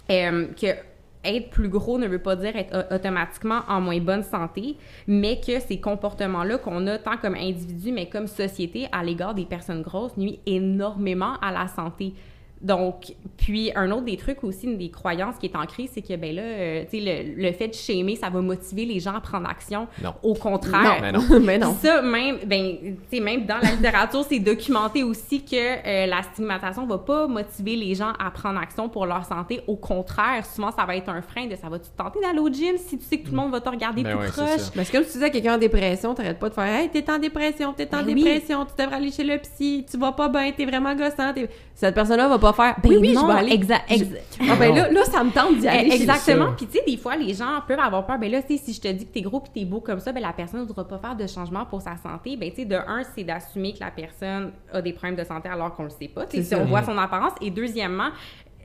que 0.08 0.91
être 1.24 1.50
plus 1.50 1.68
gros 1.68 1.98
ne 1.98 2.06
veut 2.06 2.18
pas 2.18 2.36
dire 2.36 2.56
être 2.56 2.94
automatiquement 2.94 3.60
en 3.68 3.80
moins 3.80 4.00
bonne 4.00 4.22
santé, 4.22 4.76
mais 5.06 5.40
que 5.40 5.60
ces 5.60 5.80
comportements-là 5.80 6.58
qu'on 6.58 6.86
a 6.86 6.98
tant 6.98 7.16
comme 7.16 7.34
individu, 7.34 7.92
mais 7.92 8.08
comme 8.08 8.26
société 8.26 8.88
à 8.92 9.04
l'égard 9.04 9.34
des 9.34 9.44
personnes 9.44 9.82
grosses 9.82 10.16
nuit 10.16 10.40
énormément 10.46 11.34
à 11.40 11.52
la 11.52 11.68
santé 11.68 12.14
Donc, 12.62 13.14
puis 13.36 13.72
un 13.74 13.90
autre 13.90 14.04
des 14.04 14.16
trucs 14.16 14.44
aussi, 14.44 14.66
une 14.66 14.78
des 14.78 14.90
croyances 14.90 15.36
qui 15.38 15.46
est 15.46 15.56
ancrée, 15.56 15.90
c'est 15.92 16.00
que, 16.00 16.14
ben 16.16 16.34
là, 16.34 16.42
euh, 16.42 16.84
tu 16.88 17.02
sais, 17.02 17.24
le, 17.34 17.42
le, 17.42 17.52
fait 17.52 17.68
de 17.68 17.74
shamer, 17.74 18.14
ça 18.16 18.30
va 18.30 18.40
motiver 18.40 18.84
les 18.84 19.00
gens 19.00 19.14
à 19.14 19.20
prendre 19.20 19.48
action. 19.48 19.88
Non. 20.02 20.14
Au 20.22 20.34
contraire. 20.34 20.82
Non, 20.82 21.00
mais 21.00 21.12
non. 21.12 21.22
mais 21.40 21.58
non. 21.58 21.76
Ça, 21.82 22.00
même, 22.02 22.38
ben, 22.46 22.76
tu 23.10 23.16
sais, 23.16 23.20
même 23.20 23.44
dans 23.46 23.58
la 23.60 23.72
littérature, 23.72 24.24
c'est 24.28 24.38
documenté 24.38 25.02
aussi 25.02 25.44
que 25.44 25.56
euh, 25.56 26.06
la 26.06 26.22
stigmatisation 26.22 26.86
va 26.86 26.98
pas 26.98 27.26
motiver 27.26 27.74
les 27.74 27.94
gens 27.94 28.12
à 28.18 28.30
prendre 28.30 28.60
action 28.60 28.88
pour 28.88 29.06
leur 29.06 29.24
santé. 29.24 29.60
Au 29.66 29.76
contraire, 29.76 30.46
souvent, 30.46 30.70
ça 30.70 30.84
va 30.84 30.96
être 30.96 31.08
un 31.08 31.20
frein 31.22 31.46
de 31.46 31.56
ça 31.56 31.68
va-tu 31.68 31.90
te 31.90 31.96
tenter 31.96 32.20
d'aller 32.20 32.38
au 32.38 32.48
gym 32.48 32.76
si 32.76 32.96
tu 32.98 33.04
sais 33.04 33.18
que 33.18 33.24
tout 33.24 33.32
le 33.32 33.38
monde 33.38 33.50
va 33.50 33.60
te 33.60 33.68
regarder 33.68 34.02
Ben 34.04 34.12
tout 34.12 34.18
ouais, 34.20 34.28
c'est 34.32 34.58
ça. 34.58 34.70
Parce 34.74 34.88
que 34.88 34.96
comme 34.96 35.04
tu 35.06 35.12
disais 35.12 35.24
à 35.24 35.30
quelqu'un 35.30 35.54
en 35.54 35.58
dépression, 35.58 36.14
t'arrêtes 36.14 36.38
pas 36.38 36.48
de 36.48 36.54
faire 36.54 36.64
Hey, 36.64 36.88
t'es 36.90 37.10
en 37.10 37.18
dépression, 37.18 37.72
t'es 37.72 37.92
en 37.94 37.98
Ben 38.02 38.06
oui. 38.14 38.14
dépression, 38.22 38.64
tu 38.64 38.72
devrais 38.80 38.96
aller 38.96 39.10
chez 39.10 39.24
le 39.24 39.38
psy, 39.38 39.84
tu 39.90 39.98
vas 39.98 40.12
pas 40.12 40.28
bien, 40.28 40.52
t'es 40.56 40.64
vraiment 40.64 40.94
gossant. 40.94 41.32
t'es- 41.34 41.48
Cette 41.74 41.94
personne-là 41.94 42.28
va 42.28 42.38
pas 42.38 42.51
faire 42.52 42.76
Ben 42.82 42.90
Oui, 42.90 42.96
oui, 43.00 43.12
non, 43.12 43.22
je 43.22 43.26
vais 43.26 43.32
aller. 43.38 43.56
exa- 43.56 43.80
Je- 43.88 43.94
exa- 43.94 44.18
Ah, 44.50 44.56
ben 44.58 44.74
là, 44.74 44.90
là, 44.90 45.04
ça 45.04 45.22
me 45.24 45.30
tente 45.30 45.58
d'y 45.58 45.68
aller. 45.68 45.84
Eh, 45.86 45.88
le 45.88 45.94
Exactement. 45.94 46.52
Puis 46.56 46.66
tu 46.66 46.78
sais, 46.78 46.84
des 46.86 46.96
fois, 46.96 47.16
les 47.16 47.34
gens 47.34 47.60
peuvent 47.66 47.78
avoir 47.80 48.06
peur. 48.06 48.18
Ben 48.18 48.30
là, 48.30 48.42
tu 48.42 48.56
sais, 48.56 48.64
si 48.64 48.72
je 48.74 48.80
te 48.80 48.88
dis 48.88 49.06
que 49.06 49.12
t'es 49.12 49.22
gros 49.22 49.40
puis 49.40 49.50
t'es 49.54 49.64
beau 49.64 49.80
comme 49.80 50.00
ça, 50.00 50.12
ben 50.12 50.20
la 50.20 50.32
personne 50.32 50.60
ne 50.60 50.66
voudra 50.66 50.86
pas 50.86 50.98
faire 50.98 51.16
de 51.16 51.26
changement 51.26 51.64
pour 51.66 51.80
sa 51.82 51.96
santé. 51.96 52.36
Ben 52.36 52.50
tu 52.50 52.56
sais, 52.56 52.64
de 52.64 52.76
un, 52.76 53.02
c'est 53.14 53.24
d'assumer 53.24 53.72
que 53.72 53.80
la 53.80 53.90
personne 53.90 54.52
a 54.72 54.80
des 54.82 54.92
problèmes 54.92 55.16
de 55.16 55.24
santé 55.24 55.48
alors 55.48 55.74
qu'on 55.74 55.84
le 55.84 55.90
sait 55.90 56.08
pas. 56.08 56.24
Si 56.30 56.54
on 56.54 56.64
voit 56.64 56.82
son 56.82 56.96
apparence. 56.98 57.32
Et 57.40 57.50
deuxièmement, 57.50 58.08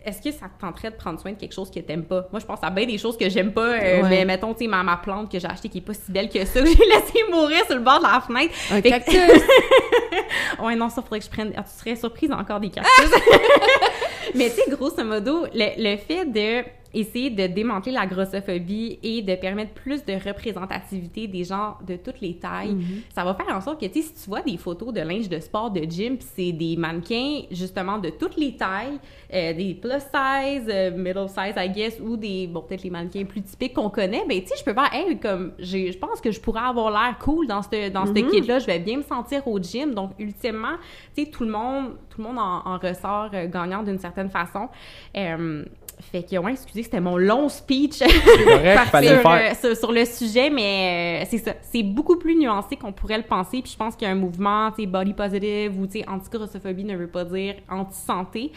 est-ce 0.08 0.22
que 0.22 0.32
ça 0.32 0.46
te 0.48 0.60
tenterait 0.60 0.90
de 0.92 0.96
prendre 0.96 1.20
soin 1.20 1.32
de 1.34 1.38
quelque 1.38 1.54
chose 1.54 1.70
que 1.70 1.80
t'aimes 1.80 2.06
pas? 2.06 2.28
Moi, 2.32 2.40
je 2.40 2.46
pense 2.46 2.60
à 2.64 2.70
bien 2.70 2.86
des 2.86 2.98
choses 2.98 3.18
que 3.18 3.30
j'aime 3.30 3.52
pas, 3.52 3.62
euh, 3.74 4.02
Ouais. 4.04 4.10
mais 4.10 4.26
mettons, 4.26 4.54
tu 4.54 4.64
sais, 4.64 4.68
ma, 4.70 4.82
ma 4.84 4.98
plante 4.98 5.32
que 5.32 5.38
j'ai 5.40 5.48
achetée 5.48 5.70
qui 5.70 5.80
est 5.80 5.82
pas 5.82 5.94
si 5.94 6.12
belle 6.12 6.30
que 6.30 6.44
ça, 6.46 6.60
que 6.64 6.68
j'ai 6.68 6.74
laissée 6.86 7.24
mourir 7.30 7.66
sur 7.66 7.76
le 7.76 7.82
bord 7.82 8.00
de 8.00 8.04
la 8.04 8.22
fenêtre. 8.22 8.54
Un 8.72 8.82
Fait 8.82 8.84
que- 8.84 8.90
cactus. 8.90 9.44
Ouais, 10.64 10.76
non, 10.76 10.90
ça 10.90 11.02
faudrait 11.02 11.20
que 11.20 11.26
je 11.26 11.30
prenne. 11.30 11.54
Ah, 11.56 11.64
tu 11.64 11.78
serais 11.78 11.96
surprise 11.96 12.32
encore 12.32 12.60
des 12.60 12.70
cactus. 12.70 13.12
Mais 14.36 14.50
tu 14.50 14.56
sais, 14.56 14.70
grosso 14.72 15.04
modo, 15.04 15.46
le, 15.54 15.92
le 15.92 15.98
fait 15.98 16.26
de 16.26 16.64
essayer 16.94 17.30
de 17.30 17.48
démanteler 17.48 17.92
la 17.92 18.06
grossophobie 18.06 19.00
et 19.04 19.22
de 19.22 19.36
permettre 19.36 19.74
plus 19.74 20.04
de 20.06 20.14
représentativité 20.14 21.28
des 21.28 21.44
gens 21.44 21.76
de 21.88 21.96
toutes 21.96 22.22
les 22.22 22.36
tailles, 22.38 22.74
Mhm. 22.76 23.02
ça 23.14 23.24
va 23.24 23.34
faire 23.34 23.56
en 23.56 23.62
sorte 23.62 23.80
que, 23.80 23.86
tu 23.86 24.02
si 24.02 24.14
tu 24.14 24.30
vois 24.30 24.42
des 24.42 24.58
photos 24.58 24.94
de 24.94 25.02
linge 25.02 25.30
de 25.30 25.40
sport 25.40 25.72
de 25.72 25.82
gym, 25.84 26.18
puis 26.18 26.28
c'est 26.36 26.52
des 26.52 26.76
mannequins, 26.78 27.42
justement, 27.52 27.98
de 27.98 28.10
toutes 28.10 28.38
les 28.38 28.56
tailles, 28.56 29.00
euh, 29.34 29.54
des 29.54 29.74
plus 29.74 29.92
size, 30.00 30.68
euh, 30.70 30.92
middle 30.92 31.28
size, 31.30 31.54
I 31.58 31.70
guess, 31.70 32.00
ou 32.00 32.16
des, 32.18 32.48
bon, 32.48 32.62
peut-être 32.62 32.84
les 32.84 32.90
mannequins 32.90 33.26
plus 33.26 33.42
typiques 33.42 33.74
qu'on 33.74 33.90
connaît, 33.90 34.24
ben, 34.28 34.40
tu 34.42 34.48
sais, 34.48 34.56
je 34.60 34.64
peux 34.64 34.74
faire, 34.74 34.94
hey, 34.94 35.18
comme, 35.20 35.54
je 35.60 35.98
pense 35.98 36.22
que 36.22 36.32
je 36.32 36.40
pourrais 36.40 36.62
avoir 36.62 36.90
l'air 36.92 37.18
cool 37.20 37.48
dans 37.48 37.62
ce 37.62 37.90
dans 37.90 38.06
cette 38.06 38.26
Mhm. 38.26 38.30
kit-là, 38.32 38.60
je 38.60 38.66
vais 38.66 38.80
bien 38.80 38.98
me 38.98 39.04
sentir 39.04 39.48
au 39.48 39.60
gym. 39.60 39.94
Donc, 39.94 40.12
ultimement, 40.20 40.76
tu 41.16 41.24
sais, 41.26 41.30
tout 41.30 41.44
le 41.44 41.52
monde, 41.52 41.96
tout 42.10 42.22
le 42.22 42.28
monde 42.28 42.40
en, 42.40 42.62
en 42.66 42.78
ressort 42.78 43.30
euh, 43.34 43.48
gagnant 43.48 43.84
d'une 43.84 44.00
certaine 44.00 44.30
façon. 44.30 44.70
Fait 46.00 46.24
que, 46.24 46.38
ouais, 46.38 46.52
excusez, 46.52 46.84
c'était 46.84 47.00
mon 47.02 47.18
long 47.18 47.50
speech 47.50 48.00
correct, 48.46 48.80
fallait 48.92 49.10
le 49.10 49.22
sur, 49.22 49.22
faire. 49.32 49.52
euh, 49.52 49.56
sur, 49.60 49.76
sur 49.78 49.92
le 49.92 50.06
sujet, 50.06 50.50
mais 50.52 51.24
euh, 51.24 51.28
c'est 51.30 51.40
ça. 51.40 51.54
C'est 51.64 51.82
beaucoup 51.84 52.18
plus 52.18 52.36
nuancé 52.36 52.76
qu'on 52.76 52.94
pourrait 52.94 53.18
le 53.18 53.24
penser. 53.24 53.62
Puis 53.64 53.72
je 53.72 53.78
pense 53.78 53.96
qu'il 53.96 54.08
y 54.08 54.12
a 54.12 54.14
un 54.14 54.18
mouvement, 54.18 54.72
tu 54.72 54.82
sais, 54.84 54.88
body 54.88 55.14
positive 55.14 55.80
ou, 55.80 55.88
tu 55.88 56.00
sais, 56.00 56.08
anti-grossophobie 56.08 56.84
ne 56.84 56.96
veut 56.96 57.08
pas 57.08 57.26
dire 57.26 57.56
anti-santé. 57.70 58.52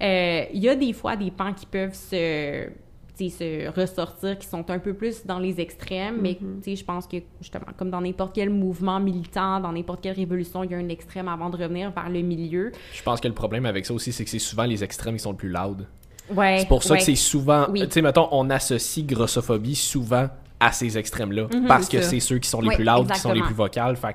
Euh, 0.00 0.44
Il 0.54 0.62
y 0.62 0.68
a 0.68 0.76
des 0.76 0.92
fois 0.92 1.16
des 1.16 1.30
pans 1.30 1.52
qui 1.52 1.66
peuvent 1.66 1.94
se 1.94 2.68
se 3.16 3.68
ressortir, 3.80 4.36
qui 4.38 4.46
sont 4.48 4.68
un 4.72 4.80
peu 4.80 4.92
plus 4.92 5.24
dans 5.24 5.38
les 5.38 5.60
extrêmes, 5.60 6.18
mais 6.20 6.36
Mhm. 6.40 6.60
tu 6.64 6.70
sais, 6.70 6.76
je 6.76 6.84
pense 6.84 7.06
que 7.06 7.18
justement, 7.40 7.66
comme 7.76 7.88
dans 7.88 8.00
n'importe 8.00 8.34
quel 8.34 8.50
mouvement 8.50 8.98
militant, 8.98 9.60
dans 9.60 9.70
n'importe 9.70 10.00
quelle 10.00 10.16
révolution, 10.16 10.64
il 10.64 10.72
y 10.72 10.74
a 10.74 10.78
un 10.78 10.88
extrême 10.88 11.28
avant 11.28 11.48
de 11.48 11.56
revenir 11.56 11.92
vers 11.92 12.08
le 12.10 12.22
milieu. 12.22 12.72
Je 12.92 13.02
pense 13.04 13.20
que 13.20 13.28
le 13.28 13.34
problème 13.34 13.66
avec 13.66 13.86
ça 13.86 13.94
aussi, 13.94 14.10
c'est 14.12 14.24
que 14.24 14.30
c'est 14.30 14.40
souvent 14.40 14.64
les 14.64 14.82
extrêmes 14.82 15.14
qui 15.14 15.20
sont 15.22 15.30
le 15.30 15.36
plus 15.36 15.48
loud. 15.48 15.86
Ouais. 16.30 16.58
C'est 16.60 16.68
pour 16.68 16.82
ça 16.82 16.92
ouais. 16.94 16.98
que 16.98 17.04
c'est 17.04 17.14
souvent. 17.16 17.66
Oui. 17.70 17.80
Tu 17.84 17.90
sais, 17.90 18.02
mettons, 18.02 18.28
on 18.30 18.48
associe 18.50 19.04
grossophobie 19.06 19.74
souvent 19.74 20.28
à 20.60 20.72
ces 20.72 20.96
extrêmes-là. 20.96 21.48
Mhm. 21.52 21.66
parce 21.66 21.88
que 21.88 22.00
c'est 22.00 22.20
ceux 22.20 22.38
qui 22.38 22.48
sont 22.48 22.60
les 22.60 22.68
Oui, 22.68 22.74
plus 22.76 22.84
loud, 22.84 23.10
qui 23.10 23.18
sont 23.18 23.32
les 23.32 23.42
plus 23.42 23.54
vocales. 23.54 23.96
Fait 23.96 24.14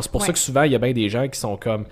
c'est 0.00 0.10
pour 0.10 0.22
ça 0.24 0.32
que 0.32 0.38
souvent, 0.38 0.62
il 0.64 0.72
y 0.72 0.74
a 0.74 0.78
bien 0.78 0.92
des 0.92 1.08
gens 1.08 1.26
qui 1.28 1.38
sont 1.38 1.56
comme. 1.56 1.84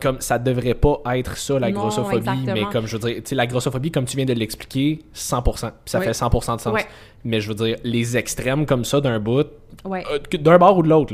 Comme 0.00 0.18
ça 0.22 0.38
devrait 0.38 0.72
pas 0.72 0.98
être 1.14 1.36
ça, 1.36 1.58
la 1.58 1.70
Non, 1.70 1.80
grossophobie, 1.80 2.16
exactement. 2.20 2.54
mais 2.54 2.64
comme 2.72 2.86
je 2.86 2.96
veux 2.96 3.06
dire, 3.06 3.16
tu 3.16 3.28
sais, 3.28 3.34
la 3.34 3.46
grossophobie, 3.46 3.90
comme 3.90 4.06
tu 4.06 4.16
viens 4.16 4.24
de 4.24 4.32
l'expliquer, 4.32 5.00
100%. 5.14 5.72
Puis 5.84 5.90
ça 5.90 5.98
Oui. 5.98 6.06
fait 6.06 6.12
100% 6.14 6.56
de 6.56 6.60
sens. 6.62 6.72
Ouais. 6.72 6.86
Mais 7.22 7.38
je 7.42 7.48
veux 7.48 7.54
dire, 7.54 7.76
les 7.84 8.16
extrêmes 8.16 8.64
comme 8.64 8.86
ça 8.86 9.02
d'un 9.02 9.20
bout, 9.20 9.46
Ouais. 9.84 10.02
euh, 10.10 10.18
d'un 10.38 10.56
bord 10.56 10.78
ou 10.78 10.82
de 10.82 10.88
l'autre, 10.88 11.12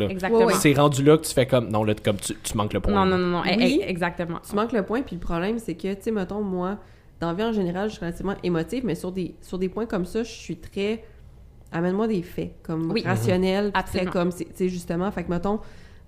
C'est 0.60 0.74
rendu 0.74 1.02
là 1.02 1.16
que 1.18 1.24
tu 1.26 1.34
fais 1.34 1.46
comme. 1.46 1.68
Non, 1.68 1.82
là, 1.82 1.94
comme 2.00 2.14
tu, 2.18 2.36
tu 2.40 2.56
manques 2.56 2.74
le 2.74 2.78
point. 2.80 2.92
Non, 2.94 3.04
non, 3.04 3.18
non, 3.18 3.38
non. 3.38 3.42
eh, 3.44 3.56
Oui. 3.56 3.80
eh, 3.82 3.90
exactement. 3.90 4.38
Tu 4.48 4.54
manques 4.54 4.70
le 4.72 4.84
point, 4.84 5.02
puis 5.02 5.16
le 5.16 5.20
problème, 5.20 5.58
c'est 5.58 5.74
que, 5.74 5.92
tu 5.94 6.02
sais, 6.02 6.10
mettons, 6.12 6.42
moi, 6.42 6.76
dans 7.20 7.28
la 7.28 7.34
vie 7.34 7.42
en 7.44 7.52
général, 7.52 7.88
je 7.88 7.94
suis 7.94 8.00
relativement 8.04 8.34
émotive, 8.42 8.84
mais 8.84 8.94
sur 8.94 9.12
des, 9.12 9.34
sur 9.40 9.58
des 9.58 9.68
points 9.68 9.86
comme 9.86 10.04
ça, 10.04 10.22
je 10.22 10.30
suis 10.32 10.56
très. 10.56 11.02
Amène-moi 11.72 12.06
des 12.08 12.22
faits, 12.22 12.52
comme 12.62 12.90
Oui. 12.92 13.02
très 13.02 13.10
Absolument. 13.74 14.10
comme. 14.12 14.30
c'est- 14.30 14.44
Tu 14.44 14.50
sais, 14.54 14.68
justement, 14.68 15.10
fait 15.10 15.24
que, 15.24 15.30
mettons, 15.30 15.58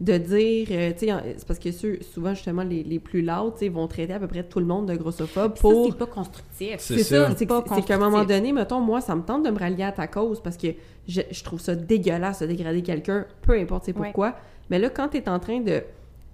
de 0.01 0.17
dire. 0.17 0.69
euh, 0.71 0.93
tu 0.97 1.07
sais, 1.07 1.13
c'est 1.37 1.47
parce 1.47 1.59
que 1.59 1.73
ceux, 1.73 1.99
souvent, 2.03 2.33
justement, 2.33 2.63
les, 2.63 2.85
les 2.85 2.99
plus 3.01 3.23
loud, 3.23 3.55
tu 3.55 3.61
sais, 3.61 3.69
vont 3.69 3.89
traiter 3.89 4.13
à 4.13 4.21
peu 4.21 4.29
près 4.29 4.45
tout 4.45 4.61
le 4.61 4.67
monde 4.67 4.87
de 4.87 4.95
grossophobe 4.95 5.57
Ça, 5.57 5.61
pour. 5.61 5.87
c'est 5.91 5.99
pas 5.99 6.07
constructif. 6.07 6.77
C'est 6.79 6.99
C'est 6.99 7.03
ça, 7.03 7.29
ça. 7.29 7.35
c'est 7.37 7.47
Pas 7.47 7.65
c'est 7.75 7.83
qu'à 7.85 7.97
un 7.97 7.99
moment 7.99 8.25
donné, 8.25 8.53
mettons, 8.53 8.81
moi, 8.81 9.01
ça 9.01 9.17
me 9.17 9.23
tente 9.23 9.45
de 9.45 9.51
me 9.51 9.59
rallier 9.59 9.83
à 9.85 9.93
ta 9.93 10.07
cause 10.07 10.41
parce 10.41 10.57
que 10.57 10.69
je, 11.09 11.23
je 11.31 11.43
trouve 11.45 11.61
ça 11.61 11.75
dégueulasse 11.75 12.41
de 12.41 12.47
dégrader 12.47 12.83
quelqu'un, 12.83 13.27
peu 13.43 13.55
importe 13.59 13.85
c'est 13.87 13.97
Ouais. 13.99 14.05
pourquoi. 14.07 14.37
Mais 14.71 14.79
là, 14.79 14.89
quand 14.91 15.09
t'es 15.09 15.29
en 15.29 15.41
train 15.41 15.61
de, 15.61 15.83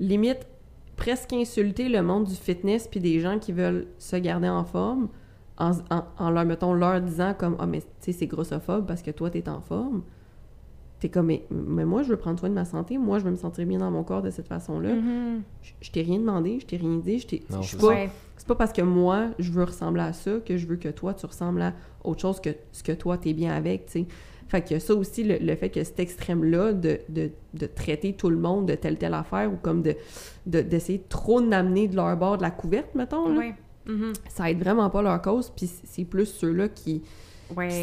limite, 0.00 0.46
presque 0.96 1.32
insulter 1.32 1.88
le 1.88 2.02
monde 2.02 2.24
du 2.24 2.34
fitness 2.34 2.88
puis 2.88 3.00
des 3.00 3.20
gens 3.20 3.38
qui 3.38 3.52
veulent 3.52 3.86
se 3.98 4.16
garder 4.16 4.48
en 4.48 4.64
forme, 4.64 5.08
en, 5.58 5.72
en, 5.90 6.04
en 6.18 6.30
leur, 6.30 6.44
mettons, 6.44 6.72
leur 6.74 7.00
disant 7.00 7.34
comme 7.36 7.56
«Ah, 7.58 7.66
mais 7.66 7.80
tu 7.80 7.86
sais, 8.00 8.12
c'est 8.12 8.26
grossophobe 8.26 8.86
parce 8.86 9.02
que 9.02 9.10
toi, 9.10 9.30
t'es 9.30 9.48
en 9.48 9.60
forme», 9.60 10.02
t'es 11.00 11.08
comme 11.08 11.26
mais, 11.26 11.44
mais 11.50 11.84
moi, 11.84 12.02
je 12.02 12.08
veux 12.08 12.16
prendre 12.16 12.38
soin 12.38 12.48
de 12.48 12.54
ma 12.54 12.64
santé, 12.64 12.98
moi, 12.98 13.18
je 13.18 13.24
veux 13.24 13.30
me 13.30 13.36
sentir 13.36 13.66
bien 13.66 13.78
dans 13.78 13.90
mon 13.90 14.04
corps 14.04 14.22
de 14.22 14.30
cette 14.30 14.48
façon-là. 14.48 14.94
Mhm. 14.94 15.42
Je, 15.62 15.72
je 15.80 15.90
t'ai 15.90 16.02
rien 16.02 16.18
demandé, 16.18 16.58
je 16.60 16.66
t'ai 16.66 16.76
rien 16.76 16.96
dit, 16.96 17.18
je 17.18 17.26
t'ai... 17.26 17.42
C'est 17.62 17.78
pas... 17.78 17.86
Ouais. 17.86 18.10
Pas 18.46 18.54
parce 18.56 18.72
que 18.74 18.82
moi, 18.82 19.28
je 19.38 19.50
veux 19.52 19.64
ressembler 19.64 20.02
à 20.02 20.12
ça 20.12 20.32
que 20.44 20.58
je 20.58 20.66
veux 20.66 20.76
que 20.76 20.90
toi, 20.90 21.14
tu 21.14 21.24
ressembles 21.24 21.62
à 21.62 21.72
autre 22.02 22.20
chose 22.20 22.40
que 22.40 22.50
ce 22.72 22.82
que 22.82 22.92
toi, 22.92 23.16
t'es 23.16 23.32
bien 23.32 23.54
avec, 23.54 23.86
tu 23.86 23.92
sais. 23.92 24.06
Fait 24.48 24.62
que 24.62 24.78
ça 24.78 24.94
aussi, 24.94 25.24
le, 25.24 25.38
le 25.38 25.56
fait 25.56 25.70
que 25.70 25.82
cet 25.82 25.98
extrême-là 26.00 26.72
de, 26.72 27.00
de, 27.08 27.30
de 27.54 27.66
traiter 27.66 28.12
tout 28.12 28.30
le 28.30 28.36
monde 28.36 28.66
de 28.66 28.74
telle 28.74 28.98
telle 28.98 29.14
affaire 29.14 29.50
ou 29.52 29.56
comme 29.56 29.82
de 29.82 29.96
de- 30.46 30.60
d'essayer 30.60 31.02
trop 31.08 31.40
d'amener 31.40 31.88
de 31.88 31.96
leur 31.96 32.14
bord 32.16 32.36
de 32.36 32.42
la 32.42 32.50
couverte, 32.50 32.94
mettons, 32.94 33.28
là, 33.28 33.38
Ouais. 33.38 33.54
Mhm. 33.86 34.12
ça 34.28 34.50
aide 34.50 34.58
vraiment 34.58 34.88
pas 34.90 35.02
leur 35.02 35.20
cause, 35.22 35.50
puis 35.54 35.70
c'est 35.84 36.04
plus 36.04 36.26
ceux-là 36.26 36.68
qui, 36.68 37.02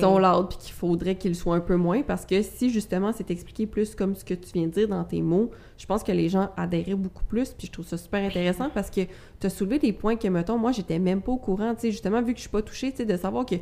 sont 0.01 0.17
loud 0.17 0.49
puis 0.49 0.57
qu'il 0.57 0.73
faudrait 0.73 1.15
qu'ils 1.15 1.35
soient 1.35 1.55
un 1.55 1.59
peu 1.61 1.75
moins 1.75 2.01
parce 2.01 2.25
que 2.25 2.41
si 2.41 2.71
justement 2.71 3.11
c'est 3.13 3.29
expliqué 3.29 3.67
plus 3.67 3.93
comme 3.93 4.15
ce 4.15 4.25
que 4.25 4.33
tu 4.33 4.49
viens 4.53 4.65
de 4.65 4.71
dire 4.71 4.87
dans 4.87 5.03
tes 5.03 5.21
mots, 5.21 5.51
je 5.77 5.85
pense 5.85 6.03
que 6.03 6.11
les 6.11 6.29
gens 6.29 6.49
adhéraient 6.57 6.95
beaucoup 6.95 7.23
plus 7.25 7.49
puis 7.53 7.67
je 7.67 7.71
trouve 7.71 7.85
ça 7.85 7.95
super 7.97 8.23
intéressant 8.23 8.69
parce 8.73 8.89
que 8.89 9.01
tu 9.39 9.45
as 9.47 9.49
soulevé 9.51 9.77
des 9.77 9.93
points 9.93 10.15
que 10.15 10.27
mettons 10.27 10.57
moi 10.57 10.71
j'étais 10.71 10.97
même 10.97 11.21
pas 11.21 11.31
au 11.31 11.37
courant, 11.37 11.75
tu 11.75 11.81
sais 11.81 11.91
justement 11.91 12.21
vu 12.23 12.33
que 12.33 12.37
je 12.39 12.41
suis 12.41 12.49
pas 12.49 12.63
touchée, 12.63 12.89
tu 12.91 12.97
sais 12.97 13.05
de 13.05 13.15
savoir 13.15 13.45
que 13.45 13.55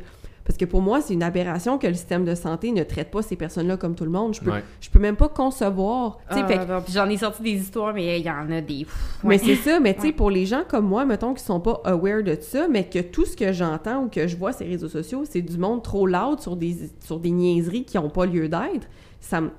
parce 0.44 0.56
que 0.56 0.64
pour 0.64 0.80
moi 0.82 1.00
c'est 1.00 1.14
une 1.14 1.22
aberration 1.22 1.78
que 1.78 1.86
le 1.86 1.94
système 1.94 2.24
de 2.24 2.34
santé 2.34 2.72
ne 2.72 2.82
traite 2.82 3.10
pas 3.10 3.22
ces 3.22 3.36
personnes-là 3.36 3.76
comme 3.76 3.94
tout 3.94 4.04
le 4.04 4.10
monde, 4.10 4.34
je 4.34 4.40
peux 4.40 4.50
Ouais. 4.50 4.64
je 4.80 4.90
peux 4.90 4.98
même 4.98 5.16
pas 5.16 5.28
concevoir, 5.28 6.18
tu 6.30 6.36
sais 6.38 6.44
Ah, 6.48 6.58
que- 6.58 6.72
non, 6.72 6.80
puis 6.82 6.92
j'en 6.92 7.08
ai 7.08 7.16
sorti 7.16 7.42
des 7.42 7.52
histoires, 7.52 7.92
mais 7.94 8.18
il 8.20 8.24
y 8.26 8.30
en 8.30 8.50
a 8.50 8.60
des. 8.60 8.84
pff, 8.84 9.18
mais 9.24 9.38
c'est 9.38 9.56
ça, 9.56 9.80
mais 9.80 9.94
tu 9.94 10.00
sais, 10.00 10.06
Ouais. 10.08 10.12
pour 10.12 10.30
les 10.30 10.46
gens 10.46 10.62
comme 10.68 10.86
moi, 10.86 11.04
mettons, 11.04 11.34
qui 11.34 11.42
sont 11.44 11.60
pas 11.60 11.80
aware 11.84 12.22
de 12.22 12.36
ça, 12.40 12.66
mais 12.68 12.84
que 12.88 13.00
tout 13.00 13.24
ce 13.26 13.36
que 13.36 13.52
j'entends 13.52 14.04
ou 14.04 14.08
que 14.08 14.26
je 14.26 14.36
vois 14.36 14.52
sur 14.52 14.64
les 14.64 14.72
réseaux 14.72 14.88
sociaux, 14.88 15.22
c'est 15.28 15.42
du 15.42 15.58
monde 15.58 15.82
trop 15.82 16.06
loud 16.06 16.40
sur 16.40 16.56
des, 16.56 16.76
sur 17.00 17.18
des 17.20 17.30
niaiseries 17.30 17.84
qui 17.84 17.98
ont 17.98 18.10
pas 18.10 18.26
lieu 18.26 18.48
d'être, 18.48 18.88
ça 19.20 19.40
me... 19.42 19.50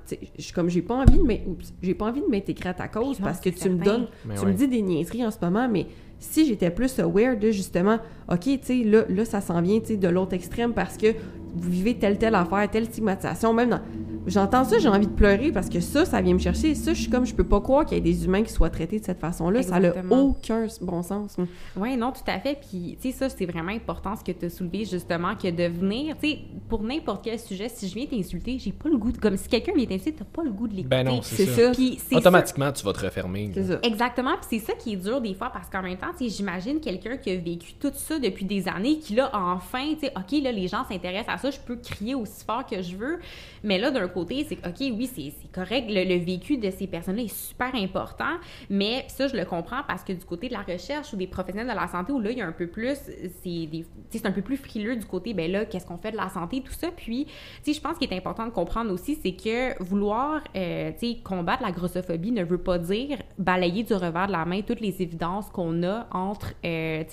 Comme 0.55 0.69
j'ai 0.69 0.81
pas 0.81 0.95
envie 0.95 1.17
de 1.19 1.39
j'ai 1.83 1.93
pas 1.93 2.05
envie 2.05 2.21
de 2.21 2.27
m'intégrer 2.27 2.69
à 2.69 2.73
ta 2.73 2.87
cause 2.87 3.19
Non, 3.19 3.25
parce 3.27 3.39
que 3.39 3.49
tu 3.49 3.69
me 3.69 3.83
donnes... 3.83 4.07
Mais 4.25 4.33
tu 4.35 4.41
ouais. 4.41 4.47
me 4.47 4.53
dis 4.53 4.67
des 4.67 4.81
niaiseries 4.81 5.25
en 5.25 5.31
ce 5.31 5.37
moment, 5.41 5.69
mais 5.69 5.85
si 6.21 6.45
j'étais 6.45 6.69
plus 6.69 6.99
aware 6.99 7.35
de, 7.35 7.51
justement, 7.51 7.97
OK, 8.29 8.41
tu 8.43 8.59
sais, 8.61 8.75
là, 8.85 9.03
là, 9.09 9.25
ça 9.25 9.41
s'en 9.41 9.61
vient, 9.61 9.79
tu 9.79 9.87
sais, 9.87 9.97
de 9.97 10.07
l'autre 10.07 10.33
extrême 10.33 10.73
parce 10.73 10.95
que 10.95 11.07
vous 11.53 11.69
vivez 11.69 11.95
telle, 11.97 12.17
telle 12.17 12.35
affaire, 12.35 12.69
telle 12.69 12.85
stigmatisation, 12.85 13.53
même 13.53 13.69
dans... 13.69 13.81
J'entends 14.27 14.63
ça, 14.63 14.77
j'ai 14.77 14.87
envie 14.87 15.07
de 15.07 15.11
pleurer 15.11 15.51
parce 15.51 15.67
que 15.67 15.79
ça, 15.79 16.05
ça 16.05 16.21
vient 16.21 16.35
me 16.35 16.39
chercher. 16.39 16.75
Ça, 16.75 16.93
je 16.93 17.01
suis 17.01 17.09
comme, 17.09 17.25
je 17.25 17.33
peux 17.33 17.43
pas 17.43 17.59
croire 17.59 17.85
qu'il 17.85 17.97
y 17.97 17.99
ait 17.99 18.03
des 18.03 18.23
humains 18.25 18.43
qui 18.43 18.53
soient 18.53 18.69
traités 18.69 18.99
de 18.99 19.03
cette 19.05 19.19
façon-là. 19.19 19.63
Ça 19.63 19.79
n'a 19.79 19.93
aucun 20.11 20.67
bon 20.81 21.01
sens. 21.01 21.37
Oui, 21.75 21.97
non, 21.97 22.11
tout 22.11 22.21
à 22.27 22.39
fait. 22.39 22.59
Puis, 22.69 22.97
tu 23.01 23.11
sais, 23.11 23.17
ça, 23.17 23.29
c'est 23.29 23.47
vraiment 23.47 23.71
important 23.71 24.15
ce 24.15 24.23
que 24.23 24.31
tu 24.31 24.45
as 24.45 24.49
soulevé, 24.51 24.85
justement, 24.85 25.35
que 25.35 25.49
de 25.49 25.63
venir, 25.63 26.15
tu 26.21 26.29
sais, 26.29 26.39
pour 26.69 26.83
n'importe 26.83 27.23
quel 27.23 27.39
sujet, 27.39 27.67
si 27.67 27.87
je 27.87 27.95
viens 27.95 28.05
t'insulter, 28.05 28.59
j'ai 28.59 28.71
pas 28.71 28.89
le 28.89 28.97
goût 28.97 29.11
de. 29.11 29.17
Comme 29.17 29.37
si 29.37 29.47
quelqu'un 29.49 29.73
vient 29.75 29.85
t'insulter, 29.87 30.13
t'as 30.19 30.25
pas 30.25 30.43
le 30.43 30.51
goût 30.51 30.67
de 30.67 30.75
l'écouter. 30.75 30.95
Ben 30.95 31.03
non, 31.03 31.21
C'est 31.23 31.37
c'est 31.37 31.45
ça. 31.47 31.65
ça. 31.65 31.71
Puis, 31.71 31.97
c'est 32.07 32.15
Automatiquement, 32.15 32.71
tu 32.71 32.85
vas 32.85 32.93
te 32.93 33.03
refermer. 33.03 33.49
C'est 33.55 33.63
ça. 33.63 33.79
Exactement, 33.81 34.35
puis 34.39 34.59
c'est 34.59 34.65
ça 34.71 34.73
qui 34.77 34.93
est 34.93 34.97
dur 34.97 35.19
des 35.19 35.33
fois 35.33 35.49
parce 35.51 35.67
qu'en 35.67 35.81
même 35.81 35.97
temps, 35.97 36.11
tu 36.15 36.29
sais, 36.29 36.35
j'imagine 36.37 36.79
quelqu'un 36.79 37.17
qui 37.17 37.31
a 37.31 37.37
vécu 37.37 37.73
tout 37.79 37.91
ça 37.95 38.19
depuis 38.19 38.45
des 38.45 38.67
années, 38.67 38.99
qui 38.99 39.15
là 39.15 39.31
enfin, 39.33 39.93
tu 39.99 40.01
sais, 40.05 40.13
ok, 40.15 40.43
là 40.43 40.51
les 40.51 40.67
gens 40.67 40.83
s'intéressent 40.87 41.33
à 41.33 41.37
ça, 41.41 41.51
je 41.51 41.59
peux 41.59 41.75
crier 41.75 42.15
aussi 42.15 42.45
fort 42.45 42.65
que 42.65 42.81
je 42.81 42.95
veux, 42.95 43.19
mais 43.63 43.77
là 43.77 43.91
d'un 43.91 44.07
côté, 44.07 44.45
c'est 44.47 44.57
OK, 44.65 44.79
oui, 44.79 45.09
c'est 45.13 45.51
correct, 45.51 45.87
le, 45.89 46.23
vécu 46.23 46.57
de 46.57 46.69
ces 46.69 46.87
personnes-là 46.87 47.23
est 47.23 47.33
super 47.33 47.73
important, 47.75 48.37
mais 48.69 49.05
ça, 49.07 49.27
je 49.27 49.35
le 49.35 49.45
comprends 49.45 49.81
parce 49.87 50.03
que 50.03 50.13
du 50.13 50.25
côté 50.25 50.47
de 50.47 50.53
la 50.53 50.61
recherche 50.61 51.13
ou 51.13 51.15
des 51.15 51.27
professionnels 51.27 51.67
de 51.67 51.79
la 51.79 51.87
santé, 51.87 52.11
où 52.11 52.19
là, 52.19 52.31
il 52.31 52.37
y 52.37 52.41
a 52.41 52.47
un 52.47 52.51
peu 52.51 52.67
plus, 52.67 52.97
c'est 53.41 54.25
un 54.25 54.31
peu 54.31 54.41
plus 54.41 54.57
frileux 54.57 54.95
du 54.95 55.05
côté, 55.05 55.33
ben 55.33 55.51
là, 55.51 55.65
qu'est-ce 55.65 55.85
qu'on 55.85 55.97
fait 55.97 56.11
de 56.11 56.17
la 56.17 56.29
santé, 56.29 56.61
tout 56.61 56.73
ça. 56.73 56.89
Puis, 56.95 57.25
tu 57.25 57.31
sais, 57.63 57.73
je 57.73 57.81
pense 57.81 57.97
qu'il 57.97 58.11
est 58.11 58.15
important 58.15 58.45
de 58.45 58.51
comprendre 58.51 58.91
aussi, 58.91 59.17
c'est 59.21 59.33
que 59.33 59.81
vouloir, 59.83 60.41
euh, 60.55 60.91
tu 60.99 61.13
sais, 61.13 61.17
combattre 61.23 61.63
la 61.63 61.71
grossophobie 61.71 62.31
ne 62.31 62.43
veut 62.43 62.57
pas 62.57 62.77
dire 62.77 63.17
balayer 63.37 63.83
du 63.83 63.93
revers 63.93 64.27
de 64.27 64.31
la 64.31 64.45
main 64.45 64.61
toutes 64.61 64.81
les 64.81 65.01
évidences 65.01 65.49
qu'on 65.49 65.83
a 65.83 66.07
entre, 66.11 66.53
euh, 66.65 67.03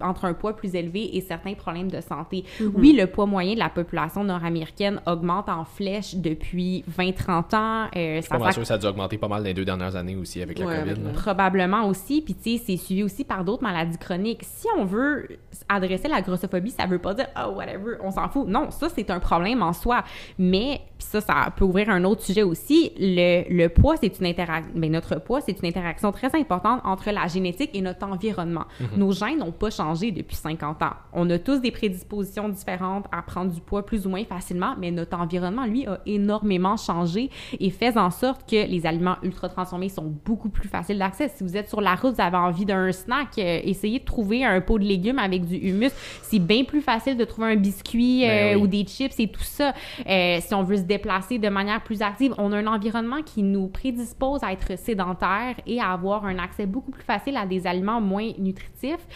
entre 0.00 0.24
un 0.24 0.34
poids 0.34 0.56
plus 0.56 0.74
élevé 0.74 1.16
et 1.16 1.20
certains 1.20 1.54
problèmes 1.54 1.90
de 1.90 2.00
santé. 2.00 2.44
Mm-hmm. 2.60 2.70
Oui, 2.74 2.92
le 2.92 3.06
poids 3.06 3.26
moyen 3.26 3.54
la 3.58 3.68
population 3.68 4.24
nord-américaine 4.24 5.00
augmente 5.06 5.48
en 5.48 5.64
flèche 5.64 6.14
depuis 6.14 6.84
20-30 6.96 7.56
ans. 7.56 7.88
Euh, 7.96 8.22
ça, 8.22 8.38
sûr 8.52 8.62
que 8.62 8.66
ça 8.66 8.74
a 8.74 8.78
dû 8.78 8.86
augmenter 8.86 9.18
pas 9.18 9.28
mal 9.28 9.42
les 9.42 9.54
deux 9.54 9.64
dernières 9.64 9.96
années 9.96 10.16
aussi 10.16 10.40
avec 10.40 10.58
la 10.58 10.64
COVID. 10.64 11.12
Probablement 11.14 11.86
aussi. 11.86 12.22
Puis, 12.22 12.34
tu 12.34 12.56
sais, 12.56 12.62
c'est 12.64 12.76
suivi 12.76 13.02
aussi 13.02 13.24
par 13.24 13.44
d'autres 13.44 13.62
maladies 13.62 13.98
chroniques. 13.98 14.42
Si 14.44 14.66
on 14.76 14.84
veut 14.84 15.28
adresser 15.68 16.08
la 16.08 16.22
grossophobie, 16.22 16.70
ça 16.70 16.86
veut 16.86 16.98
pas 16.98 17.14
dire, 17.14 17.26
oh, 17.36 17.50
whatever, 17.50 17.96
on 18.02 18.10
s'en 18.10 18.28
fout. 18.28 18.46
Non, 18.46 18.70
ça, 18.70 18.88
c'est 18.94 19.10
un 19.10 19.20
problème 19.20 19.62
en 19.62 19.72
soi. 19.72 20.04
Mais, 20.38 20.80
ça, 20.98 21.20
ça 21.20 21.52
peut 21.54 21.64
ouvrir 21.64 21.90
un 21.90 22.04
autre 22.04 22.22
sujet 22.22 22.42
aussi. 22.42 22.92
Le, 22.98 23.44
le 23.48 23.68
poids, 23.68 23.96
c'est 23.96 24.18
une 24.18 24.26
interaction. 24.26 24.72
Mais 24.74 24.88
notre 24.88 25.16
poids, 25.16 25.40
c'est 25.40 25.58
une 25.60 25.68
interaction 25.68 26.12
très 26.12 26.34
importante 26.34 26.80
entre 26.84 27.10
la 27.10 27.26
génétique 27.26 27.70
et 27.74 27.80
notre 27.80 28.06
environnement. 28.06 28.66
Mhm. 28.80 28.88
Nos 28.96 29.12
gènes 29.12 29.38
n'ont 29.38 29.52
pas 29.52 29.70
changé 29.70 30.10
depuis 30.10 30.36
50 30.36 30.82
ans. 30.82 30.92
On 31.12 31.28
a 31.30 31.38
tous 31.38 31.60
des 31.60 31.70
prédispositions 31.70 32.48
différentes 32.48 33.06
à 33.12 33.22
prendre 33.22 33.47
du 33.48 33.60
poids 33.60 33.84
plus 33.84 34.06
ou 34.06 34.10
moins 34.10 34.24
facilement, 34.24 34.74
mais 34.78 34.90
notre 34.90 35.18
environnement, 35.18 35.66
lui, 35.66 35.86
a 35.86 36.00
énormément 36.06 36.76
changé 36.76 37.30
et 37.58 37.70
fait 37.70 37.96
en 37.96 38.10
sorte 38.10 38.48
que 38.48 38.66
les 38.68 38.86
aliments 38.86 39.16
ultra 39.22 39.48
transformés 39.48 39.88
sont 39.88 40.12
beaucoup 40.24 40.48
plus 40.48 40.68
faciles 40.68 40.98
d'accès. 40.98 41.28
Si 41.28 41.44
vous 41.44 41.56
êtes 41.56 41.68
sur 41.68 41.80
la 41.80 41.94
route, 41.94 42.14
vous 42.14 42.20
avez 42.20 42.36
envie 42.36 42.64
d'un 42.64 42.90
snack, 42.92 43.38
euh, 43.38 43.60
essayez 43.64 43.98
de 43.98 44.04
trouver 44.04 44.44
un 44.44 44.60
pot 44.60 44.78
de 44.78 44.84
légumes 44.84 45.18
avec 45.18 45.44
du 45.44 45.56
humus. 45.56 45.92
C'est 46.22 46.38
bien 46.38 46.64
plus 46.64 46.80
facile 46.80 47.16
de 47.16 47.24
trouver 47.24 47.52
un 47.52 47.56
biscuit 47.56 48.22
ben 48.22 48.56
euh, 48.56 48.60
ou 48.60 48.66
des 48.66 48.84
chips 48.84 49.18
et 49.18 49.28
tout 49.28 49.42
ça. 49.42 49.72
Euh, 50.08 50.38
si 50.40 50.54
on 50.54 50.62
veut 50.62 50.76
se 50.76 50.82
déplacer 50.82 51.38
de 51.38 51.48
manière 51.48 51.82
plus 51.82 52.02
active, 52.02 52.34
on 52.38 52.52
a 52.52 52.56
un 52.58 52.66
environnement 52.66 53.22
qui 53.22 53.42
nous 53.42 53.68
prédispose 53.68 54.42
à 54.42 54.52
être 54.52 54.78
sédentaire 54.78 55.54
et 55.66 55.80
à 55.80 55.92
avoir 55.92 56.24
un 56.24 56.38
accès 56.38 56.66
beaucoup 56.66 56.90
plus 56.90 57.02
facile 57.02 57.36
à 57.36 57.46
des 57.46 57.66
aliments 57.66 58.00
moins 58.00 58.30
nutritifs, 58.38 59.06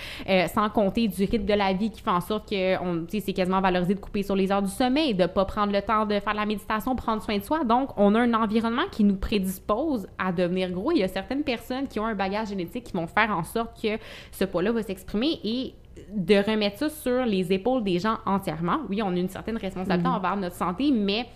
sans 0.55 0.69
compter 0.71 1.09
du 1.09 1.25
rythme 1.25 1.45
de 1.45 1.55
la 1.55 1.73
vie 1.73 1.91
qui 1.91 2.01
fait 2.03 2.11
en 2.11 2.21
sorte 2.21 2.49
que 2.51 2.77
c'est 3.21 3.33
quasiment 3.33 3.61
valorisé 3.61 3.95
de 3.95 4.01
couper 4.01 4.22
sur 4.23 4.37
les 4.37 4.51
heures 4.53 4.63
du 4.63 4.71
sommeil, 4.71 5.15
de 5.15 5.27
pas 5.27 5.45
prendre 5.45 5.73
le 5.73 5.83
temps 5.83 6.07
de 6.07 6.19
faire 6.21 6.35
la 6.35 6.47
méditation, 6.47 6.97
prendre 6.97 7.23
soin 7.23 7.39
de 7.39 7.45
soi. 7.45 7.65
Donc, 7.65 7.91
on 7.97 8.15
a 8.15 8.21
un 8.21 8.35
environnement 8.35 8.87
qui 8.91 9.05
nous 9.05 9.17
prédispose 9.17 10.07
à 10.19 10.33
devenir 10.33 10.71
gros. 10.71 10.93
Il 10.93 10.99
y 10.99 11.03
a 11.03 11.09
certaines 11.09 11.43
personnes 11.43 11.89
qui 11.89 12.01
ont 12.01 12.07
un 12.07 12.15
bagage 12.15 12.49
génétique 12.49 12.85
qui 12.85 12.93
vont 12.93 13.07
faire 13.07 13.31
en 13.31 13.45
sorte 13.45 13.81
que 13.81 13.99
ce 14.31 14.45
poids-là 14.45 14.73
va 14.73 14.83
s'exprimer 14.83 15.41
et 15.45 15.75
de 16.13 16.35
remettre 16.37 16.79
ça 16.79 16.89
sur 16.89 17.25
les 17.25 17.53
épaules 17.53 17.85
des 17.85 17.99
gens 17.99 18.19
entièrement. 18.27 18.81
Oui, 18.89 19.03
on 19.03 19.09
a 19.09 19.19
une 19.19 19.29
certaine 19.29 19.57
responsabilité 19.57 20.09
mm-hmm. 20.09 20.17
envers 20.17 20.37
notre 20.37 20.57
santé, 20.57 20.91
mais 20.91 21.27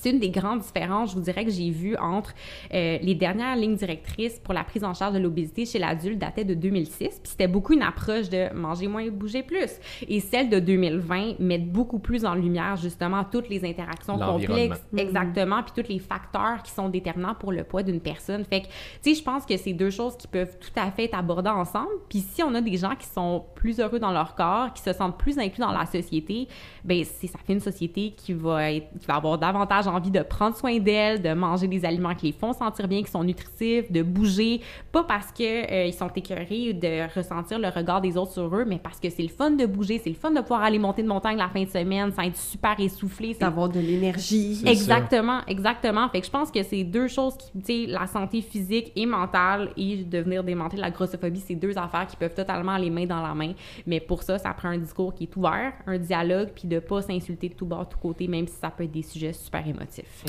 c'est 0.00 0.10
une 0.10 0.18
des 0.18 0.30
grandes 0.30 0.60
différences, 0.60 1.10
je 1.10 1.16
vous 1.16 1.22
dirais, 1.22 1.44
que 1.44 1.50
j'ai 1.50 1.70
vues 1.70 1.96
entre 1.96 2.34
euh, 2.74 2.98
les 3.00 3.14
dernières 3.14 3.56
lignes 3.56 3.76
directrices 3.76 4.38
pour 4.38 4.54
la 4.54 4.64
prise 4.64 4.84
en 4.84 4.94
charge 4.94 5.14
de 5.14 5.18
l'obésité 5.18 5.66
chez 5.66 5.78
l'adulte 5.78 6.18
dataient 6.18 6.44
de 6.44 6.54
2006, 6.54 6.96
puis 6.98 7.18
c'était 7.24 7.48
beaucoup 7.48 7.72
une 7.72 7.82
approche 7.82 8.28
de 8.28 8.52
manger 8.54 8.88
moins 8.88 9.02
et 9.02 9.10
bouger 9.10 9.42
plus. 9.42 9.78
Et 10.06 10.20
celle 10.20 10.48
de 10.50 10.58
2020 10.58 11.40
met 11.40 11.58
beaucoup 11.58 11.98
plus 11.98 12.24
en 12.24 12.34
lumière 12.34 12.76
justement 12.76 13.24
toutes 13.24 13.48
les 13.48 13.64
interactions 13.64 14.18
complexes, 14.18 14.84
mm-hmm. 14.92 15.00
exactement, 15.00 15.62
puis 15.62 15.82
tous 15.82 15.90
les 15.90 15.98
facteurs 15.98 16.62
qui 16.62 16.70
sont 16.70 16.88
déterminants 16.88 17.34
pour 17.34 17.52
le 17.52 17.64
poids 17.64 17.82
d'une 17.82 18.00
personne. 18.00 18.44
Fait 18.44 18.62
que, 18.62 18.66
tu 18.66 18.72
sais, 19.02 19.14
je 19.14 19.22
pense 19.22 19.44
que 19.44 19.56
c'est 19.56 19.72
deux 19.72 19.90
choses 19.90 20.16
qui 20.16 20.28
peuvent 20.28 20.56
tout 20.58 20.70
à 20.76 20.90
fait 20.90 21.04
être 21.04 21.18
abordées 21.18 21.50
ensemble. 21.50 21.88
Puis 22.08 22.20
si 22.20 22.42
on 22.42 22.54
a 22.54 22.60
des 22.60 22.76
gens 22.76 22.94
qui 22.94 23.06
sont 23.06 23.44
plus 23.54 23.80
heureux 23.80 23.98
dans 23.98 24.12
leur 24.12 24.34
corps, 24.34 24.72
qui 24.72 24.82
se 24.82 24.92
sentent 24.92 25.18
plus 25.18 25.38
inclus 25.38 25.60
dans 25.60 25.72
la 25.72 25.86
société, 25.86 26.48
ben 26.84 27.04
ça 27.04 27.38
fait 27.44 27.52
une 27.52 27.60
société 27.60 28.12
qui 28.16 28.32
va 28.32 28.72
être, 28.72 28.88
qui 28.98 29.06
va 29.06 29.16
avoir 29.16 29.38
davantage 29.38 29.87
envie 29.88 30.10
de 30.10 30.20
prendre 30.20 30.56
soin 30.56 30.78
d'elles, 30.78 31.22
de 31.22 31.32
manger 31.34 31.66
des 31.66 31.84
aliments 31.84 32.14
qui 32.14 32.26
les 32.26 32.32
font 32.32 32.52
sentir 32.52 32.88
bien, 32.88 33.02
qui 33.02 33.10
sont 33.10 33.24
nutritifs, 33.24 33.90
de 33.90 34.02
bouger, 34.02 34.60
pas 34.92 35.04
parce 35.04 35.32
qu'ils 35.32 35.46
euh, 35.46 35.86
ils 35.86 35.92
sont 35.92 36.10
écœurés 36.14 36.72
de 36.72 37.14
ressentir 37.14 37.58
le 37.58 37.68
regard 37.68 38.00
des 38.00 38.16
autres 38.16 38.32
sur 38.32 38.54
eux, 38.54 38.64
mais 38.66 38.78
parce 38.78 39.00
que 39.00 39.10
c'est 39.10 39.22
le 39.22 39.28
fun 39.28 39.50
de 39.50 39.66
bouger, 39.66 40.00
c'est 40.02 40.10
le 40.10 40.16
fun 40.16 40.30
de 40.30 40.40
pouvoir 40.40 40.62
aller 40.62 40.78
monter 40.78 41.02
de 41.02 41.08
montagne 41.08 41.36
la 41.36 41.48
fin 41.48 41.62
de 41.62 41.68
semaine 41.68 42.12
sans 42.12 42.22
être 42.22 42.36
super 42.36 42.78
essoufflé. 42.78 43.34
D'avoir 43.38 43.68
de 43.68 43.80
l'énergie. 43.80 44.62
Exactement, 44.66 45.40
exactement. 45.46 46.08
Fait 46.08 46.20
que 46.20 46.26
je 46.26 46.30
pense 46.30 46.50
que 46.50 46.62
c'est 46.62 46.84
deux 46.84 47.08
choses 47.08 47.36
qui, 47.36 47.50
tu 47.52 47.64
sais, 47.64 47.86
la 47.86 48.06
santé 48.06 48.40
physique 48.40 48.92
et 48.96 49.06
mentale 49.06 49.70
et 49.76 50.04
devenir 50.04 50.44
démanteler 50.44 50.80
la 50.80 50.90
grossophobie, 50.90 51.40
c'est 51.40 51.54
deux 51.54 51.76
affaires 51.78 52.06
qui 52.06 52.16
peuvent 52.16 52.34
totalement 52.34 52.72
aller 52.72 52.90
main 52.90 53.06
dans 53.06 53.22
la 53.22 53.34
main. 53.34 53.52
Mais 53.86 54.00
pour 54.00 54.22
ça, 54.22 54.38
ça 54.38 54.52
prend 54.52 54.68
un 54.68 54.78
discours 54.78 55.14
qui 55.14 55.24
est 55.24 55.36
ouvert, 55.36 55.72
un 55.86 55.98
dialogue, 55.98 56.50
puis 56.54 56.68
de 56.68 56.78
pas 56.78 57.02
s'insulter 57.02 57.48
de 57.48 57.54
tout 57.54 57.66
bord, 57.66 57.86
de 57.86 57.90
tout 57.90 57.98
côté, 57.98 58.28
même 58.28 58.46
si 58.46 58.54
ça 58.54 58.70
peut 58.70 58.84
être 58.84 58.92
des 58.92 59.02
sujets 59.02 59.32
super 59.32 59.66
émotifs. 59.66 59.77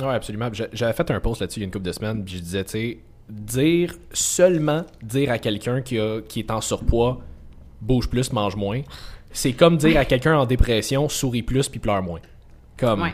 Oui, 0.01 0.07
absolument. 0.07 0.49
J'avais 0.73 0.93
fait 0.93 1.11
un 1.11 1.19
post 1.19 1.41
là-dessus 1.41 1.59
il 1.59 1.63
y 1.63 1.65
a 1.65 1.67
une 1.67 1.71
couple 1.71 1.85
de 1.85 1.91
semaines, 1.91 2.23
puis 2.23 2.35
je 2.35 2.39
disais, 2.41 2.63
tu 2.63 2.71
sais, 2.71 2.99
dire 3.29 3.93
seulement 4.11 4.85
dire 5.03 5.31
à 5.31 5.37
quelqu'un 5.37 5.81
qui, 5.81 5.99
qui 6.27 6.39
est 6.39 6.51
en 6.51 6.61
surpoids, 6.61 7.21
bouge 7.81 8.09
plus, 8.09 8.33
mange 8.33 8.55
moins, 8.55 8.81
c'est 9.31 9.53
comme 9.53 9.77
dire 9.77 9.97
à 9.97 10.05
quelqu'un 10.05 10.37
en 10.37 10.45
dépression, 10.45 11.07
souris 11.09 11.43
plus 11.43 11.69
puis 11.69 11.79
pleure 11.79 12.01
moins. 12.01 12.19
Comme. 12.77 13.01
Ouais. 13.03 13.13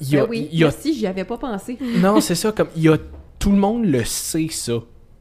Y 0.00 0.18
a, 0.18 0.24
ben 0.24 0.30
oui, 0.30 0.48
y 0.52 0.64
a... 0.64 0.70
si 0.70 0.94
j'y 0.94 1.06
avais 1.06 1.24
pas 1.24 1.38
pensé. 1.38 1.78
non, 1.96 2.20
c'est 2.20 2.34
ça. 2.34 2.52
Comme 2.52 2.68
il 2.76 2.82
y 2.82 2.88
a 2.88 2.98
tout 3.38 3.50
le 3.50 3.58
monde 3.58 3.86
le 3.86 4.04
sait 4.04 4.48
ça. 4.50 4.74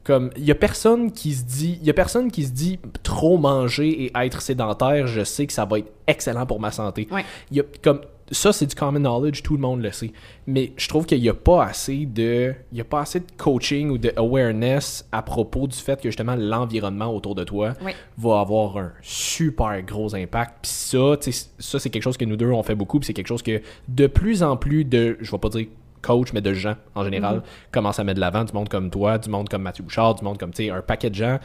Comme 0.04 0.32
il 0.36 0.44
y 0.44 0.52
a 0.52 0.56
personne 0.56 1.12
qui 1.12 1.34
se 1.34 1.44
dit, 1.44 1.78
il 1.80 1.86
y 1.86 1.90
a 1.90 1.94
personne 1.94 2.32
qui 2.32 2.44
se 2.44 2.52
dit 2.52 2.80
trop 3.04 3.38
manger 3.38 4.06
et 4.06 4.12
être 4.16 4.42
sédentaire, 4.42 5.06
je 5.06 5.24
sais 5.24 5.46
que 5.46 5.54
ça 5.54 5.66
va 5.66 5.78
être 5.78 5.92
excellent 6.08 6.48
pour 6.48 6.60
ma 6.60 6.72
santé. 6.72 7.08
Ouais. 7.12 7.24
Il 7.52 7.58
y 7.58 7.60
a 7.60 7.64
comme 7.84 8.02
ça, 8.32 8.54
c'est 8.54 8.66
du 8.66 8.76
common 8.76 9.00
knowledge, 9.00 9.44
tout 9.44 9.56
le 9.56 9.62
monde 9.62 9.82
le 9.82 9.92
sait. 9.92 10.12
Mais 10.48 10.72
je 10.78 10.88
trouve 10.88 11.06
qu'il 11.06 11.22
n'y 11.22 11.30
a 11.30 11.34
pas 11.34 11.66
assez 11.66 12.06
de. 12.06 12.54
Il 12.72 12.78
y 12.78 12.82
a 12.82 12.86
pas 12.86 13.02
assez 13.02 13.20
de 13.20 13.26
coaching 13.38 13.90
ou 13.90 13.98
de 13.98 14.12
awareness 14.16 15.08
à 15.12 15.22
propos 15.22 15.68
du 15.68 15.78
fait 15.78 16.02
que 16.02 16.10
justement 16.10 16.36
l'environnement 16.36 17.14
autour 17.14 17.36
de 17.36 17.44
toi 17.44 17.74
va 18.18 18.40
avoir 18.40 18.78
un 18.78 18.92
super 19.02 19.82
gros 19.84 20.16
impact. 20.16 20.60
Puis 20.62 20.72
ça, 20.72 21.16
ça, 21.60 21.80
c'est 21.80 21.90
quelque 21.90 22.04
chose 22.04 22.18
que 22.18 22.26
nous 22.26 22.38
deux 22.38 22.52
on 22.52 22.64
fait 22.64 22.76
beaucoup. 22.76 23.00
Puis 23.00 23.08
c'est 23.08 23.14
quelque 23.14 23.28
chose 23.28 23.44
que 23.44 23.62
de 23.88 24.08
plus 24.08 24.44
en 24.44 24.58
plus 24.58 24.86
de. 24.86 25.18
Je 25.20 25.32
vais 25.32 25.38
pas 25.38 25.50
dire 25.50 25.68
coach, 26.02 26.34
mais 26.34 26.42
de 26.42 26.54
gens 26.54 26.76
en 26.96 27.04
général, 27.04 27.38
mm-hmm. 27.38 27.72
commencent 27.72 28.00
à 28.00 28.04
mettre 28.04 28.16
de 28.16 28.22
l'avant. 28.22 28.44
Du 28.44 28.54
monde 28.54 28.70
comme 28.70 28.90
toi, 28.90 29.18
du 29.18 29.30
monde 29.30 29.50
comme 29.50 29.62
Mathieu 29.62 29.84
Bouchard, 29.84 30.16
du 30.16 30.24
monde 30.24 30.38
comme, 30.38 30.52
tu 30.52 30.66
sais, 30.66 30.70
un 30.70 30.82
paquet 30.82 31.10
de 31.10 31.16
gens 31.16 31.40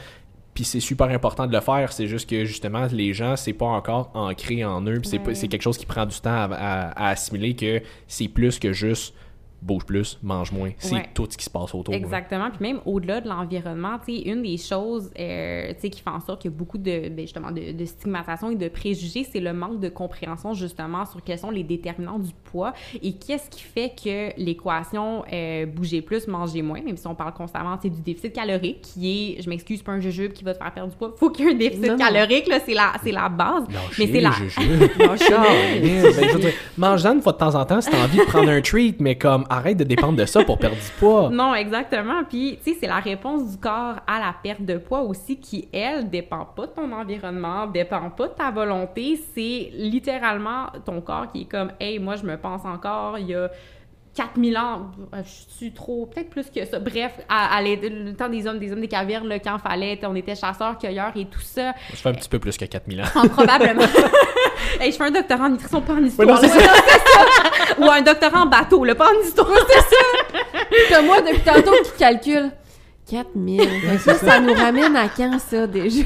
puis 0.57 0.65
c'est 0.65 0.79
super 0.79 1.07
important 1.09 1.45
de 1.45 1.53
le 1.53 1.61
faire. 1.61 1.93
C'est 1.93 2.07
juste 2.07 2.27
que 2.27 2.43
justement, 2.43 2.87
les 2.91 3.13
gens, 3.13 3.35
c'est 3.35 3.53
pas 3.53 3.67
encore 3.67 4.09
ancré 4.15 4.65
en 4.65 4.81
eux. 4.87 4.99
Puis 4.99 5.19
c'est 5.35 5.47
quelque 5.47 5.61
chose 5.61 5.77
qui 5.77 5.85
prend 5.85 6.07
du 6.07 6.19
temps 6.19 6.49
à 6.51 7.09
assimiler 7.09 7.55
que 7.55 7.83
c'est 8.07 8.27
plus 8.27 8.57
que 8.57 8.73
juste 8.73 9.13
bouge 9.61 9.85
plus, 9.85 10.19
mange 10.21 10.51
moins. 10.51 10.71
C'est 10.77 11.13
tout 11.13 11.27
ce 11.29 11.37
qui 11.37 11.45
se 11.45 11.49
passe 11.49 11.73
autour. 11.73 11.93
Exactement. 11.93 12.49
Puis 12.49 12.61
même 12.61 12.79
au-delà 12.85 13.21
de 13.21 13.27
l'environnement, 13.27 13.97
tu 14.05 14.15
sais, 14.15 14.29
une 14.29 14.43
des 14.43 14.57
choses 14.57 15.11
euh, 15.19 15.73
tu 15.73 15.81
sais, 15.81 15.89
qui 15.89 16.01
fait 16.01 16.09
en 16.09 16.19
sorte 16.19 16.41
qu'il 16.41 16.51
y 16.51 16.53
a 16.53 16.57
beaucoup 16.57 16.77
de, 16.77 17.09
ben, 17.09 17.21
justement, 17.21 17.51
de, 17.51 17.85
stigmatisation 17.85 18.51
et 18.51 18.55
de 18.55 18.67
préjugés, 18.67 19.23
c'est 19.23 19.39
le 19.39 19.53
manque 19.53 19.79
de 19.79 19.89
compréhension 19.89 20.53
justement 20.53 21.05
sur 21.05 21.23
quels 21.23 21.39
sont 21.39 21.49
les 21.49 21.63
déterminants 21.63 22.19
du 22.19 22.31
poids 22.51 22.73
et 23.01 23.13
qu'est-ce 23.13 23.49
qui 23.49 23.61
fait 23.61 23.93
que 23.95 24.39
l'équation 24.39 25.23
euh, 25.31 25.65
bouger 25.65 26.01
plus, 26.01 26.27
manger 26.27 26.61
moins, 26.61 26.81
même 26.81 26.97
si 26.97 27.07
on 27.07 27.15
parle 27.15 27.33
constamment 27.33 27.77
du 27.77 28.01
déficit 28.01 28.33
calorique 28.33 28.81
qui 28.81 29.35
est, 29.37 29.41
je 29.41 29.49
m'excuse, 29.49 29.81
pas 29.81 29.93
un 29.93 29.99
jujube 29.99 30.33
qui 30.33 30.43
va 30.43 30.53
te 30.53 30.59
faire 30.59 30.73
perdre 30.73 30.91
du 30.91 30.97
poids. 30.97 31.13
Faut 31.17 31.29
qu'il 31.29 31.45
y 31.45 31.49
ait 31.49 31.53
un 31.53 31.57
déficit 31.57 31.97
calorique, 31.97 32.47
là, 32.47 32.59
c'est 32.65 32.73
la, 32.73 32.93
c'est 33.03 33.11
la 33.11 33.29
base. 33.29 33.63
mais 33.97 34.07
c'est 34.07 34.21
la. 34.21 34.31
ben, 36.37 36.51
mange 36.77 37.05
une 37.05 37.21
fois 37.21 37.33
de 37.33 37.37
temps 37.37 37.55
en 37.55 37.65
temps 37.65 37.81
si 37.81 37.89
t'as 37.89 38.03
envie 38.03 38.17
de 38.17 38.23
prendre 38.23 38.49
un 38.49 38.61
treat, 38.61 38.99
mais 38.99 39.17
comme 39.17 39.45
arrête 39.57 39.77
de 39.77 39.83
dépendre 39.83 40.17
de 40.17 40.25
ça 40.25 40.43
pour 40.43 40.57
perdre 40.57 40.77
du 40.77 40.91
poids. 40.99 41.29
Non, 41.37 41.53
exactement. 41.53 42.23
Puis, 42.27 42.59
tu 42.63 42.71
sais, 42.71 42.77
c'est 42.79 42.87
la 42.87 42.99
réponse 42.99 43.51
du 43.51 43.57
corps 43.57 43.97
à 44.07 44.19
la 44.19 44.33
perte 44.41 44.63
de 44.63 44.77
poids 44.77 45.01
aussi 45.01 45.37
qui, 45.39 45.67
elle, 45.71 46.09
dépend 46.09 46.45
pas 46.45 46.67
de 46.67 46.71
ton 46.71 46.91
environnement, 46.91 47.67
dépend 47.67 48.09
pas 48.09 48.27
de 48.27 48.33
ta 48.33 48.49
volonté. 48.49 49.19
C'est 49.35 49.69
littéralement 49.73 50.67
ton 50.85 51.01
corps 51.01 51.27
qui 51.31 51.41
est 51.41 51.45
comme, 51.45 51.71
hey, 51.79 51.99
moi, 51.99 52.15
je 52.15 52.23
me 52.23 52.37
pense 52.37 52.65
encore, 52.65 53.17
4000 54.17 54.57
ans, 54.57 54.91
euh, 55.13 55.21
je 55.23 55.55
suis 55.55 55.71
trop, 55.71 56.07
peut-être 56.07 56.31
plus 56.31 56.49
que 56.49 56.65
ça. 56.65 56.79
Bref, 56.79 57.11
à, 57.29 57.61
le 57.61 58.13
temps 58.13 58.29
des 58.29 58.47
hommes, 58.47 58.57
des 58.57 58.71
hommes 58.71 58.81
des 58.81 58.87
cavernes, 58.87 59.27
là, 59.27 59.37
quand 59.37 59.59
fallait, 59.59 59.99
on 60.03 60.15
était 60.15 60.33
chasseurs, 60.33 60.79
cueilleurs 60.79 61.11
et 61.15 61.25
tout 61.25 61.39
ça. 61.39 61.73
Je 61.91 61.97
fais 61.97 62.09
un 62.09 62.13
petit 62.13 62.27
peu 62.27 62.39
plus 62.39 62.57
que 62.57 62.65
4000 62.65 63.01
ans. 63.03 63.27
probablement. 63.29 63.83
hey, 64.79 64.91
je 64.91 64.97
fais 64.97 65.03
un 65.03 65.11
doctorat 65.11 65.45
en 65.45 65.49
nutrition, 65.49 65.81
pas 65.81 65.93
en 65.93 66.03
histoire. 66.03 66.41
Ou 67.77 67.85
un 67.85 68.01
doctorat 68.01 68.41
en 68.41 68.47
bateau, 68.47 68.83
le 68.83 68.95
pas 68.95 69.07
en 69.07 69.21
histoire. 69.23 69.51
c'est 69.69 69.81
ça. 69.81 70.61
T'as 70.89 71.01
moi, 71.03 71.21
depuis 71.21 71.41
tantôt, 71.41 71.75
qui 71.83 71.91
calcule 71.99 72.49
4000. 73.11 73.61
ça, 73.99 74.15
ça 74.15 74.39
nous 74.39 74.53
ramène 74.55 74.95
à 74.95 75.09
quand, 75.09 75.37
ça, 75.37 75.67
déjà? 75.67 76.03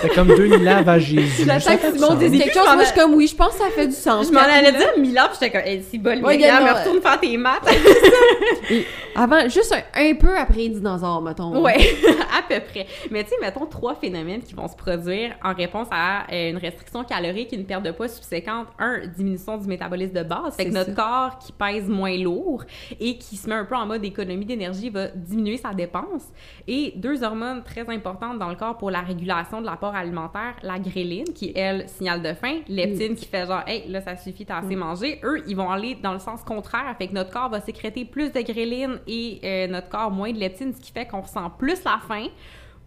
C'était 0.00 0.14
comme 0.14 0.28
2000 0.28 0.68
ans 0.68 0.76
avant 0.76 0.98
Jésus. 0.98 1.44
J'attends 1.44 1.76
que 1.76 1.98
Simon 1.98 2.14
dise 2.14 2.30
quelque 2.30 2.54
chose. 2.54 2.64
Moi, 2.66 2.82
je 2.82 2.88
suis 2.88 3.00
comme, 3.00 3.14
oui, 3.14 3.26
je 3.26 3.34
pense 3.34 3.52
que 3.54 3.58
ça 3.58 3.70
fait 3.74 3.88
du 3.88 3.94
sens. 3.94 4.28
Je 4.28 4.32
m'en 4.32 4.40
allais 4.40 4.70
4000 4.70 4.76
ans. 4.76 4.78
dire 4.78 5.02
1000 5.02 5.18
ans, 5.18 5.22
puis 5.24 5.38
j'étais 5.40 5.50
comme, 5.50 5.68
hey, 5.68 5.82
si 5.82 5.98
bol, 5.98 6.24
Ouais, 6.24 6.38
me 6.38 6.78
retourne 6.78 7.00
faire 7.00 7.20
tes 7.20 7.36
maths. 7.36 7.62
Avant, 9.16 9.48
juste 9.48 9.74
un, 9.74 10.00
un 10.00 10.14
peu 10.14 10.36
après 10.38 10.58
les 10.58 10.68
dinosaures, 10.68 11.20
mettons. 11.20 11.60
Ouais, 11.60 11.74
à 12.38 12.42
peu 12.48 12.60
près. 12.60 12.86
Mais 13.10 13.24
tu 13.24 13.30
sais, 13.30 13.36
mettons 13.40 13.66
trois 13.66 13.96
phénomènes 13.96 14.42
qui 14.42 14.54
vont 14.54 14.68
se 14.68 14.76
produire 14.76 15.32
en 15.42 15.52
réponse 15.54 15.88
à 15.90 16.30
euh, 16.32 16.50
une 16.50 16.56
restriction 16.56 17.02
calorique, 17.02 17.50
une 17.52 17.64
perte 17.64 17.82
de 17.82 17.90
poids 17.90 18.06
subséquente. 18.06 18.68
Un, 18.78 19.00
diminution 19.08 19.58
du 19.58 19.66
métabolisme 19.66 20.12
de 20.12 20.22
base. 20.22 20.54
Fait 20.54 20.66
que 20.66 20.70
C'est 20.70 20.78
notre 20.78 20.94
corps 20.94 21.38
qui 21.38 21.50
pèse 21.50 21.88
moins 21.88 22.16
lourd 22.16 22.62
et 23.00 23.18
qui 23.18 23.36
se 23.36 23.48
met 23.48 23.56
un 23.56 23.64
peu 23.64 23.74
en 23.74 23.86
mode 23.86 24.04
économie 24.04 24.44
d'énergie 24.44 24.88
va 24.88 25.08
diminuer 25.08 25.56
sa 25.56 25.74
dépense. 25.74 26.22
Et 26.68 26.92
deux 26.94 27.24
hormones 27.24 27.64
très 27.64 27.88
importantes 27.88 28.38
dans 28.38 28.50
le 28.50 28.56
corps 28.56 28.78
pour 28.78 28.92
la 28.92 29.00
régulation 29.00 29.60
de 29.60 29.66
alimentaire, 29.94 30.56
la 30.62 30.78
gréline, 30.78 31.32
qui, 31.34 31.52
elle, 31.54 31.88
signale 31.88 32.22
de 32.22 32.32
faim, 32.34 32.60
leptine 32.68 33.14
qui 33.14 33.26
fait 33.26 33.46
genre, 33.46 33.62
hey, 33.66 33.88
là, 33.88 34.00
ça 34.00 34.16
suffit, 34.16 34.44
t'as 34.44 34.58
assez 34.58 34.76
mangé. 34.76 35.20
Eux, 35.24 35.42
ils 35.46 35.56
vont 35.56 35.70
aller 35.70 35.96
dans 35.96 36.12
le 36.12 36.18
sens 36.18 36.42
contraire. 36.42 36.94
Fait 36.98 37.08
que 37.08 37.14
notre 37.14 37.30
corps 37.30 37.48
va 37.48 37.60
sécréter 37.60 38.04
plus 38.04 38.32
de 38.32 38.40
gréline 38.40 39.00
et 39.06 39.40
euh, 39.44 39.66
notre 39.66 39.88
corps 39.88 40.10
moins 40.10 40.32
de 40.32 40.38
leptine, 40.38 40.72
ce 40.72 40.80
qui 40.80 40.92
fait 40.92 41.06
qu'on 41.06 41.20
ressent 41.20 41.50
plus 41.50 41.82
la 41.84 41.98
faim, 42.06 42.26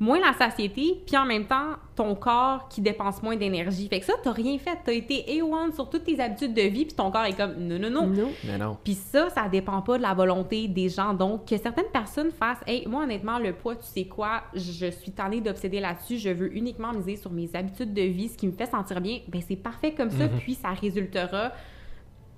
moins 0.01 0.19
la 0.19 0.33
satiété, 0.33 0.99
puis 1.05 1.15
en 1.15 1.25
même 1.25 1.45
temps, 1.45 1.75
ton 1.95 2.15
corps 2.15 2.67
qui 2.69 2.81
dépense 2.81 3.21
moins 3.21 3.35
d'énergie. 3.35 3.87
Fait 3.87 3.99
que 3.99 4.05
ça, 4.05 4.13
t'as 4.23 4.31
rien 4.31 4.57
fait. 4.57 4.75
T'as 4.83 4.93
été 4.93 5.23
A1 5.27 5.75
sur 5.75 5.91
toutes 5.91 6.05
tes 6.05 6.19
habitudes 6.19 6.55
de 6.55 6.63
vie, 6.63 6.85
puis 6.85 6.95
ton 6.95 7.11
corps 7.11 7.25
est 7.25 7.37
comme 7.37 7.53
non, 7.57 7.77
non, 7.77 7.91
non. 7.91 8.07
Non. 8.07 8.31
Mais 8.43 8.57
non. 8.57 8.77
Puis 8.83 8.95
ça, 8.95 9.29
ça 9.29 9.47
dépend 9.47 9.79
pas 9.83 9.97
de 9.97 10.01
la 10.01 10.15
volonté 10.15 10.67
des 10.67 10.89
gens. 10.89 11.13
Donc, 11.13 11.47
que 11.47 11.55
certaines 11.55 11.91
personnes 11.93 12.31
fassent 12.31 12.63
Hey, 12.65 12.87
moi, 12.87 13.03
honnêtement, 13.03 13.37
le 13.37 13.53
poids, 13.53 13.75
tu 13.75 13.85
sais 13.85 14.05
quoi, 14.05 14.41
je 14.55 14.87
suis 14.87 15.11
tannée 15.11 15.39
d'obséder 15.39 15.79
là-dessus, 15.79 16.17
je 16.17 16.29
veux 16.29 16.55
uniquement 16.55 16.91
miser 16.93 17.15
sur 17.15 17.31
mes 17.31 17.49
habitudes 17.53 17.93
de 17.93 18.01
vie, 18.01 18.27
ce 18.27 18.37
qui 18.37 18.47
me 18.47 18.53
fait 18.53 18.65
sentir 18.65 18.99
bien, 19.01 19.19
ben 19.27 19.41
c'est 19.47 19.55
parfait 19.55 19.91
comme 19.91 20.09
ça, 20.09 20.27
puis 20.27 20.55
ça 20.55 20.69
résultera 20.69 21.51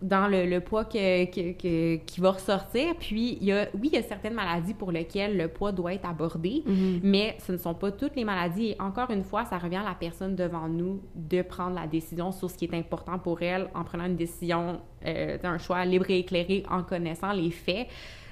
dans 0.04 0.28
le, 0.28 0.46
le 0.46 0.60
poids 0.60 0.84
que, 0.86 1.26
que- 1.26 1.54
que- 1.54 1.96
qui 2.06 2.20
va 2.22 2.32
ressortir. 2.32 2.94
Puis, 3.00 3.38
il 3.40 3.48
y 3.48 3.52
a, 3.54 3.68
oui, 3.74 3.90
il 3.92 3.94
y 3.94 3.98
a 3.98 4.04
certaines 4.04 4.34
maladies 4.34 4.74
pour 4.74 4.92
lesquelles 4.92 5.38
le 5.38 5.48
poids 5.48 5.72
doit 5.72 5.94
être 5.94 6.06
abordé, 6.08 6.62
Mhm. 6.66 7.00
mais 7.04 7.36
ce 7.40 7.54
ne 7.54 7.58
sont 7.58 7.74
pas 7.74 7.92
toutes 7.92 8.16
les 8.16 8.26
maladies. 8.26 8.72
Et 8.72 8.82
encore 8.82 9.10
une 9.12 9.24
fois, 9.24 9.46
ça 9.46 9.58
revient 9.58 9.78
à 9.78 9.84
la 9.86 9.96
personne 9.96 10.36
devant 10.36 10.68
nous 10.68 11.02
de 11.16 11.42
prendre 11.42 11.76
la 11.76 11.88
décision 11.88 12.32
sur 12.34 12.50
ce 12.52 12.58
qui 12.58 12.66
est 12.66 12.74
important 12.76 13.18
pour 13.18 13.42
elle 13.42 13.70
en 13.74 13.84
prenant 13.86 14.06
une 14.06 14.18
décision, 14.18 14.82
euh, 15.06 15.38
un 15.44 15.58
choix 15.58 15.84
libre 15.86 16.06
et 16.10 16.20
éclairé 16.20 16.64
en 16.70 16.84
connaissant 16.84 17.32
les 17.32 17.52
faits. 17.52 17.88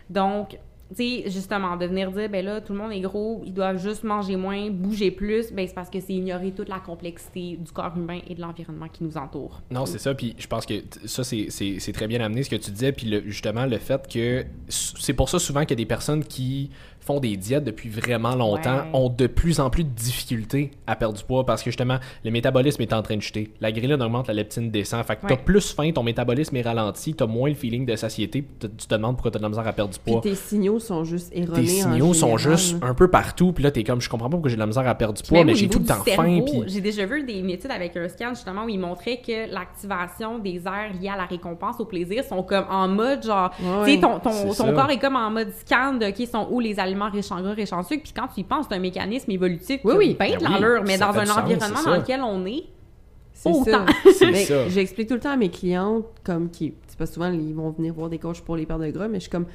Donc, 0.09 0.57
tu 0.95 1.29
justement, 1.29 1.77
de 1.77 1.85
venir 1.85 2.11
dire, 2.11 2.29
ben 2.29 2.43
là, 2.45 2.61
tout 2.61 2.73
le 2.73 2.79
monde 2.79 2.91
est 2.91 2.99
gros, 3.01 3.41
ils 3.45 3.53
doivent 3.53 3.81
juste 3.81 4.03
manger 4.03 4.35
moins, 4.35 4.69
bouger 4.69 5.11
plus, 5.11 5.51
ben 5.51 5.65
c'est 5.67 5.73
parce 5.73 5.89
que 5.89 5.99
c'est 5.99 6.13
ignorer 6.13 6.51
toute 6.51 6.69
la 6.69 6.79
complexité 6.79 7.57
du 7.57 7.71
corps 7.71 7.93
humain 7.95 8.19
et 8.27 8.35
de 8.35 8.41
l'environnement 8.41 8.87
qui 8.87 9.03
nous 9.03 9.17
entoure. 9.17 9.61
Non, 9.71 9.85
c'est 9.85 9.99
ça. 9.99 10.13
Puis 10.13 10.35
je 10.37 10.47
pense 10.47 10.65
que 10.65 10.75
ça, 11.05 11.23
c'est- 11.23 11.49
très 11.93 12.07
bien 12.07 12.21
amené 12.21 12.43
ce 12.43 12.49
que 12.49 12.55
tu 12.55 12.71
disais. 12.71 12.91
Puis 12.91 13.07
le- 13.07 13.23
justement, 13.25 13.65
le 13.65 13.77
fait 13.77 14.07
que 14.11 14.45
c'est 14.69 15.13
pour 15.13 15.29
ça 15.29 15.39
souvent 15.39 15.61
qu'il 15.61 15.71
y 15.71 15.73
a 15.73 15.75
des 15.77 15.85
personnes 15.85 16.23
qui 16.23 16.69
font 17.01 17.19
des 17.19 17.35
diètes 17.35 17.63
depuis 17.63 17.89
vraiment 17.89 18.35
longtemps 18.35 18.61
Ouais. 18.77 18.89
ont 18.93 19.09
de 19.09 19.27
plus 19.27 19.59
en 19.59 19.69
plus 19.69 19.83
de 19.83 19.89
difficultés 19.89 20.71
à 20.87 20.95
perdre 20.95 21.17
du 21.17 21.23
poids 21.23 21.45
parce 21.45 21.61
que 21.63 21.69
justement, 21.71 21.97
le 22.23 22.31
métabolisme 22.31 22.81
est 22.81 22.93
en 22.93 23.01
train 23.01 23.15
de 23.17 23.21
chuter. 23.21 23.51
La 23.59 23.71
gréline 23.71 24.01
augmente, 24.01 24.27
la 24.27 24.33
leptine 24.33 24.69
descend. 24.71 25.03
Fait 25.05 25.15
que 25.15 25.21
t'as 25.27 25.33
Ouais. 25.35 25.41
plus 25.43 25.73
faim, 25.73 25.91
ton 25.93 26.03
métabolisme 26.03 26.55
est 26.55 26.61
ralenti, 26.61 27.13
t'as 27.13 27.25
moins 27.25 27.49
le 27.49 27.55
feeling 27.55 27.85
de 27.85 27.95
satiété. 27.95 28.41
puis 28.41 28.69
Tu 28.77 28.87
te 28.87 28.93
demandes 28.95 29.15
pourquoi 29.15 29.31
t'as 29.31 29.39
de 29.39 29.43
la 29.43 29.49
misère 29.49 29.67
à 29.67 29.73
perdre 29.73 29.93
du 29.93 29.99
Puis 29.99 30.11
poids. 30.13 30.21
tes 30.21 30.35
signaux 30.35 30.79
sont 30.79 31.03
juste 31.03 31.31
erronés. 31.35 31.61
Tes 31.61 31.67
signaux 31.67 32.13
sont 32.13 32.37
juste 32.37 32.77
un 32.81 32.93
peu 32.93 33.07
partout. 33.09 33.51
Puis 33.51 33.63
là, 33.63 33.71
t'es 33.71 33.83
comme, 33.83 33.99
je 34.01 34.09
comprends 34.09 34.27
pas 34.29 34.35
pourquoi 34.37 34.49
j'ai 34.49 34.55
de 34.55 34.59
la 34.61 34.67
misère 34.67 34.87
à 34.87 34.95
perdre 34.95 35.15
du 35.15 35.23
Puis 35.23 35.29
poids, 35.29 35.43
mais 35.43 35.55
j'ai 35.55 35.67
tout 35.67 35.79
le 35.79 35.85
temps 35.85 36.03
faim. 36.05 36.41
Puis 36.45 36.63
J'ai 36.67 36.81
déjà 36.81 37.05
vu 37.05 37.23
des 37.23 37.33
une 37.39 37.49
étude 37.49 37.71
avec 37.71 37.97
un 37.97 38.07
scan 38.07 38.29
justement 38.29 38.65
où 38.65 38.69
il 38.69 38.79
montrait 38.79 39.17
que 39.25 39.51
l'activation 39.51 40.37
des 40.39 40.61
aires 40.67 40.91
liées 40.99 41.09
à 41.09 41.17
la 41.17 41.25
récompense, 41.25 41.79
au 41.79 41.85
plaisir, 41.85 42.23
sont 42.23 42.43
comme 42.43 42.65
en 42.69 42.87
mode 42.87 43.23
genre, 43.25 43.51
Ouais, 43.61 43.85
tu 43.85 43.91
sais, 43.95 43.99
ton, 44.01 44.19
ton, 44.19 44.73
corps 44.73 44.89
est 44.91 44.99
comme 44.99 45.15
en 45.15 45.31
mode 45.31 45.51
scan 45.51 45.93
de 45.93 46.09
qui 46.11 46.27
sont 46.27 46.47
où 46.51 46.59
les 46.59 46.79
aliments 46.79 46.90
riches 46.99 47.31
en 47.31 47.41
gras, 47.41 47.53
riches 47.53 47.73
en 47.73 47.83
sucre. 47.83 48.03
Puis 48.03 48.13
quand 48.13 48.27
tu 48.27 48.41
y 48.41 48.43
penses, 48.43 48.65
c'est 48.69 48.75
un 48.75 48.79
mécanisme 48.79 49.29
évolutif 49.31 49.81
Oui, 49.83 49.91
qui 49.93 49.97
oui. 49.97 50.13
de 50.13 50.17
Ben 50.17 50.31
oui, 50.39 50.43
l'allure, 50.43 50.83
mais 50.85 50.97
dans 50.97 51.07
un 51.17 51.25
sens, 51.25 51.37
environnement 51.37 51.83
dans 51.83 51.95
lequel 51.97 52.21
on 52.21 52.45
est. 52.45 52.63
C'est 53.33 53.49
Autant. 53.49 53.85
ça. 53.87 54.11
c'est 54.13 54.31
Mais 54.31 54.45
ça. 54.45 54.67
J'explique 54.69 55.07
tout 55.07 55.15
le 55.15 55.19
temps 55.19 55.31
à 55.31 55.37
mes 55.37 55.49
clientes, 55.49 56.05
comme 56.23 56.49
qui, 56.49 56.73
c'est 56.87 56.97
pas 56.97 57.05
souvent, 57.05 57.31
ils 57.31 57.53
vont 57.55 57.71
venir 57.71 57.93
voir 57.93 58.09
des 58.09 58.19
coachs 58.19 58.41
pour 58.41 58.55
les 58.55 58.65
pertes 58.65 58.81
de 58.81 58.91
gras, 58.91 59.07
mais 59.07 59.15
je 59.15 59.21
suis 59.21 59.29
comme, 59.31 59.45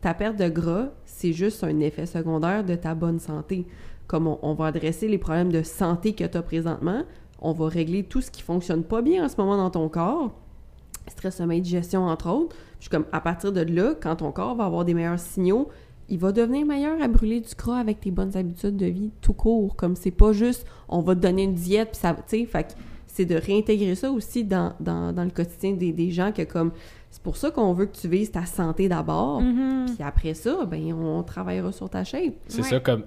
ta 0.00 0.14
perte 0.14 0.36
de 0.36 0.48
gras, 0.48 0.88
c'est 1.04 1.32
juste 1.32 1.62
un 1.62 1.78
effet 1.80 2.06
secondaire 2.06 2.64
de 2.64 2.74
ta 2.74 2.94
bonne 2.94 3.18
santé. 3.20 3.66
Comme 4.06 4.26
on, 4.26 4.38
on 4.42 4.54
va 4.54 4.66
adresser 4.66 5.06
les 5.08 5.18
problèmes 5.18 5.52
de 5.52 5.62
santé 5.62 6.12
que 6.12 6.24
tu 6.24 6.36
as 6.36 6.42
présentement, 6.42 7.02
on 7.40 7.52
va 7.52 7.68
régler 7.68 8.02
tout 8.04 8.20
ce 8.20 8.30
qui 8.30 8.42
fonctionne 8.42 8.82
pas 8.84 9.02
bien 9.02 9.24
en 9.24 9.28
ce 9.28 9.36
moment 9.36 9.56
dans 9.56 9.70
ton 9.70 9.88
corps, 9.88 10.32
stress, 11.08 11.36
sommeil, 11.36 11.60
digestion, 11.60 12.04
entre 12.06 12.30
autres. 12.30 12.56
Je 12.78 12.84
suis 12.84 12.90
comme, 12.90 13.06
à 13.12 13.20
partir 13.20 13.52
de 13.52 13.60
là, 13.62 13.94
quand 14.00 14.16
ton 14.16 14.32
corps 14.32 14.54
va 14.54 14.64
avoir 14.64 14.84
des 14.84 14.94
meilleurs 14.94 15.18
signaux, 15.18 15.68
il 16.08 16.18
va 16.18 16.32
devenir 16.32 16.64
meilleur 16.66 17.00
à 17.02 17.08
brûler 17.08 17.40
du 17.40 17.54
gras 17.56 17.78
avec 17.78 18.00
tes 18.00 18.10
bonnes 18.10 18.36
habitudes 18.36 18.76
de 18.76 18.86
vie 18.86 19.10
tout 19.20 19.32
court. 19.32 19.74
Comme 19.76 19.96
c'est 19.96 20.10
pas 20.10 20.32
juste, 20.32 20.66
on 20.88 21.00
va 21.00 21.14
te 21.14 21.20
donner 21.20 21.42
une 21.44 21.54
diète, 21.54 21.90
puis 21.92 22.00
ça, 22.00 22.12
tu 22.14 22.22
sais, 22.26 22.44
fait 22.46 22.64
que 22.64 22.72
c'est 23.06 23.24
de 23.24 23.34
réintégrer 23.36 23.94
ça 23.94 24.10
aussi 24.10 24.44
dans, 24.44 24.74
dans, 24.78 25.12
dans 25.12 25.24
le 25.24 25.30
quotidien 25.30 25.72
des, 25.72 25.92
des 25.92 26.10
gens 26.10 26.32
que 26.32 26.42
comme, 26.42 26.72
c'est 27.10 27.22
pour 27.22 27.36
ça 27.36 27.50
qu'on 27.50 27.72
veut 27.72 27.86
que 27.86 27.96
tu 27.96 28.08
vises 28.08 28.30
ta 28.30 28.44
santé 28.46 28.88
d'abord, 28.88 29.40
Mhm. 29.40 29.86
puis 29.86 30.04
après 30.04 30.34
ça, 30.34 30.64
ben 30.66 30.92
on 30.92 31.22
travaillera 31.22 31.72
sur 31.72 31.88
ta 31.88 32.04
shape. 32.04 32.34
C'est 32.46 32.62
Ouais. 32.62 32.68
ça, 32.68 32.80
comme. 32.80 33.04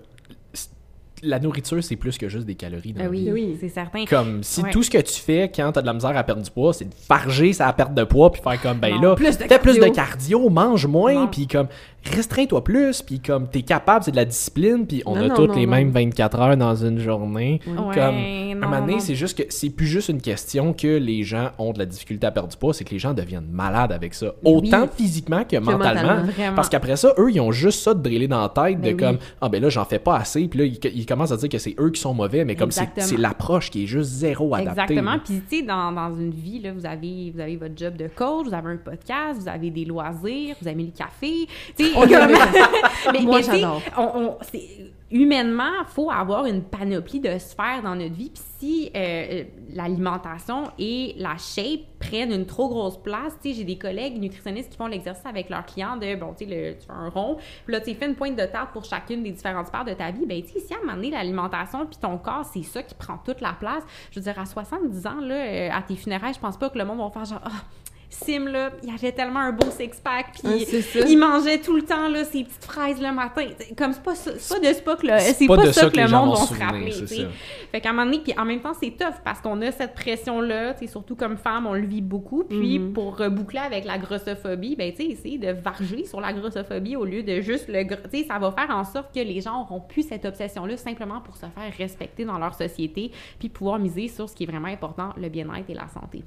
La 1.21 1.37
nourriture, 1.37 1.83
c'est 1.83 1.97
plus 1.97 2.17
que 2.17 2.29
juste 2.29 2.45
des 2.45 2.55
calories. 2.55 2.93
Dans 2.93 3.09
vie. 3.09 3.29
oui, 3.29 3.31
Oui. 3.33 3.57
c'est 3.59 3.67
certain. 3.67 4.05
Comme 4.05 4.41
si 4.41 4.61
Ouais. 4.63 4.71
tout 4.71 4.83
ce 4.83 4.89
que 4.89 4.99
tu 4.99 5.19
fais 5.19 5.51
quand 5.53 5.69
t'as 5.73 5.81
de 5.81 5.85
la 5.85 5.91
misère 5.93 6.15
à 6.15 6.23
perdre 6.23 6.41
du 6.41 6.49
poids, 6.49 6.71
c'est 6.73 6.85
de 6.85 6.93
farger 6.93 7.51
sa 7.51 7.73
perte 7.73 7.93
de 7.93 8.05
poids 8.05 8.31
puis 8.31 8.41
faire 8.41 8.61
comme 8.61 8.79
ben 8.79 8.95
Non, 8.95 9.01
là, 9.01 9.15
plus 9.15 9.37
de 9.37 9.43
fais 9.43 9.59
plus 9.59 9.77
de 9.77 9.87
cardio. 9.89 10.49
mange 10.49 10.87
moins 10.87 11.27
puis 11.27 11.45
comme 11.45 11.67
restreins-toi 12.03 12.63
plus 12.63 13.01
puis 13.01 13.19
comme 13.19 13.47
t'es 13.49 13.61
capable, 13.61 14.03
c'est 14.03 14.11
de 14.11 14.15
la 14.15 14.25
discipline 14.25 14.85
puis 14.87 15.03
on 15.05 15.15
Non, 15.15 15.21
a 15.21 15.27
non, 15.29 15.35
toutes 15.35 15.49
non, 15.49 15.55
les 15.55 15.65
non. 15.65 15.71
mêmes 15.71 15.91
24 15.91 16.39
heures 16.39 16.57
dans 16.57 16.75
une 16.75 16.99
journée. 16.99 17.59
Ouais, 17.67 17.73
Comme, 17.75 18.15
non, 18.15 18.51
un 18.51 18.55
moment 18.55 18.79
donné, 18.85 18.99
c'est 18.99 19.15
juste 19.15 19.37
que 19.37 19.43
c'est 19.49 19.69
plus 19.69 19.87
juste 19.87 20.09
une 20.09 20.21
question 20.21 20.73
que 20.73 20.87
les 20.97 21.23
gens 21.23 21.51
ont 21.57 21.71
de 21.73 21.79
la 21.79 21.85
difficulté 21.85 22.27
à 22.27 22.31
perdre 22.31 22.49
du 22.49 22.57
poids, 22.57 22.73
c'est 22.73 22.83
que 22.83 22.91
les 22.91 22.99
gens 22.99 23.13
deviennent 23.13 23.49
malades 23.51 23.91
avec 23.91 24.13
ça. 24.13 24.33
Autant 24.43 24.87
physiquement 24.87 25.43
que, 25.43 25.57
mentalement. 25.57 26.23
Parce 26.55 26.69
qu'après 26.69 26.95
ça, 26.95 27.13
eux, 27.17 27.31
ils 27.31 27.39
ont 27.39 27.51
juste 27.51 27.81
ça 27.81 27.93
de 27.93 28.01
driller 28.01 28.27
dans 28.27 28.41
la 28.41 28.49
tête, 28.49 28.79
Ben 28.81 28.95
de 28.95 28.99
comme, 28.99 29.15
oui. 29.15 29.21
ah 29.41 29.49
ben 29.49 29.61
là, 29.61 29.69
j'en 29.69 29.85
fais 29.85 29.99
pas 29.99 30.17
assez, 30.17 30.47
puis 30.47 30.59
là, 30.59 30.65
ils, 30.65 30.79
ils 30.95 31.05
commencent 31.05 31.31
à 31.31 31.37
dire 31.37 31.49
que 31.49 31.57
c'est 31.57 31.75
eux 31.79 31.89
qui 31.91 32.01
sont 32.01 32.13
mauvais, 32.13 32.45
mais 32.45 32.55
comme 32.55 32.71
c'est 32.71 33.17
l'approche 33.17 33.69
qui 33.71 33.83
est 33.83 33.87
juste 33.87 34.09
zéro 34.11 34.53
adaptée. 34.55 34.81
Exactement. 34.93 35.17
Puis, 35.23 35.41
tu 35.49 35.57
sais, 35.57 35.63
dans, 35.63 35.91
dans 35.91 36.13
une 36.15 36.31
vie, 36.31 36.59
là, 36.59 36.71
vous, 36.73 36.85
avez, 36.85 37.31
vous 37.33 37.39
avez 37.39 37.55
votre 37.57 37.77
job 37.77 37.95
de 37.95 38.07
coach, 38.13 38.47
vous 38.47 38.53
avez 38.53 38.71
un 38.71 38.77
podcast, 38.77 39.41
vous 39.41 39.47
avez 39.47 39.69
des 39.69 39.85
loisirs, 39.85 40.55
vous 40.61 40.67
aimez 40.67 40.83
le 40.85 40.91
café. 40.97 41.47
Tu 41.77 41.88
On 41.95 42.01
comme- 42.01 42.09
mais, 43.13 43.19
Moi, 43.21 43.39
mais 43.51 43.63
on, 43.97 44.01
on- 44.15 44.37
humainement, 45.11 45.71
il 45.81 45.87
faut 45.93 46.11
avoir 46.11 46.45
une 46.45 46.61
panoplie 46.63 47.19
de 47.19 47.37
sphères 47.39 47.81
dans 47.83 47.95
notre 47.95 48.13
vie. 48.13 48.29
Puis 48.29 48.43
si 48.59 48.91
euh, 48.95 49.43
l'alimentation 49.73 50.65
et 50.77 51.15
la 51.17 51.35
shape 51.37 51.81
prennent 51.99 52.31
une 52.31 52.45
trop 52.45 52.69
grosse 52.69 53.01
place, 53.01 53.33
tu 53.41 53.49
sais, 53.49 53.55
j'ai 53.55 53.63
des 53.63 53.77
collègues 53.77 54.19
nutritionnistes 54.19 54.69
qui 54.69 54.77
font 54.77 54.85
l'exercice 54.87 55.25
avec 55.25 55.49
leurs 55.49 55.65
clients 55.65 55.97
de, 55.97 56.15
bon, 56.15 56.33
tu 56.37 56.45
sais, 56.47 56.77
tu 56.79 56.85
fais 56.85 56.91
un 56.93 57.09
rond, 57.09 57.37
puis 57.65 57.73
là, 57.73 57.81
tu 57.81 57.93
fais 57.95 58.05
une 58.05 58.15
pointe 58.15 58.35
de 58.35 58.45
tarte 58.45 58.71
pour 58.71 58.85
chacune 58.85 59.23
des 59.23 59.31
différentes 59.31 59.67
sphères 59.67 59.85
de 59.85 59.93
ta 59.93 60.11
vie. 60.11 60.25
Ben, 60.27 60.41
tu 60.43 60.49
sais, 60.53 60.59
si 60.59 60.73
à 60.73 60.77
un 60.77 60.81
moment 60.81 60.93
donné, 60.95 61.09
l'alimentation 61.11 61.85
puis 61.87 61.97
ton 61.99 62.17
corps, 62.19 62.45
c'est 62.45 62.63
ça 62.63 62.83
qui 62.83 62.93
prend 62.93 63.17
toute 63.17 63.41
la 63.41 63.53
place, 63.53 63.83
je 64.11 64.19
veux 64.19 64.23
dire, 64.23 64.37
à 64.39 64.45
70 64.45 65.07
ans, 65.07 65.21
là, 65.21 65.35
euh, 65.35 65.69
à 65.71 65.81
tes 65.81 65.95
funérailles, 65.95 66.33
je 66.35 66.39
pense 66.39 66.57
pas 66.57 66.69
que 66.69 66.77
le 66.77 66.85
monde 66.85 66.99
va 66.99 67.09
faire 67.09 67.25
genre, 67.25 67.41
ah, 67.43 67.49
Sim, 68.11 68.45
là, 68.47 68.71
il 68.83 68.89
avait 68.89 69.11
tellement 69.11 69.39
un 69.39 69.51
beau 69.51 69.67
six-pack, 69.69 70.39
puis 70.41 70.65
il 71.07 71.17
mangeait 71.17 71.59
tout 71.59 71.75
le 71.75 71.83
temps, 71.83 72.07
là, 72.09 72.23
ses 72.23 72.43
petites 72.43 72.65
fraises 72.65 72.99
le 72.99 73.13
matin. 73.13 73.45
C'est 73.59 73.75
Comme 73.75 73.93
c'est 73.93 74.01
pas, 74.03 74.13
pas 74.13 74.59
de 74.59 74.73
ça 74.73 74.95
que 74.95 75.05
le, 75.07 75.19
c'est 75.19 75.45
pas 75.47 75.55
pas, 75.57 75.65
de 75.67 75.71
ça 75.71 75.81
ça 75.81 75.85
que, 75.87 75.91
que 75.91 75.97
les 75.97 76.03
le 76.05 76.09
monde 76.09 76.31
va 76.31 76.35
se 76.37 76.53
rappeler. 76.59 76.91
Fait 77.71 77.81
qu'à 77.81 77.89
un 77.89 77.93
moment 77.93 78.05
donné, 78.05 78.19
puis 78.23 78.33
en 78.37 78.45
même 78.45 78.61
temps, 78.61 78.73
c'est 78.81 78.91
tough 78.97 79.13
parce 79.23 79.39
qu'on 79.41 79.61
a 79.61 79.71
cette 79.71 79.93
pression-là, 79.93 80.73
tu 80.73 80.87
surtout 80.87 81.15
comme 81.15 81.37
femme, 81.37 81.67
on 81.67 81.73
le 81.73 81.85
vit 81.85 82.01
beaucoup. 82.01 82.43
Puis 82.43 82.79
Mhm. 82.79 82.93
pour 82.93 83.15
reboucler 83.17 83.59
avec 83.59 83.85
la 83.85 83.99
grossophobie, 83.99 84.75
ben, 84.75 84.91
tu 84.91 84.97
sais, 85.03 85.05
essayer 85.09 85.37
de 85.37 85.51
varger 85.51 86.05
sur 86.05 86.19
la 86.19 86.33
grossophobie 86.33 86.95
au 86.95 87.05
lieu 87.05 87.21
de 87.21 87.41
juste 87.41 87.67
le. 87.67 87.83
Tu 87.85 88.21
sais, 88.21 88.23
ça 88.27 88.39
va 88.39 88.51
faire 88.51 88.75
en 88.75 88.83
sorte 88.85 89.13
que 89.13 89.19
les 89.19 89.39
gens 89.39 89.61
auront 89.61 89.81
plus 89.81 90.03
cette 90.07 90.25
obsession-là 90.25 90.77
simplement 90.77 91.21
pour 91.21 91.35
se 91.35 91.41
faire 91.45 91.73
respecter 91.77 92.25
dans 92.25 92.39
leur 92.39 92.55
société, 92.55 93.11
puis 93.37 93.49
pouvoir 93.49 93.77
miser 93.77 94.07
sur 94.07 94.27
ce 94.27 94.35
qui 94.35 94.43
est 94.43 94.47
vraiment 94.47 94.67
important, 94.67 95.09
le 95.15 95.29
bien-être 95.29 95.69
et 95.69 95.75
la 95.75 95.87
santé. 95.87 96.23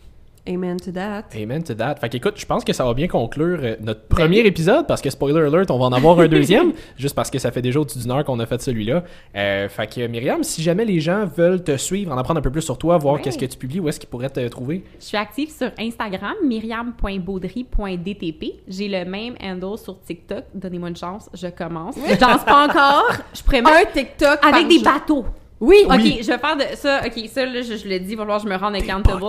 Amen 0.48 0.77
to 0.81 0.90
that. 0.90 1.27
Amen 1.40 1.62
to 1.62 1.73
that. 1.74 1.94
Fait 2.01 2.09
qu'écoute, 2.09 2.35
je 2.36 2.44
pense 2.47 2.64
que 2.64 2.73
ça 2.73 2.85
va 2.85 2.94
bien 2.94 3.06
conclure 3.06 3.60
euh, 3.62 3.77
notre 3.81 4.01
Ben 4.01 4.09
premier 4.16 4.40
épisode 4.40 4.89
parce 4.89 5.01
que 5.01 5.09
spoiler 5.09 5.39
alert, 5.40 5.70
on 5.70 5.78
va 5.78 5.85
en 5.85 5.93
avoir 5.93 6.19
un 6.19 6.27
deuxième, 6.39 6.73
juste 6.97 7.14
parce 7.14 7.31
que 7.31 7.39
ça 7.39 7.52
fait 7.52 7.62
déjà 7.62 7.78
au-dessus 7.78 8.01
d'une 8.01 8.10
heure 8.10 8.24
qu'on 8.24 8.40
a 8.40 8.47
fait 8.47 8.60
celui-là. 8.60 9.05
Euh, 9.36 9.69
fait 9.69 9.86
que 9.86 10.05
Myriam, 10.09 10.43
si 10.43 10.60
jamais 10.60 10.85
les 10.85 10.98
gens 10.98 11.27
veulent 11.27 11.62
te 11.62 11.77
suivre, 11.77 12.10
en 12.12 12.19
apprendre 12.19 12.40
un 12.40 12.43
peu 12.43 12.51
plus 12.51 12.62
sur 12.62 12.77
toi, 12.77 12.98
voir 12.98 13.14
Ouais. 13.14 13.20
qu'est-ce 13.20 13.39
que 13.39 13.47
tu 13.47 13.56
publies, 13.56 13.78
où 13.78 13.89
est-ce 13.89 14.01
qu'ils 14.01 14.09
pourraient 14.09 14.31
te 14.31 14.48
trouver? 14.48 14.82
Je 14.98 15.05
suis 15.05 15.16
active 15.16 15.48
sur 15.48 15.70
Instagram, 15.78 16.35
myriam.baudry.dtp. 16.44 18.44
J'ai 18.66 18.89
le 18.89 19.05
même 19.05 19.35
handle 19.40 19.78
sur 19.78 20.01
TikTok. 20.01 20.44
Donnez-moi 20.55 20.89
une 20.89 20.97
chance, 20.97 21.28
je 21.35 21.47
commence. 21.48 21.94
Je 21.97 22.16
danse 22.19 22.44
pas 22.44 22.66
encore. 22.69 23.12
Je 23.35 23.43
pourrais 23.43 23.60
Un 23.60 23.85
TikTok 23.93 24.39
avec 24.43 24.43
par 24.43 24.64
des 24.69 24.74
jour. 24.74 24.85
bateaux. 24.85 25.24
Oui, 25.60 25.77
Ok, 25.86 25.93
Oui. 26.02 26.19
je 26.20 26.27
vais 26.27 26.39
faire 26.39 26.56
de 26.56 26.64
ça. 26.74 27.01
Ok, 27.06 27.24
ça, 27.28 27.47
là, 27.47 27.62
je, 27.62 27.77
je 27.77 27.89
le 27.89 28.01
dis, 28.01 28.12
il 28.12 28.16
va 28.16 28.23
falloir 28.24 28.43
que 28.43 28.48
je 28.48 28.52
me 28.52 28.59
rende 28.59 28.74
accountable. 28.74 29.27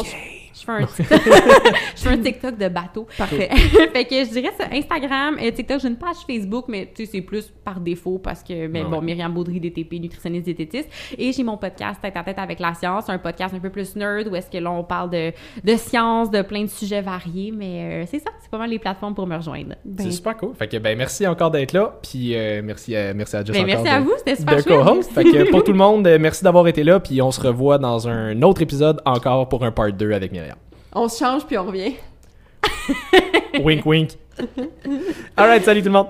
Je 0.63 0.71
fais 0.71 0.71
un 0.71 0.85
TikTok, 0.85 1.21
je 1.95 2.01
fais 2.01 2.09
un 2.09 2.17
TikTok 2.17 2.57
de 2.57 2.67
bateau. 2.69 3.07
Parfait. 3.17 3.49
fait 3.93 4.05
que 4.05 4.15
je 4.23 4.29
dirais 4.29 4.53
ça, 4.57 4.65
Instagram, 4.71 5.37
euh, 5.41 5.51
TikTok, 5.51 5.79
j'ai 5.81 5.87
une 5.87 5.97
page 5.97 6.17
Facebook, 6.25 6.65
mais 6.67 6.91
tu 6.93 7.05
sais, 7.05 7.11
c'est 7.11 7.21
plus 7.21 7.51
par 7.63 7.79
défaut 7.79 8.19
parce 8.19 8.43
que, 8.43 8.67
ben, 8.67 8.85
Ah 8.85 8.89
bon, 8.89 8.99
ouais. 8.99 9.05
Myriam 9.05 9.33
Baudry, 9.33 9.59
DTP, 9.59 9.93
nutritionniste, 9.99 10.45
diététiste. 10.45 10.89
Et 11.17 11.31
j'ai 11.31 11.43
mon 11.43 11.57
podcast 11.57 11.99
Tête 12.01 12.15
à 12.15 12.23
tête 12.23 12.39
avec 12.39 12.59
la 12.59 12.73
science, 12.73 13.09
un 13.09 13.17
podcast 13.17 13.53
un 13.53 13.59
peu 13.59 13.69
plus 13.69 13.95
nerd 13.95 14.27
où 14.27 14.35
est-ce 14.35 14.49
que 14.49 14.57
là, 14.57 14.71
on 14.71 14.83
parle 14.83 15.09
de, 15.09 15.31
de 15.63 15.75
science, 15.75 16.31
de 16.31 16.41
plein 16.41 16.63
de 16.63 16.69
sujets 16.69 17.01
variés, 17.01 17.51
mais 17.51 18.03
euh, 18.03 18.05
c'est 18.09 18.19
ça, 18.19 18.31
c'est 18.41 18.49
pas 18.49 18.57
mal 18.57 18.69
les 18.69 18.79
plateformes 18.79 19.15
pour 19.15 19.27
me 19.27 19.35
rejoindre. 19.35 19.75
Ben, 19.85 20.05
C'est 20.05 20.11
super 20.11 20.37
cool. 20.37 20.53
Fait 20.55 20.67
que, 20.67 20.77
ben, 20.77 20.97
merci 20.97 21.27
encore 21.27 21.51
d'être 21.51 21.73
là. 21.73 21.97
Puis, 22.01 22.35
euh, 22.35 22.61
merci, 22.63 22.95
à, 22.95 23.13
merci 23.13 23.35
à 23.35 23.43
Jess 23.43 23.55
Ben, 23.55 23.65
merci 23.65 23.87
à 23.87 23.99
vous, 23.99 24.13
c'était 24.17 24.35
super 24.35 24.57
de 24.57 24.61
co-host. 24.61 25.11
Fait 25.11 25.23
que 25.23 25.49
pour 25.49 25.63
tout 25.63 25.71
le 25.71 25.77
monde, 25.77 26.07
merci 26.19 26.43
d'avoir 26.43 26.67
été 26.67 26.83
là. 26.83 26.99
Puis 26.99 27.21
on 27.21 27.31
se 27.31 27.41
revoit 27.41 27.77
dans 27.77 28.07
un 28.07 28.41
autre 28.41 28.61
épisode 28.61 29.01
encore 29.05 29.49
pour 29.49 29.63
un 29.63 29.71
part 29.71 29.91
2 29.91 30.11
avec 30.13 30.31
Myriam. 30.31 30.52
On 30.95 31.07
se 31.07 31.17
change 31.17 31.45
puis 31.45 31.57
on 31.57 31.65
revient. 31.65 31.95
wink 33.63 33.85
wink. 33.85 34.11
Alright, 35.37 35.63
salut 35.63 35.81
tout 35.81 35.87
le 35.87 35.93
monde. 35.93 36.07